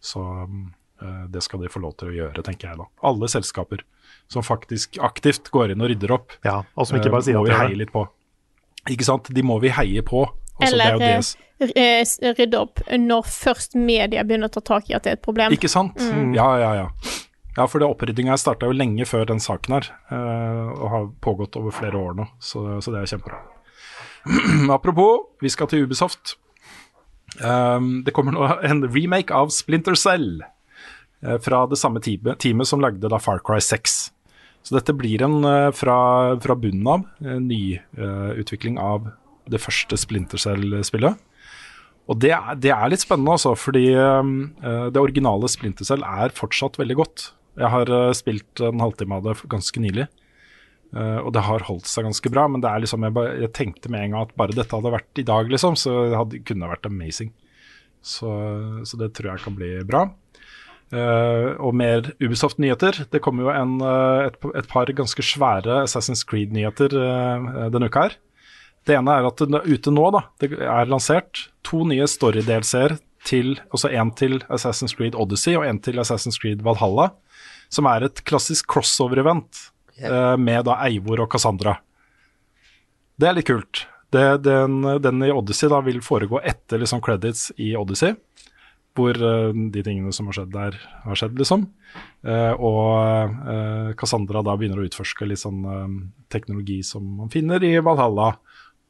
Så 0.04 0.20
um, 0.20 0.66
Eh, 1.04 1.24
det 1.30 1.42
skal 1.42 1.64
de 1.64 1.72
få 1.72 1.82
lov 1.84 1.96
til 2.00 2.12
å 2.12 2.16
gjøre, 2.16 2.44
tenker 2.46 2.70
jeg 2.70 2.80
da. 2.80 2.88
Alle 3.06 3.30
selskaper 3.32 3.84
som 4.32 4.46
faktisk 4.46 5.00
aktivt 5.04 5.50
går 5.54 5.74
inn 5.74 5.84
og 5.84 5.92
rydder 5.92 6.14
opp, 6.16 6.38
Ja, 6.46 6.62
og 6.78 6.88
som 6.88 7.00
ikke 7.00 7.12
bare 7.12 7.24
eh, 7.26 7.32
sier 7.32 7.40
må 7.40 7.48
vi 7.48 7.58
heie 7.58 7.80
litt 7.80 7.94
på. 7.94 8.06
Ikke 8.94 9.08
sant? 9.08 9.32
De 9.34 9.44
må 9.46 9.58
vi 9.64 9.72
heie 9.74 10.04
på. 10.06 10.26
Altså, 10.60 10.76
Eller 10.76 11.02
er 11.02 12.04
eh, 12.04 12.34
rydde 12.38 12.60
opp 12.60 12.82
når 13.00 13.28
først 13.30 13.78
media 13.80 14.24
begynner 14.26 14.52
å 14.52 14.56
ta 14.58 14.64
tak 14.74 14.90
i 14.92 14.98
at 14.98 15.06
det 15.06 15.14
er 15.14 15.20
et 15.20 15.26
problem. 15.26 15.54
Ikke 15.56 15.72
sant? 15.72 15.98
Mm. 15.98 16.34
Ja, 16.38 16.50
ja, 16.62 16.74
ja. 16.84 16.90
Ja, 17.54 17.68
for 17.70 17.78
det 17.78 17.88
oppryddinga 17.90 18.36
starta 18.42 18.66
jo 18.66 18.74
lenge 18.74 19.06
før 19.06 19.28
den 19.30 19.42
saken 19.42 19.78
her, 19.78 19.90
eh, 20.10 20.70
og 20.74 20.88
har 20.90 21.10
pågått 21.22 21.58
over 21.60 21.74
flere 21.76 22.00
år 22.00 22.16
nå, 22.18 22.26
så, 22.42 22.64
så 22.82 22.94
det 22.94 23.04
er 23.04 23.12
kjempebra. 23.12 23.42
Apropos, 24.74 25.28
vi 25.44 25.52
skal 25.54 25.70
til 25.70 25.86
Ubisoft. 25.86 26.38
Um, 27.42 28.02
det 28.06 28.14
kommer 28.14 28.34
nå 28.34 28.46
en 28.66 28.84
remake 28.94 29.34
av 29.34 29.50
Splinter 29.54 29.98
Cell 29.98 30.42
eh, 30.42 31.38
fra 31.42 31.64
det 31.70 31.78
samme 31.82 32.02
teamet, 32.02 32.42
teamet 32.42 32.70
som 32.70 32.82
lagde 32.82 33.10
da 33.10 33.22
Far 33.22 33.42
Cry 33.46 33.62
6. 33.62 34.00
Så 34.64 34.78
dette 34.78 34.96
blir 34.96 35.22
en 35.26 35.44
fra, 35.76 35.96
fra 36.40 36.56
bunnen 36.56 36.86
av, 36.88 37.02
en 37.20 37.50
nyutvikling 37.50 38.78
av 38.80 39.10
det 39.52 39.62
første 39.62 39.98
Splinter 40.00 40.42
Cell-spillet. 40.42 41.22
Og 42.12 42.20
det 42.20 42.34
er, 42.36 42.58
det 42.60 42.74
er 42.76 42.90
litt 42.92 43.04
spennende, 43.04 43.38
altså, 43.38 43.54
fordi 43.56 43.86
um, 43.96 44.34
eh, 44.60 44.90
det 44.92 45.00
originale 45.00 45.48
Splinter 45.52 45.88
Cell 45.88 46.04
er 46.04 46.36
fortsatt 46.36 46.80
veldig 46.80 46.98
godt. 47.00 47.30
Jeg 47.60 47.72
har 47.72 47.92
eh, 47.92 48.10
spilt 48.18 48.64
en 48.66 48.84
halvtime 48.84 49.20
av 49.20 49.30
det 49.30 49.38
ganske 49.52 49.84
nylig, 49.84 50.10
eh, 50.98 51.20
og 51.22 51.32
det 51.36 51.46
har 51.48 51.64
holdt 51.70 51.88
seg 51.88 52.08
ganske 52.10 52.32
bra. 52.34 52.50
Men 52.52 52.64
det 52.64 52.72
er 52.72 52.84
liksom, 52.84 53.08
jeg, 53.08 53.38
jeg 53.46 53.54
tenkte 53.56 53.94
med 53.94 54.04
en 54.04 54.18
gang 54.18 54.28
at 54.28 54.36
bare 54.40 54.58
dette 54.58 54.76
hadde 54.76 54.92
vært 54.98 55.24
i 55.24 55.28
dag, 55.30 55.54
liksom, 55.54 55.80
så 55.80 55.96
det 56.12 56.20
hadde, 56.20 56.44
kunne 56.50 56.72
vært 56.74 56.92
amazing. 56.92 57.32
Så, 58.04 58.34
så 58.84 59.00
det 59.00 59.14
tror 59.16 59.32
jeg 59.32 59.46
kan 59.46 59.56
bli 59.56 59.72
bra. 59.88 60.10
Uh, 60.94 61.56
og 61.64 61.72
mer 61.74 62.12
Ubisoft-nyheter. 62.22 63.06
Det 63.10 63.22
kommer 63.24 63.48
jo 63.48 63.54
en, 63.54 63.80
uh, 63.82 64.28
et, 64.28 64.36
et 64.60 64.68
par 64.70 64.92
ganske 64.94 65.24
svære 65.26 65.80
Assassin's 65.88 66.22
Creed-nyheter 66.28 66.94
uh, 66.94 67.70
denne 67.74 67.88
uka 67.90 68.04
her. 68.06 68.18
Det 68.84 68.98
ene 68.98 69.16
er 69.16 69.28
at 69.30 69.40
det 69.40 69.60
er 69.60 69.68
ute 69.70 69.94
nå, 69.94 70.10
da. 70.16 70.26
Det 70.42 70.52
er 70.60 70.92
lansert 70.92 71.48
to 71.64 71.84
nye 71.88 72.08
story-delseere 72.10 73.00
til 73.24 73.56
Også 73.72 73.88
én 73.96 74.12
til 74.20 74.42
Assassin's 74.52 74.96
Creed 74.98 75.16
Odyssey 75.16 75.56
og 75.56 75.64
én 75.64 75.80
til 75.84 76.02
Assassin's 76.02 76.40
Creed 76.42 76.64
Valhalla. 76.66 77.14
Som 77.72 77.88
er 77.90 78.04
et 78.06 78.20
klassisk 78.28 78.68
crossover-event 78.70 79.70
eh, 79.98 80.36
med 80.38 80.66
da 80.68 80.78
Eivor 80.86 81.24
og 81.24 81.32
Cassandra. 81.32 81.78
Det 83.16 83.30
er 83.30 83.38
litt 83.38 83.48
kult. 83.48 83.86
Det, 84.14 84.44
den, 84.46 84.82
den 85.02 85.26
i 85.26 85.32
Odyssey 85.34 85.72
da 85.72 85.80
vil 85.86 86.04
foregå 86.06 86.42
etter 86.44 86.82
liksom 86.82 87.02
credits 87.06 87.48
i 87.58 87.74
Odyssey. 87.80 88.18
Hvor 88.94 89.18
uh, 89.18 89.50
de 89.74 89.82
tingene 89.82 90.12
som 90.14 90.28
har 90.30 90.36
skjedd 90.38 90.52
der, 90.54 90.76
har 91.08 91.18
skjedd, 91.18 91.40
liksom. 91.40 91.64
Uh, 92.22 92.54
og 92.62 93.32
eh, 93.50 93.88
Cassandra 93.98 94.44
da 94.46 94.54
begynner 94.58 94.84
å 94.84 94.86
utforske 94.86 95.26
litt 95.26 95.42
sånn 95.42 95.64
teknologi 96.34 96.84
som 96.86 97.08
man 97.24 97.32
finner 97.34 97.64
i 97.66 97.74
Valhalla. 97.82 98.36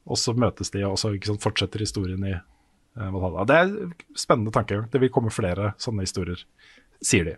Og 0.10 0.20
så 0.20 0.34
møtes 0.36 0.74
de, 0.74 0.84
og 0.88 0.98
så 1.00 1.14
ikke 1.16 1.32
sant, 1.32 1.44
fortsetter 1.44 1.84
historien 1.84 2.24
i 2.28 2.34
eh, 2.36 3.10
Valhalla. 3.14 3.46
Det 3.48 3.58
er 3.58 3.70
en 3.70 3.94
spennende 4.20 4.54
tanke. 4.56 4.84
Det 4.92 5.02
vil 5.02 5.12
komme 5.14 5.34
flere 5.34 5.74
sånne 5.82 6.08
historier, 6.08 6.44
sier 7.04 7.30
de. 7.30 7.38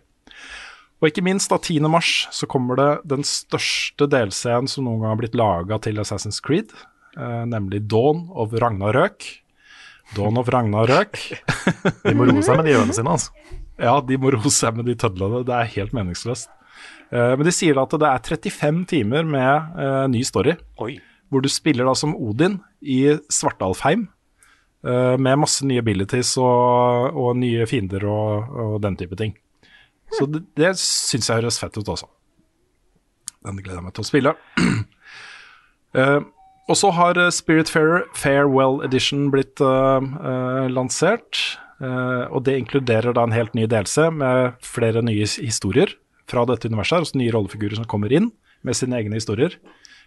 Og 1.02 1.10
ikke 1.10 1.24
minst, 1.26 1.50
da 1.52 1.58
10. 1.60 1.84
mars 1.92 2.26
så 2.32 2.48
kommer 2.48 2.78
det 2.80 2.90
den 3.12 3.24
største 3.26 4.08
delscenen 4.10 4.68
som 4.70 4.86
noen 4.88 5.02
gang 5.04 5.12
har 5.12 5.20
blitt 5.20 5.36
laga 5.36 5.78
til 5.84 6.00
Assassin's 6.00 6.40
Creed, 6.44 6.72
eh, 7.18 7.42
nemlig 7.48 7.84
Dawn 7.90 8.26
of 8.32 8.56
Ragnarøk. 8.56 9.28
Dawn 10.16 10.38
of 10.40 10.48
Ragnarøk. 10.48 11.18
De 12.06 12.14
må 12.16 12.28
roe 12.28 12.44
seg 12.46 12.60
med 12.60 12.68
de 12.70 12.76
øynene 12.78 12.94
sine, 12.96 13.12
altså. 13.12 13.34
Ja, 13.76 13.98
de 14.00 14.16
må 14.16 14.30
roe 14.32 14.52
seg 14.52 14.78
med 14.78 14.86
de 14.88 14.94
tødlene. 14.96 15.42
Det 15.44 15.52
er 15.52 15.74
helt 15.74 15.92
meningsløst. 15.92 16.48
Eh, 17.12 17.34
men 17.36 17.44
de 17.46 17.52
sier 17.54 17.76
at 17.80 17.92
det 17.92 18.08
er 18.08 18.22
35 18.24 18.86
timer 18.90 19.26
med 19.28 19.76
eh, 19.82 20.06
ny 20.12 20.22
story, 20.26 20.56
Oi. 20.82 20.96
Hvor 21.30 21.42
du 21.42 21.48
spiller 21.50 21.88
da 21.88 21.94
som 21.98 22.14
Odin 22.16 22.60
i 22.80 23.16
Svartalfheim. 23.32 24.06
Uh, 24.86 25.16
med 25.18 25.40
masse 25.40 25.66
nye 25.66 25.82
abilities 25.82 26.36
og, 26.38 27.16
og 27.18 27.32
nye 27.40 27.64
fiender 27.66 28.04
og, 28.06 28.52
og 28.62 28.76
den 28.84 28.94
type 29.00 29.16
ting. 29.18 29.32
Så 30.14 30.28
det, 30.30 30.44
det 30.54 30.76
syns 30.78 31.26
jeg 31.26 31.40
høres 31.40 31.58
fett 31.58 31.74
ut, 31.74 31.88
altså. 31.90 32.06
Den 33.42 33.58
gleder 33.58 33.80
jeg 33.80 33.86
meg 33.88 33.96
til 33.96 34.04
å 34.04 34.06
spille. 34.06 34.34
Uh, 35.96 36.20
og 36.70 36.78
så 36.78 36.92
har 36.94 37.18
eh, 37.18 37.32
Spiritfarer 37.34 38.06
Farewell 38.18 38.80
Edition 38.86 39.28
blitt 39.34 39.62
uh, 39.62 40.02
lansert. 40.70 41.58
og 41.76 42.40
det 42.46 42.54
inkluderer 42.56 43.12
da 43.12 43.26
en 43.26 43.34
helt 43.36 43.52
ny 43.54 43.66
delelse 43.68 44.06
med 44.10 44.54
flere 44.64 45.02
nye 45.04 45.26
historier 45.28 45.90
fra 46.30 46.46
dette 46.48 46.70
universet. 46.70 47.02
også 47.02 47.04
Altså 47.04 47.18
nye 47.20 47.34
rollefigurer 47.34 47.76
som 47.76 47.84
kommer 47.90 48.12
inn 48.12 48.30
med 48.64 48.78
sine 48.78 48.96
egne 48.96 49.18
historier. 49.18 49.58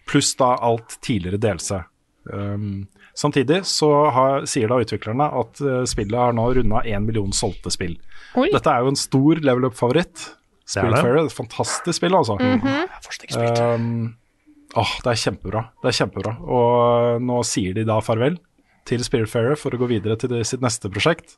Pluss 0.10 0.34
da 0.40 0.56
alt 0.65 0.98
tidligere 1.06 1.40
delelse. 1.41 1.84
Um, 2.30 2.88
samtidig 3.18 3.61
så 3.65 3.90
har, 4.14 4.45
sier 4.49 4.69
da 4.69 4.80
utviklerne 4.84 5.30
at 5.40 5.61
uh, 5.64 5.84
spillet 5.90 6.18
har 6.18 6.36
nå 6.38 6.49
runda 6.57 6.84
én 6.86 7.06
million 7.06 7.31
solgte 7.36 7.72
spill. 7.73 7.95
Oi. 8.38 8.49
Dette 8.53 8.73
er 8.73 8.86
jo 8.86 8.94
en 8.94 8.99
stor 8.99 9.41
level 9.45 9.69
up-favoritt. 9.69 10.26
er 10.26 10.30
det. 10.30 10.69
Spiritfarer, 10.69 11.23
et 11.23 11.34
fantastisk 11.34 11.98
spill, 12.02 12.18
altså. 12.18 12.38
Jeg 12.41 12.60
har 12.61 13.02
fortsatt 13.06 13.26
ikke 13.26 13.38
spilt. 13.38 13.64
Um, 13.64 13.88
åh, 14.77 14.94
det 15.06 15.14
er 15.14 15.23
kjempebra. 15.23 15.65
Det 15.81 15.91
er 15.91 15.99
kjempebra. 16.02 16.36
Og 16.45 17.26
nå 17.26 17.41
sier 17.48 17.77
de 17.77 17.88
da 17.90 17.98
farvel 18.06 18.38
til 18.90 19.03
Spiritfarer 19.06 19.57
for 19.60 19.73
å 19.73 19.81
gå 19.81 19.90
videre 19.91 20.18
til 20.19 20.31
det, 20.34 20.44
sitt 20.49 20.64
neste 20.65 20.90
prosjekt, 20.91 21.38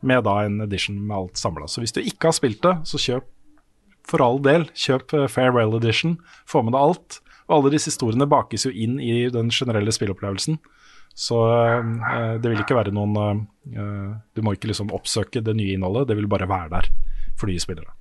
med 0.00 0.24
da 0.28 0.42
en 0.46 0.60
edition 0.64 0.98
med 1.00 1.16
alt 1.16 1.40
samla. 1.40 1.66
Så 1.68 1.82
hvis 1.82 1.94
du 1.96 2.00
ikke 2.00 2.30
har 2.30 2.36
spilt 2.36 2.62
det, 2.64 2.76
så 2.88 3.00
kjøp 3.02 3.26
for 4.08 4.24
all 4.24 4.38
del. 4.44 4.68
Kjøp 4.78 5.14
eh, 5.16 5.26
Farewell 5.30 5.76
Edition, 5.76 6.16
få 6.48 6.62
med 6.64 6.76
deg 6.76 6.84
alt. 6.84 7.18
Og 7.48 7.58
alle 7.58 7.74
disse 7.76 7.92
historiene 7.92 8.28
bakes 8.28 8.66
jo 8.68 8.72
inn 8.72 8.98
i 9.00 9.28
den 9.32 9.52
generelle 9.54 9.94
spillopplevelsen. 9.94 10.58
Så 11.18 11.38
eh, 11.50 12.34
det 12.38 12.52
vil 12.52 12.60
ikke 12.62 12.76
være 12.78 12.94
noen 12.94 13.16
eh, 13.18 13.38
eh, 13.74 14.10
Du 14.36 14.44
må 14.44 14.54
ikke 14.54 14.70
liksom 14.70 14.92
oppsøke 14.94 15.42
det 15.42 15.56
nye 15.58 15.74
innholdet, 15.74 16.10
det 16.12 16.18
vil 16.20 16.28
bare 16.30 16.46
være 16.46 16.70
der 16.76 16.90
for 17.38 17.50
nye 17.50 17.62
spillere. 17.62 17.94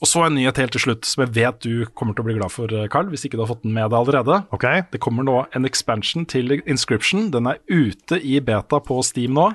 Og 0.00 0.08
så 0.08 0.22
en 0.24 0.32
nyhet 0.38 0.56
helt 0.56 0.72
til 0.72 0.80
slutt, 0.80 1.04
som 1.04 1.26
jeg 1.26 1.34
vet 1.36 1.58
du 1.60 1.84
kommer 1.92 2.16
til 2.16 2.24
å 2.24 2.28
bli 2.30 2.38
glad 2.38 2.52
for, 2.54 2.72
eh, 2.72 2.88
Carl, 2.88 3.10
hvis 3.12 3.26
ikke 3.28 3.36
du 3.36 3.44
har 3.44 3.52
fått 3.52 3.66
den 3.66 3.76
med 3.76 3.90
deg 3.92 3.98
allerede. 4.00 4.40
Okay. 4.56 4.82
Det 4.90 5.00
kommer 5.04 5.26
nå 5.26 5.44
en 5.54 5.68
expansion 5.68 6.24
til 6.24 6.56
Inscription. 6.64 7.28
Den 7.30 7.46
er 7.46 7.60
ute 7.68 8.16
i 8.16 8.40
beta 8.40 8.80
på 8.80 9.02
Steam 9.04 9.36
nå. 9.36 9.50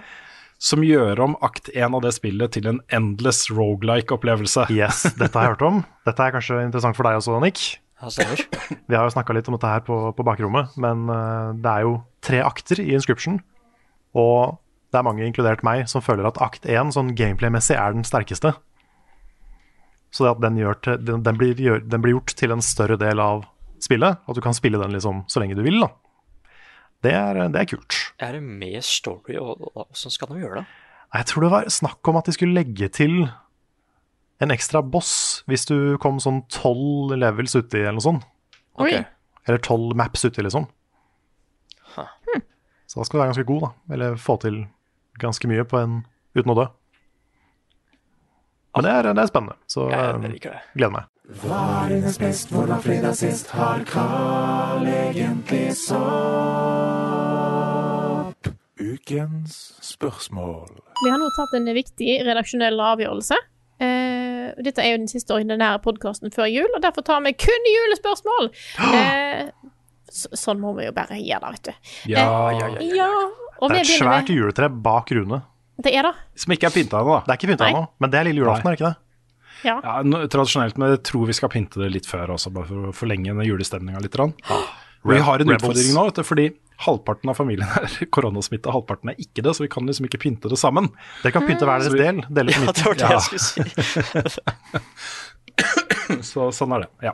Som 0.62 0.86
gjør 0.86 1.20
om 1.20 1.34
akt 1.44 1.68
1 1.74 1.98
av 1.98 2.02
det 2.06 2.14
spillet 2.16 2.54
til 2.56 2.68
en 2.70 2.80
endless 2.94 3.50
rogelike-opplevelse. 3.52 4.70
yes, 4.72 5.04
dette 5.20 5.34
har 5.34 5.50
jeg 5.50 5.58
hørt 5.58 5.66
om. 5.66 5.82
Dette 6.06 6.22
er 6.22 6.32
kanskje 6.38 6.62
interessant 6.64 6.96
for 6.96 7.04
deg 7.04 7.18
også, 7.20 7.42
Nick. 7.42 7.82
Vi 8.90 8.96
har 8.96 9.06
jo 9.06 9.14
snakka 9.14 9.34
litt 9.34 9.48
om 9.50 9.56
dette 9.56 9.72
her 9.72 9.84
på, 9.86 9.98
på 10.16 10.26
bakrommet, 10.28 10.76
men 10.82 11.08
uh, 11.10 11.56
det 11.56 11.72
er 11.72 11.86
jo 11.88 11.98
tre 12.26 12.42
akter 12.44 12.82
i 12.84 12.92
Inscription. 12.98 13.40
Og 14.16 14.58
det 14.92 15.00
er 15.00 15.08
mange, 15.08 15.26
inkludert 15.28 15.64
meg, 15.66 15.86
som 15.92 16.04
føler 16.04 16.28
at 16.28 16.40
akt 16.44 16.68
1 16.70 16.94
sånn 16.96 17.14
gameplay-messig 17.18 17.76
er 17.80 17.96
den 17.96 18.08
sterkeste. 18.08 18.54
Så 20.16 20.24
det 20.24 20.32
at 20.36 20.44
den, 20.46 20.60
til, 20.84 21.00
den, 21.04 21.24
den, 21.26 21.40
blir, 21.40 21.60
gjør, 21.60 21.82
den 21.84 22.04
blir 22.04 22.16
gjort 22.16 22.36
til 22.40 22.56
en 22.56 22.64
større 22.64 22.96
del 23.00 23.20
av 23.20 23.44
spillet, 23.84 24.22
at 24.24 24.38
du 24.38 24.44
kan 24.44 24.56
spille 24.56 24.80
den 24.80 24.96
liksom 24.96 25.26
så 25.32 25.44
lenge 25.44 25.58
du 25.58 25.64
vil, 25.66 25.82
da. 25.84 25.92
Det 27.04 27.12
er, 27.12 27.42
det 27.52 27.60
er 27.60 27.68
kult. 27.70 27.98
Er 28.24 28.38
det 28.38 28.44
med 28.46 28.80
story, 28.88 29.36
og 29.36 29.68
åssen 29.76 30.08
hvordan 30.08 30.16
skal 30.16 30.32
de 30.32 30.44
gjøre 30.46 30.62
det? 30.62 30.68
Jeg 31.16 31.28
tror 31.30 31.46
det 31.46 31.52
var 31.54 31.68
snakk 31.72 32.10
om 32.10 32.18
at 32.20 32.28
de 32.28 32.36
skulle 32.36 32.56
legge 32.56 32.90
til 32.92 33.28
en 34.44 34.52
ekstra 34.52 34.82
boss 34.84 35.44
hvis 35.50 35.64
du 35.70 35.98
kom 36.04 36.20
sånn 36.20 36.42
tolv 36.52 37.14
levels 37.18 37.56
uti, 37.56 37.80
eller 37.82 37.98
noe 38.00 38.04
sånt. 38.06 38.24
Okay. 38.76 39.00
Ok. 39.00 39.06
Eller 39.48 39.60
tolv 39.64 39.96
maps 39.96 40.26
uti, 40.26 40.42
liksom. 40.44 40.66
Huh. 41.96 42.10
Så 42.90 43.00
da 43.00 43.06
skal 43.08 43.18
du 43.18 43.22
være 43.22 43.32
ganske 43.34 43.48
god, 43.48 43.62
da. 43.68 43.70
Eller 43.96 44.10
få 44.20 44.36
til 44.42 44.58
ganske 45.22 45.48
mye 45.48 45.64
på 45.70 45.80
en, 45.80 45.94
uten 46.36 46.52
å 46.52 46.58
dø. 46.60 46.66
Men 48.76 48.84
det 48.84 48.92
er, 48.92 49.08
det 49.16 49.22
er 49.24 49.30
spennende, 49.32 49.56
så 49.72 49.86
Jeg, 49.88 50.00
jeg 50.26 50.32
liker 50.34 50.50
det. 50.58 50.62
gleder 50.76 50.96
meg. 50.98 51.06
Hva 51.42 51.60
er 51.86 51.94
dines 51.94 52.18
best, 52.22 52.52
hvordan 52.54 52.82
fredag 52.84 53.16
sist? 53.18 53.48
Har 53.56 53.80
Carl 53.88 54.84
egentlig 54.92 55.70
sopp? 57.16 58.52
Ukens 58.76 59.56
spørsmål. 59.86 60.68
Vi 61.06 61.10
har 61.10 61.20
nå 61.22 61.30
tatt 61.38 61.54
en 61.58 61.72
viktig 61.78 62.18
redaksjonell 62.28 62.78
avgjørelse. 62.92 63.38
Eh, 63.80 64.15
dette 64.66 64.84
er 64.84 64.94
jo 64.94 65.02
den 65.04 65.12
siste 65.12 65.36
ordinære 65.36 65.80
podkasten 65.86 66.34
før 66.36 66.50
jul, 66.52 66.70
og 66.76 66.84
derfor 66.84 67.06
tar 67.08 67.24
vi 67.26 67.36
kun 67.46 67.72
julespørsmål. 67.76 68.52
Uh, 68.96 69.72
så, 70.16 70.30
sånn 70.38 70.60
må 70.62 70.72
vi 70.78 70.86
jo 70.86 70.92
bare 70.96 71.18
gjøre 71.20 71.42
det, 71.42 71.56
vet 71.56 71.68
du. 71.68 71.90
Ja, 72.14 72.26
ja, 72.54 72.68
ja. 72.78 72.84
Ja, 73.02 73.08
og 73.58 73.72
Det 73.72 73.82
er 73.82 73.82
et 73.82 73.90
svært 73.90 74.30
med 74.30 74.38
juletre 74.38 74.70
bak 74.70 75.10
Rune. 75.18 75.42
Det 75.82 75.92
er 75.92 76.08
det. 76.08 76.14
Som 76.40 76.54
ikke 76.56 76.70
er 76.70 76.76
pynta 76.76 77.02
ennå, 77.02 77.18
da. 77.18 77.24
Det 77.26 77.34
er 77.34 77.40
ikke 77.42 77.50
pynta 77.52 77.68
ennå, 77.72 77.82
men 78.00 78.14
det 78.14 78.20
er 78.20 78.28
lille 78.30 78.44
julaften, 78.44 78.70
er 78.70 78.76
det 78.76 78.80
ikke 78.80 78.92
det? 78.94 79.02
Ja. 79.66 79.76
Ja, 79.82 80.26
tradisjonelt, 80.32 80.78
men 80.80 80.94
jeg 80.94 81.02
tror 81.10 81.26
vi 81.28 81.36
skal 81.36 81.52
pynte 81.52 81.82
det 81.82 81.90
litt 81.92 82.08
før 82.08 82.36
også, 82.36 82.52
bare 82.54 82.70
for 82.70 82.92
å 82.92 82.96
forlenge 82.96 83.34
den 83.34 83.48
julestemninga 83.48 84.04
litt. 84.04 84.16
grann. 84.16 84.36
Vi 85.06 85.20
har 85.22 85.40
en 85.40 85.48
Rebels. 85.50 85.62
utfordring 85.64 85.94
nå, 85.96 86.04
vet 86.10 86.16
du, 86.20 86.24
fordi 86.26 86.46
halvparten 86.86 87.30
av 87.32 87.36
familien 87.38 87.70
er 87.80 87.88
koronasmitta, 88.16 88.72
halvparten 88.74 89.12
er 89.14 89.20
ikke 89.22 89.44
det, 89.46 89.54
så 89.56 89.64
vi 89.64 89.70
kan 89.72 89.86
liksom 89.88 90.06
ikke 90.10 90.20
pynte 90.26 90.50
det 90.52 90.58
sammen. 90.60 90.90
Dere 91.24 91.32
kan 91.36 91.46
pynte 91.48 91.68
hver 91.68 91.80
deres 91.84 91.94
vi- 91.94 92.02
del. 92.02 92.24
Dele 92.30 92.52
på 92.56 92.66
Ja, 92.66 92.72
det 92.74 92.86
var 92.86 92.94
det 92.96 93.06
Ja. 93.06 93.10
jeg 93.16 93.22
skulle 93.22 94.30
si. 94.30 94.42
Så 96.34 96.50
sånn 96.54 96.74
er 96.76 96.84
det. 96.86 96.90
Ja. 97.08 97.14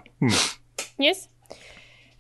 Yes. 1.02 1.28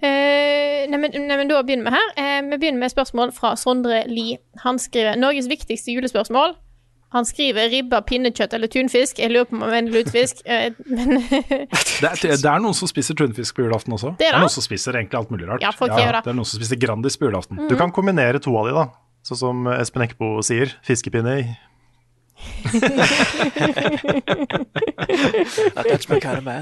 Uh, 0.01 0.87
nei, 0.89 0.97
men, 0.97 1.13
nei, 1.27 1.43
da 1.49 1.59
begynner 1.65 1.85
vi 1.91 1.93
her. 1.97 2.07
Uh, 2.17 2.49
vi 2.49 2.57
begynner 2.63 2.81
med 2.85 2.93
spørsmål 2.93 3.33
fra 3.35 3.51
Sondre 3.59 4.03
Lie. 4.09 4.39
Han 4.63 4.79
skriver 4.81 5.19
Norges 5.19 5.49
viktigste 5.51 5.93
julespørsmål. 5.93 6.55
Han 7.11 7.25
skriver 7.27 7.67
ribba, 7.73 7.99
pinnekjøtt 8.07 8.53
eller 8.55 8.69
tunfisk. 8.71 9.19
Jeg 9.19 9.33
lurer 9.33 9.47
på 9.49 9.57
om 9.57 9.65
han 9.65 9.73
mener 9.73 9.91
lutefisk, 9.97 10.39
eh, 10.51 10.71
men 10.87 11.17
Det, 11.19 12.07
er, 12.07 12.37
det 12.39 12.47
er 12.47 12.61
noen 12.63 12.77
som 12.77 12.87
spiser 12.87 13.17
tunfisk 13.19 13.57
på 13.57 13.65
julaften 13.65 13.95
også. 13.97 14.13
Det 14.19 14.29
er 14.29 14.37
det? 14.37 14.43
noen 14.45 14.53
som 14.53 14.63
spiser 14.63 14.95
egentlig 14.95 15.19
alt 15.19 15.33
mulig 15.33 15.49
rart. 15.49 15.65
Ja, 15.65 15.73
folk 15.75 15.91
gjør 15.91 16.15
det. 16.17 16.23
er 16.31 16.39
noen 16.39 16.47
som 16.47 16.61
spiser 16.61 16.79
Grandis 16.79 17.19
på 17.19 17.27
julaften. 17.27 17.65
Du 17.67 17.75
kan 17.79 17.91
kombinere 17.95 18.39
to 18.43 18.55
av 18.61 18.69
de, 18.69 18.77
da. 18.79 18.85
Sånn 19.27 19.41
som 19.43 19.67
Espen 19.75 20.05
Eckbo 20.07 20.39
sier. 20.45 20.71
Fiskepinne 20.87 21.35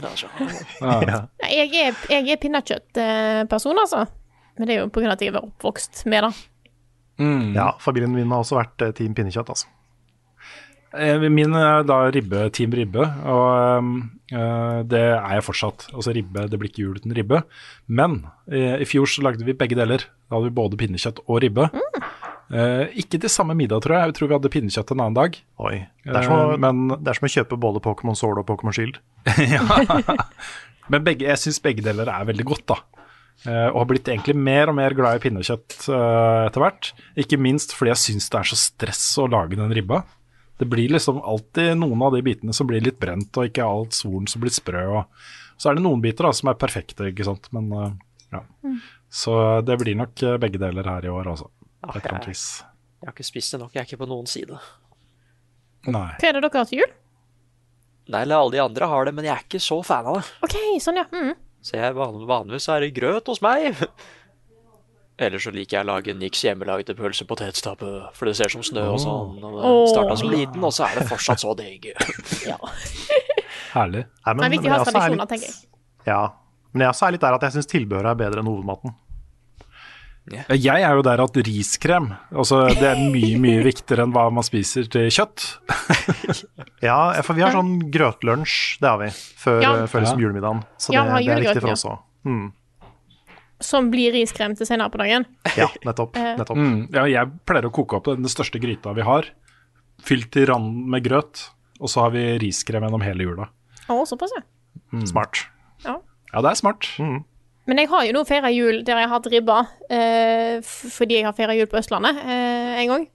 altså. 0.09 0.27
Ja. 0.81 1.19
Jeg 1.45 1.69
er, 1.71 1.93
jeg 2.11 2.33
er 2.33 2.39
pinnekjøttperson, 2.41 3.79
altså. 3.79 4.01
Men 4.57 4.67
det 4.67 4.75
er 4.75 4.81
jo 4.81 4.89
av 4.89 5.13
at 5.13 5.21
jeg 5.23 5.31
er 5.31 5.39
oppvokst 5.39 6.03
med 6.11 6.25
det. 6.25 6.33
Mm. 7.19 7.51
ja, 7.55 7.69
familien 7.83 8.11
min 8.15 8.31
har 8.31 8.39
også 8.43 8.55
vært 8.57 8.81
eh, 8.83 8.93
team 8.95 9.13
pinnekjøtt, 9.15 9.49
altså. 9.51 9.67
Eh, 10.97 11.25
Min 11.29 11.53
er 11.57 11.83
da 11.85 11.99
ribbe, 12.09 12.47
Team 12.55 12.73
Ribbe, 12.73 13.03
og 13.29 13.89
eh, 14.33 14.79
det 14.89 15.03
er 15.05 15.35
jeg 15.37 15.45
fortsatt. 15.45 15.89
Altså 15.93 16.15
ribbe, 16.15 16.47
det 16.49 16.59
blir 16.59 16.71
ikke 16.71 16.85
jul 16.85 16.97
uten 16.97 17.13
ribbe. 17.17 17.43
Men 17.85 18.23
eh, 18.49 18.79
i 18.81 18.89
fjor 18.89 19.09
så 19.09 19.25
lagde 19.25 19.45
vi 19.45 19.57
begge 19.57 19.77
deler. 19.77 20.07
Da 20.29 20.37
hadde 20.37 20.49
vi 20.49 20.57
både 20.61 20.79
pinnekjøtt 20.81 21.21
og 21.27 21.43
ribbe. 21.45 21.69
Eh, 22.49 22.89
ikke 23.03 23.19
til 23.21 23.29
samme 23.29 23.53
middag, 23.57 23.83
tror 23.85 23.95
jeg. 23.95 24.09
Jeg 24.09 24.17
tror 24.17 24.29
vi 24.29 24.37
hadde 24.37 24.53
pinnekjøtt 24.53 24.93
en 24.93 25.03
annen 25.03 25.17
dag. 25.17 25.35
Oi. 25.61 25.75
Det 26.05 26.15
er, 26.15 26.25
som 26.25 26.39
Eh, 26.39 26.61
men, 26.65 26.87
det 26.97 27.11
er 27.11 27.19
som 27.19 27.29
å 27.29 27.33
kjøpe 27.35 27.59
både 27.61 27.83
Pokémon 27.85 28.17
Sword 28.17 28.41
og 28.41 28.47
Pokémon 28.49 28.73
Shield. 28.73 28.97
men 30.91 31.05
begge, 31.05 31.27
jeg 31.29 31.41
syns 31.43 31.61
begge 31.61 31.85
deler 31.85 32.09
er 32.09 32.25
veldig 32.31 32.47
godt, 32.49 32.65
da. 32.73 32.81
Uh, 33.39 33.69
og 33.71 33.77
har 33.77 33.85
blitt 33.87 34.09
egentlig 34.11 34.33
mer 34.35 34.67
og 34.67 34.75
mer 34.75 34.91
glad 34.91 35.15
i 35.15 35.21
pinnekjøtt 35.23 35.85
uh, 35.87 36.49
etter 36.49 36.59
hvert. 36.59 36.89
Ikke 37.23 37.37
minst 37.39 37.71
fordi 37.71 37.93
jeg 37.93 38.01
syns 38.01 38.27
det 38.33 38.39
er 38.41 38.49
så 38.49 38.57
stress 38.59 39.03
å 39.21 39.29
lage 39.31 39.55
den 39.55 39.71
ribba. 39.71 40.01
Det 40.59 40.67
blir 40.67 40.91
liksom 40.91 41.21
alltid 41.23 41.77
noen 41.79 42.01
av 42.03 42.13
de 42.15 42.21
bitene 42.25 42.53
som 42.55 42.67
blir 42.67 42.83
litt 42.83 42.99
brent, 42.99 43.31
og 43.39 43.47
ikke 43.47 43.63
alt 43.65 43.95
svoren 43.95 44.27
som 44.27 44.43
blir 44.43 44.51
sprø. 44.51 44.81
Og 44.99 45.59
så 45.59 45.71
er 45.71 45.77
det 45.79 45.83
noen 45.85 46.01
biter 46.03 46.27
da 46.27 46.33
som 46.35 46.51
er 46.51 46.59
perfekte, 46.59 47.07
ikke 47.13 47.27
sant. 47.27 47.47
Men 47.55 47.71
eh, 47.71 47.93
ja. 48.35 48.43
Så 49.09 49.33
det 49.65 49.79
blir 49.81 49.95
nok 49.99 50.21
eh, 50.27 50.35
begge 50.41 50.59
deler 50.61 50.87
her 50.91 51.07
i 51.07 51.13
år, 51.13 51.31
altså. 51.31 51.47
Ah, 51.79 51.93
På 51.93 51.97
et 51.97 52.03
eller 52.03 52.17
annet 52.17 52.27
jeg, 52.27 52.35
vis. 52.35 52.45
jeg 52.99 53.07
har 53.07 53.15
ikke 53.15 53.29
spist 53.29 53.55
det 53.55 53.61
nok, 53.63 53.71
jeg 53.73 53.81
er 53.81 53.87
ikke 53.87 54.01
på 54.03 54.09
noen 54.11 54.27
side. 54.27 54.59
Nei. 55.87 56.09
Hva 56.19 56.27
er 56.27 56.35
det 56.35 56.43
dere 56.43 56.59
har 56.59 56.67
til 56.67 56.81
jul? 56.83 56.91
Nei, 58.09 58.23
eller 58.25 58.41
alle 58.41 58.55
de 58.57 58.61
andre 58.65 58.89
har 58.91 59.05
det, 59.07 59.13
men 59.15 59.27
jeg 59.29 59.35
er 59.37 59.45
ikke 59.45 59.61
så 59.63 59.79
fan 59.85 60.07
av 60.11 60.19
det. 60.19 60.25
OK, 60.43 60.57
sånn, 60.83 60.99
ja. 60.99 61.05
Mm. 61.13 61.31
Så 61.63 61.75
jeg 61.79 61.95
vanligvis 61.95 62.67
er 62.71 62.83
det 62.83 62.93
grøt 62.95 63.31
hos 63.31 63.39
meg. 63.45 63.75
Eller 65.19 65.41
så 65.43 65.51
liker 65.51 65.77
jeg 65.77 65.83
å 65.83 65.89
lage 65.89 66.13
Nix 66.15 66.43
hjemmelagde 66.45 66.93
pølse 66.95 67.25
potetstappe, 67.27 67.89
for 68.15 68.29
det 68.29 68.37
ser 68.39 68.53
som 68.53 68.63
snø 68.63 68.85
og 68.93 68.99
sånn. 69.03 69.33
Og 69.43 69.57
det 69.59 69.91
starta 69.91 70.15
som 70.21 70.31
liten, 70.31 70.63
og 70.63 70.71
så 70.71 70.85
er 70.87 71.01
det 71.01 71.09
fortsatt 71.09 71.43
så 71.43 71.51
digg. 71.59 71.89
ja. 72.47 72.55
Herlig. 73.73 74.05
Nei, 74.25 74.33
Det 74.39 74.47
er 74.47 74.53
viktig 74.55 74.71
å 74.71 74.73
ha 74.73 74.79
jeg 74.79 74.87
er 74.87 74.91
tradisjoner, 74.93 75.19
litt- 75.19 75.33
tenker 75.35 75.51
jeg. 75.51 75.59
Ja. 76.07 76.21
Men 76.71 76.85
jeg 76.85 76.93
også 76.93 77.07
er 77.09 77.15
litt 77.17 77.25
der 77.27 77.35
at 77.35 77.43
jeg 77.49 77.55
syns 77.57 77.67
tilbehøret 77.75 78.13
er 78.13 78.19
bedre 78.23 78.39
enn 78.43 78.47
hovedmaten. 78.49 78.95
Jeg 80.29 80.83
er 80.85 80.93
jo 80.93 81.01
der 81.01 81.21
at 81.23 81.37
riskrem 81.41 82.11
altså 82.37 82.59
Det 82.69 82.85
er 82.85 82.99
mye, 83.09 83.39
mye 83.41 83.63
viktigere 83.65 84.03
enn 84.05 84.11
hva 84.13 84.27
man 84.29 84.45
spiser 84.45 84.85
til 84.91 85.07
kjøtt. 85.09 85.45
Ja, 86.85 86.99
for 87.25 87.35
vi 87.35 87.41
har 87.43 87.51
sånn 87.51 87.73
grøtlunsj, 87.91 88.77
det 88.79 88.87
har 88.87 88.99
vi, 89.01 89.09
før, 89.41 89.57
Ja. 89.65 89.71
før 89.89 90.03
liksom 90.05 90.21
julemiddagen. 90.21 90.61
Så 90.79 90.93
det, 90.93 90.95
ja, 90.95 91.03
det 91.17 91.33
er 91.33 91.41
viktig 91.43 91.63
for 91.65 91.73
oss 91.73 91.83
òg. 91.89 91.97
Mm. 92.29 92.45
Som 93.59 93.89
blir 93.91 94.13
riskrem 94.15 94.55
til 94.55 94.67
senere 94.67 94.91
på 94.93 95.01
dagen. 95.01 95.25
Ja, 95.59 95.67
nettopp. 95.83 96.15
Eh. 96.15 96.35
nettopp. 96.39 96.57
Mm, 96.57 96.85
ja, 96.95 97.05
jeg 97.11 97.31
pleier 97.49 97.67
å 97.67 97.73
koke 97.75 97.97
opp 97.99 98.07
den 98.11 98.29
største 98.31 98.61
gryta 98.63 98.93
vi 98.95 99.03
har, 99.07 99.27
fylt 100.05 100.29
til 100.31 100.47
randen 100.47 100.85
med 100.93 101.03
grøt, 101.03 101.49
og 101.79 101.91
så 101.91 102.05
har 102.05 102.13
vi 102.15 102.23
riskrem 102.39 102.85
gjennom 102.87 103.03
hele 103.03 103.27
jula. 103.27 103.49
Å, 103.89 103.99
såpass, 104.07 104.31
ja. 104.37 104.45
Smart. 105.09 105.43
ja. 105.83 105.99
Ja, 106.29 106.41
det 106.45 106.51
er 106.51 106.59
smart. 106.59 106.87
Men 107.69 107.81
jeg 107.81 107.89
har 107.89 108.05
jo 108.05 108.13
nå 108.15 108.21
feira 108.25 108.49
jul 108.53 108.83
der 108.85 108.97
jeg 109.01 109.09
har 109.09 109.15
hatt 109.15 109.29
ribba, 109.29 109.59
eh, 109.93 110.57
fordi 110.65 111.19
jeg 111.19 111.27
har 111.27 111.35
feira 111.37 111.55
jul 111.57 111.69
på 111.69 111.77
Østlandet 111.81 112.17
eh, 112.21 112.79
en 112.83 112.91
gang. 112.93 113.07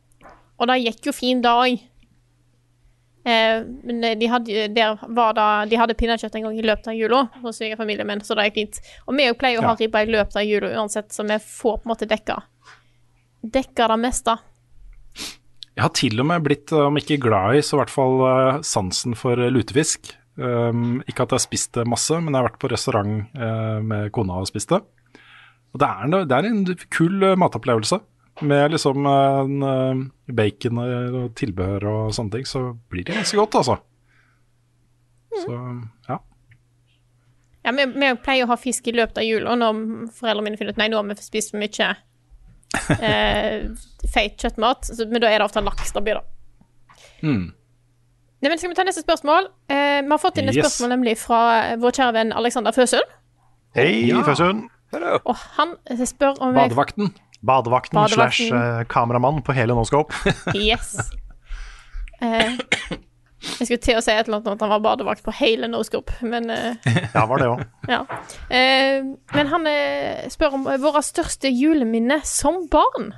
Og 0.58 0.70
det 0.70 0.80
gikk 0.84 1.08
jo 1.10 1.14
fin 1.14 1.40
da 1.42 1.56
òg. 1.64 1.80
Eh, 3.24 3.62
men 3.88 4.02
de 4.20 4.26
hadde, 4.28 4.66
der 4.76 4.98
var 5.16 5.32
da, 5.36 5.44
de 5.64 5.76
hadde 5.80 5.94
pinnekjøtt 5.96 6.34
en 6.36 6.42
gang 6.48 6.58
i 6.60 6.64
løpet 6.66 6.90
av 6.92 6.96
jula 6.98 7.22
hos 7.42 7.56
svigerfamilien 7.60 8.06
min, 8.06 8.20
så 8.20 8.36
det 8.36 8.50
gikk 8.50 8.58
fint. 8.58 8.80
Og 9.08 9.16
vi 9.16 9.28
pleier 9.40 9.62
å 9.62 9.68
ha 9.70 9.76
ribba 9.80 10.02
i 10.04 10.10
løpet 10.12 10.36
av 10.36 10.44
jula 10.44 10.74
uansett, 10.76 11.08
så 11.14 11.24
vi 11.24 11.38
får 11.40 11.78
på 11.78 11.88
en 11.88 11.94
måte 11.94 12.08
dekka 12.10 12.42
Dekka 13.44 13.86
det 13.92 13.96
meste. 14.00 14.34
Jeg 15.74 15.82
har 15.82 15.90
til 15.96 16.20
og 16.22 16.26
med 16.30 16.44
blitt, 16.46 16.72
om 16.72 16.96
ikke 16.96 17.18
glad 17.20 17.58
i, 17.58 17.62
så 17.66 17.76
i 17.76 17.80
hvert 17.82 17.92
fall 17.92 18.20
eh, 18.28 18.60
sansen 18.64 19.16
for 19.18 19.40
eh, 19.40 19.50
lutefisk. 19.52 20.14
Um, 20.36 20.96
ikke 21.06 21.22
at 21.26 21.30
jeg 21.30 21.36
har 21.38 21.42
spist 21.44 21.74
det 21.76 21.84
masse, 21.86 22.16
men 22.18 22.32
jeg 22.34 22.40
har 22.40 22.48
vært 22.48 22.60
på 22.62 22.70
restaurant 22.72 23.20
uh, 23.38 23.78
med 23.86 24.08
kona 24.16 24.40
og 24.42 24.48
spist 24.50 24.72
det. 24.72 24.80
Og 25.74 25.78
det 25.82 25.86
er, 25.90 26.00
en- 26.08 26.24
det 26.30 26.38
er 26.38 26.48
en 26.48 26.64
kul 26.90 27.22
eh, 27.22 27.36
matopplevelse. 27.38 28.00
Med 28.42 28.70
liksom 28.74 29.06
en, 29.06 29.62
eh, 29.62 30.32
bacon 30.34 30.78
og 30.82 31.14
og 31.20 31.34
tilbehør 31.38 31.84
og 31.86 32.14
sånne 32.16 32.32
ting, 32.32 32.46
så 32.46 32.76
blir 32.90 33.04
det 33.06 33.14
ganske 33.14 33.36
godt, 33.38 33.54
altså. 33.54 33.76
Så 35.44 35.58
ja. 36.08 36.18
Ja, 37.64 37.72
vi, 37.72 37.86
vi 37.94 38.10
pleier 38.20 38.44
å 38.44 38.50
ha 38.52 38.56
fisk 38.60 38.88
i 38.90 38.92
løpet 38.92 39.18
av 39.22 39.24
jula 39.24 39.54
når 39.56 39.78
foreldrene 40.12 40.44
mine 40.44 40.58
finner 40.60 40.74
ut 40.74 40.80
Nei, 40.82 40.88
nå 40.92 40.98
har 41.00 41.06
vi 41.08 41.16
spist 41.22 41.54
for 41.54 41.62
mye 41.62 41.86
eh, 43.00 43.70
feit 44.12 44.36
kjøttmat. 44.42 44.90
Så, 44.90 45.06
men 45.08 45.22
da 45.22 45.30
er 45.30 45.38
det 45.40 45.46
ofte 45.46 45.62
laks 45.64 45.94
det 45.94 46.02
blir, 46.04 46.18
da. 46.20 46.98
Mm. 47.22 47.46
Nei, 48.44 48.50
men 48.50 48.58
Skal 48.60 48.74
vi 48.74 48.76
ta 48.76 48.84
neste 48.84 49.04
spørsmål? 49.06 49.46
Eh, 49.72 50.02
vi 50.04 50.10
har 50.12 50.20
fått 50.20 50.38
inn 50.42 50.50
et 50.50 50.58
Yes. 50.58 50.66
spørsmål 50.66 50.90
nemlig 50.98 51.14
fra 51.22 51.40
vår 51.80 51.96
kjære 51.96 52.12
venn 52.18 52.32
Alexander 52.36 52.74
Føsund. 52.76 53.14
Hei, 53.78 54.06
Ja. 54.10 54.20
Føsund. 54.26 54.66
Og 55.24 55.36
han 55.56 55.72
spør 56.06 56.36
om 56.44 56.52
jeg 56.54 56.68
Badevakten. 56.68 57.14
Badevakten, 57.44 57.98
Badevakten. 57.98 58.48
slash 58.48 58.52
eh, 58.80 58.84
kameramann 58.88 59.42
på 59.44 59.52
hele 59.56 59.74
Noscope. 59.76 60.14
Yes. 60.56 60.94
Eh, 62.22 62.54
jeg 63.58 63.66
skulle 63.68 63.82
til 63.84 63.98
å 63.98 64.02
si 64.04 64.12
et 64.14 64.24
eller 64.24 64.38
annet 64.38 64.46
om 64.48 64.54
at 64.56 64.62
han 64.64 64.70
var 64.72 64.80
badevakt 64.86 65.24
på 65.26 65.32
hele 65.36 65.68
Noscope, 65.68 66.14
men 66.24 66.48
eh, 66.50 66.78
Ja, 67.12 67.26
var 67.28 67.42
det 67.42 67.48
òg. 67.50 67.64
ja. 67.92 67.98
Eh, 68.48 69.04
men 69.34 69.50
han 69.52 69.68
eh, 69.68 70.24
spør 70.32 70.56
om 70.56 70.64
våre 70.80 71.02
største 71.04 71.50
juleminne 71.52 72.22
som 72.24 72.62
barn. 72.72 73.10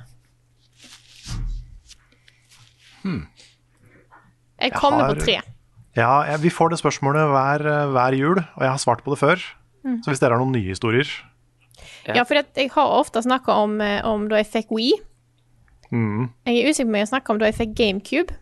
Jeg 4.57 4.73
kommer 4.75 5.05
har- 5.05 5.13
på 5.15 5.21
tre. 5.23 5.37
Ja, 5.97 6.11
jeg, 6.27 6.41
vi 6.43 6.49
får 6.53 6.69
det 6.75 6.79
spørsmålet 6.81 7.29
hver, 7.31 7.63
eh, 7.65 7.87
hver 7.93 8.13
jul, 8.17 8.37
og 8.41 8.61
jeg 8.61 8.69
har 8.69 8.77
svart 8.83 9.03
på 9.05 9.15
det 9.15 9.19
før. 9.21 9.37
Så 10.03 10.11
hvis 10.11 10.19
dere 10.19 10.35
har 10.35 10.41
noen 10.43 10.51
nye 10.51 10.67
historier 10.73 11.07
Ja, 12.15 12.23
for 12.23 12.35
jeg 12.39 12.71
har 12.73 12.93
ofte 12.99 13.21
snakka 13.21 13.53
om, 13.63 13.79
eh, 13.81 14.01
om 14.05 14.27
da 14.29 14.39
jeg 14.41 14.47
fikk 14.47 14.71
We. 14.71 14.91
mm, 15.91 16.29
Jeg 16.45 16.57
er 16.63 16.69
usikker 16.69 16.85
på 16.85 16.93
om 16.93 16.95
jeg 17.01 17.07
snakka 17.07 17.29
om 17.33 17.39
da 17.39 17.45
jeg 17.45 17.55
fikk 17.55 17.75
GameCube. 17.75 18.35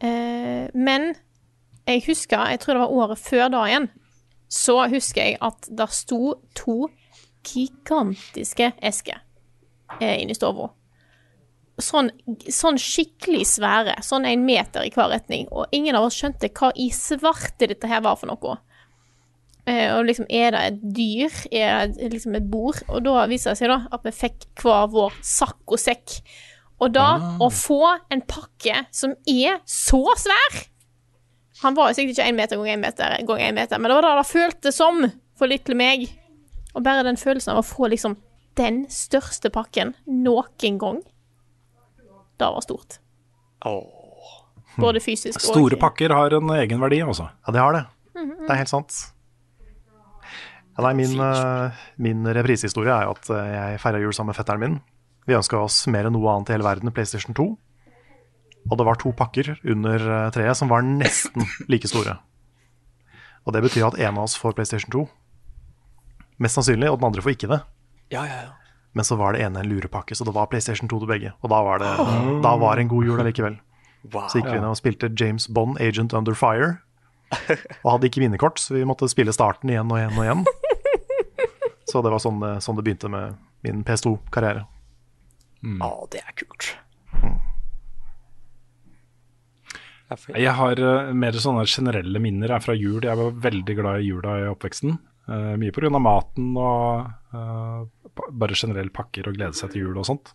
Eh, 0.00 0.68
men 0.74 1.14
jeg 1.86 2.02
husker, 2.06 2.50
jeg 2.52 2.60
tror 2.60 2.74
det 2.74 2.82
var 2.84 2.96
året 3.02 3.18
før 3.18 3.48
da 3.52 3.64
igjen, 3.68 3.88
så 4.48 4.88
husker 4.90 5.22
jeg 5.24 5.38
at 5.44 5.68
det 5.70 5.88
sto 5.92 6.34
to 6.54 6.88
gigantiske 7.48 8.72
esker 8.84 9.20
eh, 10.00 10.18
inne 10.22 10.34
i 10.34 10.38
stua. 10.38 10.70
Sånn, 11.78 12.10
sånn 12.50 12.78
skikkelig 12.82 13.44
svære, 13.46 14.00
sånn 14.02 14.26
en 14.26 14.42
meter 14.44 14.82
i 14.82 14.90
hver 14.90 15.12
retning. 15.12 15.46
Og 15.54 15.70
ingen 15.72 15.94
av 15.94 16.08
oss 16.08 16.16
skjønte 16.18 16.50
hva 16.50 16.72
i 16.74 16.88
svarte 16.90 17.68
dette 17.70 17.86
her 17.86 18.02
var 18.02 18.18
for 18.18 18.26
noe. 18.32 18.56
Eh, 19.68 19.88
og 19.92 20.06
liksom, 20.08 20.26
er 20.32 20.54
det 20.54 20.60
et 20.64 20.78
dyr? 20.96 21.40
Er 21.52 21.90
det 21.92 22.12
liksom 22.14 22.36
et 22.38 22.46
bord? 22.50 22.80
Og 22.88 23.02
da 23.04 23.26
viser 23.28 23.52
det 23.52 23.60
seg 23.60 23.72
da 23.72 23.82
at 23.92 24.06
vi 24.06 24.14
fikk 24.14 24.48
hver 24.62 24.88
vår 24.94 25.18
saccosekk. 25.24 26.20
Og 26.78 26.94
da 26.94 27.08
å 27.42 27.50
få 27.52 27.82
en 28.14 28.22
pakke 28.22 28.84
som 28.94 29.16
er 29.26 29.56
så 29.66 29.98
svær 30.14 30.60
Han 31.64 31.74
var 31.74 31.88
jo 31.90 31.96
sikkert 31.98 32.14
ikke 32.14 32.26
én 32.30 32.36
meter 32.38 32.60
ganger 32.60 32.76
én 32.76 32.84
meter, 32.84 33.16
ganger 33.26 33.48
en 33.48 33.56
meter, 33.56 33.80
men 33.82 33.90
det 33.90 33.96
var 33.96 34.06
det 34.06 34.12
det 34.20 34.28
føltes 34.30 34.76
som 34.78 35.00
for 35.34 35.50
lille 35.50 35.74
meg. 35.74 36.04
Og 36.76 36.84
bare 36.86 37.02
den 37.02 37.18
følelsen 37.18 37.50
av 37.50 37.64
å 37.64 37.66
få 37.66 37.88
liksom 37.90 38.14
den 38.58 38.84
største 38.90 39.50
pakken 39.50 39.96
noen 40.06 40.78
gang, 40.78 41.00
det 42.38 42.50
var 42.54 42.62
stort. 42.62 43.00
Oh. 43.66 43.90
Både 44.78 45.02
fysisk 45.02 45.40
og 45.40 45.48
Store 45.48 45.78
pakker 45.82 46.14
har 46.14 46.38
en 46.38 46.54
egen 46.60 46.78
verdi, 46.78 47.02
altså. 47.02 47.26
Ja, 47.42 47.54
det 47.54 47.64
har 47.64 47.74
det. 47.74 47.84
Det 48.14 48.52
er 48.54 48.62
helt 48.62 48.70
sant. 48.70 49.00
Nei, 50.78 50.94
min, 50.94 51.18
eh, 51.18 51.78
min 51.98 52.26
reprisehistorie 52.36 52.92
er 52.94 53.08
jo 53.08 53.16
at 53.16 53.30
eh, 53.34 53.48
jeg 53.50 53.80
feira 53.82 53.98
jul 54.02 54.14
sammen 54.14 54.30
med 54.30 54.38
fetteren 54.38 54.62
min. 54.62 54.76
Vi 55.26 55.34
ønska 55.34 55.58
oss 55.58 55.82
mer 55.90 56.06
enn 56.06 56.14
noe 56.14 56.30
annet 56.30 56.52
i 56.52 56.54
hele 56.54 56.66
verden 56.66 56.94
PlayStation 56.94 57.34
2. 57.34 57.48
Og 58.68 58.76
det 58.78 58.86
var 58.86 59.00
to 59.00 59.10
pakker 59.16 59.56
under 59.66 59.98
eh, 59.98 60.28
treet 60.34 60.58
som 60.58 60.70
var 60.70 60.86
nesten 60.86 61.48
like 61.72 61.90
store. 61.90 62.18
Og 63.42 63.56
det 63.56 63.64
betyr 63.64 63.88
at 63.88 63.98
en 63.98 64.20
av 64.20 64.28
oss 64.28 64.38
får 64.38 64.54
PlayStation 64.54 64.92
2. 64.94 65.04
Mest 66.38 66.60
sannsynlig, 66.60 66.92
og 66.92 67.00
den 67.00 67.08
andre 67.10 67.24
får 67.24 67.34
ikke 67.34 67.50
det. 67.50 67.62
Ja, 68.14 68.22
ja, 68.28 68.42
ja. 68.46 68.54
Men 68.94 69.04
så 69.04 69.18
var 69.18 69.34
det 69.34 69.42
ene 69.42 69.64
en 69.64 69.68
lurepakke, 69.68 70.14
så 70.14 70.24
det 70.24 70.34
var 70.36 70.46
PlayStation 70.52 70.88
2 70.90 71.02
til 71.02 71.10
begge. 71.10 71.32
Og 71.42 71.50
da 71.50 71.58
var 71.66 71.82
det, 71.82 71.90
da 72.44 72.54
var 72.60 72.78
det 72.78 72.86
en 72.86 72.92
god 72.92 73.08
jul 73.08 73.20
allikevel. 73.20 73.58
Wow. 74.12 74.28
Så 74.30 74.38
gikk 74.38 74.52
vi 74.52 74.60
ned 74.60 74.70
og 74.70 74.78
spilte 74.78 75.10
James 75.18 75.48
Bond, 75.50 75.80
Agent 75.82 76.14
Under 76.14 76.38
Fire. 76.38 76.78
Og 77.84 77.90
hadde 77.90 78.08
ikke 78.08 78.22
minnekort, 78.22 78.56
så 78.62 78.78
vi 78.78 78.86
måtte 78.88 79.08
spille 79.10 79.34
starten 79.36 79.68
igjen 79.68 79.90
og 79.92 79.98
igjen 80.00 80.14
og 80.16 80.24
igjen. 80.24 80.46
Så 81.88 82.02
det 82.04 82.12
var 82.12 82.20
sånn, 82.22 82.40
det- 82.42 82.58
sånn 82.64 82.76
det 82.76 82.84
begynte 82.84 83.10
med 83.12 83.38
min 83.64 83.84
PS2-karriere. 83.84 84.66
Å, 85.82 86.06
det 86.12 86.20
er 86.22 86.34
kult. 86.38 86.76
Mm. 87.18 87.38
Jeg 90.08 90.54
har 90.56 90.80
eh, 90.80 91.10
mer 91.12 91.36
sånne 91.36 91.66
generelle 91.68 92.20
minner 92.22 92.54
jeg, 92.54 92.64
fra 92.64 92.76
jul. 92.78 93.02
Jeg 93.04 93.18
var 93.18 93.34
veldig 93.48 93.74
glad 93.76 94.00
i 94.00 94.08
jula 94.08 94.38
i 94.40 94.48
oppveksten. 94.48 94.96
Uh, 95.28 95.52
mye 95.60 95.74
pga. 95.76 95.90
maten 96.00 96.54
og 96.56 97.34
uh, 97.36 97.82
bare 98.32 98.56
generelle 98.56 98.88
pakker 98.88 99.28
og 99.28 99.36
glede 99.36 99.52
seg 99.58 99.74
til 99.74 99.84
jul 99.84 99.98
og 100.00 100.06
sånt. 100.08 100.32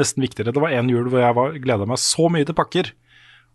Nesten 0.00 0.24
viktigere. 0.24 0.54
Det 0.56 0.62
var 0.62 0.72
en 0.72 0.88
jul 0.88 1.10
hvor 1.12 1.20
jeg 1.20 1.36
var, 1.36 1.58
gleda 1.60 1.88
meg 1.90 2.00
så 2.00 2.30
mye 2.32 2.48
til 2.48 2.56
pakker 2.56 2.94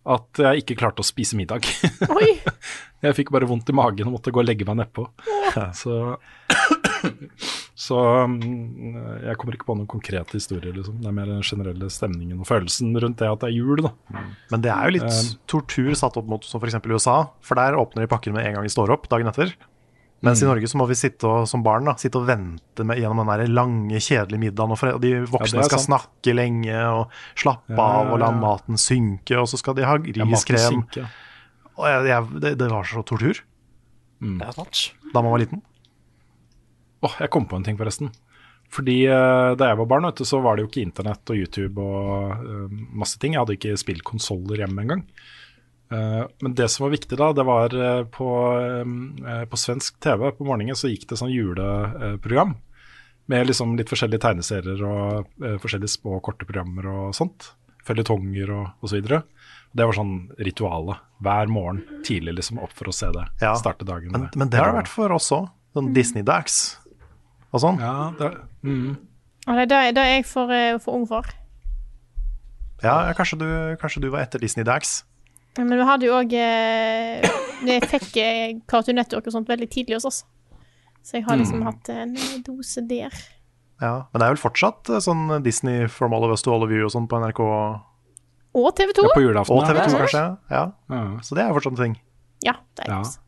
at 0.06 0.38
jeg 0.38 0.62
ikke 0.62 0.78
klarte 0.78 1.02
å 1.02 1.08
spise 1.08 1.34
middag. 1.40 1.66
Oi! 2.14 2.36
jeg 3.06 3.18
fikk 3.18 3.34
bare 3.34 3.50
vondt 3.50 3.72
i 3.74 3.76
magen 3.76 4.12
og 4.12 4.20
måtte 4.20 4.30
gå 4.30 4.44
og 4.44 4.46
legge 4.46 4.68
meg 4.70 4.84
nedpå. 4.84 5.08
Så, 5.74 5.98
så 7.86 7.98
mm, 8.30 9.22
jeg 9.26 9.38
kommer 9.42 9.58
ikke 9.58 9.68
på 9.68 9.76
noen 9.78 9.90
konkrete 9.92 10.38
historier, 10.38 10.74
liksom. 10.76 10.98
Det 11.04 11.10
er 11.12 11.16
mer 11.18 11.30
den 11.30 11.44
generelle 11.46 11.90
stemningen 11.92 12.40
og 12.44 12.48
følelsen 12.50 12.96
rundt 13.04 13.20
det 13.22 13.30
at 13.30 13.44
det 13.44 13.52
er 13.52 13.56
jul, 13.58 13.84
da. 13.86 13.92
Men 14.54 14.64
det 14.66 14.72
er 14.74 14.90
jo 14.90 14.96
litt 15.00 15.06
Um, 15.12 15.32
tortur 15.52 15.94
satt 15.98 16.18
opp 16.20 16.28
mot 16.32 16.46
som 16.48 16.62
f.eks. 16.64 16.78
USA. 16.88 17.18
For 17.46 17.60
der 17.60 17.78
åpner 17.80 18.06
de 18.06 18.12
pakken 18.12 18.34
med 18.36 18.46
en 18.48 18.58
gang 18.58 18.68
de 18.68 18.72
står 18.74 18.94
opp 18.96 19.10
dagen 19.12 19.28
etter. 19.32 19.54
Mens 20.26 20.40
Mm. 20.42 20.46
i 20.48 20.48
Norge 20.50 20.68
så 20.72 20.78
må 20.80 20.86
vi 20.90 20.96
sitte 20.98 21.28
og, 21.28 21.44
som 21.52 21.62
barn 21.62 21.86
da, 21.86 21.94
sitte 22.02 22.18
og 22.18 22.26
vente 22.26 22.86
med, 22.88 22.98
gjennom 22.98 23.20
den 23.22 23.30
der 23.30 23.52
lange, 23.52 24.00
kjedelige 24.02 24.40
middagen. 24.42 24.72
Og, 24.74 24.80
for, 24.80 24.96
og 24.96 25.02
de 25.04 25.12
voksne 25.30 25.60
ja, 25.60 25.68
skal 25.68 25.82
sant. 25.84 25.90
snakke 25.92 26.34
lenge 26.34 26.80
og 26.88 27.12
slappe 27.38 27.76
Ja, 27.76 27.90
av 28.00 28.14
og 28.16 28.22
la 28.24 28.32
maten 28.34 28.80
synke. 28.82 29.38
Og 29.38 29.52
så 29.52 29.60
skal 29.62 29.76
de 29.78 29.86
ha 29.86 29.98
riskrem. 30.00 30.82
Ja, 30.96 31.06
Og 31.76 31.86
jeg, 31.92 32.08
jeg, 32.10 32.42
det, 32.42 32.54
det 32.64 32.72
var 32.72 32.88
så 32.88 33.04
tortur 33.06 33.44
Det 34.24 34.48
er 34.48 34.56
sant. 34.56 34.86
da 35.14 35.22
man 35.22 35.36
var 35.36 35.44
liten. 35.44 35.62
Åh, 37.06 37.20
jeg 37.22 37.32
kom 37.34 37.48
på 37.50 37.60
en 37.60 37.66
ting 37.68 37.78
forresten. 37.80 38.12
Fordi 38.74 39.06
eh, 39.08 39.52
Da 39.60 39.72
jeg 39.72 39.80
var 39.80 39.90
barn, 39.90 40.08
vet 40.10 40.22
du, 40.22 40.28
så 40.28 40.42
var 40.44 40.58
det 40.58 40.66
jo 40.66 40.72
ikke 40.72 40.84
internett 40.84 41.32
og 41.32 41.40
YouTube 41.40 41.82
og 41.82 42.46
eh, 42.46 42.78
masse 42.98 43.20
ting. 43.22 43.36
Jeg 43.36 43.44
hadde 43.44 43.58
ikke 43.60 43.80
spilt 43.80 44.06
konsoller 44.08 44.64
hjemme 44.64 44.86
engang. 44.86 45.04
Uh, 45.94 46.26
men 46.42 46.56
det 46.58 46.66
som 46.74 46.88
var 46.88 46.96
viktig 46.96 47.18
da, 47.20 47.28
det 47.38 47.44
var 47.46 47.74
eh, 47.78 48.04
på, 48.10 48.28
eh, 48.58 49.44
på 49.46 49.58
svensk 49.60 50.00
TV 50.02 50.32
på 50.34 50.48
morgenen 50.48 50.78
så 50.78 50.90
gikk 50.90 51.06
det 51.12 51.20
sånn 51.20 51.30
juleprogram. 51.30 52.56
med 53.30 53.48
liksom 53.48 53.76
litt 53.78 53.90
forskjellige 53.90 54.22
tegneserier 54.22 54.82
og 54.86 55.46
eh, 55.46 55.60
forskjellige 55.62 55.94
små, 55.94 56.20
korte 56.26 56.46
programmer 56.46 56.90
og 56.90 57.16
sånt. 57.18 57.52
Følgetonger 57.86 58.52
og, 58.54 58.66
og 58.82 58.90
så 58.90 58.98
videre. 58.98 59.22
Det 59.78 59.86
var 59.86 59.98
sånn 59.98 60.16
ritualet. 60.42 61.06
Hver 61.26 61.50
morgen 61.54 61.84
tidlig 62.06 62.36
liksom 62.40 62.60
opp 62.66 62.74
for 62.74 62.90
å 62.90 62.94
se 62.94 63.12
det. 63.14 63.28
Ja. 63.42 63.54
Starte 63.58 63.86
dagen 63.86 64.10
Men, 64.14 64.28
med 64.28 64.38
men 64.42 64.50
det 64.50 64.62
har 64.62 64.74
det 64.74 64.82
vært 64.82 64.94
for 64.94 65.14
oss 65.14 65.30
òg. 65.34 65.52
Sånn 65.76 65.94
Disney-dags 65.94 66.80
og 67.54 67.62
sånn. 67.62 67.80
Ja, 67.80 68.12
det, 68.20 68.32
mm. 68.64 68.96
Og 69.48 69.56
det 69.56 69.62
er 69.62 69.70
det, 69.72 69.82
det 69.96 70.04
er 70.04 70.14
jeg 70.16 70.26
for, 70.26 70.50
eh, 70.52 70.78
for 70.82 70.96
ung 70.98 71.06
for. 71.08 71.26
Ja, 72.84 73.08
ja, 73.08 73.14
kanskje, 73.18 73.38
du, 73.40 73.48
kanskje 73.82 74.02
du 74.04 74.10
var 74.14 74.26
etter 74.26 74.40
Disney-dags. 74.42 75.04
Men 75.58 75.70
vi 75.72 75.86
hadde 75.88 76.06
jo 76.10 76.16
òg 76.18 76.34
eh, 76.36 77.24
Vi 77.64 77.78
fikk 77.88 78.18
eh, 78.20 78.58
Cartoon 78.68 78.98
Network 79.00 79.28
og 79.30 79.32
sånt 79.38 79.48
veldig 79.48 79.70
tidlig 79.72 79.96
hos 80.02 80.06
oss. 80.10 80.18
Så 81.06 81.20
jeg 81.20 81.26
har 81.28 81.38
liksom 81.38 81.62
Mm. 81.62 81.66
hatt 81.70 81.90
en 81.94 82.16
dose 82.44 82.82
der. 82.90 83.14
Ja, 83.82 84.06
men 84.12 84.20
det 84.20 84.26
er 84.26 84.34
vel 84.34 84.42
fortsatt 84.42 84.90
sånn 85.04 85.42
Disney 85.44 85.88
From 85.88 86.14
All 86.14 86.24
of 86.26 86.32
Us 86.32 86.42
to 86.44 86.52
All 86.54 86.64
of 86.66 86.72
You 86.72 86.86
og 86.88 86.92
sånn 86.92 87.08
på 87.08 87.20
NRK. 87.22 87.40
Og 88.56 88.70
TV 88.76 88.92
2. 88.96 89.04
Ja, 89.04 89.14
på 89.14 89.22
julaften. 89.24 89.56
Og 89.56 89.66
TV 89.68 89.80
2, 89.80 89.92
ja. 89.92 89.98
kanskje. 90.00 90.24
Ja. 90.50 90.64
Ja. 90.90 91.02
Så 91.22 91.36
det 91.36 91.44
er 91.46 91.54
fortsatt 91.54 91.76
en 91.78 91.82
ting. 91.84 91.96
Ja, 92.44 92.54
det 92.76 92.86
er 92.88 92.92
Ja. 92.92 93.02
det. 93.04 93.08
Og 93.08 93.25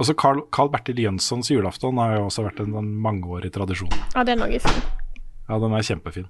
så 0.00 0.14
Carl, 0.16 0.40
Carl 0.54 0.70
Bertil 0.72 1.02
Jønssons 1.04 1.50
julaften 1.52 2.00
har 2.00 2.16
jo 2.16 2.26
også 2.30 2.46
vært 2.46 2.62
en, 2.64 2.72
en 2.80 2.90
mangeårig 3.04 3.52
tradisjon. 3.52 3.92
Ja, 4.14 4.24
den 4.26 4.42
òg 4.44 4.56
er 4.56 4.64
fin. 4.64 4.82
Ja, 5.48 5.58
den 5.60 5.76
er 5.76 5.84
kjempefin. 5.84 6.28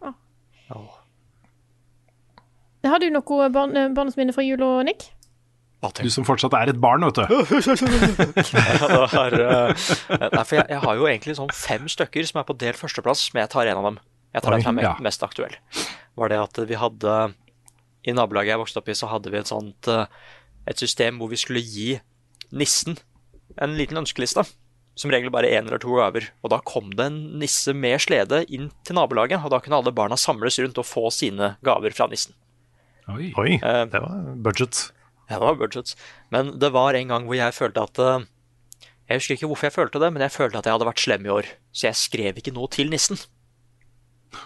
Har 2.82 2.98
du 2.98 3.06
noe 3.14 3.50
barn, 3.54 3.76
barndomsminne 3.94 4.34
fra 4.34 4.44
jula, 4.44 4.80
Nick? 4.88 5.12
Du 5.98 6.10
som 6.14 6.26
fortsatt 6.26 6.54
er 6.54 6.70
et 6.70 6.78
barn, 6.78 7.02
vet 7.08 7.18
du. 7.18 7.22
Ja, 8.52 9.24
det 9.32 9.40
eh, 9.42 10.28
nei, 10.30 10.44
for 10.46 10.54
jeg, 10.54 10.66
jeg 10.70 10.80
har 10.84 10.98
jo 10.98 11.08
egentlig 11.10 11.34
sånn 11.38 11.50
fem 11.54 11.88
stykker 11.90 12.26
som 12.28 12.38
er 12.42 12.46
på 12.46 12.54
delt 12.58 12.78
førsteplass, 12.78 13.24
men 13.34 13.42
jeg 13.42 13.50
tar 13.54 13.70
en 13.70 13.80
av 13.80 13.88
dem. 13.90 13.98
Jeg 14.32 14.44
tar 14.44 14.54
den 14.54 14.66
som 14.66 14.78
er 14.78 14.86
ja. 14.86 14.92
mest 15.02 15.24
aktuell. 15.26 15.56
Var 16.18 16.30
det 16.30 16.38
at 16.38 16.60
vi 16.70 16.78
hadde 16.78 17.16
I 18.06 18.14
nabolaget 18.14 18.54
jeg 18.54 18.62
vokste 18.62 18.82
opp 18.82 18.92
i, 18.92 18.96
så 18.98 19.10
hadde 19.10 19.32
vi 19.34 19.40
et 19.40 19.50
sånt 19.50 19.90
eh, 19.90 20.06
et 20.70 20.78
system 20.78 21.18
hvor 21.18 21.32
vi 21.32 21.40
skulle 21.40 21.62
gi 21.66 21.96
nissen 22.54 22.98
en 23.60 23.76
liten 23.78 24.00
ønskeliste. 24.00 24.44
Som 24.98 25.12
regel 25.12 25.32
bare 25.32 25.48
én 25.48 25.64
eller 25.64 25.80
to 25.80 25.94
gaver. 25.96 26.26
Og 26.44 26.52
da 26.52 26.58
kom 26.68 26.90
det 26.92 27.06
en 27.08 27.20
nisse 27.40 27.72
med 27.72 27.96
slede 28.04 28.42
inn 28.52 28.68
til 28.84 28.98
nabolaget, 28.98 29.40
og 29.40 29.54
da 29.54 29.60
kunne 29.64 29.78
alle 29.80 29.94
barna 29.96 30.18
samles 30.20 30.58
rundt 30.60 30.80
og 30.80 30.88
få 30.88 31.08
sine 31.14 31.54
gaver 31.64 31.96
fra 31.96 32.10
nissen. 32.12 32.36
Oi. 33.08 33.32
Oi, 33.40 33.56
uh, 33.64 33.84
det 33.88 34.02
var 34.04 34.18
budget. 34.44 34.90
Ja, 35.30 35.38
det 35.38 35.46
var 35.46 35.56
budget. 35.62 35.94
Men 36.34 36.52
det 36.60 36.72
var 36.74 36.94
en 36.94 37.08
gang 37.08 37.24
hvor 37.26 37.38
jeg 37.38 37.56
følte 37.56 37.86
at 37.88 37.98
uh, 37.98 38.26
Jeg 39.08 39.18
husker 39.18 39.38
ikke 39.38 39.48
hvorfor 39.50 39.68
jeg 39.70 39.76
følte 39.78 40.02
det, 40.02 40.12
men 40.12 40.22
jeg 40.22 40.34
følte 40.36 40.60
at 40.60 40.68
jeg 40.68 40.76
hadde 40.76 40.90
vært 40.90 41.04
slem 41.06 41.24
i 41.26 41.32
år. 41.32 41.48
Så 41.72 41.88
jeg 41.88 41.98
skrev 41.98 42.42
ikke 42.42 42.54
noe 42.54 42.68
til 42.72 42.92
nissen. 42.92 43.20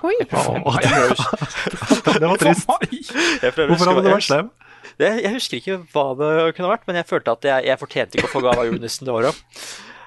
Oi! 0.02 0.14
Oh, 0.32 0.78
det, 0.82 0.90
det 2.20 2.26
var 2.26 2.40
trist. 2.40 2.66
Hvorfor 3.42 3.90
hadde 3.90 4.02
du 4.02 4.10
vært 4.10 4.26
slem? 4.26 4.48
Det, 4.96 5.08
jeg 5.20 5.32
husker 5.34 5.60
ikke 5.60 5.78
hva 5.92 6.04
det 6.16 6.28
kunne 6.56 6.70
vært, 6.72 6.86
men 6.88 6.98
jeg 7.00 7.08
følte 7.08 7.34
at 7.36 7.44
jeg, 7.44 7.64
jeg 7.68 7.80
fortjente 7.80 8.16
ikke 8.16 8.30
å 8.30 8.32
få 8.32 8.44
gave 8.46 8.62
av 8.62 8.68
julenissen 8.70 9.08
det 9.08 9.12
året. 9.12 9.40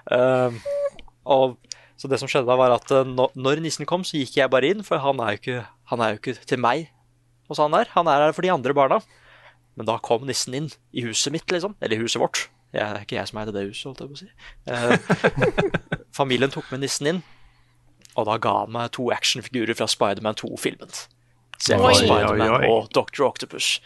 Um, 0.10 0.57
og, 1.30 1.57
så 1.99 2.10
det 2.10 2.18
som 2.22 2.30
skjedde 2.32 2.49
da, 2.49 2.57
var 2.57 2.74
at 2.74 2.90
eh, 2.95 3.10
når, 3.14 3.61
nissen 3.61 3.86
kom, 3.90 4.06
så 4.07 4.18
gikk 4.18 4.40
jeg 4.40 4.49
bare 4.49 4.72
inn, 4.74 4.86
for 4.88 5.02
han 5.03 5.22
er 5.22 5.36
jo 5.36 5.41
ikke, 5.41 5.66
han 5.91 6.02
er 6.02 6.14
jo 6.14 6.22
ikke 6.22 6.38
til 6.49 6.61
meg 6.64 6.88
hos 7.52 7.61
han 7.61 7.76
der. 7.76 7.91
Han 7.94 8.10
er 8.10 8.24
her 8.28 8.34
for 8.38 8.45
de 8.45 8.53
andre 8.53 8.74
barna. 8.78 9.02
Men 9.78 9.88
da 9.90 9.99
kom 10.03 10.26
nissen 10.28 10.56
inn 10.57 10.72
i 10.95 11.03
huset 11.06 11.34
mitt, 11.36 11.45
liksom. 11.53 11.76
Eller 11.84 11.99
i 11.99 12.02
huset 12.02 12.22
vårt. 12.24 12.48
Det 12.74 12.82
er 12.84 13.03
ikke 13.03 13.18
jeg 13.18 13.30
som 13.30 13.41
eide 13.41 13.53
det 13.56 13.68
huset, 13.68 13.86
holdt 13.90 14.02
jeg 14.02 14.10
på 14.10 14.18
å 14.18 14.24
si. 14.24 14.30
Eh, 14.70 15.94
familien 16.20 16.53
tok 16.53 16.70
med 16.74 16.84
nissen 16.84 17.10
inn, 17.14 17.22
og 18.16 18.28
da 18.30 18.36
ga 18.41 18.56
han 18.64 18.74
meg 18.74 18.91
to 18.98 19.10
actionfigurer 19.14 19.78
fra 19.78 19.88
Spiderman 19.90 20.38
2-filmen. 20.40 20.91
Så 21.60 21.76
jeg 21.76 21.82
var 21.82 21.98
Spiderman 21.98 22.68
og 22.70 22.91
Dr. 22.95 23.26
Octopus. 23.28 23.78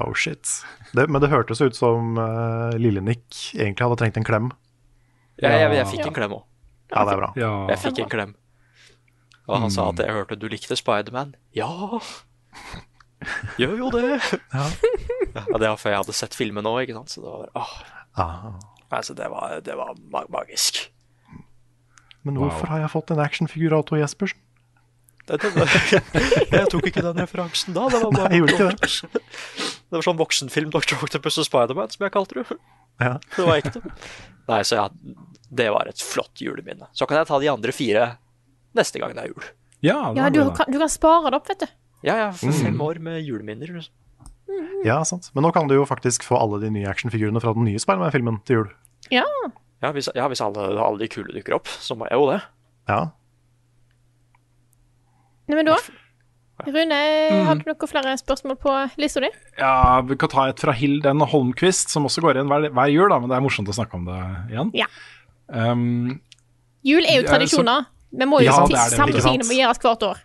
Oh 0.00 0.14
shit. 0.16 0.48
Det, 0.96 1.04
men 1.10 1.20
det 1.22 1.30
hørtes 1.32 1.60
ut 1.60 1.76
som 1.76 2.16
uh, 2.18 2.70
Lille-Nick 2.80 3.54
egentlig 3.54 3.84
hadde 3.86 3.98
trengt 4.00 4.16
en 4.20 4.26
klem. 4.26 4.50
Ja, 5.40 5.50
jeg, 5.56 5.72
jeg 5.78 5.86
fikk 5.92 6.06
en 6.10 6.16
klem 6.16 6.34
òg. 6.36 6.44
Ja, 6.90 7.04
det 7.06 7.12
er 7.14 7.20
bra. 7.22 7.30
Ja. 7.38 7.50
Jeg 7.70 7.78
fikk 7.84 8.00
en 8.04 8.10
klem. 8.12 8.34
Og 9.50 9.60
han 9.64 9.72
sa 9.74 9.88
at 9.90 9.98
jeg 10.02 10.14
hørte 10.14 10.36
du 10.38 10.46
likte 10.50 10.76
Spiderman. 10.78 11.32
Ja, 11.56 11.70
gjør 13.60 13.76
jo 13.84 13.90
det. 13.94 14.18
Ja. 14.54 14.66
Ja, 15.46 15.58
det 15.62 15.68
var 15.70 15.76
før 15.78 15.92
jeg 15.94 16.00
hadde 16.00 16.14
sett 16.18 16.34
filmen 16.34 16.66
òg, 16.66 16.80
ikke 16.82 16.96
sant. 16.96 17.12
Så 17.14 17.20
det 17.22 17.30
var, 17.30 17.50
åh, 17.62 17.74
Ah. 18.18 18.56
altså, 18.90 19.14
det 19.14 19.28
var, 19.30 19.60
det 19.62 19.76
var 19.78 19.92
mag 20.10 20.26
magisk. 20.34 20.80
Men 22.26 22.34
hvorfor 22.40 22.66
har 22.72 22.80
jeg 22.82 22.90
fått 22.90 23.12
en 23.14 23.22
actionfigur 23.22 23.76
av 23.78 23.84
Tor 23.86 24.00
Jespersen? 24.00 24.40
Jeg 26.56 26.66
tok 26.72 26.86
ikke 26.90 27.02
den 27.04 27.20
referansen 27.22 27.74
da. 27.76 27.86
Det 27.92 28.00
var 28.02 28.12
bare 28.14 28.30
Nei, 28.30 28.40
ikke 28.44 28.70
det. 28.70 28.90
Det 29.90 29.98
var 29.98 30.04
sånn 30.06 30.18
voksenfilm 30.20 30.70
Dr. 30.70 30.96
Octopus 31.02 31.38
og 31.42 31.46
Spiderman, 31.48 31.90
som 31.90 32.04
jeg 32.06 32.12
kalte 32.14 32.36
det. 32.38 32.58
Ja. 33.02 33.16
Det 33.34 33.46
var 33.46 33.56
ekte. 33.58 33.80
Nei, 34.50 34.60
så 34.66 34.76
ja, 34.78 34.84
det 35.50 35.66
var 35.74 35.88
et 35.90 35.98
flott 36.04 36.38
juleminne. 36.44 36.86
Så 36.94 37.08
kan 37.10 37.18
jeg 37.18 37.26
ta 37.30 37.40
de 37.42 37.48
andre 37.50 37.74
fire 37.74 38.04
neste 38.78 39.00
gang 39.02 39.16
det 39.16 39.24
er 39.24 39.32
jul. 39.32 39.48
Ja, 39.82 39.96
Ja, 40.14 40.28
du 40.30 40.38
kan, 40.54 40.70
du 40.70 40.78
kan 40.78 40.92
spare 40.92 41.32
det 41.32 41.40
opp, 41.40 41.48
vet 41.50 41.64
du. 41.64 41.72
Ja, 42.06 42.14
ja, 42.16 42.28
for 42.32 42.52
Mm. 42.52 42.60
fem 42.62 42.80
år 42.86 43.00
med 43.02 43.18
juleminner. 43.26 43.66
liksom. 43.74 43.92
ja, 44.86 45.00
sant. 45.04 45.30
Men 45.34 45.42
nå 45.44 45.50
kan 45.52 45.66
du 45.68 45.74
jo 45.74 45.84
faktisk 45.88 46.22
få 46.26 46.38
alle 46.38 46.60
de 46.62 46.70
nye 46.70 46.86
actionfigurene 46.88 47.40
fra 47.42 47.52
den 47.56 47.66
nye 47.66 47.78
Spiderman-filmen 47.82 48.38
til 48.46 48.56
jul. 48.60 48.70
Ja. 49.10 49.24
Ja, 49.82 49.90
hvis, 49.96 50.08
ja, 50.14 50.28
hvis 50.28 50.40
alle, 50.44 50.68
alle 50.78 50.98
de 51.02 51.08
kule 51.10 51.32
dukker 51.34 51.54
opp, 51.58 51.66
så 51.80 51.96
må 51.98 52.06
jeg 52.10 52.14
jo 52.20 52.30
det. 52.30 52.40
Ja. 52.88 53.02
Nei, 55.50 55.58
men 55.58 55.66
da 55.66 55.76
Rune, 56.60 56.96
har 57.46 57.56
du 57.56 57.62
noen 57.70 57.88
flere 57.88 58.12
spørsmål 58.20 58.56
på 58.60 58.72
lista 59.00 59.22
di? 59.24 59.30
Ja, 59.58 60.00
vi 60.04 60.16
kan 60.20 60.28
ta 60.28 60.44
et 60.50 60.60
fra 60.60 60.74
Hilden 60.76 61.24
Holmquist, 61.32 61.88
som 61.92 62.04
også 62.04 62.20
går 62.24 62.36
igjen 62.36 62.50
hver, 62.52 62.66
hver 62.76 62.90
jul, 62.92 63.06
da, 63.08 63.16
men 63.16 63.32
det 63.32 63.38
er 63.38 63.44
morsomt 63.44 63.70
å 63.72 63.76
snakke 63.76 63.96
om 63.96 64.04
det 64.08 64.18
igjen. 64.52 64.72
Ja. 64.76 64.88
Um, 65.48 66.20
Jul 66.86 67.04
er 67.04 67.16
jo 67.16 67.24
Ja, 67.24 67.30
tradisjoner. 67.32 67.88
Vi 68.10 68.28
må 68.28 68.42
jo 68.44 68.50
Ja, 68.50 68.58
er 68.66 68.92
ikke 68.92 69.24
tingene 69.24 69.48
må 69.48 69.56
gjøres 69.56 69.80
hvert 69.82 70.04
år. 70.10 70.20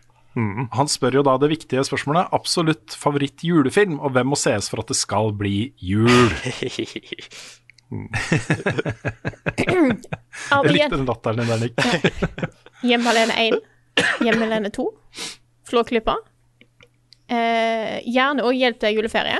Han 0.75 0.89
spør 0.91 1.21
jo 1.21 1.23
da 1.23 1.37
det 1.39 1.47
viktige 1.53 1.85
spørsmålet. 1.87 2.27
Absolutt 2.35 2.95
favoritt 2.99 3.43
julefilm, 3.47 4.01
og 4.03 4.11
hvem 4.17 4.33
må 4.33 4.39
sees 4.39 4.67
for 4.71 4.83
at 4.83 4.91
det 4.91 4.97
skal 4.99 5.31
bli 5.39 5.71
jul? 5.79 6.11
Jeg 10.65 10.73
likte 10.73 10.97
den 10.97 11.05
latteren 11.07 11.39
din 11.39 11.47
der, 11.47 11.59
Nick. 11.61 11.75
Hjemme 12.89 13.11
alene 13.13 13.33
1, 13.45 13.59
Hjemme 14.25 14.47
alene 14.47 14.71
2, 14.75 14.85
Flåklypa. 15.69 16.17
Eh, 17.31 18.01
gjerne 18.05 18.45
òg 18.45 18.57
Hjelp 18.59 18.79
til 18.81 18.99
juleferie. 18.99 19.39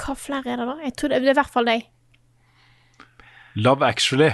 Hva 0.00 0.16
flere 0.16 0.54
er 0.54 0.60
det, 0.60 0.66
da? 0.68 0.76
Jeg 0.84 0.96
tror 0.96 1.12
det, 1.12 1.20
det 1.22 1.30
er 1.30 1.34
i 1.36 1.40
hvert 1.40 1.54
fall 1.54 1.68
deg. 1.68 1.86
Love 3.60 3.86
Actually. 3.86 4.30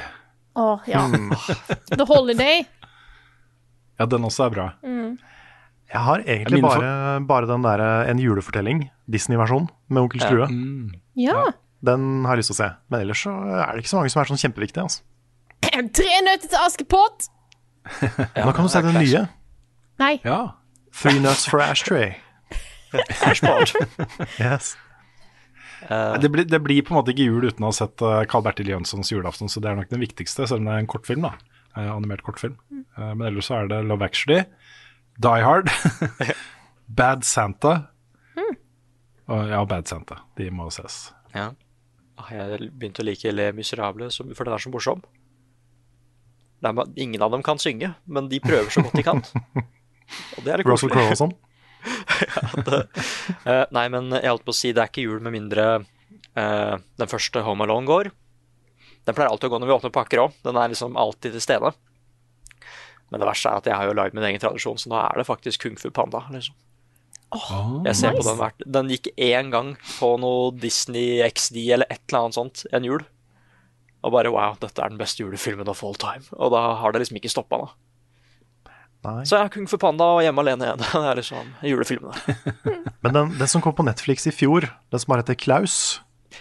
Å, 0.56 0.66
ja. 0.88 1.04
Hmm. 1.10 1.32
The 1.92 2.06
Holiday. 2.08 2.64
Ja, 3.96 4.06
den 4.10 4.26
også 4.28 4.46
er 4.46 4.54
bra. 4.54 4.66
Jeg 5.86 6.02
har 6.02 6.22
egentlig 6.26 6.60
bare, 6.64 6.88
bare 7.24 7.46
den 7.48 7.62
der 7.64 7.80
eh, 7.80 8.10
En 8.10 8.18
julefortelling, 8.20 8.88
Disney-versjon, 9.10 9.68
med 9.88 10.02
Onkel 10.02 10.20
Skrue. 10.24 10.48
Ja. 11.16 11.52
Den 11.86 12.24
har 12.26 12.34
jeg 12.34 12.42
lyst 12.42 12.52
til 12.52 12.56
å 12.56 12.62
se. 12.64 12.70
Men 12.90 13.04
ellers 13.06 13.22
så 13.24 13.32
er 13.32 13.70
det 13.76 13.84
ikke 13.84 13.92
så 13.92 14.00
mange 14.00 14.12
som 14.12 14.22
er 14.22 14.30
sånn 14.32 14.42
kjempeviktige. 14.42 14.86
Altså. 14.88 15.04
Tre 15.98 16.20
nøtter 16.26 16.48
til 16.50 16.58
Askepott. 16.62 17.28
Nå 18.36 18.52
kan 18.56 18.66
du 18.66 18.70
se 18.72 18.82
den 18.84 18.96
nye. 18.98 19.24
Nei. 20.00 20.14
Ja. 20.24 20.40
Three 20.96 21.20
Nuts 21.20 21.46
for 21.48 21.60
Ashtray. 21.64 22.14
Ashpod. 23.26 23.72
Yes. 24.40 24.74
Uh, 25.90 26.16
Det, 26.18 26.30
blir, 26.32 26.44
det 26.48 26.58
blir 26.64 26.80
på 26.82 26.94
en 26.94 26.98
måte 27.00 27.12
ikke 27.12 27.26
jul 27.28 27.44
uten 27.46 27.62
å 27.66 27.68
ha 27.70 27.76
sett 27.76 28.00
uh, 28.02 28.22
Carl 28.30 28.42
Bertil 28.46 28.70
Jønssons 28.72 29.10
julaften, 29.12 29.50
så 29.52 29.60
det 29.62 29.68
er 29.70 29.76
nok 29.78 29.90
den 29.92 30.00
viktigste, 30.02 30.46
selv 30.48 30.62
om 30.62 30.70
det 30.70 30.74
er 30.76 30.84
en 30.84 30.90
kortfilm. 30.90 31.26
da 31.28 31.34
Eh, 31.76 31.90
Animert 31.92 32.22
kortfilm. 32.24 32.54
Eh, 32.72 33.10
men 33.12 33.26
ellers 33.28 33.50
så 33.50 33.58
er 33.58 33.66
det 33.68 33.82
Love 33.84 34.06
Actually, 34.06 34.46
Die 35.20 35.42
Hard, 35.44 35.68
Bad 37.00 37.26
Santa 37.28 37.74
og 39.28 39.48
ja, 39.50 39.58
Bad 39.68 39.84
Santa. 39.90 40.16
De 40.38 40.46
må 40.54 40.70
ses. 40.72 41.10
Ja. 41.34 41.50
Ah, 42.16 42.30
Jeg 42.32 42.70
begynte 42.78 43.02
å 43.02 43.06
like 43.10 43.28
Le 43.34 43.50
Miserable, 43.52 44.08
for 44.08 44.46
den 44.48 44.54
er 44.56 44.62
så 44.64 44.70
morsom. 44.72 45.02
Er, 46.64 46.78
ingen 46.96 47.22
av 47.22 47.34
dem 47.34 47.42
kan 47.44 47.60
synge, 47.60 47.92
men 48.06 48.30
de 48.30 48.40
prøver 48.40 48.70
så 48.72 48.84
godt 48.86 48.96
de 48.96 49.04
kan. 49.06 49.20
Og 50.38 50.46
det 50.46 50.52
er 50.52 50.62
litt 50.62 50.70
Russell. 50.70 50.92
Crowe 50.92 51.12
og 51.12 51.20
sånn. 51.24 51.36
Eh, 53.46 53.62
nei, 53.70 53.84
men 53.92 54.08
jeg 54.10 54.26
holdt 54.26 54.42
på 54.46 54.50
å 54.50 54.56
si 54.56 54.72
det 54.74 54.80
er 54.82 54.88
ikke 54.90 55.04
jul 55.04 55.20
med 55.22 55.34
mindre 55.36 55.64
uh, 55.78 56.74
den 56.98 57.10
første 57.10 57.42
Home 57.46 57.62
Alone 57.62 57.86
går. 57.86 58.08
Den 59.06 59.14
pleier 59.14 59.30
alltid 59.30 59.46
å 59.46 59.52
gå 59.52 59.60
når 59.62 59.70
vi 59.70 59.74
åpner 59.76 59.92
pakker 59.94 60.22
òg. 60.24 60.34
Den 60.42 60.58
er 60.58 60.72
liksom 60.72 60.98
alltid 60.98 61.36
til 61.36 61.44
stede. 61.44 61.70
Men 63.12 63.22
det 63.22 63.28
verste 63.28 63.52
er 63.52 63.60
at 63.60 63.68
jeg 63.70 63.78
har 63.78 63.86
jo 63.86 63.94
lagd 63.94 64.16
min 64.18 64.26
egen 64.26 64.42
tradisjon, 64.42 64.80
så 64.82 64.90
nå 64.90 64.98
er 64.98 65.20
det 65.20 65.28
faktisk 65.28 65.62
Kung 65.62 65.78
Fu 65.78 65.92
Panda. 65.94 66.24
liksom. 66.34 66.56
Jeg 67.86 67.98
ser 67.98 68.14
på 68.14 68.22
den 68.22 68.38
hvert 68.38 68.62
Den 68.70 68.90
gikk 68.92 69.08
én 69.18 69.50
gang 69.50 69.72
på 69.98 70.12
noe 70.22 70.52
Disney 70.54 71.18
XD 71.26 71.58
eller 71.74 71.90
et 71.90 72.02
eller 72.06 72.26
annet 72.26 72.38
sånt 72.38 72.62
en 72.74 72.86
jul. 72.86 73.02
Og 74.06 74.12
bare 74.14 74.30
wow, 74.30 74.54
dette 74.62 74.78
er 74.84 74.92
den 74.92 75.00
beste 75.00 75.24
julefilmen 75.24 75.66
of 75.72 75.82
all 75.82 75.96
time. 75.98 76.22
Og 76.38 76.52
da 76.54 76.60
har 76.78 76.94
det 76.94 77.02
liksom 77.02 77.18
ikke 77.18 77.32
stoppa 77.32 77.58
da. 77.64 77.68
Nei. 79.06 79.22
Så 79.28 79.38
ja, 79.38 79.46
Kung 79.52 79.66
Fu 79.70 79.76
Panda 79.78 80.06
og 80.16 80.22
Hjemme 80.24 80.42
alene 80.42 80.66
igjen. 80.66 80.80
Det 80.94 81.02
er 81.10 81.18
liksom 81.20 81.50
julefilmene. 81.66 82.14
Men 83.04 83.14
den, 83.18 83.34
den 83.38 83.50
som 83.50 83.62
kom 83.64 83.74
på 83.78 83.84
Netflix 83.86 84.26
i 84.30 84.32
fjor, 84.34 84.66
den 84.90 85.02
som 85.02 85.12
bare 85.12 85.22
heter 85.26 85.38
Klaus, 85.38 85.76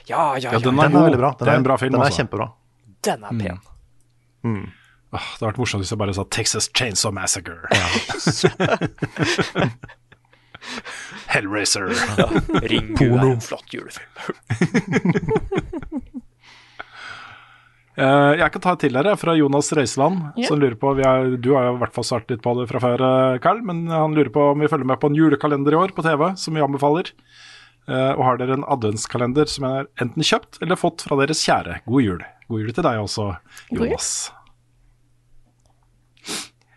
Ja, 0.09 0.33
ja, 0.37 0.49
Ja, 0.49 0.51
ja. 0.55 0.59
den 0.59 0.75
den 0.75 0.79
er 0.81 0.89
er 0.89 1.09
veldig 1.09 1.21
bra. 1.21 1.33
Den 1.39 1.45
det 1.45 1.53
er 1.53 1.59
en 1.61 1.67
bra 1.67 1.77
film, 1.81 1.93
den 1.93 2.01
er 2.01 2.09
altså. 2.09 2.23
kjempebra. 2.23 2.47
Den 3.05 3.23
er 3.23 3.29
pen. 3.41 3.59
Åh, 5.15 5.19
det 5.19 5.21
hadde 5.39 5.47
vært 5.47 5.59
morsomt 5.61 5.81
hvis 5.85 5.93
jeg 5.93 5.99
bare 6.01 6.13
sa 6.17 6.25
Texas 6.33 6.65
Chainsaw 6.75 7.11
Massacre. 7.15 7.55
Hellraiser. 11.29 11.85
Ringu 12.65 13.05
er 13.13 13.27
en 13.29 13.41
flott 13.45 13.73
julefilm. 13.73 14.09
Eh, 17.95 18.31
jeg 18.41 18.51
kan 18.51 18.63
ta 18.63 18.73
et 18.75 18.81
til 18.83 18.97
her, 18.99 19.07
fra 19.15 19.33
Jonas 19.39 19.71
Røiseland, 19.71 20.19
yeah. 20.35 20.49
som 20.49 20.59
lurer 20.59 20.75
på 20.79 20.91
vi 20.97 21.05
er, 21.07 21.37
Du 21.39 21.53
har 21.55 21.69
jo 21.69 21.75
i 21.77 21.81
hvert 21.83 21.95
fall 21.95 22.07
svart 22.07 22.31
litt 22.31 22.43
på 22.43 22.55
det 22.59 22.67
fra 22.67 22.81
før, 22.83 23.03
eh, 23.07 23.39
Carl, 23.43 23.61
men 23.63 23.85
han 23.87 24.15
lurer 24.17 24.33
på 24.35 24.51
om 24.51 24.63
vi 24.63 24.67
følger 24.71 24.89
med 24.89 24.99
på 24.99 25.11
en 25.11 25.15
julekalender 25.15 25.75
i 25.75 25.79
år 25.79 25.95
på 25.95 26.03
TV, 26.03 26.27
som 26.39 26.57
vi 26.57 26.63
anbefaler. 26.65 27.13
Eh, 27.85 28.11
og 28.17 28.23
har 28.25 28.39
dere 28.41 28.57
en 28.57 28.65
adventskalender 28.65 29.47
som 29.49 29.67
er 29.69 29.85
enten 30.01 30.25
kjøpt 30.25 30.57
eller 30.65 30.79
fått 30.79 31.05
fra 31.05 31.19
deres 31.21 31.43
kjære? 31.45 31.83
God 31.85 32.03
jul. 32.03 32.25
God 32.49 32.63
jul 32.63 32.73
til 32.73 32.85
deg 32.85 33.01
også, 33.03 33.29
Jonas. 33.73 34.09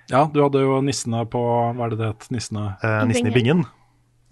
Ja, 0.09 0.23
du 0.33 0.41
hadde 0.41 0.63
jo 0.63 0.79
nissene 0.85 1.25
på 1.29 1.41
Hva 1.77 1.85
er 1.85 1.93
det 1.93 1.99
det 2.01 2.13
het? 2.15 2.31
Nissene 2.33 2.71
Eh, 2.85 3.03
Nissen 3.09 3.29
i 3.29 3.35
bingen. 3.35 3.67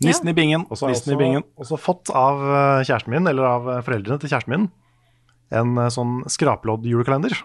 Nissen 0.04 0.28
i 0.28 0.34
bingen. 0.36 0.66
Ja. 0.68 0.76
så 0.76 0.88
Nissen 0.88 1.12
i 1.12 1.16
også, 1.16 1.20
bingen. 1.20 1.44
også 1.56 1.78
fått 1.80 2.12
av 2.12 2.40
eh, 2.44 2.84
kjæresten 2.84 3.12
min, 3.12 3.28
eller 3.28 3.48
av 3.48 3.70
eh, 3.72 3.82
foreldrene 3.84 4.20
til 4.20 4.32
kjæresten 4.32 4.52
min, 4.52 4.68
en 5.50 5.76
eh, 5.78 5.88
sånn 5.92 6.22
skraplodd-julekalender. 6.32 7.36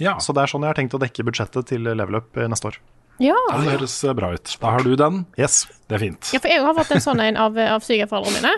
Ja, 0.00 0.16
Så 0.22 0.30
det 0.32 0.44
er 0.44 0.50
sånn 0.52 0.62
jeg 0.62 0.70
har 0.70 0.78
tenkt 0.78 0.94
å 0.94 1.00
dekke 1.02 1.24
budsjettet 1.26 1.66
til 1.72 1.82
Level 1.88 2.20
Up 2.20 2.36
eh, 2.38 2.46
neste 2.50 2.70
år. 2.70 2.76
Ja. 3.18 3.34
det 3.58 3.72
høres 3.74 3.96
eh, 4.06 4.12
bra 4.14 4.30
ut. 4.36 4.52
Da 4.62 4.70
har 4.76 4.84
du 4.86 4.92
den. 4.96 5.24
Yes. 5.38 5.64
Det 5.90 5.96
er 5.98 6.04
fint. 6.04 6.30
ja, 6.34 6.38
for 6.38 6.48
jeg 6.52 6.62
har 6.62 6.74
fått 6.78 6.92
en 6.94 7.02
sånn 7.02 7.20
en 7.24 7.36
av, 7.36 7.58
av 7.58 7.82
svigerforeldrene 7.82 8.38
mine. 8.42 8.52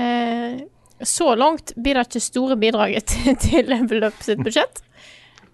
Eh, 0.00 0.62
så 1.04 1.34
langt 1.36 1.72
blir 1.76 1.96
det 1.96 2.06
ikke 2.08 2.20
store 2.24 2.56
bidraget 2.60 3.06
til, 3.12 3.36
til 3.40 3.68
Level 3.68 4.04
Up 4.08 4.16
sitt 4.24 4.40
budsjett. 4.44 4.80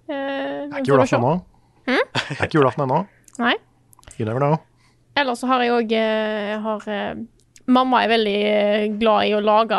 Eh, 0.06 0.14
Det 0.14 0.70
er 0.70 0.80
ikke 0.84 0.92
julaften 0.92 1.18
ennå. 1.22 1.34
Hmm? 1.86 2.06
er 2.38 2.44
ikke 2.46 2.58
julaften 2.60 2.86
ennå. 2.86 3.00
Nei. 3.42 3.54
You 4.18 4.26
never 4.28 4.38
know. 4.42 4.58
Ellers 5.18 5.40
så 5.42 5.48
har 5.50 5.62
jeg 5.64 5.74
òg 5.74 5.92
eh, 5.98 6.54
Mamma 7.66 8.04
er 8.04 8.08
veldig 8.12 8.36
eh, 8.46 8.84
glad 9.00 9.26
i 9.26 9.32
å 9.34 9.40
lage 9.42 9.78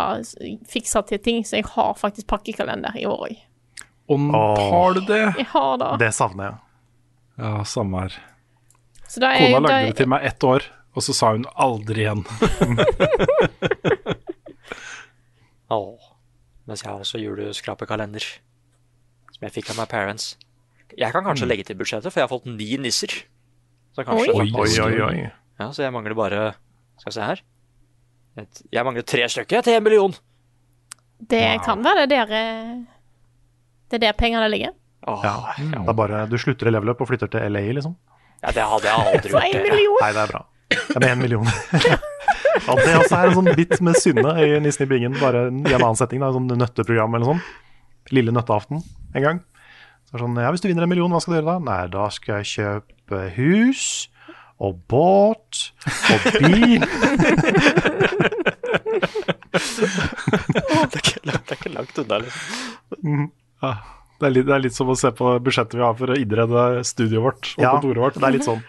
fikse 0.67 0.99
til 1.07 1.19
ting, 1.23 1.37
så 1.47 1.55
jeg 1.61 1.65
har 1.71 1.93
faktisk 1.95 2.27
pakkekalender 2.27 2.97
i 2.99 3.05
år 3.07 3.21
òg. 3.29 3.35
Og 4.11 4.19
har 4.59 4.93
du 4.97 5.01
det? 5.07 5.21
Jeg 5.39 5.47
har 5.53 5.77
det. 5.81 5.91
Det 6.03 6.11
savner 6.15 6.43
jeg. 6.49 6.57
Ja, 7.37 7.51
samme 7.67 7.95
her. 8.05 8.13
Så 9.07 9.19
da 9.23 9.27
er, 9.35 9.39
Kona 9.53 9.59
da 9.59 9.63
lagde 9.67 9.79
er- 9.79 9.85
det 9.93 9.97
til 10.01 10.09
meg 10.11 10.21
ett 10.27 10.43
år, 10.47 10.61
og 10.97 11.01
så 11.05 11.11
sa 11.15 11.25
hun 11.35 11.45
aldri 11.55 11.99
igjen. 12.03 12.23
oh, 15.75 15.95
Mens 16.67 16.81
jeg 16.83 16.89
har 16.91 16.99
også 16.99 17.19
juleskrapekalender. 17.21 18.23
Som 19.31 19.41
jeg 19.47 19.53
fikk 19.55 19.69
av 19.71 19.77
my 19.79 19.85
parents. 19.87 20.33
Jeg 20.97 21.11
kan 21.13 21.23
kanskje 21.27 21.47
legge 21.47 21.63
til 21.67 21.77
budsjettet, 21.79 22.11
for 22.11 22.19
jeg 22.19 22.25
har 22.27 22.31
fått 22.33 22.47
ni 22.49 22.69
nisser. 22.81 23.11
Så 23.95 24.03
kanskje. 24.07 24.33
Oi, 24.35 24.47
Oi, 24.51 24.71
oi, 24.83 24.97
oi. 25.07 25.17
Ja, 25.59 25.65
så 25.73 25.79
jeg 25.85 25.93
mangler 25.95 26.15
bare 26.17 26.41
Skal 26.99 27.09
vi 27.11 27.15
se 27.15 27.23
her. 27.31 27.39
Et, 28.37 28.61
jeg 28.71 28.85
mangler 28.85 29.01
tre 29.07 29.23
stykker 29.29 29.63
til 29.65 29.77
en 29.79 29.83
million. 29.85 30.13
Det 31.17 31.45
kan 31.65 31.81
være 31.85 32.03
det 32.05 32.11
der 32.13 32.33
eh, 32.37 32.75
Det 33.89 33.97
er 33.97 34.03
der 34.07 34.17
pengene 34.19 34.49
ligger. 34.53 34.75
Åh, 35.07 35.23
Ja. 35.25 35.33
Det 35.57 35.79
er 35.89 35.93
bare 35.97 36.25
du 36.29 36.37
slutter 36.37 36.67
i 36.69 36.73
Level 36.75 36.89
Up 36.93 37.01
og 37.01 37.07
flytter 37.09 37.27
til 37.31 37.47
LA, 37.51 37.63
liksom. 37.79 37.95
ja, 38.43 38.51
det 38.53 38.63
hadde 38.69 38.85
jeg 38.91 39.07
aldri 39.13 39.29
gjort. 39.33 39.43
en 39.47 39.57
det. 39.57 39.63
million! 39.71 39.97
Nei, 40.03 40.11
det 40.13 40.21
er 40.25 40.31
bra. 40.33 40.43
Ja, 40.69 40.99
med 40.99 41.09
én 41.09 41.21
million. 41.21 41.47
ja, 41.47 42.75
det 42.75 42.95
også 42.99 43.15
er 43.21 43.29
en 43.31 43.37
sånn 43.37 43.49
bit 43.55 43.77
med 43.81 43.95
Synne 44.01 44.33
i 44.43 44.59
Nissen 44.59 44.83
i 44.83 44.89
bingen, 44.91 45.15
bare 45.21 45.45
i 45.47 45.73
en 45.73 45.79
annen 45.79 45.95
setting. 45.97 46.19
Da, 46.21 46.33
sånn 46.35 46.49
nøtteprogram 46.59 47.15
eller 47.15 47.29
sånn. 47.31 47.41
Lille 48.11 48.33
nøtteaften 48.35 48.83
en 49.15 49.23
gang. 49.23 49.39
Så 50.09 50.17
er 50.17 50.23
sånn, 50.25 50.37
ja, 50.43 50.51
Hvis 50.51 50.61
du 50.63 50.67
vinner 50.69 50.83
en 50.85 50.91
million, 50.91 51.11
hva 51.11 51.19
skal 51.23 51.33
du 51.33 51.39
gjøre 51.39 51.53
da? 51.55 51.57
Nei, 51.71 51.79
da 51.95 52.05
skal 52.13 52.41
jeg 52.43 52.51
kjøpe 52.53 53.23
hus 53.39 53.85
og 54.59 54.79
båt 54.89 55.63
og 56.11 56.27
bil. 56.41 56.83
Det 60.87 60.97
er 60.97 61.01
ikke, 61.01 61.21
det 61.23 61.35
er 61.35 61.55
ikke 61.57 61.71
langt 61.73 61.99
unna. 62.03 62.17
Liksom. 62.23 63.27
Ja, 63.63 63.71
det, 64.19 64.25
er 64.27 64.33
litt, 64.35 64.47
det 64.47 64.55
er 64.57 64.63
litt 64.65 64.75
som 64.77 64.89
å 64.91 64.95
se 64.99 65.11
på 65.17 65.31
budsjettet 65.43 65.77
vi 65.79 65.83
har 65.85 65.95
for 65.99 66.13
å 66.13 66.17
innrede 66.19 66.65
studioet 66.87 67.23
vårt 67.25 67.49
og 67.57 67.63
Ja, 67.63 67.71
kontoret 67.75 68.01
vårt. 68.03 68.19
det 68.19 68.27
er 68.29 68.35
litt 68.37 68.47
sånn. 68.47 68.61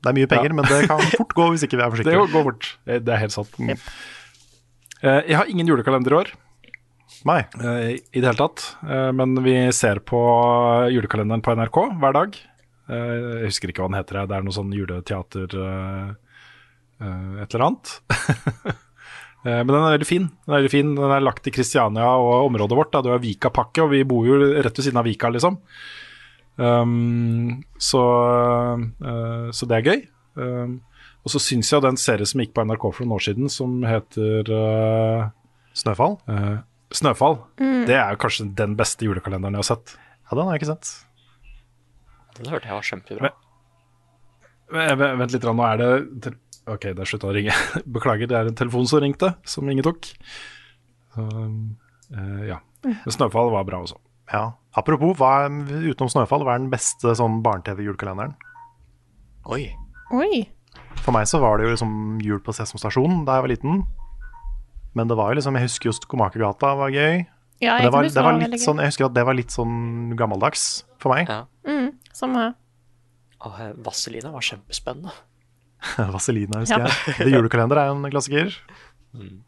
Det 0.00 0.08
er 0.12 0.16
mye 0.16 0.30
penger, 0.32 0.54
men 0.56 0.64
det 0.68 0.78
kan 0.88 1.02
fort 1.18 1.34
gå 1.36 1.48
hvis 1.54 1.64
ikke 1.66 1.76
vi 1.80 1.84
er 1.86 2.04
Det 2.08 2.16
går 2.20 2.30
fort. 2.36 2.70
Det 2.88 3.00
det 3.04 3.14
er 3.16 3.20
helt 3.26 3.34
sant. 3.36 3.58
Yep. 3.60 3.82
Jeg 5.00 5.36
har 5.36 5.48
ingen 5.48 5.68
julekalender 5.68 6.12
i 6.12 6.18
år 6.20 6.30
Nei. 7.28 7.40
eh, 7.60 7.90
i 8.00 8.20
det 8.20 8.26
hele 8.30 8.36
tatt. 8.38 8.64
Eh, 8.84 9.10
Men 9.16 9.34
vi 9.44 9.54
ser 9.76 10.00
på 10.04 10.20
julekalenderen 10.92 11.42
på 11.44 11.54
NRK 11.56 11.78
hver 12.00 12.16
dag. 12.16 12.36
Eh, 12.88 13.14
Jeg 13.44 13.50
husker 13.52 13.72
ikke 13.72 13.84
hva 13.84 13.90
den 13.92 13.98
heter. 14.00 14.22
Det 14.28 14.36
er 14.38 14.44
noe 14.46 14.56
sånn 14.56 14.72
juleteater 14.76 15.56
eh, 15.64 16.10
eh, 17.00 17.42
et 17.44 17.54
eller 17.56 17.66
annet. 17.70 17.92
Eh, 19.44 19.62
Men 19.64 19.72
den 19.72 19.80
er 19.80 19.96
veldig 19.96 20.08
fin. 20.08 20.28
Den 20.44 20.52
er 20.52 20.58
veldig 20.60 20.72
fin. 20.72 20.92
Den 20.98 21.14
er 21.14 21.24
lagt 21.24 21.48
i 21.48 21.54
Kristiania 21.54 22.10
og 22.20 22.50
området 22.50 22.76
vårt. 22.76 22.92
Da. 22.92 23.02
er 23.14 23.22
Vika-pakket, 23.22 23.82
og 23.84 23.90
vi 23.94 24.04
bor 24.04 24.26
jo 24.28 24.38
rett 24.60 24.76
ved 24.76 24.84
siden 24.84 25.00
av 25.00 25.08
Vika, 25.08 25.30
liksom. 25.32 25.58
Um, 26.60 27.62
så, 27.80 28.02
uh, 29.00 29.48
så 29.54 29.68
det 29.68 29.78
er 29.78 29.86
gøy. 29.86 30.00
Um, 30.36 30.80
og 31.24 31.32
så 31.32 31.40
syns 31.40 31.70
jeg 31.72 31.84
den 31.84 31.96
serien 32.00 32.28
som 32.28 32.40
gikk 32.42 32.52
på 32.56 32.64
NRK 32.64 32.84
for 32.92 33.04
noen 33.04 33.16
år 33.16 33.24
siden, 33.24 33.48
som 33.52 33.80
heter 33.84 34.50
uh, 34.52 35.30
Snøfall? 35.76 36.18
Uh, 36.28 36.60
Snøfall, 36.92 37.38
det 37.86 37.94
er 37.94 38.18
kanskje 38.18 38.48
den 38.58 38.74
beste 38.76 39.06
julekalenderen 39.06 39.54
jeg 39.54 39.62
har 39.62 39.68
sett. 39.68 39.94
Ja, 40.26 40.34
den 40.34 40.48
har 40.48 40.56
jeg 40.56 40.62
ikke 40.62 40.72
sett. 40.72 40.90
Den 42.40 42.50
hørte 42.50 42.66
jeg 42.66 42.76
var 42.76 42.88
kjempebra. 42.88 43.30
Men, 44.74 45.04
Vent 45.20 45.36
litt, 45.36 45.46
nå 45.46 45.66
er 45.66 45.80
det 45.80 46.34
Ok, 46.68 46.90
det 46.92 47.00
er 47.00 47.08
slutta 47.08 47.30
å 47.30 47.34
ringe. 47.34 47.54
Beklager, 47.96 48.28
det 48.30 48.36
er 48.36 48.50
en 48.50 48.58
telefon 48.58 48.88
som 48.88 49.00
ringte, 49.02 49.32
som 49.48 49.68
ingen 49.70 49.86
tok. 49.86 50.10
Så, 51.14 51.26
eh, 52.12 52.42
ja. 52.50 52.60
Men 52.84 53.14
Snøfall 53.14 53.52
var 53.52 53.66
bra 53.68 53.82
også. 53.84 53.98
Ja. 54.30 54.44
Apropos, 54.78 55.16
hva 55.18 55.46
er, 55.46 55.56
utenom 55.90 56.10
Snøfall, 56.12 56.44
hva 56.46 56.54
er 56.54 56.62
den 56.62 56.70
beste 56.72 57.16
sånn 57.18 57.40
barne-TV-julekalenderen? 57.44 58.36
Oi. 59.50 59.64
Oi. 60.14 60.44
For 61.00 61.16
meg 61.16 61.26
så 61.30 61.40
var 61.42 61.58
det 61.58 61.66
jo 61.66 61.74
liksom 61.74 61.92
jul 62.22 62.40
på 62.44 62.54
Sesam 62.54 62.80
stasjon 62.80 63.24
da 63.26 63.38
jeg 63.38 63.46
var 63.46 63.52
liten. 63.54 63.82
Men 64.98 65.10
det 65.10 65.16
var 65.18 65.32
jo 65.32 65.38
liksom, 65.40 65.56
jeg 65.58 65.68
husker 65.68 65.90
jo 65.90 65.96
Skomakergata 65.96 66.74
var 66.78 66.92
gøy. 66.92 67.24
Ja, 67.60 67.76
jeg 67.76 67.88
det 67.88 67.92
var, 67.92 68.06
det 68.08 68.24
var 68.24 68.38
litt 68.40 68.62
sånn, 68.62 68.80
jeg 68.80 68.92
husker 68.92 69.08
at 69.10 69.16
det 69.16 69.24
var 69.28 69.36
litt 69.36 69.52
sånn 69.52 70.14
gammeldags 70.18 70.84
for 71.02 71.12
meg. 71.12 71.28
Ja. 71.28 71.44
Mm, 71.68 71.90
samme 72.16 72.44
her. 72.44 72.54
Og 73.46 73.58
Vazelina 73.84 74.32
var 74.32 74.44
kjempespennende. 74.44 75.12
Vazelina, 76.14 76.60
husker 76.62 76.84
Ja. 76.84 76.90
jeg. 76.90 77.16
Det 77.24 77.32
julekalender 77.32 77.80
er 77.80 77.92
en 77.94 78.04
klassiker. 78.12 78.52
Mm. 79.16 79.40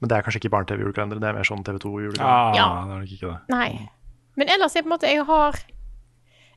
Men 0.00 0.10
det 0.10 0.16
er 0.18 0.24
kanskje 0.26 0.40
ikke 0.42 0.52
barne-TV-julekalender, 0.52 1.20
det 1.22 1.28
er 1.30 1.36
mer 1.38 1.46
sånn 1.48 1.62
TV2-julekalender. 1.64 2.24
Ah, 2.28 2.56
Ja. 2.56 2.66
Det 2.84 2.96
er 2.96 3.04
nok 3.04 3.14
ikke 3.16 3.30
det. 3.30 3.38
Nei. 3.54 3.90
Men 4.36 4.50
ellers 4.50 4.74
jeg 4.74 4.82
på 4.84 4.90
en 4.90 4.96
måte 4.96 5.06
Jeg 5.06 5.24
har 5.28 5.54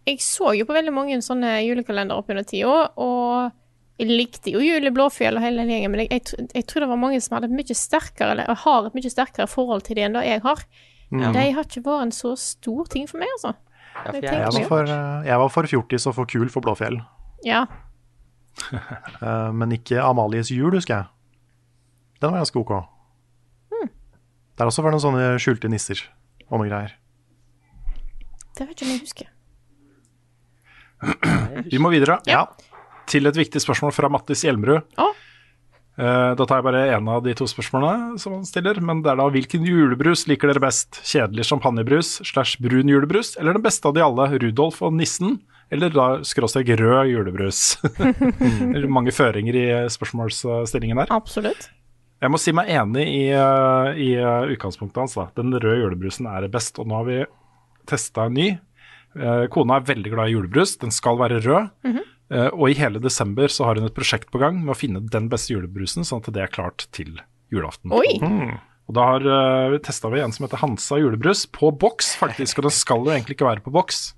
Jeg 0.08 0.18
så 0.24 0.54
jo 0.58 0.66
på 0.66 0.74
veldig 0.74 0.94
mange 0.96 1.18
sånne 1.22 1.52
julekalendere 1.68 2.18
opp 2.18 2.30
under 2.32 2.44
tida, 2.48 2.90
og 2.98 3.52
jeg 4.00 4.08
likte 4.08 4.52
jo 4.54 4.60
Jul 4.64 4.88
i 4.88 4.92
Blåfjell 4.94 5.36
og 5.36 5.44
hele 5.44 5.58
den 5.66 5.72
gjengen, 5.74 5.92
men 5.92 6.00
jeg, 6.06 6.10
jeg, 6.16 6.48
jeg 6.54 6.66
tror 6.70 6.86
det 6.86 6.90
var 6.94 7.00
mange 7.02 7.20
som 7.22 7.36
hadde 7.36 7.50
et 7.50 7.56
mye 7.58 7.76
sterkere 7.76 8.32
Eller 8.38 8.56
har 8.62 8.86
et 8.88 8.94
mye 8.96 9.10
sterkere 9.12 9.48
forhold 9.52 9.84
til 9.84 9.98
det 10.00 10.06
enn 10.08 10.16
det 10.16 10.24
jeg 10.30 10.42
har. 10.46 10.64
Mm. 11.12 11.26
De 11.34 11.44
har 11.58 11.64
ikke 11.68 11.84
vært 11.84 12.06
en 12.08 12.12
så 12.16 12.36
stor 12.40 12.86
ting 12.94 13.08
for 13.10 13.20
meg, 13.20 13.28
altså. 13.36 13.56
Ja, 13.98 14.12
for 14.12 14.16
Jeg 14.16 14.24
jeg, 14.24 14.40
Jeg 14.40 14.54
var 14.54 14.68
for, 14.70 14.84
eh, 14.96 15.28
jeg 15.28 15.40
var 15.44 15.50
for 15.50 15.64
fjortis 15.74 16.08
og 16.08 16.16
for 16.16 16.26
kul 16.30 16.50
for 16.54 16.62
Blåfjell. 16.62 17.00
Ja. 17.44 17.66
Eh, 19.22 19.52
Men 19.54 19.72
ikke 19.76 20.02
Amalies 20.04 20.50
jul, 20.54 20.72
husker 20.76 20.94
jeg. 20.96 21.08
Den 22.22 22.32
var 22.34 22.42
ganske 22.42 22.60
ok. 22.60 22.72
Det 23.72 23.90
Der 24.58 24.66
også 24.72 24.82
var 24.82 24.90
det 24.92 24.98
noen 24.98 25.06
sånne 25.06 25.26
skjulte 25.42 25.70
nisser 25.70 26.00
og 26.50 26.60
noe 26.62 26.70
greier. 26.70 26.96
Det 28.58 28.66
vet 28.66 28.74
ikke 28.74 28.88
om 28.88 28.94
jeg 28.96 29.04
husker. 29.06 29.28
Vi 31.72 31.78
må 31.82 31.92
videre. 31.94 32.18
Ja. 32.30 32.46
Til 33.08 33.30
et 33.30 33.38
viktig 33.38 33.62
spørsmål 33.64 33.94
fra 33.96 34.10
Mattis 34.12 34.42
Hjelmrud. 34.48 34.82
Å. 34.98 35.08
Eh, 35.98 36.32
Da 36.38 36.46
tar 36.46 36.60
jeg 36.60 36.66
bare 36.68 36.82
en 36.96 37.08
av 37.14 37.22
de 37.26 37.34
to 37.38 37.46
spørsmålene 37.50 38.18
som 38.22 38.34
han 38.38 38.48
stiller. 38.50 38.82
Men 38.82 39.04
det 39.06 39.14
er 39.14 39.20
da 39.22 39.28
hvilken 39.34 39.66
julebrus 39.68 40.26
liker 40.30 40.50
dere 40.52 40.64
best? 40.66 41.00
Kjedelig 41.06 41.46
champagnebrus 41.52 42.16
slash 42.28 42.58
brun 42.64 42.90
julebrus, 42.92 43.36
eller 43.38 43.58
den 43.58 43.66
beste 43.66 43.86
av 43.90 43.94
de 43.98 44.04
alle, 44.06 44.30
Rudolf 44.42 44.82
og 44.86 44.94
nissen? 44.98 45.38
Eller 45.74 45.92
da 45.92 46.06
skråstrek 46.24 46.70
rød 46.80 47.12
julebrus? 47.12 47.78
Det 48.74 48.86
Mange 48.88 49.12
føringer 49.16 49.58
i 49.58 49.66
spørsmålsstillingen 49.92 51.02
der. 51.02 51.12
Absolutt. 51.12 51.70
Jeg 52.24 52.34
må 52.34 52.40
si 52.42 52.54
meg 52.56 52.72
enig 52.74 53.04
i, 53.14 53.26
uh, 53.36 53.92
i 53.94 54.14
uh, 54.18 54.48
utgangspunktet 54.50 55.04
hans. 55.04 55.18
da. 55.20 55.28
Den 55.38 55.54
røde 55.54 55.84
julebrusen 55.84 56.30
er 56.32 56.48
best. 56.50 56.80
Og 56.82 56.88
nå 56.90 57.02
har 57.02 57.10
vi 57.10 57.20
testa 57.90 58.26
en 58.26 58.38
ny. 58.38 58.48
Uh, 59.18 59.46
kona 59.54 59.78
er 59.78 59.90
veldig 59.92 60.14
glad 60.16 60.32
i 60.32 60.38
julebrus. 60.38 60.78
Den 60.82 60.94
skal 60.96 61.20
være 61.20 61.44
rød. 61.46 61.70
Uh, 62.28 62.50
og 62.52 62.72
i 62.72 62.78
hele 62.80 63.00
desember 63.04 63.52
så 63.52 63.68
har 63.68 63.78
hun 63.80 63.88
et 63.88 63.96
prosjekt 63.96 64.32
på 64.34 64.42
gang 64.42 64.58
med 64.64 64.74
å 64.74 64.80
finne 64.80 65.04
den 65.04 65.30
beste 65.32 65.54
julebrusen, 65.54 66.08
sånn 66.08 66.24
at 66.24 66.34
det 66.36 66.44
er 66.44 66.52
klart 66.52 66.88
til 66.96 67.20
julaften. 67.54 67.94
Oi! 67.96 68.18
Og 68.88 68.96
da 68.96 69.06
har 69.12 69.28
uh, 69.28 69.78
testa 69.84 70.10
vi 70.12 70.24
en 70.24 70.34
som 70.36 70.48
heter 70.48 70.62
Hansa 70.64 71.00
julebrus, 71.00 71.46
på 71.52 71.70
boks 71.76 72.16
faktisk. 72.20 72.60
Og 72.60 72.70
den 72.70 72.76
skal 72.76 73.04
jo 73.04 73.14
egentlig 73.14 73.38
ikke 73.38 73.50
være 73.50 73.64
på 73.64 73.74
boks, 73.76 74.10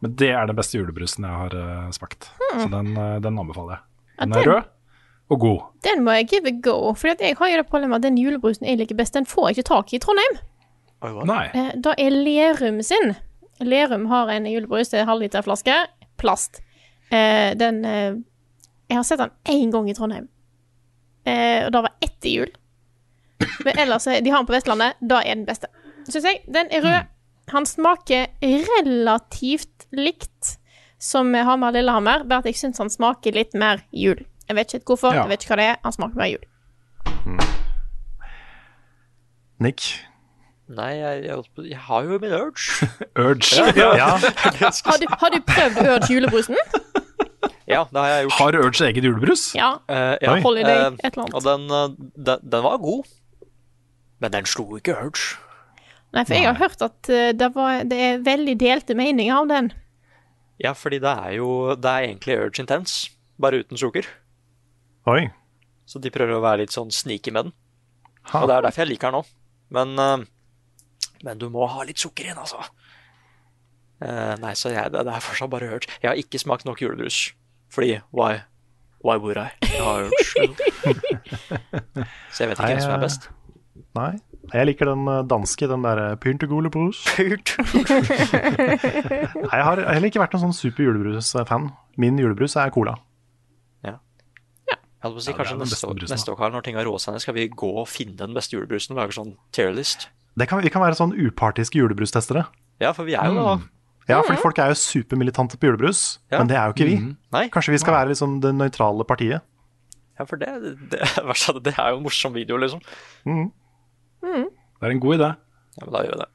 men 0.00 0.16
det 0.20 0.30
er 0.30 0.46
den 0.46 0.56
beste 0.58 0.78
julebrusen 0.78 1.24
jeg 1.26 1.38
har 1.42 1.54
uh, 1.58 1.88
smakt. 1.94 2.30
Så 2.54 2.68
den, 2.72 2.92
uh, 2.96 3.16
den 3.22 3.38
anbefaler 3.38 3.76
jeg. 3.78 3.84
Ja, 4.18 4.24
Den 4.24 4.36
er 4.38 4.50
rød 4.52 4.68
og 5.28 5.40
god. 5.40 5.64
Den 5.84 6.04
må 6.04 6.14
jeg 6.16 6.28
give 6.28 6.48
a 6.48 6.54
go. 6.64 6.94
For 6.96 7.10
jeg 7.12 7.36
har 7.38 7.50
jo 7.50 7.56
det 7.60 7.66
problemet 7.68 8.00
at 8.00 8.06
den 8.06 8.18
julebrusen 8.18 8.66
jeg 8.66 8.78
liker 8.80 8.96
best, 8.96 9.14
den 9.14 9.26
får 9.28 9.48
jeg 9.50 9.58
ikke 9.58 9.68
tak 9.68 9.92
i 9.92 9.98
i 9.98 10.00
Trondheim. 10.02 10.38
Oi. 11.04 11.10
Nei. 11.28 11.44
Eh, 11.54 11.72
Da 11.84 11.94
er 11.98 12.10
Lerum 12.14 12.80
sin. 12.82 13.14
Lerum 13.60 14.06
har 14.06 14.30
en 14.30 14.46
julebrus, 14.46 14.90
det 14.90 15.00
er 15.02 15.10
halvliterflaske. 15.10 15.76
Plast. 16.18 16.62
Eh, 17.10 17.54
den 17.58 17.84
eh, 17.84 18.14
Jeg 18.88 18.96
har 18.96 19.04
sett 19.04 19.20
den 19.20 19.30
én 19.44 19.70
gang 19.70 19.90
i 19.90 19.94
Trondheim. 19.94 20.28
Eh, 21.24 21.66
og 21.66 21.72
det 21.72 21.82
var 21.84 21.92
etter 22.00 22.30
jul. 22.30 22.50
Men 23.64 23.78
ellers 23.78 24.04
De 24.04 24.30
har 24.30 24.38
den 24.40 24.46
på 24.48 24.54
Vestlandet. 24.56 24.96
Da 25.00 25.20
er 25.22 25.34
den 25.34 25.46
beste. 25.46 25.68
Syns 26.08 26.24
jeg. 26.24 26.42
Den 26.48 26.70
er 26.72 26.82
rød. 26.82 27.14
Han 27.52 27.66
smaker 27.66 28.26
relativt 28.42 29.86
likt 29.92 30.56
som 30.98 31.30
Hamar 31.34 31.72
Lillehammer, 31.72 32.24
bare 32.28 32.42
at 32.42 32.48
jeg 32.50 32.58
syns 32.58 32.78
han 32.82 32.90
smaker 32.90 33.32
litt 33.36 33.54
mer 33.54 33.84
jul. 33.94 34.24
Jeg 34.48 34.56
vet 34.56 34.74
ikke 34.74 34.94
hvorfor, 34.94 35.14
Ja. 35.14 35.22
jeg 35.26 35.28
vet 35.34 35.44
ikke 35.44 35.54
hva 35.54 35.60
det 35.60 35.68
er. 35.72 35.76
Han 35.84 35.92
smaker 35.94 36.16
mer 36.18 36.30
jul. 36.32 36.44
Nick? 39.60 39.88
Nei, 40.68 40.90
jeg, 40.98 41.22
jeg, 41.24 41.44
jeg 41.70 41.78
har 41.88 42.02
jo 42.04 42.18
min 42.20 42.32
urge. 42.36 42.88
Urge. 43.24 43.64
Ja, 43.76 44.10
Har 44.18 44.98
du, 45.00 45.06
har 45.22 45.30
du 45.32 45.38
prøvd 45.48 45.78
Urge 45.86 46.10
julebrusen? 46.12 46.56
Ja, 47.68 47.84
det 47.92 47.98
har 48.00 48.08
jeg 48.08 48.26
gjort. 48.26 48.36
Har 48.38 48.58
Urge 48.64 48.84
egen 48.88 49.04
julebrus? 49.04 49.46
Ja. 49.56 49.70
Uh, 49.88 50.14
ja. 50.22 50.36
Holiday, 50.44 50.76
uh, 50.88 50.92
et 51.04 51.12
eller 51.12 51.24
annet. 51.24 51.34
Og 51.34 51.44
den, 51.44 51.64
eh, 51.70 52.12
den, 52.26 52.44
den 52.52 52.64
var 52.64 52.76
god, 52.84 53.04
men 54.20 54.32
den 54.32 54.46
slo 54.48 54.76
ikke 54.76 54.94
Urge. 54.96 55.36
Nei, 56.16 56.24
for 56.24 56.34
jeg 56.34 56.46
har 56.48 56.56
hørt 56.56 56.82
at 56.84 57.08
eh, 57.12 57.32
det, 57.36 57.50
var, 57.54 57.82
det 57.88 57.98
er 58.00 58.22
veldig 58.24 58.54
delte 58.60 58.94
meninger 58.96 59.36
om 59.36 59.48
den. 59.50 59.72
Ja, 60.58 60.72
fordi 60.74 60.98
det 61.02 61.10
er 61.10 61.32
jo 61.36 61.74
Det 61.78 61.90
er 61.90 62.02
egentlig 62.08 62.38
Urge 62.40 62.60
Intense, 62.64 63.10
bare 63.38 63.60
uten 63.62 63.76
sukker. 63.80 64.06
oi. 65.06 65.28
Så 65.88 65.96
de 66.04 66.10
prøver 66.12 66.36
å 66.36 66.42
være 66.44 66.58
litt 66.66 66.74
sånn 66.74 66.90
sneaky 66.92 67.32
med 67.32 67.44
den. 67.48 67.54
Ha. 68.28 68.42
Og 68.42 68.48
det 68.50 68.56
er 68.58 68.62
derfor 68.66 68.82
jeg 68.84 68.90
liker 68.90 69.08
den 69.08 69.16
nå. 69.22 69.26
Men, 69.72 69.88
eh, 70.02 70.18
men 71.24 71.38
du 71.40 71.46
må 71.52 71.64
ha 71.64 71.80
litt 71.88 72.00
sukker 72.00 72.28
inn, 72.28 72.36
altså. 72.36 72.60
Eh, 74.04 74.34
nei, 74.42 74.52
så 74.54 74.68
jeg, 74.74 74.92
det, 74.92 75.00
det 75.08 75.14
er 75.14 75.24
fortsatt 75.24 75.50
bare 75.50 75.70
Urge. 75.72 75.88
Jeg 76.02 76.08
har 76.10 76.16
ikke 76.20 76.38
smakt 76.42 76.64
nok 76.68 76.82
julebrus. 76.84 77.32
Fordi 77.72 78.00
why? 78.12 78.34
Why 79.04 79.16
would 79.16 79.38
I? 79.40 79.48
Jeg 79.64 79.82
har 79.82 80.06
Urge. 80.06 80.28
så 82.34 82.44
jeg 82.44 82.48
vet 82.52 82.58
ikke 82.58 82.74
hvem 82.74 82.84
som 82.84 82.94
er 82.94 83.02
best. 83.02 83.22
Nei. 83.96 84.12
Jeg 84.52 84.66
liker 84.70 84.88
den 84.88 85.04
eh, 85.10 85.22
danske, 85.28 85.68
den 85.68 85.82
derre 85.84 86.16
Pyntegolebrus. 86.22 87.02
Nei, 87.18 87.28
jeg 89.52 89.64
har 89.68 89.82
heller 89.82 90.08
ikke 90.08 90.22
vært 90.22 90.34
noen 90.36 90.44
sånn 90.48 90.56
super 90.56 90.86
julebrus-fan. 90.86 91.70
Min 92.00 92.20
julebrus 92.20 92.56
er 92.60 92.72
cola. 92.74 92.94
Ja, 93.86 93.96
Jeg 94.68 94.78
hadde 95.04 95.14
på 95.14 95.20
å 95.20 95.24
si, 95.24 95.32
Ja, 95.32 95.36
kanskje 95.38 95.58
neste, 95.60 95.90
brusen, 95.90 96.14
neste 96.14 96.34
år, 96.34 96.52
når 96.54 96.66
ting 96.66 96.78
har 96.78 96.88
råd 96.88 97.02
seg 97.04 97.16
ned, 97.16 97.24
skal 97.24 97.36
vi 97.36 97.48
gå 97.52 97.72
og 97.82 97.88
finne 97.90 98.16
den 98.20 98.36
beste 98.36 98.56
julebrusen 98.56 98.96
og 98.96 99.02
lage 99.02 99.16
sånn 99.18 99.34
tier. 99.54 99.74
Det 99.74 100.46
kan, 100.48 100.62
vi 100.64 100.72
kan 100.72 100.84
være 100.84 100.98
sånn 100.98 101.14
upartiske 101.18 101.78
julebrustestere. 101.80 102.46
Ja, 102.82 102.94
for 102.94 103.08
vi 103.08 103.16
er 103.18 103.26
jo 103.28 103.44
mm. 103.58 103.66
Ja, 104.08 104.22
fordi 104.24 104.40
folk 104.40 104.56
er 104.62 104.70
jo 104.72 104.78
supermilitante 104.80 105.58
på 105.60 105.68
julebrus, 105.68 106.18
Ja. 106.32 106.38
men 106.40 106.48
det 106.48 106.56
er 106.56 106.70
jo 106.70 106.72
ikke 106.76 106.86
vi. 106.88 106.96
Nei, 107.34 107.44
Kanskje 107.52 107.74
vi 107.74 107.80
skal 107.82 107.92
være 107.98 108.14
liksom 108.14 108.38
det 108.40 108.54
nøytrale 108.56 109.04
partiet. 109.04 109.44
ja, 110.18 110.24
for 110.24 110.40
det, 110.40 110.48
det, 110.90 111.02
det 111.66 111.74
er 111.76 111.90
jo 111.92 111.98
en 111.98 112.06
morsom 112.06 112.32
video, 112.32 112.56
liksom. 112.56 112.80
Det 114.22 114.86
er 114.86 114.94
en 114.94 115.00
god 115.02 115.18
idé. 115.18 115.28
Ja, 115.78 115.84
men 115.84 115.92
da 115.94 116.04
gjør 116.06 116.14
vi 116.16 116.20
det. 116.22 116.28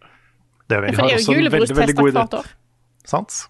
Det 0.72 0.78
vi. 0.82 0.92
Det 0.94 1.00
er 1.00 1.16
også 1.18 1.34
en 1.34 1.52
veldig, 1.52 1.76
veldig 1.78 1.96
god 2.00 2.12
idé. 2.14 2.44
Sant? 3.06 3.42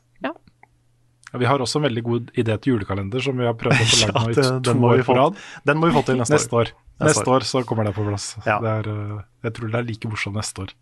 Ja, 1.33 1.39
vi 1.41 1.45
har 1.49 1.57
også 1.65 1.79
en 1.79 1.85
veldig 1.87 2.01
god 2.05 2.27
idé 2.37 2.55
til 2.61 2.75
julekalender 2.75 3.21
som 3.25 3.37
vi 3.41 3.45
har 3.47 3.55
prøvd 3.57 3.73
å 3.81 3.85
få 3.89 3.97
lagd 4.03 4.13
Ja, 4.13 4.21
nå 4.21 4.29
i 4.29 4.33
det- 4.37 4.43
to 4.49 4.59
den 4.69 4.81
må 4.81 4.91
vi 4.93 5.01
år 5.01 5.07
på 5.07 5.15
rad. 5.17 5.37
Den 5.65 5.79
må 5.81 5.87
vi 5.89 5.95
få 5.95 6.03
til 6.05 6.19
neste, 6.19 6.35
Neste 6.37 6.53
år. 6.59 6.69
Neste 7.01 7.07
Neste 7.09 7.31
år 7.33 7.45
så 7.49 7.63
kommer 7.65 7.87
det 7.89 7.93
på 7.95 8.05
plass. 8.05 8.27
Ja. 8.45 8.59
Det 8.61 8.69
er, 8.69 8.89
øh, 8.91 9.21
jeg 9.47 9.53
tror 9.57 9.71
det 9.73 9.79
er 9.79 9.87
like 9.87 10.07
morsomt 10.11 10.35
neste 10.37 10.61
år. 10.61 10.73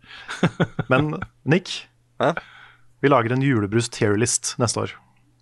år. 0.44 0.66
Men 0.92 1.08
Nick, 1.48 1.86
Hæ? 2.20 2.34
vi 3.00 3.08
lager 3.08 3.32
en 3.32 3.42
julebrus-tearlist 3.42 4.58
neste 4.60 4.80
år. 4.84 4.92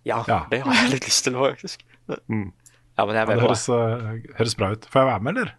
Ja, 0.07 0.23
Ja. 0.27 0.45
det 0.49 0.61
har 0.63 0.73
jeg 0.79 0.93
litt 0.95 1.05
lyst 1.11 1.23
til 1.27 1.33
nå, 1.35 1.43
faktisk. 1.51 1.83
Mm. 2.31 2.51
Ja, 2.97 3.05
men 3.05 3.15
jeg 3.15 3.21
er 3.21 3.25
Ja, 3.25 3.25
det 3.25 3.35
med 3.35 3.43
på 3.43 3.47
høres, 3.51 3.67
øh, 3.69 4.35
høres 4.39 4.55
bra 4.55 4.71
ut. 4.71 4.87
Får 4.89 4.99
jeg 5.03 5.07
være 5.11 5.19
med, 5.27 5.37
eller? 5.37 5.51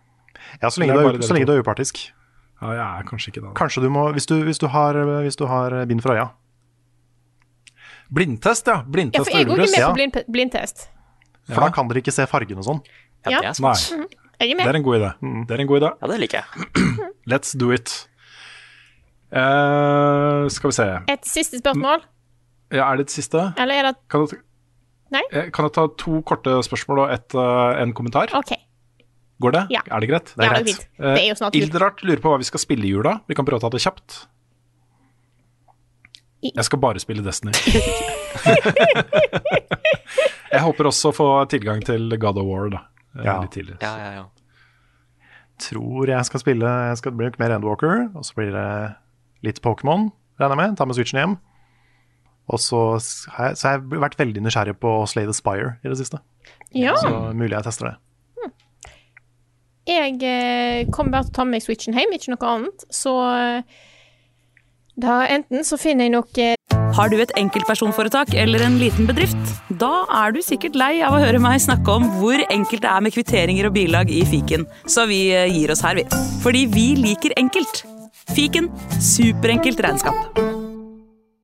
Ja, 0.62 0.69
så 0.70 0.81
lenge, 0.81 0.97
du 0.97 1.09
er, 1.12 1.20
så 1.23 1.33
lenge 1.37 1.47
du 1.47 1.53
er 1.53 1.61
upartisk. 1.62 2.01
Ja, 2.63 2.71
jeg 2.79 2.85
er 3.03 3.07
kanskje 3.09 3.33
ikke 3.33 3.43
det. 3.43 3.53
Kanskje 3.59 3.83
du 3.83 3.89
må, 3.91 4.05
hvis 4.15 4.27
du, 4.31 4.37
hvis 4.47 4.59
du, 4.63 4.69
har, 4.71 4.95
hvis 5.27 5.37
du 5.41 5.47
har 5.51 5.75
bind 5.91 6.01
for 6.05 6.15
øya. 6.15 6.29
Blindtest, 8.13 8.67
ja. 8.69 8.81
Ja, 8.83 8.91
Blindtest 8.93 9.31
for 9.31 9.37
jeg 9.39 9.47
går 9.49 9.63
ikke 9.65 9.73
med 9.79 9.87
på 9.89 9.95
blind, 9.97 10.19
blindtest. 10.33 10.85
For 11.49 11.65
da 11.65 11.71
kan 11.75 11.89
dere 11.91 12.03
ikke 12.05 12.13
se 12.15 12.27
fargen 12.31 12.61
og 12.61 12.67
sånn. 12.69 12.81
Ja, 13.27 13.31
Ja. 13.33 13.41
det 13.41 13.49
er 13.51 13.59
sant. 13.59 13.99
Nei, 13.99 14.07
Jeg 14.41 14.51
er 14.53 14.57
med. 14.59 14.65
det 14.67 14.75
er 14.75 14.79
en 14.79 14.83
god 14.87 14.97
idé. 15.01 15.11
Det 15.49 15.57
er 15.57 15.61
en 15.65 15.67
god 15.71 15.81
idé. 15.83 15.91
Ja, 16.03 16.07
det 16.13 16.21
liker 16.21 16.39
jeg. 16.43 16.69
Let's 17.33 17.57
do 17.59 17.71
it. 17.73 17.93
Uh, 19.33 20.45
skal 20.53 20.69
vi 20.71 20.77
se. 20.77 20.87
Et 21.09 21.25
siste 21.27 21.59
spørsmål, 21.63 22.03
Ja, 22.73 22.91
er 22.93 22.97
det 22.97 23.07
et 23.09 23.11
siste? 23.15 23.53
eller 23.59 23.75
er 23.75 23.83
det 23.91 23.95
Kan 24.11 24.27
jeg, 24.29 24.41
Nei. 25.13 25.21
Eh, 25.33 25.51
kan 25.53 25.65
jeg 25.67 25.73
ta 25.77 25.87
to 25.99 26.21
korte 26.25 26.55
spørsmål 26.65 26.99
og 27.07 27.11
et, 27.13 27.35
uh, 27.35 27.77
en 27.83 27.93
kommentar? 27.93 28.29
OK. 28.35 28.53
Går 29.43 29.55
det? 29.56 29.62
Ja. 29.74 29.82
Er 29.90 30.05
det 30.05 30.09
greit? 30.12 30.32
Det 30.36 30.44
er 30.44 30.48
ja, 30.48 30.60
greit. 30.62 30.85
Det 31.02 31.16
er 31.23 31.28
jo 31.28 31.39
snart 31.40 31.56
jul. 31.59 31.66
Ildrat 31.66 32.02
lurer 32.06 32.23
på 32.23 32.31
hva 32.32 32.39
vi 32.43 32.47
skal 32.48 32.62
spille 32.62 32.86
i 32.86 32.93
jula. 32.94 33.16
Vi 33.28 33.36
kan 33.39 33.48
prøve 33.48 33.59
å 33.60 33.64
ta 33.66 33.73
det 33.74 33.82
kjapt. 33.82 34.20
Jeg 36.43 36.64
skal 36.66 36.81
bare 36.82 36.98
spille 37.02 37.23
Destiny. 37.23 37.55
jeg 40.52 40.62
håper 40.64 40.89
også 40.90 41.12
å 41.12 41.14
få 41.16 41.28
tilgang 41.52 41.82
til 41.86 42.09
God 42.20 42.40
of 42.43 42.48
War, 42.48 42.70
da. 42.73 42.81
eh, 43.19 43.24
Ja. 43.28 43.36
Litt 43.44 43.55
tidligere. 43.55 43.78
Ja, 43.82 43.93
ja, 43.98 44.12
ja. 44.20 44.24
Tror 45.62 46.09
jeg 46.10 46.24
skal 46.27 46.40
spille 46.43 46.66
Jeg 46.66 46.98
skal 46.98 47.12
bli 47.14 47.28
mer 47.39 47.52
Endwalker, 47.55 48.09
og 48.16 48.24
så 48.27 48.35
blir 48.35 48.51
det 48.51 48.66
litt 49.47 49.60
Pokémon, 49.62 50.09
regner 50.40 50.56
jeg 50.56 50.62
med. 50.62 50.77
Ta 50.78 50.85
med 50.89 50.97
Switchen 50.98 51.20
hjem. 51.20 51.36
Og 52.51 52.59
så 52.59 52.81
har 53.36 53.52
jeg, 53.52 53.56
så 53.60 53.69
har 53.69 53.77
jeg 53.78 54.01
vært 54.02 54.19
veldig 54.19 54.43
nysgjerrig 54.43 54.74
på 54.82 55.06
Slay 55.06 55.28
the 55.28 55.36
Spire 55.36 55.77
i 55.85 55.89
det 55.93 55.98
siste. 56.01 56.19
Ja. 56.74 56.97
Så 56.98 57.12
mulig 57.39 57.55
jeg 57.55 57.62
tester 57.69 57.93
det. 57.93 57.97
Jeg 59.89 60.21
eh, 60.23 60.87
kommer 60.95 61.17
bare 61.17 61.27
til 61.27 61.33
å 61.33 61.37
ta 61.41 61.47
med 61.47 61.57
meg 61.57 61.65
Switchen 61.65 61.97
hjem, 61.99 62.15
ikke 62.15 62.35
noe 62.35 62.51
annet. 62.53 62.85
Så 62.95 63.15
eh, 63.35 63.81
da 65.03 65.23
enten 65.27 65.67
så 65.67 65.79
finner 65.81 66.07
jeg 66.07 66.15
nok 66.15 66.39
eh, 66.39 66.79
Har 66.95 67.11
du 67.11 67.17
et 67.19 67.35
enkeltpersonforetak 67.41 68.35
eller 68.39 68.63
en 68.63 68.79
liten 68.79 69.09
bedrift? 69.11 69.55
Da 69.83 70.05
er 70.23 70.37
du 70.37 70.43
sikkert 70.45 70.79
lei 70.79 70.95
av 71.03 71.17
å 71.17 71.23
høre 71.23 71.43
meg 71.43 71.63
snakke 71.65 71.99
om 71.99 72.07
hvor 72.21 72.39
enkelt 72.47 72.85
det 72.85 72.93
er 72.93 73.03
med 73.03 73.17
kvitteringer 73.17 73.71
og 73.71 73.77
bilag 73.79 74.13
i 74.13 74.23
fiken, 74.29 74.69
så 74.87 75.09
vi 75.11 75.25
gir 75.33 75.75
oss 75.75 75.83
her, 75.83 75.99
vi. 75.99 76.07
Fordi 76.45 76.67
vi 76.71 76.93
liker 77.01 77.35
enkelt. 77.41 77.87
Fiken 78.37 78.71
superenkelt 79.03 79.83
regnskap. 79.83 80.62